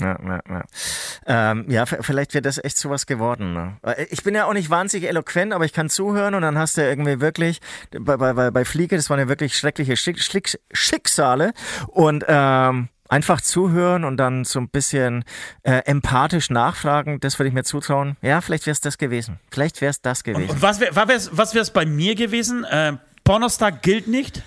Ja, 0.00 0.18
ja, 0.22 0.40
ja. 0.48 0.64
Ähm, 1.26 1.64
ja, 1.68 1.86
vielleicht 1.86 2.34
wäre 2.34 2.42
das 2.42 2.62
echt 2.62 2.78
sowas 2.78 3.06
geworden. 3.06 3.52
Ne? 3.52 3.76
Äh, 3.82 4.06
ich 4.10 4.22
bin 4.22 4.34
ja 4.34 4.46
auch 4.46 4.52
nicht 4.52 4.70
wahnsinnig 4.70 5.08
eloquent, 5.08 5.52
aber 5.52 5.64
ich 5.64 5.72
kann 5.72 5.88
zuhören 5.88 6.34
und 6.34 6.42
dann 6.42 6.58
hast 6.58 6.76
du 6.76 6.82
irgendwie 6.82 7.20
wirklich, 7.20 7.60
bei, 7.90 8.16
bei, 8.16 8.50
bei 8.50 8.64
Fliege, 8.64 8.96
das 8.96 9.10
waren 9.10 9.18
ja 9.18 9.28
wirklich 9.28 9.56
schreckliche 9.56 9.96
Schick, 9.96 10.20
Schick, 10.20 10.58
Schicksale 10.72 11.52
und 11.88 12.24
ähm, 12.28 12.88
einfach 13.10 13.40
zuhören 13.40 14.04
und 14.04 14.16
dann 14.16 14.44
so 14.44 14.60
ein 14.60 14.68
bisschen 14.68 15.24
äh, 15.62 15.82
empathisch 15.84 16.48
nachfragen, 16.50 17.20
das 17.20 17.38
würde 17.38 17.48
ich 17.48 17.54
mir 17.54 17.64
zutrauen. 17.64 18.16
Ja, 18.22 18.40
vielleicht 18.40 18.66
wäre 18.66 18.72
es 18.72 18.80
das 18.80 18.98
gewesen. 18.98 19.40
Vielleicht 19.50 19.80
wäre 19.80 19.90
es 19.90 20.00
das 20.00 20.22
gewesen. 20.22 20.44
Und, 20.44 20.50
und 20.50 20.62
was 20.62 20.80
wäre 20.80 20.94
was 20.94 21.54
wär's 21.54 21.72
bei 21.72 21.84
mir 21.84 22.14
gewesen? 22.14 22.64
Äh, 22.64 22.94
Pornostar 23.24 23.72
gilt 23.72 24.08
nicht, 24.08 24.42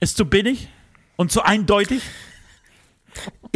ist 0.00 0.16
zu 0.16 0.24
billig 0.26 0.68
und 1.16 1.32
zu 1.32 1.42
eindeutig 1.42 2.02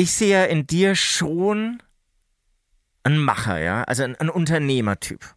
ich 0.01 0.13
sehe 0.13 0.47
in 0.47 0.67
dir 0.67 0.95
schon 0.95 1.83
einen 3.03 3.19
Macher, 3.19 3.61
ja, 3.61 3.85
also 3.85 4.03
ein, 4.03 4.17
ein 4.17 4.31
Unternehmertyp. 4.31 5.35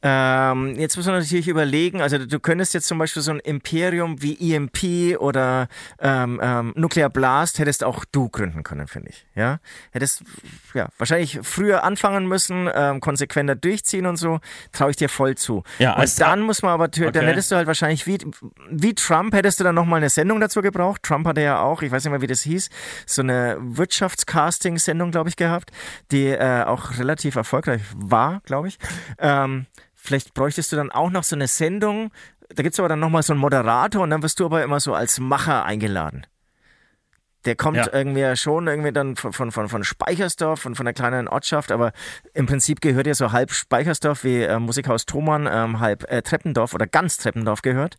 Ähm, 0.00 0.76
jetzt 0.76 0.96
muss 0.96 1.06
man 1.06 1.16
natürlich 1.16 1.48
überlegen, 1.48 2.00
also 2.00 2.18
du 2.18 2.38
könntest 2.38 2.72
jetzt 2.72 2.86
zum 2.86 2.98
Beispiel 2.98 3.20
so 3.20 3.32
ein 3.32 3.40
Imperium 3.40 4.22
wie 4.22 4.54
EMP 4.54 5.18
oder 5.18 5.66
ähm, 5.98 6.40
ähm, 6.40 6.72
Nuclear 6.76 7.10
Blast 7.10 7.58
hättest 7.58 7.82
auch 7.82 8.04
du 8.04 8.28
gründen 8.28 8.62
können, 8.62 8.86
finde 8.86 9.10
ich. 9.10 9.26
Ja, 9.34 9.58
hättest 9.90 10.22
ja 10.72 10.88
wahrscheinlich 10.98 11.40
früher 11.42 11.82
anfangen 11.82 12.28
müssen, 12.28 12.70
ähm, 12.72 13.00
konsequenter 13.00 13.56
durchziehen 13.56 14.06
und 14.06 14.16
so. 14.16 14.38
Traue 14.70 14.90
ich 14.90 14.96
dir 14.96 15.08
voll 15.08 15.34
zu. 15.34 15.64
Ja, 15.80 15.98
und 15.98 16.20
dann 16.20 16.42
muss 16.42 16.62
man 16.62 16.72
aber, 16.72 16.84
okay. 16.84 17.10
dann 17.10 17.26
hättest 17.26 17.50
du 17.50 17.56
halt 17.56 17.66
wahrscheinlich 17.66 18.06
wie 18.06 18.18
wie 18.70 18.94
Trump 18.94 19.34
hättest 19.34 19.58
du 19.58 19.64
dann 19.64 19.74
noch 19.74 19.84
mal 19.84 19.96
eine 19.96 20.10
Sendung 20.10 20.40
dazu 20.40 20.62
gebraucht. 20.62 21.02
Trump 21.02 21.26
hatte 21.26 21.40
ja 21.40 21.60
auch, 21.60 21.82
ich 21.82 21.90
weiß 21.90 22.04
nicht 22.04 22.12
mehr, 22.12 22.20
wie 22.20 22.28
das 22.28 22.42
hieß, 22.42 22.70
so 23.04 23.22
eine 23.22 23.56
Wirtschaftscasting-Sendung, 23.60 25.10
glaube 25.10 25.28
ich, 25.28 25.36
gehabt, 25.36 25.72
die 26.12 26.26
äh, 26.26 26.62
auch 26.64 26.98
relativ 26.98 27.34
erfolgreich 27.34 27.82
war, 27.96 28.40
glaube 28.44 28.68
ich. 28.68 28.78
Ähm, 29.18 29.66
Vielleicht 30.08 30.32
bräuchtest 30.32 30.72
du 30.72 30.76
dann 30.76 30.90
auch 30.90 31.10
noch 31.10 31.22
so 31.22 31.36
eine 31.36 31.48
Sendung. 31.48 32.10
Da 32.48 32.62
gibt 32.62 32.72
es 32.72 32.78
aber 32.78 32.88
dann 32.88 32.98
nochmal 32.98 33.22
so 33.22 33.34
einen 33.34 33.40
Moderator 33.40 34.02
und 34.02 34.08
dann 34.08 34.22
wirst 34.22 34.40
du 34.40 34.46
aber 34.46 34.62
immer 34.62 34.80
so 34.80 34.94
als 34.94 35.20
Macher 35.20 35.66
eingeladen. 35.66 36.26
Der 37.44 37.56
kommt 37.56 37.76
ja. 37.76 37.90
irgendwie 37.92 38.34
schon 38.36 38.68
irgendwie 38.68 38.90
dann 38.90 39.16
von, 39.16 39.34
von, 39.34 39.52
von, 39.52 39.68
von 39.68 39.84
Speichersdorf, 39.84 40.60
von, 40.60 40.74
von 40.74 40.86
einer 40.86 40.94
kleinen 40.94 41.28
Ortschaft, 41.28 41.70
aber 41.70 41.92
im 42.32 42.46
Prinzip 42.46 42.80
gehört 42.80 43.06
ja 43.06 43.12
so 43.12 43.32
halb 43.32 43.52
Speichersdorf 43.52 44.24
wie 44.24 44.44
äh, 44.44 44.58
Musikhaus 44.58 45.04
Thomann, 45.04 45.46
ähm, 45.46 45.78
halb 45.78 46.10
äh, 46.10 46.22
Treppendorf 46.22 46.72
oder 46.72 46.86
ganz 46.86 47.18
Treppendorf 47.18 47.60
gehört. 47.60 47.98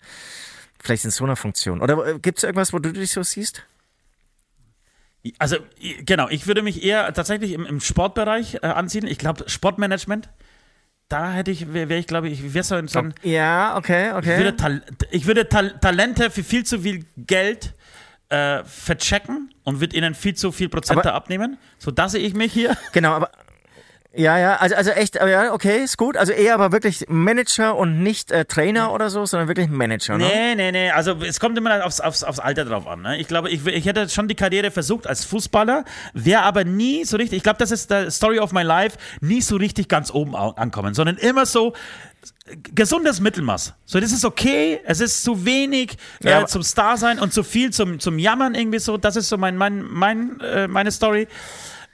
Vielleicht 0.82 1.06
in 1.06 1.12
so 1.12 1.26
einer 1.26 1.36
Funktion. 1.36 1.80
Oder 1.80 2.08
äh, 2.08 2.20
gibt 2.20 2.40
es 2.40 2.44
irgendwas, 2.44 2.74
wo 2.74 2.80
du 2.80 2.92
dich 2.92 3.12
so 3.12 3.22
siehst? 3.22 3.68
Also, 5.38 5.58
genau, 6.06 6.28
ich 6.30 6.48
würde 6.48 6.64
mich 6.64 6.84
eher 6.84 7.14
tatsächlich 7.14 7.52
im, 7.52 7.68
im 7.68 7.80
Sportbereich 7.82 8.56
äh, 8.56 8.68
ansiedeln. 8.68 9.12
Ich 9.12 9.20
glaube, 9.20 9.48
Sportmanagement 9.48 10.28
da 11.10 11.32
hätte 11.32 11.50
ich, 11.50 11.74
wäre 11.74 11.96
ich, 11.96 12.08
glaube 12.08 12.30
ich, 12.30 12.54
wäre 12.54 12.64
so 12.64 12.76
ein. 12.76 12.88
So 12.88 13.04
ja, 13.24 13.76
okay, 13.76 14.12
okay. 14.14 14.34
Ich 14.34 14.38
würde, 14.38 14.56
Tal 14.56 14.84
ich 15.12 15.26
würde 15.26 15.50
Tal 15.50 15.78
Talente 15.80 16.30
für 16.30 16.44
viel 16.44 16.64
zu 16.64 16.80
viel 16.80 17.06
Geld 17.18 17.74
äh, 18.30 18.64
verchecken 18.64 19.52
und 19.64 19.82
würde 19.82 19.98
ihnen 19.98 20.14
viel 20.14 20.36
zu 20.36 20.52
viel 20.52 20.70
Prozente 20.70 21.12
abnehmen. 21.12 21.58
So, 21.80 21.90
da 21.90 22.08
sehe 22.08 22.22
ich 22.22 22.36
mich 22.36 22.54
hier. 22.54 22.78
Genau, 22.94 23.14
aber 23.14 23.32
ja, 24.12 24.40
ja, 24.40 24.56
also, 24.56 24.76
also 24.76 24.90
echt, 24.90 25.16
ja, 25.16 25.54
okay, 25.54 25.84
ist 25.84 25.98
gut. 25.98 26.18
Also 26.18 26.34
eher 26.34 26.56
aber 26.56 26.72
wirklich 26.72 27.06
Manager 27.10 27.76
und 27.76 28.02
nicht 28.02 28.32
äh, 28.32 28.44
Trainer 28.44 28.92
oder 28.92 29.12
so, 29.12 29.24
sondern 29.26 29.48
wirklich 29.48 29.70
Manager, 29.70 30.18
ne? 30.18 30.26
Nee, 30.26 30.56
nee, 30.56 30.72
nee. 30.72 30.90
Also 30.90 31.16
es 31.22 31.40
kommt 31.40 31.56
immer 31.60 31.86
aufs, 31.86 32.00
aufs, 32.00 32.24
aufs 32.24 32.40
Alter 32.40 32.66
drauf 32.66 32.88
an. 32.88 33.04
Ne? 33.04 33.20
Ich 33.20 33.28
glaube, 33.28 33.52
ich, 33.52 33.66
ich 33.68 33.86
hätte 33.86 34.10
schon 34.10 34.28
die 34.28 34.34
Karriere 34.34 34.72
versucht 34.72 35.06
als 35.06 35.26
Fußballer, 35.26 35.86
wäre 36.14 36.42
aber 36.42 36.64
nie 36.64 37.06
so 37.06 37.18
richtig, 37.18 37.38
ich 37.38 37.44
glaube, 37.44 37.60
das 37.60 37.70
ist 37.70 37.92
der 37.92 38.10
Story 38.10 38.40
of 38.40 38.52
my 38.52 38.64
life, 38.64 38.98
nie 39.22 39.42
so 39.42 39.58
richtig 39.58 39.88
ganz 39.88 40.12
oben 40.12 40.36
ankommen, 40.36 40.96
sondern 40.96 41.18
immer 41.18 41.46
so 41.46 41.74
gesundes 42.74 43.20
Mittelmaß. 43.20 43.76
So, 43.86 44.00
das 44.00 44.12
ist 44.12 44.26
okay, 44.26 44.80
es 44.86 45.02
ist 45.02 45.24
zu 45.24 45.46
wenig 45.46 45.98
ja, 46.24 46.42
äh, 46.42 46.46
zum 46.48 46.64
Star 46.64 46.98
sein 46.98 47.20
und 47.20 47.32
zu 47.32 47.44
viel 47.44 47.72
zum, 47.72 48.00
zum 48.00 48.18
Jammern 48.18 48.56
irgendwie 48.56 48.80
so. 48.80 48.98
Das 48.98 49.16
ist 49.16 49.30
so 49.30 49.38
mein, 49.38 49.56
mein, 49.56 49.84
mein, 49.84 50.40
äh, 50.42 50.68
meine 50.68 50.92
Story. 50.92 51.28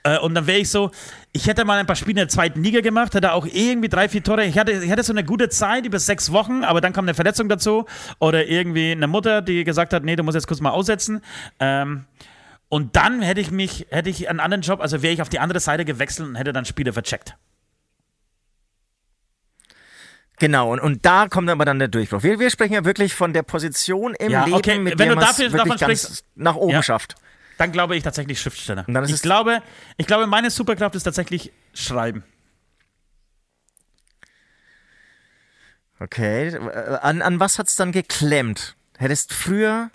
Äh, 0.02 0.18
und 0.18 0.34
dann 0.34 0.46
wäre 0.46 0.58
ich 0.58 0.70
so, 0.70 0.90
ich 1.36 1.46
hätte 1.46 1.64
mal 1.64 1.78
ein 1.78 1.86
paar 1.86 1.96
Spiele 1.96 2.12
in 2.12 2.26
der 2.26 2.28
zweiten 2.28 2.62
Liga 2.62 2.80
gemacht, 2.80 3.14
hätte 3.14 3.32
auch 3.32 3.46
irgendwie 3.46 3.88
drei, 3.88 4.08
vier 4.08 4.22
Tore. 4.22 4.44
Ich 4.44 4.58
hatte, 4.58 4.72
ich 4.72 4.90
hatte 4.90 5.02
so 5.02 5.12
eine 5.12 5.22
gute 5.22 5.48
Zeit 5.48 5.84
über 5.86 5.98
sechs 5.98 6.32
Wochen, 6.32 6.64
aber 6.64 6.80
dann 6.80 6.92
kam 6.92 7.04
eine 7.04 7.14
Verletzung 7.14 7.48
dazu 7.48 7.84
oder 8.18 8.46
irgendwie 8.46 8.92
eine 8.92 9.06
Mutter, 9.06 9.42
die 9.42 9.62
gesagt 9.64 9.92
hat, 9.92 10.02
nee, 10.02 10.16
du 10.16 10.22
musst 10.22 10.34
jetzt 10.34 10.46
kurz 10.48 10.60
mal 10.60 10.70
aussetzen. 10.70 11.20
Ähm, 11.60 12.06
und 12.68 12.96
dann 12.96 13.22
hätte 13.22 13.40
ich 13.40 13.50
mich, 13.50 13.86
hätte 13.90 14.10
ich 14.10 14.28
einen 14.28 14.40
anderen 14.40 14.62
Job, 14.62 14.80
also 14.80 15.02
wäre 15.02 15.12
ich 15.14 15.22
auf 15.22 15.28
die 15.28 15.38
andere 15.38 15.60
Seite 15.60 15.84
gewechselt 15.84 16.28
und 16.28 16.34
hätte 16.36 16.52
dann 16.52 16.64
Spiele 16.64 16.92
vercheckt. 16.92 17.36
Genau, 20.38 20.72
und, 20.72 20.80
und 20.80 21.06
da 21.06 21.28
kommt 21.28 21.48
aber 21.48 21.64
dann 21.64 21.78
der 21.78 21.88
Durchbruch. 21.88 22.22
Wir, 22.22 22.38
wir 22.38 22.50
sprechen 22.50 22.74
ja 22.74 22.84
wirklich 22.84 23.14
von 23.14 23.32
der 23.32 23.42
Position 23.42 24.14
im 24.14 24.30
Ja, 24.32 24.44
Leben, 24.44 24.56
okay, 24.56 24.78
mit 24.78 24.98
wenn 24.98 25.08
der 25.08 25.16
man 25.16 25.24
dafür- 25.24 25.52
wirklich 25.52 25.78
ganz 25.78 26.24
nach 26.34 26.56
oben 26.56 26.72
Ja. 26.72 26.82
schafft. 26.82 27.14
Dann 27.58 27.72
glaube 27.72 27.96
ich 27.96 28.02
tatsächlich 28.02 28.40
Schriftsteller. 28.40 28.84
Ich, 29.04 29.12
es- 29.12 29.22
glaube, 29.22 29.62
ich 29.96 30.06
glaube, 30.06 30.26
meine 30.26 30.50
Superkraft 30.50 30.94
ist 30.94 31.04
tatsächlich 31.04 31.52
Schreiben. 31.74 32.22
Okay, 35.98 36.48
äh, 36.48 36.98
an, 37.00 37.22
an 37.22 37.40
was 37.40 37.58
hat's 37.58 37.76
dann 37.76 37.92
geklemmt? 37.92 38.76
Hättest 38.98 39.32
früher 39.32 39.90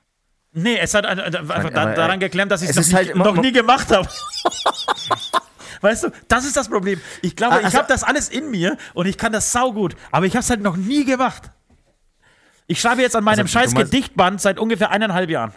Nee, 0.53 0.78
es 0.80 0.93
hat 0.93 1.05
äh, 1.05 1.09
äh, 1.14 1.38
einfach 1.38 1.70
daran 1.70 2.20
geklemmt, 2.20 2.51
dass 2.51 2.62
ich 2.62 2.70
es 2.70 2.76
es 2.78 2.88
noch, 2.88 2.91
nie, 2.91 2.95
halt 3.05 3.09
immer- 3.16 3.24
noch 3.26 3.38
nie 3.38 3.51
gemacht 3.53 3.89
habe. 3.91 4.09
Weißt 5.82 6.03
du, 6.03 6.09
das 6.28 6.43
ist 6.45 6.57
das 6.57 6.68
Problem. 6.68 6.99
Ich 7.22 7.36
glaube, 7.36 7.55
Ah, 7.55 7.59
ich 7.59 7.66
also- 7.66 7.78
habe 7.78 7.88
das 7.88 8.03
alles 8.03 8.28
in 8.30 8.51
mir 8.51 8.78
und 8.93 9.05
ich 9.05 9.18
kann 9.18 9.32
das 9.32 9.51
saugut, 9.51 9.95
aber 10.12 10.26
ich 10.26 10.34
habe 10.34 10.41
es 10.41 10.49
halt 10.49 10.62
noch 10.62 10.76
nie 10.76 11.05
gemacht. 11.05 11.43
Ich 12.68 12.82
schreibe 12.82 13.01
jetzt 13.01 13.16
an 13.16 13.24
meinem 13.24 13.41
Also, 13.41 13.53
scheiß 13.59 13.74
Gedichtband 13.74 14.41
seit 14.41 14.59
ungefähr 14.59 14.91
eineinhalb 14.91 15.30
Jahren. 15.30 15.53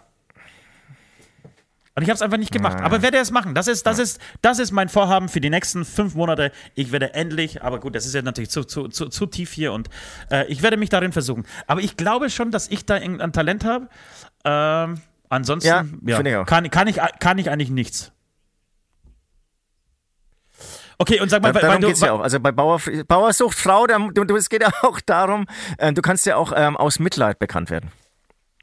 Und 1.97 2.03
ich 2.03 2.09
habe 2.09 2.16
es 2.16 2.22
einfach 2.22 2.38
nicht 2.38 2.51
gemacht. 2.51 2.80
Aber 2.80 3.03
werde 3.03 3.18
es 3.18 3.30
machen. 3.30 3.55
Das 3.55 3.68
ist, 3.68 3.86
das, 3.86 4.01
ist, 4.01 4.20
das 4.42 4.59
ist 4.59 4.72
mein 4.72 4.88
Vorhaben 4.88 5.28
für 5.28 5.40
die 5.40 5.51
nächsten 5.51 5.84
fünf 5.84 6.14
Monate. 6.16 6.51
Ich 6.74 6.90
werde 6.90 7.14
endlich, 7.14 7.62
aber 7.62 7.78
gut, 7.78 7.95
das 7.95 8.05
ist 8.05 8.14
ja 8.14 8.22
natürlich 8.22 8.51
zu, 8.51 8.64
zu, 8.64 8.88
zu, 8.88 9.09
zu 9.09 9.26
tief 9.26 9.53
hier 9.53 9.72
und 9.72 9.90
äh, 10.30 10.45
ich 10.47 10.62
werde 10.62 10.76
mich 10.76 10.88
darin 10.88 11.12
versuchen. 11.12 11.47
Aber 11.68 11.80
ich 11.80 11.97
glaube 11.97 12.30
schon, 12.30 12.51
dass 12.51 12.68
ich 12.68 12.84
da 12.84 12.97
irgendein 12.97 13.32
Talent 13.32 13.64
habe. 13.64 13.88
Ähm, 14.45 15.01
ansonsten 15.28 16.03
Ja, 16.05 16.20
ja. 16.20 16.45
Kann, 16.45 16.68
kann, 16.70 16.88
ich, 16.88 16.99
kann 17.20 17.38
ich 17.38 17.49
eigentlich 17.49 17.70
nichts. 17.70 18.11
Okay, 20.99 21.20
und 21.20 21.28
sag 21.28 21.42
mal, 21.42 21.53
Darum 21.53 21.80
du, 21.80 21.88
geht's 21.88 22.01
ja 22.01 22.12
auch. 22.12 22.20
Also 22.20 22.40
bei 22.40 22.53
Bauer, 22.53 22.80
Bauersucht 23.07 23.59
Frau, 23.59 23.86
es 23.86 24.49
geht 24.49 24.62
ja 24.62 24.70
auch 24.82 25.01
darum, 25.01 25.47
äh, 25.78 25.92
du 25.92 26.03
kannst 26.03 26.26
ja 26.26 26.36
auch 26.36 26.53
ähm, 26.55 26.76
aus 26.76 26.99
Mitleid 26.99 27.38
bekannt 27.38 27.70
werden. 27.70 27.90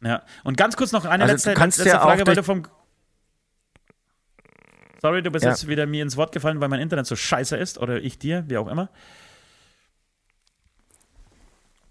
Ja. 0.01 0.23
Und 0.43 0.57
ganz 0.57 0.75
kurz 0.75 0.91
noch 0.91 1.05
eine 1.05 1.23
Also 1.23 1.33
letzte, 1.49 1.53
letzte 1.53 1.87
ja 1.87 1.99
Frage, 1.99 2.25
weil 2.25 2.35
du 2.35 2.43
vom. 2.43 2.63
Sorry, 5.01 5.23
du 5.23 5.31
bist 5.31 5.43
Ja. 5.43 5.51
jetzt 5.51 5.67
wieder 5.67 5.87
mir 5.87 6.03
ins 6.03 6.15
Wort 6.15 6.31
gefallen, 6.31 6.61
weil 6.61 6.69
mein 6.69 6.79
Internet 6.79 7.07
so 7.07 7.15
scheiße 7.15 7.57
ist 7.57 7.79
oder 7.79 7.99
ich 8.01 8.19
dir, 8.19 8.43
wie 8.47 8.57
auch 8.57 8.67
immer. 8.67 8.89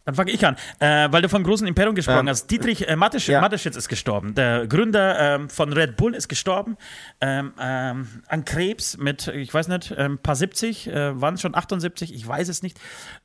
Dann 0.06 0.14
fange 0.14 0.30
ich 0.30 0.44
an. 0.46 0.56
Äh, 0.78 1.08
weil 1.12 1.20
du 1.22 1.28
von 1.28 1.42
großen 1.44 1.66
Imperium 1.66 1.94
gesprochen 1.94 2.20
Ähm, 2.20 2.28
hast. 2.28 2.50
Dietrich 2.50 2.88
äh, 2.88 2.96
Matesch 2.96 3.28
ja. 3.28 3.40
Mateschitz 3.40 3.76
ist 3.76 3.88
gestorben. 3.88 4.34
Der 4.34 4.66
Gründer 4.66 5.18
ähm, 5.36 5.50
von 5.50 5.72
Red 5.72 5.96
Bull 5.96 6.14
ist 6.14 6.28
gestorben. 6.28 6.76
Ähm, 7.20 7.52
ähm, 7.60 8.08
an 8.26 8.44
Krebs 8.44 8.96
mit, 8.96 9.28
ich 9.28 9.52
weiß 9.52 9.68
nicht, 9.68 9.92
ein 9.96 10.18
paar 10.18 10.36
70, 10.36 10.88
äh, 10.88 11.20
waren 11.20 11.34
es 11.34 11.42
schon 11.42 11.54
78, 11.54 12.14
ich 12.14 12.26
weiß 12.26 12.48
es 12.48 12.62
nicht. 12.62 12.80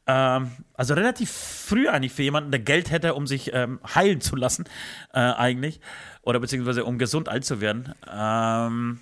Ähm, 0.05 0.51
also 0.73 0.95
relativ 0.95 1.31
früh 1.31 1.87
eigentlich 1.87 2.11
für 2.11 2.23
jemanden, 2.23 2.51
der 2.51 2.59
Geld 2.59 2.91
hätte, 2.91 3.13
um 3.13 3.25
sich 3.25 3.51
ähm, 3.53 3.79
heilen 3.95 4.19
zu 4.19 4.35
lassen, 4.35 4.65
äh, 5.13 5.19
eigentlich. 5.19 5.79
Oder 6.23 6.39
beziehungsweise 6.39 6.83
um 6.85 6.97
gesund 6.99 7.29
alt 7.29 7.45
zu 7.45 7.61
werden. 7.61 7.93
Ähm, 8.11 8.99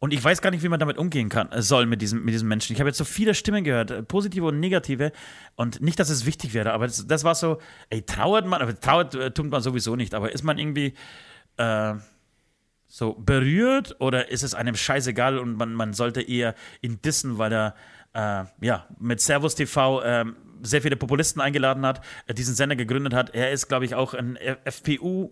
und 0.00 0.12
ich 0.12 0.22
weiß 0.22 0.40
gar 0.42 0.50
nicht, 0.50 0.62
wie 0.62 0.68
man 0.68 0.78
damit 0.78 0.96
umgehen 0.96 1.28
kann, 1.28 1.50
äh, 1.50 1.62
soll 1.62 1.86
mit 1.86 2.00
diesem, 2.00 2.24
mit 2.24 2.32
diesem 2.32 2.48
Menschen. 2.48 2.72
Ich 2.72 2.80
habe 2.80 2.88
jetzt 2.88 2.98
so 2.98 3.04
viele 3.04 3.34
Stimmen 3.34 3.64
gehört, 3.64 3.90
äh, 3.90 4.02
positive 4.02 4.46
und 4.46 4.60
negative. 4.60 5.12
Und 5.56 5.80
nicht, 5.80 5.98
dass 5.98 6.08
es 6.08 6.24
wichtig 6.24 6.54
wäre, 6.54 6.72
aber 6.72 6.86
das, 6.86 7.06
das 7.06 7.24
war 7.24 7.34
so, 7.34 7.58
ey, 7.90 8.02
trauert 8.02 8.46
man, 8.46 8.62
aber 8.62 8.78
trauert 8.78 9.14
äh, 9.14 9.30
tut 9.32 9.50
man 9.50 9.60
sowieso 9.60 9.96
nicht, 9.96 10.14
aber 10.14 10.32
ist 10.32 10.44
man 10.44 10.58
irgendwie 10.58 10.94
äh, 11.56 11.94
so 12.86 13.14
berührt 13.14 13.96
oder 13.98 14.30
ist 14.30 14.42
es 14.44 14.54
einem 14.54 14.76
scheißegal 14.76 15.38
und 15.38 15.56
man, 15.56 15.74
man 15.74 15.92
sollte 15.92 16.22
eher 16.22 16.54
ihn 16.80 17.02
dissen, 17.02 17.38
weil 17.38 17.52
er 17.52 17.74
äh, 18.14 18.44
ja, 18.64 18.86
mit 18.98 19.20
Servus 19.20 19.56
TV 19.56 20.02
ähm, 20.04 20.36
sehr 20.62 20.80
viele 20.80 20.96
Populisten 20.96 21.42
eingeladen 21.42 21.84
hat, 21.84 22.02
diesen 22.32 22.54
Sender 22.54 22.76
gegründet 22.76 23.14
hat. 23.14 23.34
Er 23.34 23.52
ist, 23.52 23.68
glaube 23.68 23.84
ich, 23.84 23.94
auch 23.94 24.14
ein 24.14 24.36
FPU 24.64 25.30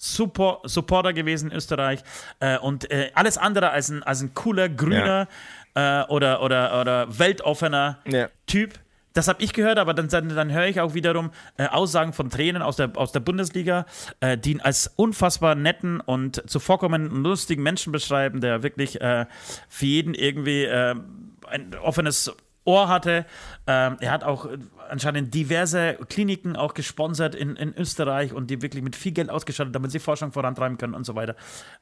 Support, 0.00 0.68
Supporter 0.68 1.12
gewesen 1.12 1.50
in 1.50 1.56
Österreich 1.56 2.02
äh, 2.40 2.58
und 2.58 2.90
äh, 2.90 3.10
alles 3.14 3.36
andere 3.36 3.70
als 3.70 3.90
ein, 3.90 4.02
als 4.02 4.22
ein 4.22 4.32
cooler, 4.34 4.68
grüner 4.68 5.28
äh, 5.74 6.02
oder, 6.04 6.42
oder, 6.42 6.80
oder 6.80 7.18
weltoffener 7.18 7.98
Ja. 8.06 8.28
Typ. 8.46 8.78
Das 9.12 9.26
habe 9.26 9.42
ich 9.42 9.52
gehört, 9.52 9.78
aber 9.78 9.92
dann, 9.92 10.08
dann, 10.08 10.28
dann 10.28 10.52
höre 10.52 10.66
ich 10.66 10.80
auch 10.80 10.94
wiederum 10.94 11.32
äh, 11.58 11.66
Aussagen 11.66 12.12
von 12.12 12.30
Trainern 12.30 12.62
aus 12.62 12.76
der, 12.76 12.92
aus 12.96 13.10
der 13.12 13.20
Bundesliga, 13.20 13.84
äh, 14.20 14.38
die 14.38 14.52
ihn 14.52 14.60
als 14.60 14.86
unfassbar 14.96 15.56
netten 15.56 16.00
und 16.00 16.48
zuvorkommenden, 16.48 17.22
lustigen 17.24 17.62
Menschen 17.62 17.92
beschreiben, 17.92 18.40
der 18.40 18.62
wirklich 18.62 19.00
äh, 19.00 19.26
für 19.68 19.86
jeden 19.86 20.14
irgendwie 20.14 20.68
ein 20.68 21.74
offenes 21.82 22.32
Ohr 22.64 22.88
hatte. 22.88 23.26
Ähm, 23.66 23.96
er 24.00 24.12
hat 24.12 24.24
auch 24.24 24.46
äh, 24.46 24.58
anscheinend 24.88 25.34
diverse 25.34 25.94
Kliniken 26.08 26.56
auch 26.56 26.74
gesponsert 26.74 27.34
in, 27.34 27.56
in 27.56 27.74
Österreich 27.74 28.32
und 28.32 28.50
die 28.50 28.62
wirklich 28.62 28.82
mit 28.82 28.96
viel 28.96 29.12
Geld 29.12 29.30
ausgestattet, 29.30 29.74
damit 29.74 29.90
sie 29.90 29.98
Forschung 29.98 30.32
vorantreiben 30.32 30.78
können 30.78 30.94
und 30.94 31.04
so 31.04 31.14
weiter. 31.14 31.36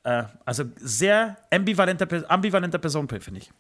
Äh, 0.05 0.25
also 0.45 0.65
sehr 0.77 1.37
ambivalenter, 1.51 2.31
ambivalenter 2.31 2.79
Person, 2.79 3.09
finde 3.09 3.41
ich. 3.41 3.51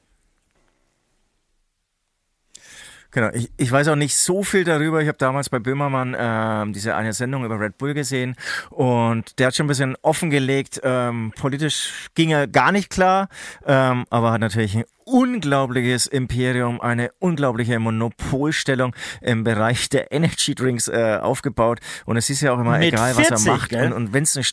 Genau, 3.10 3.30
ich, 3.32 3.50
ich 3.56 3.72
weiß 3.72 3.88
auch 3.88 3.96
nicht 3.96 4.16
so 4.16 4.42
viel 4.42 4.64
darüber. 4.64 5.00
Ich 5.00 5.08
habe 5.08 5.16
damals 5.16 5.48
bei 5.48 5.58
Böhmermann 5.58 6.14
ähm, 6.18 6.74
diese 6.74 6.94
eine 6.94 7.14
Sendung 7.14 7.44
über 7.44 7.58
Red 7.58 7.78
Bull 7.78 7.94
gesehen 7.94 8.36
und 8.68 9.38
der 9.38 9.46
hat 9.46 9.56
schon 9.56 9.64
ein 9.64 9.68
bisschen 9.68 9.96
offengelegt. 10.02 10.80
Ähm, 10.84 11.32
politisch 11.38 12.10
ging 12.14 12.30
er 12.30 12.46
gar 12.46 12.70
nicht 12.70 12.90
klar, 12.90 13.28
ähm, 13.66 14.04
aber 14.10 14.32
hat 14.32 14.42
natürlich 14.42 14.76
ein 14.76 14.84
unglaubliches 15.04 16.06
Imperium, 16.06 16.82
eine 16.82 17.10
unglaubliche 17.18 17.78
Monopolstellung 17.78 18.94
im 19.22 19.42
Bereich 19.42 19.88
der 19.88 20.12
Energy 20.12 20.54
Drinks 20.54 20.88
äh, 20.88 21.18
aufgebaut. 21.22 21.80
Und 22.04 22.18
es 22.18 22.28
ist 22.28 22.42
ja 22.42 22.52
auch 22.52 22.58
immer 22.60 22.76
Mit 22.78 22.92
egal, 22.92 23.16
was 23.16 23.28
40, 23.28 23.46
er 23.46 23.52
macht. 23.52 23.68
gell? 23.70 23.86
Und, 23.86 23.92
und 23.94 24.12
wenn 24.12 24.24
es 24.24 24.36
eine 24.36 24.44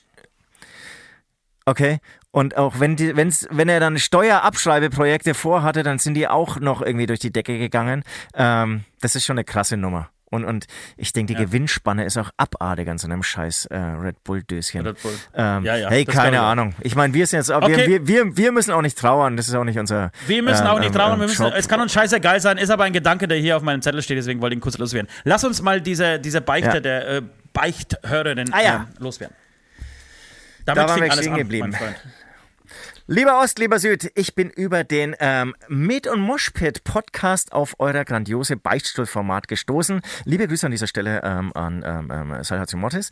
Okay. 1.66 1.98
Und 2.36 2.58
auch 2.58 2.82
wenn 2.82 2.98
die, 2.98 3.16
wenn's, 3.16 3.48
wenn 3.50 3.70
er 3.70 3.80
dann 3.80 3.98
Steuerabschreibeprojekte 3.98 5.34
vorhatte, 5.34 5.84
dann 5.84 6.00
sind 6.00 6.16
die 6.16 6.28
auch 6.28 6.60
noch 6.60 6.82
irgendwie 6.82 7.06
durch 7.06 7.22
die 7.22 7.32
Decke 7.32 7.58
gegangen. 7.58 8.04
Ähm, 8.34 8.84
das 9.00 9.16
ist 9.16 9.24
schon 9.26 9.38
eine 9.38 9.46
krasse 9.46 9.78
Nummer. 9.78 10.10
Und, 10.32 10.44
und 10.44 10.66
ich 10.98 11.14
denke, 11.14 11.34
die 11.34 11.40
Ja. 11.40 11.46
Gewinnspanne 11.46 12.04
ist 12.04 12.18
auch 12.18 12.32
abartig 12.36 12.90
an 12.90 12.98
so 12.98 13.08
einem 13.08 13.24
scheiß 13.24 13.68
äh, 13.68 13.78
Red 13.78 14.22
Bull-Döschen. 14.26 14.86
Red 14.86 15.02
Bull. 15.02 15.14
Ähm, 15.34 15.64
Ja, 15.64 15.78
ja, 15.78 15.90
hey, 15.90 16.04
keine. 16.04 16.42
Ahnung. 16.42 16.76
Ich 16.82 16.94
meine, 16.98 17.14
wir 17.14 17.26
sind 17.26 17.38
jetzt 17.40 17.54
auch, 17.54 17.62
Okay. 17.62 17.88
wir, 17.88 18.06
wir, 18.06 18.36
wir 18.36 18.52
müssen 18.52 18.72
auch 18.74 18.82
nicht 18.82 18.98
trauern. 18.98 19.38
Das 19.38 19.48
ist 19.48 19.56
auch 19.56 19.64
nicht 19.64 19.80
unser. 19.80 20.12
Wir 20.28 20.44
müssen 20.44 20.64
ähm, 20.66 20.72
auch 20.72 20.80
nicht 20.80 20.90
ähm, 20.90 20.96
trauern, 20.96 21.14
ähm, 21.14 21.20
wir 21.22 21.28
müssen, 21.28 21.46
es 21.54 21.70
kann 21.70 21.80
uns 21.80 21.94
scheißegal 21.94 22.42
sein, 22.42 22.58
ist 22.58 22.70
aber 22.70 22.84
ein 22.84 22.92
Gedanke, 22.92 23.30
der 23.30 23.38
hier 23.38 23.56
auf 23.56 23.64
meinem 23.64 23.82
Zettel 23.82 24.02
steht, 24.02 24.18
deswegen 24.18 24.42
wollte 24.42 24.56
ich 24.56 24.58
ihn 24.58 24.62
kurz 24.62 24.78
loswerden. 24.78 25.10
Lass 25.24 25.46
uns 25.46 25.62
mal 25.62 25.80
diese, 25.80 26.20
diese 26.20 26.42
Beichte 26.42 26.82
der 26.82 27.08
äh, 27.08 27.22
Beichthörerin 27.54 28.52
Ah, 28.52 28.62
ja. 28.62 28.76
ähm, 28.76 28.88
loswerden. 29.00 29.34
Da 30.66 30.74
Damit 30.74 30.90
waren 30.90 30.96
fing 30.96 31.04
wir 31.06 31.12
alles 31.14 31.26
stehen 31.26 31.38
geblieben. 31.38 31.70
mein 31.70 31.80
Freund. 31.80 31.96
Lieber 33.08 33.40
Ost, 33.40 33.60
lieber 33.60 33.78
Süd, 33.78 34.12
ich 34.16 34.34
bin 34.34 34.50
über 34.50 34.84
den 34.84 35.16
ähm, 35.20 35.54
Med- 35.68 36.08
und 36.08 36.20
Moshpit 36.22 36.84
Podcast 36.84 37.52
auf 37.54 37.76
euer 37.78 38.04
grandiose 38.04 38.58
Beichtstuhlformat 38.58 39.48
gestoßen. 39.48 40.02
Liebe 40.24 40.48
Grüße 40.48 40.66
an 40.66 40.72
dieser 40.72 40.88
Stelle 40.88 41.22
ähm, 41.24 41.52
an 41.54 41.84
ähm, 41.86 42.10
ähm, 42.12 42.44
Salvatio 42.44 42.80
Mortis. 42.80 43.12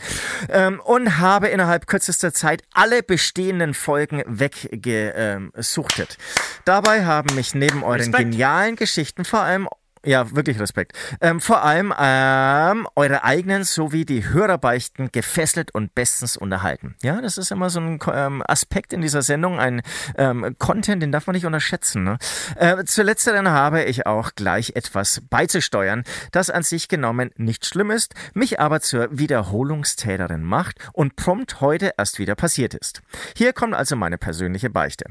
Ähm, 0.50 0.80
und 0.80 1.20
habe 1.20 1.50
innerhalb 1.50 1.86
kürzester 1.86 2.34
Zeit 2.34 2.64
alle 2.74 3.04
bestehenden 3.04 3.76
Folgen 3.76 4.24
weggesuchtet. 4.26 6.18
Dabei 6.66 7.06
haben 7.06 7.36
mich 7.36 7.54
neben 7.54 7.84
euren 7.84 8.00
Respekt. 8.00 8.32
genialen 8.32 8.76
Geschichten 8.76 9.26
vor 9.26 9.42
allem 9.42 9.70
ja, 10.06 10.36
wirklich 10.36 10.60
Respekt. 10.60 10.94
Ähm, 11.22 11.40
vor 11.40 11.64
allem 11.64 11.94
ähm, 11.98 12.88
eure 12.96 13.24
eigenen 13.24 13.64
sowie 13.64 14.06
die 14.06 14.28
Hörerbeichten 14.28 15.12
gefesselt 15.12 15.74
und 15.74 15.96
bestens 15.96 16.36
unterhalten. 16.36 16.96
Ja, 17.02 17.22
das 17.22 17.38
ist 17.38 17.52
immer 17.52 17.70
so 17.70 17.80
ein 17.80 18.00
ähm, 18.12 18.44
Aspekt 18.46 18.92
in 18.92 19.00
dieser 19.00 19.22
Sendung, 19.22 19.60
ein 19.60 19.82
ähm, 20.18 20.56
Content, 20.60 21.02
den 21.02 21.14
darf 21.14 21.28
man 21.28 21.36
nicht 21.36 21.46
unterschätzen. 21.46 22.04
Ne? 22.04 22.18
Äh, 22.58 22.84
zu 22.84 23.02
letzteren 23.02 23.50
habe 23.50 23.84
ich 23.84 24.06
auch 24.06 24.32
gleich 24.36 24.74
etwas 24.76 25.22
beizusteuern, 25.30 26.04
das 26.32 26.50
an 26.50 26.64
sich 26.64 26.90
genommen 26.90 27.32
nicht 27.38 27.66
schlimm 27.66 27.90
ist, 27.90 28.14
mich 28.34 28.60
aber 28.60 28.82
zur 28.82 29.08
Wiederholungstäterin 29.18 30.44
macht 30.44 30.80
und 30.92 31.16
prompt 31.16 31.62
heute 31.62 31.94
erst 31.98 32.20
wieder 32.20 32.36
passiert 32.36 32.74
ist. 32.74 33.02
Hier 33.38 33.54
kommt 33.54 33.74
also 33.74 33.96
meine 33.96 34.18
persönliche 34.18 34.70
Beichte. 34.70 35.06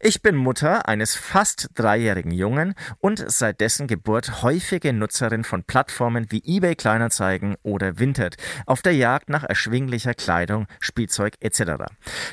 Ich 0.00 0.22
bin 0.22 0.34
Mutter 0.34 0.88
eines 0.88 1.14
fast 1.14 1.68
dreijährigen 1.74 2.32
Jungen 2.32 2.74
und 2.98 3.24
seit 3.30 3.60
dessen 3.60 3.86
Geburt 3.86 4.23
dort 4.24 4.42
häufige 4.42 4.92
Nutzerin 4.92 5.44
von 5.44 5.64
Plattformen 5.64 6.26
wie 6.30 6.42
eBay 6.44 6.74
Kleinanzeigen 6.74 7.56
oder 7.62 7.98
Vinted 7.98 8.36
auf 8.66 8.82
der 8.82 8.94
Jagd 8.94 9.28
nach 9.28 9.44
erschwinglicher 9.44 10.14
Kleidung, 10.14 10.66
Spielzeug 10.80 11.34
etc. 11.40 11.84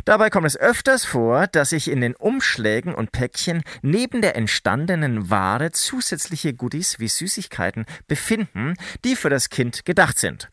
Dabei 0.05 0.29
kommt 0.29 0.47
es 0.47 0.57
öfters 0.57 1.05
vor, 1.05 1.47
dass 1.47 1.69
sich 1.69 1.89
in 1.89 2.01
den 2.01 2.15
Umschlägen 2.15 2.93
und 2.93 3.11
Päckchen 3.11 3.63
neben 3.81 4.21
der 4.21 4.35
entstandenen 4.35 5.29
Ware 5.29 5.71
zusätzliche 5.71 6.53
Goodies 6.53 6.99
wie 6.99 7.07
Süßigkeiten 7.07 7.85
befinden, 8.07 8.75
die 9.03 9.15
für 9.15 9.29
das 9.29 9.49
Kind 9.49 9.85
gedacht 9.85 10.17
sind. 10.17 10.49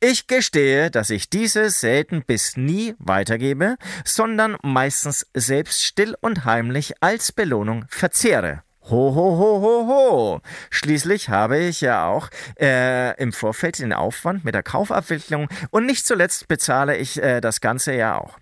Ich 0.00 0.26
gestehe, 0.26 0.90
dass 0.90 1.10
ich 1.10 1.30
diese 1.30 1.70
selten 1.70 2.22
bis 2.24 2.56
nie 2.56 2.94
weitergebe, 2.98 3.76
sondern 4.04 4.56
meistens 4.62 5.26
selbst 5.34 5.84
still 5.84 6.16
und 6.20 6.44
heimlich 6.44 6.94
als 7.00 7.32
Belohnung 7.32 7.86
verzehre. 7.88 8.65
Ho, 8.88 9.12
ho, 9.16 9.36
ho, 9.36 9.60
ho, 9.62 9.86
ho. 9.88 10.40
Schließlich 10.70 11.28
habe 11.28 11.58
ich 11.58 11.80
ja 11.80 12.06
auch 12.06 12.28
äh, 12.60 13.20
im 13.20 13.32
Vorfeld 13.32 13.80
den 13.80 13.92
Aufwand 13.92 14.44
mit 14.44 14.54
der 14.54 14.62
Kaufabwicklung 14.62 15.48
und 15.70 15.86
nicht 15.86 16.06
zuletzt 16.06 16.46
bezahle 16.46 16.96
ich 16.96 17.20
äh, 17.20 17.40
das 17.40 17.60
Ganze 17.60 17.94
ja 17.94 18.16
auch. 18.16 18.38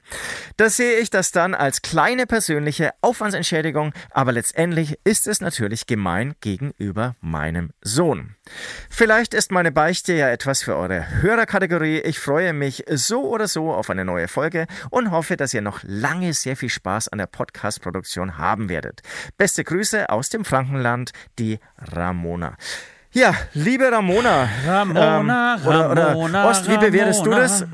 Das 0.59 0.77
sehe 0.77 0.99
ich 0.99 1.09
das 1.09 1.33
dann 1.33 1.55
als 1.55 1.81
kleine 1.81 2.27
persönliche 2.27 2.91
Aufwandsentschädigung, 3.01 3.95
aber 4.11 4.33
letztendlich 4.33 4.99
ist 5.05 5.27
es 5.27 5.41
natürlich 5.41 5.87
gemein 5.87 6.35
gegenüber 6.43 7.16
meinem 7.23 7.71
Sohn. 7.81 8.37
Vielleicht 8.91 9.33
ist 9.33 9.51
meine 9.51 9.73
Beichte 9.73 10.12
ja 10.12 10.29
etwas 10.29 10.62
für 10.62 10.77
eure 10.77 11.23
Hörerkategorie. 11.23 12.01
Ich 12.01 12.19
freue 12.19 12.53
mich 12.53 12.85
so 12.91 13.23
oder 13.31 13.49
so 13.49 13.73
auf 13.73 13.89
eine 13.89 14.05
neue 14.05 14.29
Folge 14.29 14.66
und 14.91 15.11
hoffe, 15.11 15.39
dass 15.39 15.55
ihr 15.55 15.62
noch 15.62 15.81
lange 15.83 16.35
sehr 16.35 16.55
viel 16.55 16.69
Spaß 16.69 17.09
an 17.09 17.16
der 17.16 17.27
Podcast-Produktion 17.27 18.37
haben 18.37 18.69
werdet. 18.69 19.01
Beste 19.39 19.65
Grüße 19.65 20.11
aus 20.11 20.29
dem 20.35 20.44
Frankenland, 20.44 21.12
die 21.39 21.59
Ramona. 21.78 22.56
Ja, 23.12 23.35
liebe 23.55 23.90
Ramona. 23.90 24.48
Ramona, 24.66 25.56
ähm, 25.56 25.66
oder, 25.66 25.90
Ramona, 25.90 26.15
oder 26.15 26.51
Ost, 26.51 26.69
wie 26.69 26.77
bewertest 26.77 27.20
Ramona. 27.20 27.36
du 27.36 27.43
das? 27.43 27.65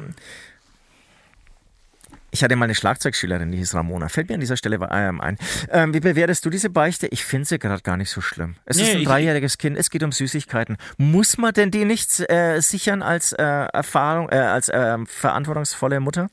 Ich 2.32 2.45
hatte 2.45 2.55
mal 2.55 2.66
eine 2.66 2.74
Schlagzeugschülerin, 2.77 3.51
die 3.51 3.59
hieß 3.59 3.74
Ramona. 3.74 4.09
Fällt 4.09 4.28
mir 4.28 4.35
an 4.35 4.41
dieser 4.41 4.57
Stelle 4.57 4.78
ähm, 4.93 5.20
ein. 5.20 5.37
Ähm, 5.70 5.93
wie 5.95 6.01
bewertest 6.01 6.45
du 6.45 6.51
diese 6.51 6.70
Beichte? 6.70 7.09
Ich 7.09 7.24
finde 7.24 7.49
sie 7.49 7.59
gerade 7.59 7.82
gar 7.82 7.97
nicht 7.97 8.11
so 8.11 8.20
schlimm. 8.20 8.55
Es 8.66 8.77
Nee, 8.77 8.85
ist 8.85 8.95
ein 8.97 9.05
dreijähriges 9.05 9.59
Kind, 9.59 9.77
es 9.77 9.91
geht 9.91 10.05
um 10.05 10.12
Süßigkeiten. 10.12 10.77
Muss 10.97 11.39
man 11.39 11.53
denn 11.55 11.70
die 11.73 11.85
nicht 11.85 12.20
äh, 12.31 12.61
sichern 12.61 13.03
als 13.03 13.32
äh, 13.32 13.43
Erfahrung, 13.43 14.28
äh, 14.28 14.37
als 14.37 14.70
ähm, 14.73 15.07
verantwortungsvolle 15.09 15.99
Mutter? 15.99 16.28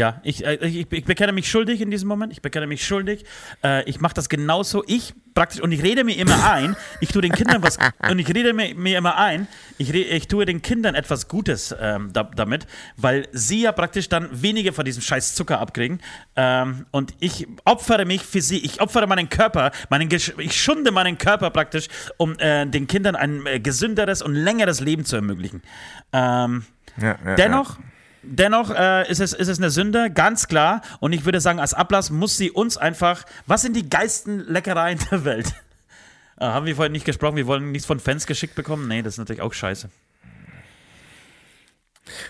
Ja, 0.00 0.18
ich, 0.22 0.46
äh, 0.46 0.54
ich, 0.66 0.90
ich 0.90 1.04
bekenne 1.04 1.32
mich 1.32 1.50
schuldig 1.50 1.82
in 1.82 1.90
diesem 1.90 2.08
Moment. 2.08 2.32
Ich 2.32 2.40
bekenne 2.40 2.66
mich 2.66 2.86
schuldig. 2.86 3.26
Äh, 3.62 3.84
ich 3.84 4.00
mache 4.00 4.14
das 4.14 4.30
genauso. 4.30 4.82
Ich 4.86 5.12
praktisch, 5.34 5.60
und 5.60 5.72
ich 5.72 5.82
rede 5.82 6.04
mir 6.04 6.16
immer 6.16 6.50
ein, 6.50 6.74
ich 7.00 7.10
tue 7.10 7.20
den 7.20 7.32
Kindern 7.32 7.62
was, 7.62 7.76
und 8.10 8.18
ich 8.18 8.28
rede 8.34 8.54
mir, 8.54 8.74
mir 8.74 8.96
immer 8.96 9.18
ein, 9.18 9.46
ich, 9.76 9.92
ich 9.92 10.26
tue 10.26 10.46
den 10.46 10.62
Kindern 10.62 10.94
etwas 10.94 11.28
Gutes 11.28 11.74
ähm, 11.78 12.14
da, 12.14 12.22
damit, 12.24 12.66
weil 12.96 13.28
sie 13.32 13.60
ja 13.60 13.72
praktisch 13.72 14.08
dann 14.08 14.28
weniger 14.42 14.72
von 14.72 14.86
diesem 14.86 15.02
scheiß 15.02 15.34
Zucker 15.34 15.60
abkriegen. 15.60 16.00
Ähm, 16.34 16.86
und 16.92 17.12
ich 17.20 17.46
opfere 17.66 18.06
mich 18.06 18.22
für 18.22 18.40
sie. 18.40 18.64
Ich 18.64 18.80
opfere 18.80 19.06
meinen 19.06 19.28
Körper, 19.28 19.70
meinen, 19.90 20.08
Gesch- 20.08 20.32
ich 20.40 20.58
schunde 20.58 20.92
meinen 20.92 21.18
Körper 21.18 21.50
praktisch, 21.50 21.88
um 22.16 22.38
äh, 22.38 22.64
den 22.64 22.86
Kindern 22.86 23.16
ein 23.16 23.44
äh, 23.44 23.60
gesünderes 23.60 24.22
und 24.22 24.34
längeres 24.34 24.80
Leben 24.80 25.04
zu 25.04 25.16
ermöglichen. 25.16 25.60
Ähm, 26.14 26.64
Ja, 26.96 27.18
ja, 27.22 27.34
Dennoch, 27.36 27.78
dennoch 28.22 28.70
äh, 28.70 29.10
ist, 29.10 29.20
es, 29.20 29.32
ist 29.32 29.48
es 29.48 29.58
eine 29.58 29.70
Sünde, 29.70 30.10
ganz 30.10 30.48
klar. 30.48 30.82
Und 31.00 31.12
ich 31.12 31.24
würde 31.24 31.40
sagen, 31.40 31.60
als 31.60 31.74
Ablass 31.74 32.10
muss 32.10 32.36
sie 32.36 32.50
uns 32.50 32.76
einfach. 32.76 33.24
Was 33.46 33.62
sind 33.62 33.74
die 33.76 33.88
geilsten 33.88 34.40
Leckereien 34.40 34.98
der 35.10 35.24
Welt? 35.24 35.52
Äh, 36.38 36.46
haben 36.46 36.64
wir 36.64 36.74
vorhin 36.74 36.92
nicht 36.92 37.04
gesprochen, 37.04 37.36
wir 37.36 37.46
wollen 37.46 37.70
nichts 37.70 37.86
von 37.86 38.00
Fans 38.00 38.26
geschickt 38.26 38.54
bekommen? 38.54 38.88
Nee, 38.88 39.02
das 39.02 39.12
ist 39.12 39.18
natürlich 39.18 39.42
auch 39.42 39.52
scheiße. 39.52 39.90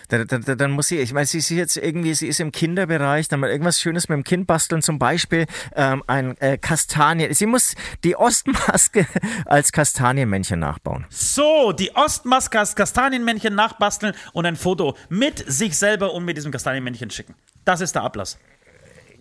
Dann, 0.09 0.27
dann, 0.27 0.57
dann- 0.57 0.71
muss 0.71 0.87
sie, 0.87 0.99
ich 0.99 1.13
meine, 1.13 1.25
sie 1.25 1.39
ist 1.39 1.49
jetzt 1.49 1.77
irgendwie, 1.77 2.13
sie 2.13 2.27
ist 2.27 2.39
im 2.39 2.51
Kinderbereich, 2.51 3.27
dann 3.27 3.39
mal 3.39 3.49
irgendwas 3.49 3.79
Schönes 3.79 4.09
mit 4.09 4.15
dem 4.15 4.23
Kind 4.23 4.47
basteln, 4.47 4.81
zum 4.81 4.99
Beispiel 4.99 5.45
ähm, 5.75 6.03
ein 6.07 6.37
äh, 6.39 6.57
Kastanie. 6.57 7.33
Sie 7.33 7.45
muss 7.45 7.75
die 8.03 8.15
Ostmaske 8.15 9.05
als 9.45 9.71
Kastanienmännchen 9.71 10.59
nachbauen. 10.59 11.05
So, 11.09 11.71
die 11.73 11.95
Ostmaske 11.95 12.59
als 12.59 12.75
Kastanienmännchen 12.75 13.53
nachbasteln 13.53 14.13
und 14.33 14.45
ein 14.45 14.55
Foto 14.55 14.95
mit 15.09 15.43
sich 15.51 15.77
selber 15.77 16.13
und 16.13 16.25
mit 16.25 16.37
diesem 16.37 16.51
Kastanienmännchen 16.51 17.09
schicken. 17.09 17.35
Das 17.65 17.81
ist 17.81 17.95
der 17.95 18.03
Ablass. 18.03 18.37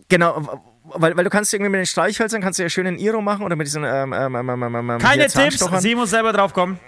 Genau, 0.09 0.61
weil, 0.85 1.16
weil 1.16 1.24
du 1.24 1.31
kannst 1.31 1.53
irgendwie 1.55 1.70
mit 1.70 1.78
den 1.78 1.87
Streichhölzern, 1.87 2.43
kannst 2.43 2.59
du 2.59 2.62
ja 2.65 2.69
schön 2.69 2.87
in 2.87 2.99
Iro 2.99 3.20
machen 3.20 3.45
oder 3.45 3.55
mit 3.57 3.66
diesen 3.66 3.85
ähm, 3.85 4.12
ähm, 4.12 4.35
ähm, 4.35 4.49
ähm, 4.49 4.91
ähm, 4.91 4.99
Keine 4.99 5.28
Tipps, 5.28 5.65
sie 5.81 5.95
muss 5.95 6.11
selber 6.11 6.32
drauf 6.32 6.53
kommen. 6.53 6.81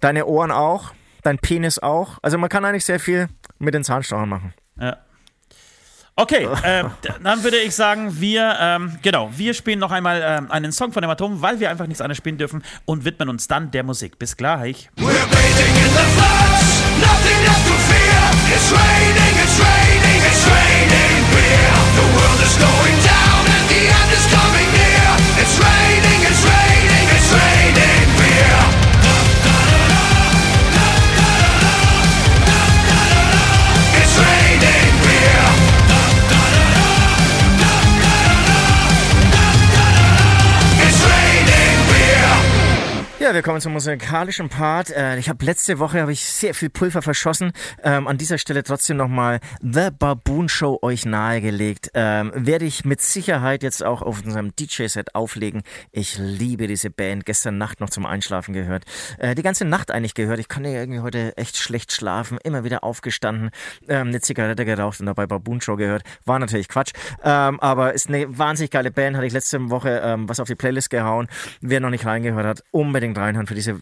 Deine 0.00 0.24
Ohren 0.24 0.50
auch, 0.50 0.92
dein 1.22 1.38
Penis 1.38 1.78
auch. 1.78 2.18
Also 2.22 2.38
man 2.38 2.48
kann 2.48 2.64
eigentlich 2.64 2.84
sehr 2.84 3.00
viel 3.00 3.28
mit 3.58 3.74
den 3.74 3.84
Zahnstochern 3.84 4.28
machen. 4.28 4.54
Ja. 4.78 4.96
Okay, 6.16 6.46
äh, 6.64 6.84
dann 7.22 7.42
würde 7.44 7.56
ich 7.56 7.74
sagen, 7.74 8.20
wir, 8.20 8.54
ähm, 8.60 8.98
genau, 9.00 9.30
wir 9.36 9.54
spielen 9.54 9.78
noch 9.78 9.90
einmal 9.90 10.20
ähm, 10.22 10.50
einen 10.50 10.70
Song 10.70 10.92
von 10.92 11.00
dem 11.00 11.10
Atom, 11.10 11.40
weil 11.40 11.60
wir 11.60 11.70
einfach 11.70 11.86
nichts 11.86 12.02
anderes 12.02 12.18
spielen 12.18 12.36
dürfen 12.36 12.62
und 12.84 13.06
widmen 13.06 13.30
uns 13.30 13.48
dann 13.48 13.70
der 13.70 13.84
Musik. 13.84 14.18
Bis 14.18 14.36
gleich. 14.36 14.90
We're 14.96 15.10
Ja, 43.30 43.34
wir 43.34 43.42
kommen 43.42 43.60
zum 43.60 43.74
musikalischen 43.74 44.48
Part. 44.48 44.90
Äh, 44.90 45.16
ich 45.16 45.28
habe 45.28 45.44
letzte 45.44 45.78
Woche 45.78 46.00
habe 46.00 46.10
ich 46.10 46.24
sehr 46.24 46.52
viel 46.52 46.68
Pulver 46.68 47.00
verschossen. 47.00 47.52
Ähm, 47.84 48.08
an 48.08 48.18
dieser 48.18 48.38
Stelle 48.38 48.64
trotzdem 48.64 48.96
nochmal 48.96 49.38
The 49.60 49.90
Baboon 49.96 50.48
Show 50.48 50.80
euch 50.82 51.06
nahegelegt. 51.06 51.92
Ähm, 51.94 52.32
werde 52.34 52.64
ich 52.64 52.84
mit 52.84 53.00
Sicherheit 53.00 53.62
jetzt 53.62 53.84
auch 53.84 54.02
auf 54.02 54.24
unserem 54.24 54.50
DJ-Set 54.56 55.14
auflegen. 55.14 55.62
Ich 55.92 56.18
liebe 56.18 56.66
diese 56.66 56.90
Band. 56.90 57.24
Gestern 57.24 57.56
Nacht 57.56 57.78
noch 57.78 57.88
zum 57.88 58.04
Einschlafen 58.04 58.52
gehört. 58.52 58.82
Äh, 59.18 59.36
die 59.36 59.42
ganze 59.42 59.64
Nacht 59.64 59.92
eigentlich 59.92 60.14
gehört. 60.14 60.40
Ich 60.40 60.48
konnte 60.48 60.70
ja 60.70 60.80
irgendwie 60.80 60.98
heute 60.98 61.36
echt 61.36 61.56
schlecht 61.56 61.92
schlafen. 61.92 62.36
Immer 62.42 62.64
wieder 62.64 62.82
aufgestanden, 62.82 63.50
ähm, 63.86 64.08
eine 64.08 64.20
Zigarette 64.20 64.64
geraucht 64.64 64.98
und 64.98 65.06
dabei 65.06 65.28
Baboon 65.28 65.60
Show 65.60 65.76
gehört. 65.76 66.02
War 66.24 66.40
natürlich 66.40 66.66
Quatsch. 66.66 66.94
Ähm, 67.22 67.60
aber 67.60 67.92
ist 67.92 68.08
eine 68.08 68.36
wahnsinnig 68.36 68.72
geile 68.72 68.90
Band. 68.90 69.16
Hatte 69.16 69.26
ich 69.26 69.32
letzte 69.32 69.70
Woche 69.70 70.00
ähm, 70.02 70.28
was 70.28 70.40
auf 70.40 70.48
die 70.48 70.56
Playlist 70.56 70.90
gehauen. 70.90 71.28
Wer 71.60 71.78
noch 71.78 71.90
nicht 71.90 72.06
reingehört 72.06 72.44
hat, 72.44 72.64
unbedingt 72.72 73.19
reinhören. 73.20 73.46
Für 73.46 73.54
diese 73.54 73.74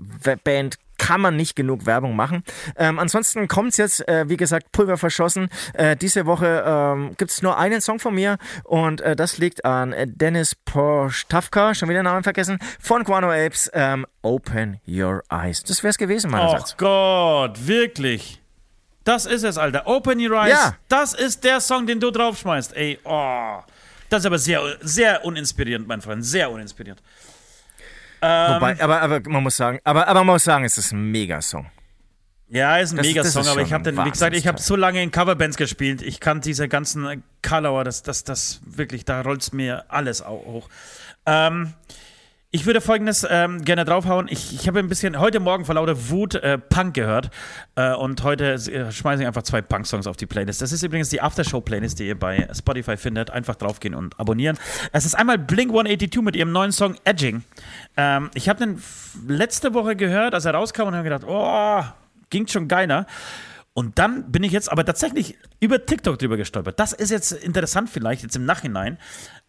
Band 0.45 0.77
kann 0.99 1.21
man 1.21 1.37
nicht 1.37 1.55
genug 1.57 1.87
Werbung 1.87 2.17
machen. 2.17 2.43
Ähm, 2.77 2.99
ansonsten 2.99 3.49
kommt's 3.49 3.77
jetzt, 3.77 4.07
äh, 4.09 4.29
wie 4.29 4.37
gesagt, 4.37 4.73
Pulver 4.73 4.99
verschossen. 4.99 5.49
Äh, 5.75 5.97
diese 5.97 6.27
Woche 6.27 6.65
ähm, 6.67 7.15
gibt's 7.17 7.41
nur 7.41 7.57
einen 7.57 7.81
Song 7.81 8.01
von 8.01 8.15
mir 8.15 8.37
und 8.65 9.01
äh, 9.01 9.15
das 9.17 9.39
liegt 9.39 9.65
an 9.65 9.95
Dennis 10.07 10.55
Porstafka, 10.57 11.75
schon 11.75 11.89
wieder 11.89 12.01
den 12.01 12.05
Namen 12.05 12.25
vergessen, 12.25 12.59
von 12.81 13.05
Guano 13.05 13.31
Apes, 13.31 13.71
ähm, 13.75 14.07
Open 14.23 14.81
Your 14.87 15.23
Eyes. 15.31 15.63
Das 15.63 15.83
wär's 15.83 15.99
gewesen 15.99 16.29
Oh 16.29 16.37
meinerseits. 16.37 16.77
Gott, 16.77 17.67
wirklich. 17.67 18.43
Das 19.05 19.25
ist 19.25 19.45
es, 19.45 19.57
Alter. 19.57 19.87
Open 19.87 20.21
Your 20.21 20.37
Eyes. 20.37 20.51
Ja. 20.51 20.75
Das 20.89 21.15
ist 21.15 21.45
der 21.45 21.61
Song, 21.61 21.87
den 21.87 22.01
du 22.01 22.11
draufschmeißt. 22.11 22.77
Ey, 22.77 22.99
oh. 23.05 23.59
Das 24.11 24.21
ist 24.21 24.27
aber 24.27 24.39
sehr, 24.39 24.61
sehr 24.81 25.25
uninspirierend, 25.25 25.87
mein 25.87 26.01
Freund. 26.01 26.25
Sehr 26.25 26.51
uninspirierend. 26.51 27.03
Ähm, 28.21 28.55
Wobei, 28.57 28.81
aber, 28.83 29.01
aber 29.03 29.21
man 29.31 29.43
muss 29.43 29.57
sagen, 29.57 29.79
aber, 29.85 30.09
aber 30.09 30.21
man 30.25 30.35
muss 30.35 30.45
sagen, 30.45 30.65
es 30.65 30.77
ist 30.79 30.93
ein 30.93 31.11
Mega-Song. 31.11 31.67
Ja, 32.51 32.79
ist 32.79 32.93
ein 32.93 32.97
Das- 32.97 33.07
Mega 33.07 33.23
das 33.23 33.37
ist 33.37 33.47
aber 33.49 33.61
ich 33.61 33.73
habe 33.73 33.85
den, 33.85 34.03
wie 34.05 34.11
gesagt, 34.11 34.35
ich 34.35 34.47
habe 34.47 34.59
so 34.61 34.75
lange 34.75 35.03
in 35.03 35.11
Coverbands 35.11 35.57
gespielt. 35.59 36.01
Ich 36.03 36.19
kann 36.19 36.41
diese 36.41 36.67
ganzen 36.69 37.23
Color, 37.47 37.85
das, 37.85 38.03
das, 38.03 38.25
das 38.25 38.61
wirklich, 38.65 39.05
da 39.05 39.21
rollt's 39.21 39.53
mir 39.53 39.85
alles 39.89 40.23
au- 40.23 40.45
hoch. 40.47 40.69
Ähm, 41.27 41.75
ich 42.51 42.65
würde 42.65 42.81
folgendes 42.81 43.27
ähm, 43.29 43.63
gerne 43.63 43.85
draufhauen. 43.85 44.27
Ich, 44.31 44.55
ich 44.55 44.67
habe 44.69 44.79
ein 44.79 44.89
bisschen 44.89 45.19
heute 45.19 45.39
Morgen 45.39 45.67
vor 45.67 45.75
lauter 45.75 46.09
Wut 46.09 46.35
äh, 46.35 46.57
Punk 46.57 46.95
gehört 46.95 47.31
äh, 47.75 47.93
und 47.93 48.23
heute 48.23 48.55
äh, 48.55 48.91
schmeiße 48.91 49.23
ich 49.23 49.27
einfach 49.27 49.43
zwei 49.43 49.61
Punk-Songs 49.61 50.07
auf 50.07 50.17
die 50.17 50.25
Playlist. 50.25 50.63
Das 50.63 50.73
ist 50.73 50.83
übrigens 50.83 51.11
die 51.11 51.21
Aftershow-Playlist, 51.21 51.99
die 51.99 52.09
ihr 52.09 52.19
bei 52.19 52.49
Spotify 52.57 52.97
findet. 52.97 53.31
Einfach 53.31 53.57
draufgehen 53.57 53.95
und 53.95 54.19
abonnieren. 54.19 54.57
Es 54.93 55.05
ist 55.05 55.15
einmal 55.15 55.37
Blink 55.37 55.71
182 55.71 56.23
mit 56.23 56.37
ihrem 56.37 56.51
neuen 56.51 56.73
Song 56.73 56.97
Edging. 57.05 57.45
Ähm, 57.99 58.31
ich 58.33 58.49
habe 58.49 58.61
den 58.61 58.83
letzte 59.27 59.75
Woche 59.75 59.95
gehört, 59.95 60.33
als 60.33 60.47
er 60.47 60.55
rauskam 60.55 60.85
und 60.85 60.95
habe 60.95 61.05
gedacht, 61.05 61.25
oh, 61.29 61.83
ging 62.31 62.47
schon 62.47 62.67
geiler. 62.67 63.07
Und 63.79 63.97
dann 64.01 64.33
bin 64.33 64.43
ich 64.43 64.51
jetzt 64.51 64.73
aber 64.73 64.85
tatsächlich 64.85 65.39
über 65.61 65.87
TikTok 65.87 66.19
drüber 66.19 66.37
gestolpert. 66.37 66.81
Das 66.81 66.93
ist 66.93 67.13
jetzt 67.13 67.31
interessant 67.31 67.89
vielleicht 67.89 68.25
jetzt 68.25 68.35
im 68.35 68.45
Nachhinein. 68.45 68.99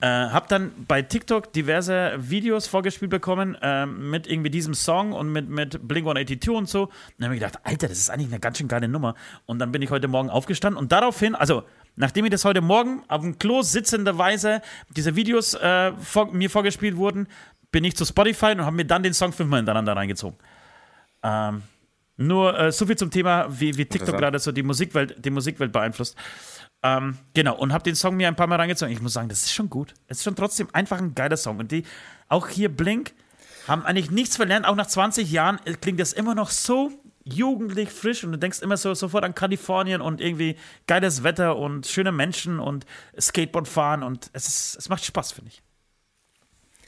Äh, 0.01 0.05
hab 0.05 0.47
dann 0.49 0.71
bei 0.87 1.01
TikTok 1.01 1.51
diverse 1.51 2.13
Videos 2.15 2.67
vorgespielt 2.67 3.09
bekommen 3.09 3.57
äh, 3.59 3.87
mit 3.87 4.27
irgendwie 4.27 4.51
diesem 4.51 4.75
Song 4.75 5.13
und 5.13 5.31
mit, 5.31 5.49
mit 5.49 5.87
Blink 5.87 6.05
182 6.05 6.51
und 6.51 6.69
so. 6.69 6.83
Und 6.83 6.91
dann 7.17 7.25
habe 7.25 7.37
ich 7.37 7.41
gedacht, 7.41 7.57
Alter, 7.63 7.87
das 7.87 7.97
ist 7.97 8.11
eigentlich 8.11 8.27
eine 8.27 8.39
ganz 8.39 8.59
schön 8.59 8.67
geile 8.67 8.87
Nummer. 8.87 9.15
Und 9.47 9.57
dann 9.57 9.71
bin 9.71 9.81
ich 9.81 9.89
heute 9.89 10.07
Morgen 10.07 10.29
aufgestanden 10.29 10.79
und 10.79 10.91
daraufhin, 10.91 11.33
also 11.33 11.63
nachdem 11.95 12.25
mir 12.25 12.29
das 12.29 12.45
heute 12.45 12.61
Morgen 12.61 13.01
auf 13.07 13.21
dem 13.21 13.39
Klo 13.39 13.63
sitzenderweise 13.63 14.61
diese 14.95 15.15
Videos 15.15 15.55
äh, 15.55 15.91
vor, 15.93 16.31
mir 16.31 16.51
vorgespielt 16.51 16.97
wurden, 16.97 17.27
bin 17.71 17.83
ich 17.83 17.95
zu 17.95 18.05
Spotify 18.05 18.51
und 18.51 18.61
habe 18.61 18.75
mir 18.75 18.85
dann 18.85 19.01
den 19.01 19.15
Song 19.15 19.33
fünfmal 19.33 19.61
hintereinander 19.61 19.95
reingezogen. 19.95 20.37
Ähm, 21.23 21.63
nur 22.19 22.59
äh, 22.59 22.71
so 22.71 22.85
viel 22.85 22.97
zum 22.97 23.11
Thema, 23.11 23.47
wie, 23.49 23.77
wie 23.77 23.85
TikTok 23.85 24.17
gerade 24.17 24.39
so 24.39 24.51
die 24.51 24.63
Musikwelt, 24.63 25.23
die 25.23 25.29
Musikwelt 25.29 25.71
beeinflusst. 25.71 26.17
Ähm, 26.83 27.17
genau, 27.33 27.57
und 27.57 27.71
habe 27.73 27.83
den 27.83 27.95
Song 27.95 28.17
mir 28.17 28.27
ein 28.27 28.35
paar 28.35 28.47
Mal 28.47 28.57
reingezogen. 28.57 28.93
Ich 28.93 29.01
muss 29.01 29.13
sagen, 29.13 29.29
das 29.29 29.43
ist 29.43 29.53
schon 29.53 29.69
gut. 29.69 29.93
Es 30.07 30.17
ist 30.17 30.23
schon 30.23 30.35
trotzdem 30.35 30.67
einfach 30.73 30.97
ein 30.97 31.15
geiler 31.15 31.37
Song. 31.37 31.59
Und 31.59 31.71
die, 31.71 31.83
auch 32.27 32.49
hier 32.49 32.69
Blink, 32.69 33.13
haben 33.67 33.83
eigentlich 33.85 34.11
nichts 34.11 34.35
verlernt. 34.35 34.65
Auch 34.65 34.75
nach 34.75 34.87
20 34.87 35.31
Jahren 35.31 35.59
äh, 35.65 35.73
klingt 35.73 35.99
das 35.99 36.11
immer 36.11 36.35
noch 36.35 36.49
so 36.49 36.91
jugendlich 37.23 37.89
frisch 37.89 38.23
und 38.23 38.31
du 38.31 38.37
denkst 38.37 38.59
immer 38.61 38.75
so 38.75 38.93
sofort 38.93 39.23
an 39.23 39.35
Kalifornien 39.35 40.01
und 40.01 40.19
irgendwie 40.19 40.57
geiles 40.87 41.23
Wetter 41.23 41.57
und 41.57 41.85
schöne 41.85 42.11
Menschen 42.11 42.59
und 42.59 42.85
Skateboard 43.19 43.67
fahren 43.67 44.03
und 44.03 44.29
es, 44.33 44.47
ist, 44.47 44.77
es 44.77 44.89
macht 44.89 45.05
Spaß, 45.05 45.33
finde 45.33 45.51
ich. 45.51 45.61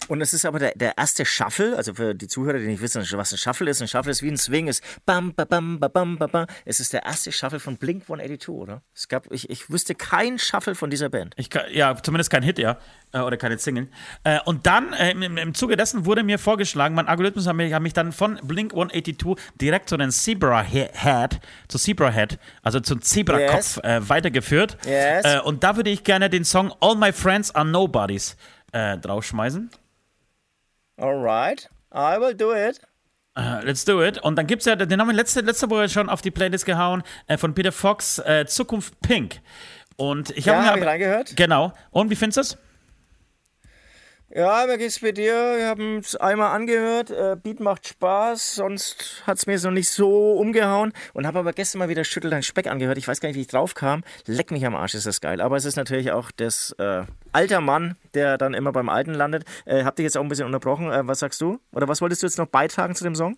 Und 0.07 0.21
es 0.21 0.33
ist 0.33 0.45
aber 0.45 0.59
der, 0.59 0.73
der 0.75 0.97
erste 0.97 1.25
Shuffle, 1.25 1.77
also 1.77 1.93
für 1.93 2.13
die 2.13 2.27
Zuhörer, 2.27 2.57
die 2.57 2.67
nicht 2.67 2.81
wissen, 2.81 3.05
was 3.13 3.31
ein 3.31 3.37
Shuffle 3.37 3.69
ist, 3.69 3.81
ein 3.81 3.87
Shuffle 3.87 4.11
ist 4.11 4.23
wie 4.23 4.29
ein 4.29 4.37
Swing, 4.37 4.67
ist 4.67 4.83
bam, 5.05 5.33
bam, 5.33 5.47
bam, 5.47 5.79
bam, 5.79 6.17
bam, 6.17 6.31
bam. 6.31 6.45
Es 6.65 6.79
ist 6.79 6.93
der 6.93 7.03
erste 7.03 7.31
Shuffle 7.31 7.59
von 7.59 7.77
Blink 7.77 8.03
182, 8.03 8.49
oder? 8.49 8.81
Es 8.93 9.07
gab, 9.07 9.31
ich, 9.31 9.49
ich 9.49 9.69
wüsste 9.69 9.95
kein 9.95 10.39
Shuffle 10.39 10.75
von 10.75 10.89
dieser 10.89 11.09
Band. 11.09 11.33
Ich 11.37 11.49
kann, 11.49 11.63
ja, 11.71 11.95
zumindest 11.95 12.29
kein 12.29 12.43
Hit, 12.43 12.59
ja. 12.59 12.77
Äh, 13.13 13.19
oder 13.19 13.37
keine 13.37 13.57
Single. 13.57 13.87
Äh, 14.23 14.39
und 14.45 14.65
dann, 14.65 14.93
äh, 14.93 15.11
im, 15.11 15.37
im 15.37 15.53
Zuge 15.53 15.75
dessen 15.75 16.05
wurde 16.05 16.23
mir 16.23 16.39
vorgeschlagen, 16.39 16.95
mein 16.95 17.07
Algorithmus 17.07 17.47
hat 17.47 17.55
mich, 17.55 17.73
hat 17.73 17.81
mich 17.81 17.93
dann 17.93 18.11
von 18.11 18.39
Blink 18.43 18.73
182 18.73 19.35
direkt 19.59 19.89
zu 19.89 19.97
den 19.97 20.11
Zebra 20.11 20.61
Head, 20.61 21.39
zu 21.67 21.77
Zebra 21.77 22.09
Head, 22.09 22.39
also 22.63 22.79
zum 22.79 23.01
Zebra-Kopf 23.01 23.79
yes. 23.83 24.09
weitergeführt. 24.09 24.77
Yes. 24.85 25.41
und 25.43 25.63
da 25.63 25.75
würde 25.75 25.89
ich 25.89 26.03
gerne 26.03 26.29
den 26.29 26.45
Song 26.45 26.73
All 26.79 26.95
My 26.95 27.11
Friends 27.11 27.53
Are 27.53 27.65
Nobodies 27.65 28.35
draufschmeißen. 28.71 29.69
Alright, 31.01 31.67
I 31.91 32.19
will 32.19 32.35
do 32.35 32.53
it. 32.53 32.79
Uh, 33.35 33.59
let's 33.63 33.83
do 33.83 34.03
it. 34.03 34.19
Und 34.19 34.35
dann 34.35 34.45
gibt 34.45 34.61
es 34.61 34.67
ja, 34.67 34.75
den 34.75 35.01
haben 35.01 35.07
wir 35.07 35.15
letzte, 35.15 35.41
letzte 35.41 35.67
Woche 35.71 35.89
schon 35.89 36.09
auf 36.09 36.21
die 36.21 36.29
Playlist 36.29 36.67
gehauen, 36.67 37.01
äh, 37.25 37.37
von 37.37 37.55
Peter 37.55 37.71
Fox, 37.71 38.19
äh, 38.19 38.45
Zukunft 38.45 38.99
Pink. 39.01 39.39
Und 39.95 40.29
ich 40.37 40.47
habe 40.47 40.63
ja, 40.63 40.69
hab 40.69 40.77
ich 40.77 40.85
reingehört. 40.85 41.35
Genau. 41.35 41.73
Und 41.89 42.11
wie 42.11 42.15
findest 42.15 42.37
du 42.37 42.41
es? 42.41 42.57
Ja, 44.33 44.65
wie 44.69 44.77
geht's 44.77 44.99
bei 44.99 45.11
dir? 45.11 45.33
Wir 45.57 45.67
haben 45.67 45.97
es 45.97 46.15
einmal 46.15 46.55
angehört. 46.55 47.11
Äh, 47.11 47.35
Beat 47.35 47.59
macht 47.59 47.85
Spaß, 47.85 48.55
sonst 48.55 49.23
hat 49.27 49.37
es 49.37 49.45
mir 49.45 49.59
so 49.59 49.71
nicht 49.71 49.89
so 49.89 50.33
umgehauen. 50.35 50.93
Und 51.13 51.27
habe 51.27 51.39
aber 51.39 51.51
gestern 51.51 51.79
mal 51.79 51.89
wieder 51.89 52.05
Schüttel 52.05 52.29
dein 52.29 52.41
Speck 52.41 52.67
angehört. 52.67 52.97
Ich 52.97 53.09
weiß 53.09 53.19
gar 53.19 53.27
nicht, 53.27 53.35
wie 53.35 53.41
ich 53.41 53.47
drauf 53.47 53.73
kam. 53.73 54.05
Leck 54.27 54.51
mich 54.51 54.65
am 54.65 54.73
Arsch, 54.73 54.93
ist 54.93 55.05
das 55.05 55.19
geil. 55.19 55.41
Aber 55.41 55.57
es 55.57 55.65
ist 55.65 55.75
natürlich 55.75 56.13
auch 56.13 56.31
das 56.31 56.73
äh, 56.79 57.03
alter 57.33 57.59
Mann, 57.59 57.97
der 58.13 58.37
dann 58.37 58.53
immer 58.53 58.71
beim 58.71 58.87
Alten 58.87 59.13
landet. 59.13 59.43
Äh, 59.65 59.83
hab 59.83 59.97
dich 59.97 60.05
jetzt 60.05 60.17
auch 60.17 60.23
ein 60.23 60.29
bisschen 60.29 60.45
unterbrochen. 60.45 60.89
Äh, 60.89 61.05
was 61.05 61.19
sagst 61.19 61.41
du? 61.41 61.59
Oder 61.73 61.89
was 61.89 61.99
wolltest 61.99 62.23
du 62.23 62.27
jetzt 62.27 62.37
noch 62.37 62.47
beitragen 62.47 62.95
zu 62.95 63.03
dem 63.03 63.15
Song? 63.15 63.37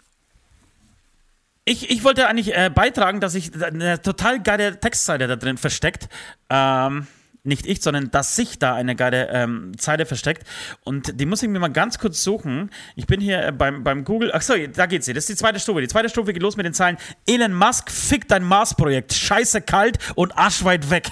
Ich, 1.65 1.89
ich 1.89 2.03
wollte 2.03 2.27
eigentlich 2.27 2.55
äh, 2.55 2.69
beitragen, 2.69 3.19
dass 3.19 3.33
ich 3.33 3.51
eine 3.63 3.99
total 3.99 4.43
geile 4.43 4.79
Textzeile 4.79 5.25
da 5.25 5.37
drin 5.37 5.57
versteckt. 5.57 6.07
Ähm 6.51 7.07
nicht 7.43 7.65
ich, 7.65 7.81
sondern 7.81 8.09
dass 8.09 8.35
sich 8.35 8.57
da 8.57 8.73
eine 8.73 8.95
geile 8.95 9.29
ähm, 9.29 9.73
Zeile 9.77 10.05
versteckt. 10.05 10.47
Und 10.83 11.19
die 11.19 11.25
muss 11.25 11.43
ich 11.43 11.49
mir 11.49 11.59
mal 11.59 11.67
ganz 11.67 11.99
kurz 11.99 12.23
suchen. 12.23 12.69
Ich 12.95 13.05
bin 13.05 13.19
hier 13.19 13.47
äh, 13.47 13.51
beim, 13.51 13.83
beim 13.83 14.05
Google. 14.05 14.33
Achso, 14.33 14.53
da 14.73 14.85
geht's 14.85 15.05
hier. 15.05 15.13
Das 15.13 15.23
ist 15.23 15.29
die 15.29 15.35
zweite 15.35 15.59
Stufe. 15.59 15.81
Die 15.81 15.87
zweite 15.87 16.09
Stufe 16.09 16.31
geht 16.31 16.41
los 16.41 16.55
mit 16.55 16.65
den 16.65 16.73
Zeilen: 16.73 16.97
Elon 17.27 17.53
Musk 17.53 17.91
fickt 17.91 18.31
dein 18.31 18.43
Mars-Projekt. 18.43 19.13
Scheiße 19.13 19.61
kalt 19.61 19.99
und 20.15 20.37
arschweit 20.37 20.89
weg. 20.89 21.09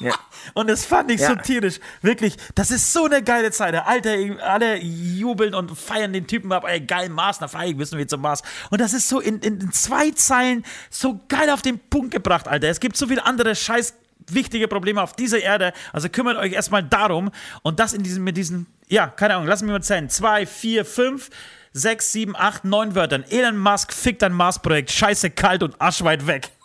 Ja. 0.00 0.14
Und 0.52 0.68
das 0.68 0.84
fand 0.84 1.10
ich 1.10 1.22
ja. 1.22 1.28
so 1.28 1.36
tierisch. 1.36 1.80
Wirklich, 2.02 2.36
das 2.54 2.70
ist 2.70 2.92
so 2.92 3.06
eine 3.06 3.22
geile 3.22 3.50
Zeile. 3.50 3.86
Alter, 3.86 4.14
alle 4.42 4.76
jubeln 4.76 5.54
und 5.54 5.74
feiern 5.74 6.12
den 6.12 6.26
Typen 6.26 6.52
ab. 6.52 6.64
Ey, 6.68 6.82
geil, 6.82 7.08
Mars, 7.08 7.38
na 7.40 7.48
feiern 7.48 7.74
müssen 7.76 7.96
wir 7.96 8.06
zum 8.06 8.20
Mars. 8.20 8.42
Und 8.68 8.82
das 8.82 8.92
ist 8.92 9.08
so 9.08 9.20
in, 9.20 9.38
in, 9.38 9.58
in 9.58 9.72
zwei 9.72 10.10
Zeilen 10.10 10.64
so 10.90 11.18
geil 11.28 11.48
auf 11.48 11.62
den 11.62 11.78
Punkt 11.78 12.10
gebracht, 12.10 12.46
Alter. 12.46 12.68
Es 12.68 12.78
gibt 12.78 12.98
so 12.98 13.06
viele 13.06 13.24
andere 13.24 13.56
scheiß 13.56 13.94
wichtige 14.30 14.68
Probleme 14.68 15.02
auf 15.02 15.14
dieser 15.14 15.40
Erde. 15.40 15.72
Also 15.92 16.08
kümmert 16.08 16.36
euch 16.36 16.52
erstmal 16.52 16.82
darum 16.82 17.30
und 17.62 17.80
das 17.80 17.92
in 17.92 18.02
diesen, 18.02 18.24
mit 18.24 18.36
diesen, 18.36 18.66
ja, 18.88 19.06
keine 19.06 19.34
Ahnung, 19.34 19.46
lassen 19.46 19.66
wir 19.66 19.72
mal 19.72 19.82
zählen. 19.82 20.08
Zwei, 20.08 20.46
vier, 20.46 20.84
fünf, 20.84 21.30
sechs, 21.72 22.12
sieben, 22.12 22.34
acht, 22.36 22.64
neun 22.64 22.94
Wörtern. 22.94 23.24
Elon 23.28 23.58
Musk 23.58 23.92
fickt 23.92 24.22
ein 24.22 24.32
Mars-Projekt, 24.32 24.90
scheiße 24.90 25.30
kalt 25.30 25.62
und 25.62 25.80
arschweit 25.80 26.26
weg. 26.26 26.50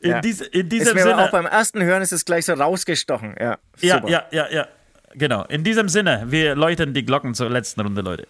In, 0.00 0.10
ja. 0.10 0.20
dies, 0.20 0.40
in 0.40 0.68
diesem 0.68 0.96
ist 0.96 1.02
Sinne. 1.02 1.24
Auch 1.24 1.30
beim 1.32 1.46
ersten 1.46 1.82
Hören 1.82 2.02
ist 2.02 2.12
es 2.12 2.24
gleich 2.24 2.44
so 2.44 2.52
rausgestochen. 2.52 3.34
Ja, 3.40 3.58
ja, 3.80 4.06
ja, 4.06 4.26
ja, 4.30 4.48
ja. 4.48 4.68
Genau. 5.14 5.44
In 5.46 5.64
diesem 5.64 5.88
Sinne, 5.88 6.24
wir 6.26 6.54
läuten 6.54 6.94
die 6.94 7.04
Glocken 7.04 7.34
zur 7.34 7.50
letzten 7.50 7.80
Runde, 7.80 8.02
Leute. 8.02 8.28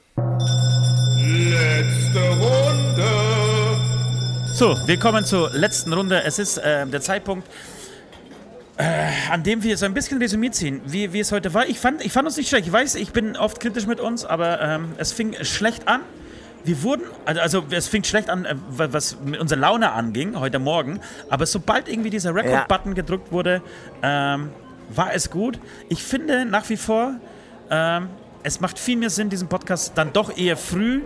Letzte 1.19 2.21
Runde. 2.41 3.28
So, 4.59 4.77
wir 4.87 4.99
kommen 4.99 5.25
zur 5.25 5.53
letzten 5.53 5.93
Runde. 5.93 6.25
Es 6.25 6.41
ist 6.41 6.59
äh, 6.59 6.85
der 6.85 7.01
Zeitpunkt, 7.01 7.49
äh, 8.77 8.83
an 9.31 9.45
dem 9.45 9.63
wir 9.63 9.77
so 9.77 9.87
ein 9.87 9.95
bisschen 9.95 10.19
Resümee 10.19 10.51
ziehen, 10.51 10.81
wie, 10.85 11.13
wie 11.13 11.21
es 11.21 11.31
heute 11.31 11.55
war. 11.55 11.69
Ich 11.69 11.79
fand, 11.79 12.05
ich 12.05 12.11
fand 12.11 12.27
uns 12.27 12.37
nicht 12.37 12.49
schlecht. 12.49 12.67
Ich 12.67 12.73
weiß, 12.73 12.97
ich 12.97 13.13
bin 13.13 13.37
oft 13.37 13.61
kritisch 13.61 13.87
mit 13.87 14.01
uns, 14.01 14.25
aber 14.25 14.61
ähm, 14.61 14.95
es 14.97 15.13
fing 15.13 15.37
schlecht 15.43 15.87
an. 15.87 16.01
Wir 16.65 16.83
wurden, 16.83 17.05
also, 17.25 17.41
also 17.41 17.65
es 17.71 17.87
fing 17.87 18.03
schlecht 18.03 18.31
an, 18.31 18.47
äh, 18.47 18.57
was 18.67 19.19
mit 19.25 19.39
unserer 19.39 19.61
Laune 19.61 19.93
anging, 19.93 20.37
heute 20.41 20.59
Morgen. 20.59 20.99
Aber 21.31 21.47
sobald 21.47 21.89
irgendwie 21.89 22.11
dieser 22.11 22.35
Record-Button 22.35 22.95
gedrückt 22.97 23.31
wurde, 23.31 23.63
ähm, 24.03 24.51
war 24.91 25.15
es 25.15 25.31
gut. 25.31 25.61
Ich 25.89 26.03
finde 26.03 26.45
nach 26.47 26.69
wie 26.69 26.77
vor, 26.77 27.15
ähm, 27.71 28.09
es 28.43 28.59
macht 28.59 28.81
viel 28.81 28.97
mehr 28.97 29.11
Sinn, 29.11 29.31
diesen 29.31 29.47
Podcast 29.47 29.93
dann 29.95 30.13
doch 30.13 30.37
eher 30.37 30.57
früh 30.57 31.03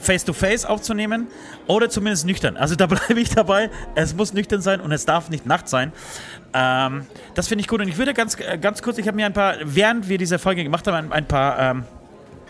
face-to-face 0.00 0.64
-face 0.64 0.66
aufzunehmen 0.66 1.28
oder 1.66 1.88
zumindest 1.88 2.26
nüchtern. 2.26 2.56
Also 2.56 2.74
da 2.74 2.86
bleibe 2.94 3.20
ich 3.20 3.30
dabei. 3.30 3.70
Es 3.94 4.14
muss 4.14 4.32
nüchtern 4.32 4.60
sein 4.60 4.80
und 4.80 4.92
es 4.92 5.06
darf 5.06 5.30
nicht 5.30 5.46
Nacht 5.46 5.68
sein. 5.68 5.92
Ähm, 6.52 7.06
das 7.34 7.48
finde 7.48 7.62
ich 7.62 7.68
gut. 7.68 7.80
Und 7.80 7.88
ich 7.88 7.98
würde 7.98 8.14
ganz, 8.14 8.38
äh, 8.40 8.58
ganz 8.58 8.82
kurz, 8.82 8.98
ich 8.98 9.06
habe 9.06 9.16
mir 9.16 9.26
ein 9.26 9.32
paar, 9.32 9.56
während 9.62 10.08
wir 10.08 10.18
diese 10.18 10.38
Folge 10.38 10.64
gemacht 10.64 10.86
haben, 10.86 10.96
ein, 11.06 11.12
ein 11.12 11.26
paar 11.26 11.58
ähm, 11.58 11.84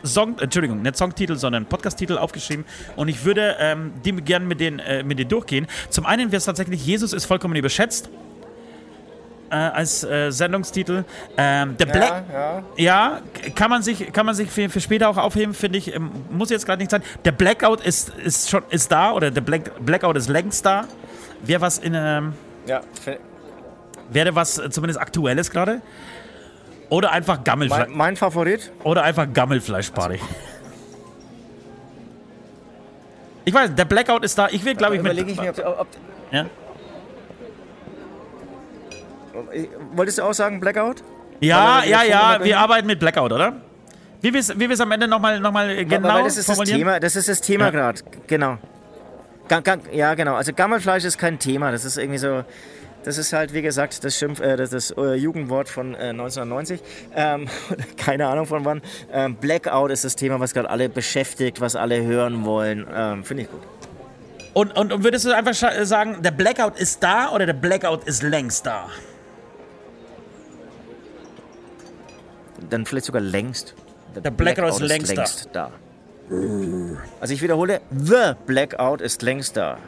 Song, 0.03 0.39
Entschuldigung, 0.39 0.81
nicht 0.81 0.97
Songtitel, 0.97 1.37
sondern 1.37 1.67
Podcast-Titel 1.67 2.17
aufgeschrieben. 2.17 2.65
Und 2.97 3.09
ich 3.09 3.25
würde 3.25 3.57
ähm, 3.59 3.93
die 4.05 4.13
gerne 4.13 4.47
mit, 4.47 4.61
äh, 4.61 5.03
mit 5.03 5.19
dir 5.19 5.27
durchgehen. 5.27 5.67
Zum 5.91 6.07
einen 6.07 6.33
wäre 6.33 6.39
es 6.39 6.45
tatsächlich, 6.45 6.85
Jesus 6.85 7.13
ist 7.13 7.27
vollkommen 7.27 7.55
überschätzt 7.57 8.09
äh, 9.51 9.55
als 9.55 10.05
äh, 10.05 10.31
Sendungstitel. 10.31 11.05
Ähm, 11.37 11.77
der 11.77 11.87
Black, 11.87 12.25
ja, 12.33 12.63
ja, 12.77 13.21
kann 13.55 13.71
man 13.71 13.83
sich, 13.83 14.13
kann 14.13 14.27
man 14.27 14.35
sich 14.35 14.51
für, 14.51 14.69
für 14.69 14.81
später 14.81 15.09
auch 15.09 15.17
aufheben, 15.17 15.55
finde 15.55 15.79
ich. 15.79 15.95
Ähm, 15.95 16.11
muss 16.31 16.51
jetzt 16.51 16.67
gerade 16.67 16.81
nicht 16.81 16.91
sein. 16.91 17.03
Der 17.25 17.33
Blackout 17.33 17.81
ist, 17.81 18.11
ist 18.11 18.51
schon 18.51 18.63
ist 18.71 18.91
da 18.93 19.13
oder 19.13 19.31
der 19.31 19.41
Black, 19.41 19.85
Blackout 19.85 20.17
ist 20.17 20.29
längst 20.29 20.65
da. 20.65 20.87
Wäre 21.43 21.61
was 21.61 21.79
in 21.79 21.95
ähm, 21.95 22.35
ja, 22.67 22.83
wäre 24.11 24.35
was 24.35 24.59
äh, 24.59 24.71
zumindest 24.71 25.01
aktuelles 25.01 25.51
gerade. 25.51 25.81
Oder 26.89 27.13
einfach 27.13 27.45
Gammelfleisch. 27.45 27.89
Mein, 27.89 27.97
mein, 27.97 28.17
Favorit? 28.17 28.73
Oder 28.83 29.05
einfach 29.05 29.27
Gammelfleischparty. 29.33 30.15
Also. 30.15 30.35
Ich 33.45 33.55
weiß, 33.55 33.75
der 33.75 33.85
Blackout 33.85 34.25
ist 34.25 34.37
da. 34.39 34.49
Ich 34.51 34.65
will, 34.65 34.75
glaube 34.75 34.97
ich, 34.97 35.03
mit. 35.03 35.17
Ich 35.17 35.41
mir, 35.41 35.51
ob, 35.51 35.81
ob, 35.81 35.87
ja? 36.31 36.47
Wolltest 39.95 40.19
du 40.19 40.23
auch 40.23 40.35
sagen 40.35 40.61
Blackout? 40.61 41.03
Ja, 41.41 41.83
ja, 41.85 42.03
ja, 42.03 42.39
wir 42.43 42.59
arbeiten 42.59 42.87
mit 42.87 42.99
Blackout, 43.01 43.33
oder? 43.33 43.55
Wie 44.21 44.33
wir 44.35 44.71
es 44.71 44.81
am 44.81 44.93
Ende 44.93 45.09
nochmal 45.09 45.41
noch 45.41 45.53
mal 45.53 45.85
genau 45.87 46.09
weil 46.09 46.25
das 46.25 46.37
ist 46.37 46.49
das 46.49 46.59
Thema, 46.59 47.01
Das 47.01 47.17
ist 47.17 47.29
das 47.29 47.41
Thema 47.41 47.67
ja. 47.67 47.71
gerade, 47.71 48.01
genau. 48.27 48.59
Ja, 49.93 50.15
genau. 50.15 50.35
Also 50.35 50.53
Gammelfleisch 50.53 51.05
ist 51.05 51.19
kein 51.19 51.39
Thema. 51.39 51.73
Das 51.73 51.85
ist 51.85 51.97
irgendwie 51.97 52.19
so... 52.19 52.45
Das 53.03 53.17
ist 53.17 53.33
halt, 53.33 53.55
wie 53.55 53.63
gesagt, 53.63 54.05
das, 54.05 54.19
Schimpf, 54.19 54.41
äh, 54.41 54.57
das, 54.57 54.71
das 54.71 54.91
äh, 54.91 55.15
Jugendwort 55.15 55.71
von 55.71 55.95
äh, 55.95 56.11
1990. 56.11 56.83
Ähm, 57.17 57.49
keine 57.97 58.27
Ahnung 58.27 58.45
von 58.45 58.65
wann. 58.67 58.83
Ähm, 59.11 59.37
Blackout 59.37 59.91
ist 59.91 60.05
das 60.05 60.17
Thema, 60.17 60.39
was 60.39 60.53
gerade 60.53 60.69
alle 60.69 60.91
beschäftigt, 60.91 61.63
was 61.63 61.77
alle 61.77 62.03
hören 62.03 62.45
wollen. 62.45 62.87
Ähm, 62.95 63.25
Finde 63.25 63.45
ich 63.45 63.51
gut. 63.51 63.63
Und, 64.53 64.77
und, 64.77 64.93
und 64.93 65.03
würdest 65.03 65.25
du 65.25 65.35
einfach 65.35 65.55
sagen, 65.55 66.21
der 66.21 66.33
Blackout 66.33 66.79
ist 66.79 67.03
da 67.03 67.31
oder 67.31 67.47
der 67.47 67.55
Blackout 67.55 68.05
ist 68.05 68.23
längst 68.23 68.67
da? 68.67 68.89
Dann 72.69 72.87
vielleicht 72.87 73.07
sogar 73.07 73.23
längst. 73.23 73.75
Der, 74.15 74.31
Blackout, 74.31 74.37
Blackout, 74.37 74.83
ist 74.83 74.89
längst, 74.89 75.17
längst 75.17 75.49
da. 75.53 75.71
da. 76.31 76.37
Also 77.21 77.35
ich 77.35 77.43
wiederhole, 77.43 77.81
The 77.91 78.35
Blackout 78.47 79.01
ist 79.01 79.23
längst 79.23 79.57
da. 79.57 79.79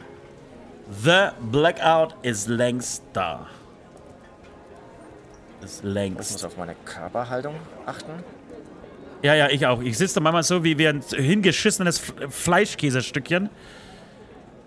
The 1.03 1.29
Blackout 1.51 2.15
ist 2.21 2.47
längst 2.47 3.03
da. 3.13 3.47
Ist 5.63 5.83
längst. 5.83 6.29
Ich 6.29 6.33
muss 6.33 6.43
auf 6.43 6.57
meine 6.57 6.75
Körperhaltung 6.83 7.55
achten. 7.85 8.11
Ja, 9.21 9.33
ja, 9.35 9.49
ich 9.49 9.65
auch. 9.65 9.81
Ich 9.81 9.97
sitze 9.97 10.15
da 10.15 10.19
manchmal 10.19 10.43
so 10.43 10.65
wie, 10.65 10.77
wie 10.77 10.87
ein 10.87 11.01
hingeschissenes 11.01 12.01
Fleischkäsestückchen. 12.29 13.49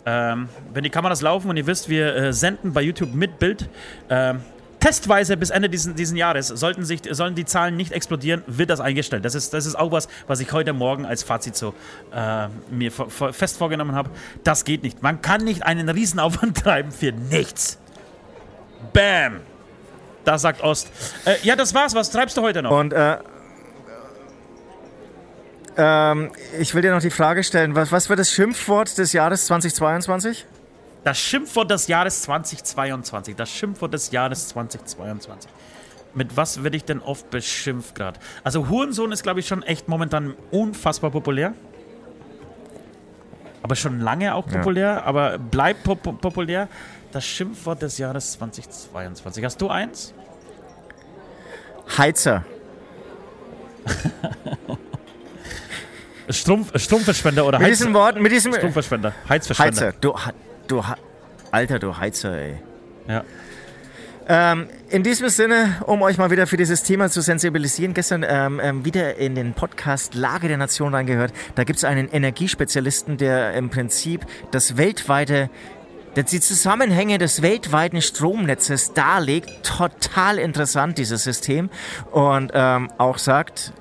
Ähm, 0.07 0.49
wenn 0.73 0.83
die 0.83 0.91
Kameras 0.91 1.21
laufen 1.21 1.51
und 1.51 1.57
ihr 1.59 1.67
wisst, 1.67 1.91
wir 1.91 2.15
äh, 2.17 2.33
senden 2.33 2.73
bei 2.73 2.81
YouTube 2.81 3.13
mit 3.13 3.39
Bild. 3.39 3.69
Ähm, 4.09 4.41
testweise 4.87 5.37
bis 5.37 5.51
Ende 5.51 5.69
diesen, 5.69 5.97
diesen 5.97 6.17
Jahres 6.17 6.47
sollten, 6.47 6.85
sich, 6.85 7.01
sollen 7.11 7.35
die 7.35 7.45
Zahlen 7.45 7.77
nicht 7.77 7.91
explodieren, 7.91 8.45
wird 8.47 8.71
das 8.71 8.79
eingestellt. 8.79 9.25
Das 9.25 9.35
ist, 9.35 9.53
das 9.53 9.67
ist 9.67 9.75
auch 9.75 9.91
was, 9.91 10.09
was 10.29 10.39
ich 10.39 10.53
heute 10.53 10.73
Morgen 10.73 11.05
als 11.05 11.25
Fazit 11.25 11.57
so 11.57 11.75
äh, 12.15 12.47
mir 12.71 12.93
fest 12.93 13.57
vorgenommen 13.57 13.97
habe. 13.97 14.11
Das 14.45 14.65
geht 14.65 14.85
nicht. 14.85 15.03
Man 15.03 15.23
kann 15.23 15.43
nicht 15.43 15.65
einen 15.65 15.89
Riesenaufwand 15.89 16.57
treiben 16.63 16.93
für 16.93 17.11
nichts. 17.11 17.79
Bam! 18.93 19.41
Das 20.25 20.43
sagt 20.43 20.63
Ost. 20.63 20.89
Äh, 21.25 21.35
ja, 21.43 21.57
das 21.57 21.75
war's. 21.75 21.95
Was 21.97 22.11
treibst 22.11 22.37
du 22.37 22.43
heute 22.43 22.63
noch? 22.63 22.71
Und 22.71 22.93
äh, 22.93 23.19
ähm, 25.77 26.31
ich 26.61 26.75
will 26.75 26.83
dir 26.83 26.93
noch 26.93 27.03
die 27.03 27.11
Frage 27.11 27.43
stellen, 27.43 27.75
was, 27.75 27.91
was 27.91 28.09
wird 28.09 28.21
das 28.21 28.31
Schimpfwort 28.31 28.99
des 28.99 29.13
Jahres 29.13 29.47
2022? 29.47 30.47
Das 31.07 31.19
Schimpfwort 31.21 31.71
des 31.71 31.87
Jahres 31.87 32.23
2022. 32.23 33.37
Das 33.37 33.49
Schimpfwort 33.49 33.95
des 33.95 34.11
Jahres 34.11 34.49
2022. 34.49 35.49
Mit 36.15 36.37
was 36.37 36.65
werde 36.65 36.77
ich 36.77 36.85
denn 36.85 36.99
oft 36.99 37.31
beschimpft 37.31 37.95
gerade? 37.95 38.19
Also 38.43 38.69
Hurensohn 38.69 39.13
ist, 39.13 39.23
glaube 39.23 39.39
ich, 39.39 39.47
schon 39.47 39.63
echt 39.63 39.87
momentan 39.87 40.35
unfassbar 40.51 41.13
populär. 41.13 41.53
Aber 43.63 43.77
schon 43.77 44.01
lange 44.01 44.35
auch 44.35 44.49
populär, 44.49 44.95
ja. 44.95 45.03
aber 45.05 45.39
bleibt 45.39 45.85
pop 45.85 46.03
populär. 46.21 46.67
Das 47.13 47.25
Schimpfwort 47.25 47.83
des 47.83 47.99
Jahres 47.99 48.33
2022. 48.33 49.45
Hast 49.45 49.61
du 49.61 49.69
eins? 49.69 50.13
Heizer. 51.97 52.45
Strumpf, 56.31 56.77
Strumpfverschwender 56.77 57.47
oder 57.47 57.59
Heiz, 57.59 57.69
mit 57.69 57.79
diesen 57.79 57.95
Worten, 57.95 58.23
mit 58.23 58.33
diesem 58.33 58.53
Strumpfverschwender, 58.53 59.15
Heizverschwender. 59.29 59.87
Heizer, 59.87 59.93
du, 60.01 60.13
du, 60.69 60.83
Alter, 61.51 61.79
du 61.79 61.97
Heizer, 61.97 62.37
ey. 62.37 62.57
Ja. 63.09 63.25
Ähm, 64.29 64.69
in 64.89 65.05
diesem 65.05 65.29
Sinne, 65.29 65.77
um 65.87 66.03
euch 66.03 66.19
mal 66.19 66.31
wieder 66.33 66.49
für 66.49 66.57
dieses 66.57 66.83
Thema 66.83 67.09
zu 67.09 67.21
sensibilisieren, 67.21 67.95
gestern 67.95 68.25
ähm, 68.29 68.61
ähm, 68.61 68.85
wieder 68.85 69.17
in 69.17 69.37
den 69.37 69.55
Podcast 69.55 70.15
Lage 70.15 70.49
der 70.49 70.57
Nation 70.57 70.93
reingehört. 70.93 71.33
Da 71.55 71.63
gibt 71.63 71.77
es 71.77 71.85
einen 71.85 72.09
Energiespezialisten, 72.09 73.19
der 73.19 73.55
im 73.55 73.71
Prinzip 73.71 74.27
das 74.51 74.77
weltweite 74.77 75.49
die 76.17 76.41
Zusammenhänge 76.41 77.19
des 77.19 77.43
weltweiten 77.43 78.01
Stromnetzes 78.01 78.95
darlegt. 78.95 79.51
Total 79.63 80.39
interessant, 80.39 80.97
dieses 80.97 81.23
System. 81.23 81.69
Und 82.11 82.53
ähm, 82.55 82.91
auch 82.97 83.19
sagt, 83.19 83.75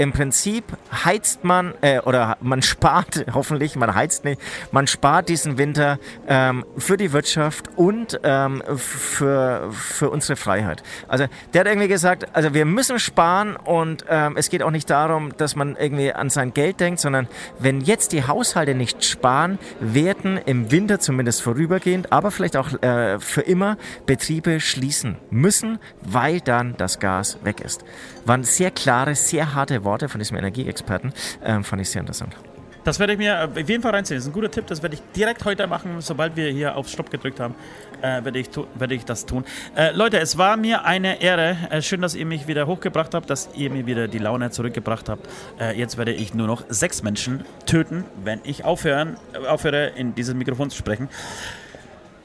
im 0.00 0.12
Prinzip 0.12 0.64
heizt 1.04 1.44
man 1.44 1.74
äh, 1.82 2.00
oder 2.00 2.38
man 2.40 2.62
spart, 2.62 3.26
hoffentlich, 3.34 3.76
man 3.76 3.94
heizt 3.94 4.24
nicht, 4.24 4.40
man 4.72 4.86
spart 4.86 5.28
diesen 5.28 5.58
Winter 5.58 5.98
ähm, 6.26 6.64
für 6.78 6.96
die 6.96 7.12
Wirtschaft 7.12 7.68
und 7.76 8.18
ähm, 8.24 8.62
für, 8.76 9.68
für 9.72 10.08
unsere 10.08 10.36
Freiheit. 10.36 10.82
Also 11.06 11.26
der 11.52 11.60
hat 11.60 11.66
irgendwie 11.68 11.88
gesagt, 11.88 12.28
also 12.32 12.54
wir 12.54 12.64
müssen 12.64 12.98
sparen 12.98 13.56
und 13.56 14.06
ähm, 14.08 14.38
es 14.38 14.48
geht 14.48 14.62
auch 14.62 14.70
nicht 14.70 14.88
darum, 14.88 15.36
dass 15.36 15.54
man 15.54 15.76
irgendwie 15.76 16.14
an 16.14 16.30
sein 16.30 16.54
Geld 16.54 16.80
denkt, 16.80 17.00
sondern 17.00 17.28
wenn 17.58 17.82
jetzt 17.82 18.12
die 18.12 18.26
Haushalte 18.26 18.74
nicht 18.74 19.04
sparen, 19.04 19.58
werden 19.80 20.38
im 20.38 20.70
Winter 20.70 20.98
zumindest 20.98 21.42
vorübergehend, 21.42 22.10
aber 22.10 22.30
vielleicht 22.30 22.56
auch 22.56 22.82
äh, 22.82 23.20
für 23.20 23.42
immer 23.42 23.76
Betriebe 24.06 24.60
schließen 24.60 25.16
müssen, 25.28 25.78
weil 26.00 26.40
dann 26.40 26.74
das 26.78 27.00
Gas 27.00 27.36
weg 27.44 27.60
ist. 27.60 27.84
Waren 28.24 28.44
sehr 28.44 28.70
klare, 28.70 29.14
sehr 29.14 29.54
harte 29.54 29.84
Worte 29.84 29.89
von 29.98 30.18
diesem 30.18 30.36
Energieexperten. 30.36 31.12
Ähm, 31.44 31.64
fand 31.64 31.82
ich 31.82 31.90
sehr 31.90 32.00
interessant. 32.00 32.36
Das 32.84 32.98
werde 32.98 33.12
ich 33.12 33.18
mir 33.18 33.44
auf 33.44 33.68
jeden 33.68 33.82
Fall 33.82 33.92
reinziehen. 33.92 34.16
Das 34.16 34.24
ist 34.24 34.30
ein 34.30 34.32
guter 34.32 34.50
Tipp. 34.50 34.66
Das 34.66 34.82
werde 34.82 34.94
ich 34.94 35.02
direkt 35.14 35.44
heute 35.44 35.66
machen. 35.66 36.00
Sobald 36.00 36.36
wir 36.36 36.50
hier 36.50 36.76
auf 36.76 36.88
Stopp 36.88 37.10
gedrückt 37.10 37.38
haben, 37.38 37.54
äh, 38.00 38.24
werde, 38.24 38.38
ich 38.38 38.48
werde 38.74 38.94
ich 38.94 39.04
das 39.04 39.26
tun. 39.26 39.44
Äh, 39.76 39.92
Leute, 39.92 40.18
es 40.18 40.38
war 40.38 40.56
mir 40.56 40.84
eine 40.84 41.20
Ehre. 41.20 41.56
Äh, 41.70 41.82
schön, 41.82 42.00
dass 42.00 42.14
ihr 42.14 42.24
mich 42.24 42.46
wieder 42.46 42.66
hochgebracht 42.66 43.12
habt, 43.12 43.28
dass 43.28 43.50
ihr 43.54 43.70
mir 43.70 43.84
wieder 43.84 44.08
die 44.08 44.18
Laune 44.18 44.50
zurückgebracht 44.50 45.10
habt. 45.10 45.28
Äh, 45.60 45.78
jetzt 45.78 45.98
werde 45.98 46.12
ich 46.12 46.32
nur 46.32 46.46
noch 46.46 46.64
sechs 46.70 47.02
Menschen 47.02 47.44
töten, 47.66 48.04
wenn 48.24 48.40
ich 48.44 48.64
aufhören, 48.64 49.18
aufhöre, 49.46 49.88
in 49.88 50.14
dieses 50.14 50.34
Mikrofon 50.34 50.70
zu 50.70 50.78
sprechen. 50.78 51.08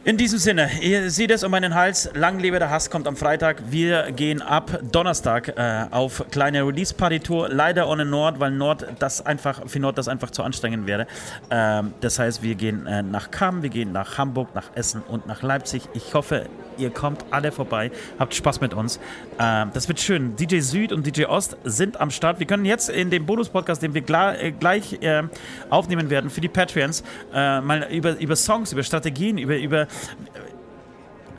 In 0.05 0.17
diesem 0.17 0.37
Sinne, 0.37 0.69
ihr 0.81 1.09
seht 1.09 1.31
es 1.31 1.43
um 1.43 1.49
meinen 1.49 1.73
Hals. 1.73 2.11
Lang 2.13 2.37
lebe 2.37 2.59
der 2.59 2.69
Hass 2.69 2.91
kommt 2.91 3.07
am 3.07 3.15
Freitag. 3.15 3.63
Wir 3.71 4.11
gehen 4.11 4.39
ab 4.39 4.79
Donnerstag 4.91 5.47
äh, 5.57 5.87
auf 5.89 6.23
kleine 6.29 6.61
Release-Party-Tour. 6.61 7.49
Leider 7.49 7.89
ohne 7.89 8.05
Nord, 8.05 8.39
weil 8.39 8.51
Nord 8.51 8.85
das 8.99 9.25
einfach, 9.25 9.67
für 9.67 9.79
Nord 9.79 9.97
das 9.97 10.07
einfach 10.07 10.29
zu 10.29 10.43
anstrengend 10.43 10.85
wäre. 10.85 11.07
Ähm, 11.49 11.95
das 12.01 12.19
heißt, 12.19 12.43
wir 12.43 12.53
gehen 12.53 12.85
äh, 12.85 13.01
nach 13.01 13.31
Kamm, 13.31 13.63
wir 13.63 13.71
gehen 13.71 13.93
nach 13.93 14.19
Hamburg, 14.19 14.53
nach 14.53 14.69
Essen 14.75 15.01
und 15.01 15.25
nach 15.25 15.41
Leipzig. 15.41 15.81
Ich 15.95 16.13
hoffe, 16.13 16.45
ihr 16.77 16.89
kommt 16.89 17.25
alle 17.31 17.51
vorbei, 17.51 17.91
habt 18.19 18.33
Spaß 18.33 18.61
mit 18.61 18.73
uns. 18.73 18.99
Ähm, 19.39 19.71
das 19.73 19.87
wird 19.87 19.99
schön. 19.99 20.35
DJ 20.35 20.59
Süd 20.59 20.91
und 20.91 21.05
DJ 21.05 21.25
Ost 21.25 21.57
sind 21.63 21.99
am 21.99 22.11
Start. 22.11 22.39
Wir 22.39 22.47
können 22.47 22.65
jetzt 22.65 22.89
in 22.89 23.09
dem 23.09 23.25
Bonus-Podcast, 23.25 23.81
den 23.81 23.93
wir 23.93 24.03
äh, 24.07 24.51
gleich 24.51 25.01
äh, 25.01 25.23
aufnehmen 25.69 26.09
werden 26.09 26.29
für 26.29 26.41
die 26.41 26.49
Patreons, 26.49 27.03
äh, 27.33 27.61
mal 27.61 27.87
über, 27.91 28.19
über 28.19 28.35
Songs, 28.35 28.71
über 28.71 28.83
Strategien, 28.83 29.37
über, 29.37 29.57
über 29.57 29.87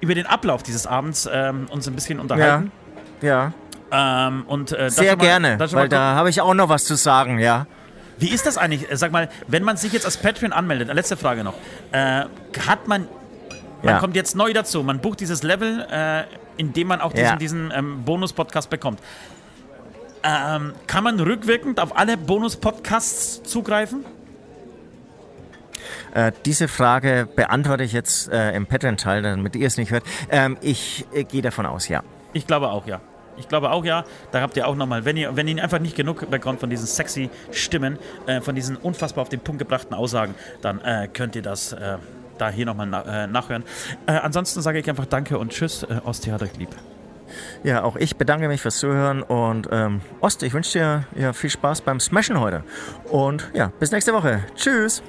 über 0.00 0.14
den 0.14 0.26
Ablauf 0.26 0.62
dieses 0.62 0.86
Abends 0.86 1.28
ähm, 1.32 1.66
uns 1.70 1.88
ein 1.88 1.94
bisschen 1.94 2.20
unterhalten. 2.20 2.70
Ja. 3.22 3.52
ja. 3.90 4.28
Ähm, 4.28 4.44
und, 4.46 4.72
äh, 4.72 4.90
Sehr 4.90 5.16
mal, 5.16 5.24
gerne, 5.24 5.58
weil 5.58 5.88
da 5.88 6.14
habe 6.14 6.30
ich 6.30 6.40
auch 6.40 6.54
noch 6.54 6.68
was 6.68 6.84
zu 6.84 6.96
sagen, 6.96 7.38
ja. 7.38 7.66
Wie 8.18 8.30
ist 8.30 8.46
das 8.46 8.56
eigentlich? 8.56 8.86
Sag 8.92 9.12
mal, 9.12 9.28
wenn 9.46 9.62
man 9.62 9.76
sich 9.76 9.92
jetzt 9.92 10.06
als 10.06 10.16
Patreon 10.16 10.52
anmeldet, 10.52 10.92
letzte 10.92 11.16
Frage 11.16 11.44
noch, 11.44 11.54
äh, 11.92 12.24
hat 12.66 12.88
man, 12.88 13.06
man 13.86 13.94
ja. 13.94 14.00
kommt 14.00 14.16
jetzt 14.16 14.34
neu 14.34 14.52
dazu, 14.52 14.82
man 14.82 15.00
bucht 15.00 15.20
dieses 15.20 15.42
Level, 15.42 15.86
äh, 15.90 16.24
in 16.56 16.72
dem 16.72 16.88
man 16.88 17.00
auch 17.00 17.12
diesen, 17.12 17.24
ja. 17.24 17.36
diesen 17.36 17.72
ähm, 17.74 18.04
Bonus-Podcast 18.04 18.68
bekommt. 18.68 19.00
Ähm, 20.22 20.72
kann 20.86 21.04
man 21.04 21.20
rückwirkend 21.20 21.78
auf 21.78 21.96
alle 21.96 22.16
Bonus-Podcasts 22.16 23.42
zugreifen? 23.44 24.04
Äh, 26.14 26.32
diese 26.44 26.66
Frage 26.66 27.28
beantworte 27.34 27.84
ich 27.84 27.92
jetzt 27.92 28.28
äh, 28.30 28.52
im 28.52 28.66
Patreon-Teil, 28.66 29.22
damit 29.22 29.54
ihr 29.54 29.66
es 29.66 29.76
nicht 29.76 29.92
hört. 29.92 30.02
Ähm, 30.30 30.56
ich 30.62 31.06
äh, 31.12 31.24
gehe 31.24 31.42
davon 31.42 31.66
aus, 31.66 31.88
ja. 31.88 32.02
Ich 32.32 32.46
glaube 32.46 32.70
auch, 32.70 32.86
ja. 32.86 33.00
Ich 33.38 33.48
glaube 33.48 33.70
auch 33.70 33.84
ja. 33.84 34.04
Da 34.32 34.40
habt 34.40 34.56
ihr 34.56 34.66
auch 34.66 34.76
nochmal, 34.76 35.04
wenn 35.04 35.16
ihr, 35.16 35.36
wenn 35.36 35.46
ihr 35.46 35.62
einfach 35.62 35.78
nicht 35.78 35.94
genug 35.94 36.28
bekommt 36.30 36.60
von 36.60 36.70
diesen 36.70 36.86
sexy 36.86 37.30
Stimmen, 37.52 37.98
äh, 38.26 38.40
von 38.40 38.54
diesen 38.54 38.76
unfassbar 38.76 39.22
auf 39.22 39.28
den 39.28 39.40
Punkt 39.40 39.58
gebrachten 39.58 39.94
Aussagen, 39.94 40.34
dann 40.62 40.80
äh, 40.80 41.08
könnt 41.12 41.36
ihr 41.36 41.42
das 41.42 41.72
äh, 41.72 41.98
da 42.38 42.50
hier 42.50 42.66
nochmal 42.66 42.86
na, 42.86 43.24
äh, 43.24 43.26
nachhören. 43.26 43.64
Äh, 44.06 44.12
ansonsten 44.12 44.62
sage 44.62 44.78
ich 44.78 44.88
einfach 44.88 45.06
Danke 45.06 45.38
und 45.38 45.52
Tschüss. 45.52 45.82
Äh, 45.84 46.00
hat 46.32 46.42
euch 46.42 46.56
lieb. 46.56 46.70
Ja, 47.62 47.82
auch 47.82 47.96
ich 47.96 48.16
bedanke 48.16 48.48
mich 48.48 48.60
fürs 48.62 48.78
Zuhören 48.78 49.22
und 49.22 49.68
ähm, 49.70 50.00
Ost, 50.20 50.42
ich 50.42 50.52
wünsche 50.52 50.78
dir 50.78 51.04
ja, 51.16 51.32
viel 51.32 51.50
Spaß 51.50 51.80
beim 51.80 52.00
Smashen 52.00 52.38
heute. 52.40 52.62
Und 53.10 53.50
ja, 53.54 53.72
bis 53.80 53.90
nächste 53.90 54.12
Woche. 54.12 54.44
Tschüss. 54.54 55.02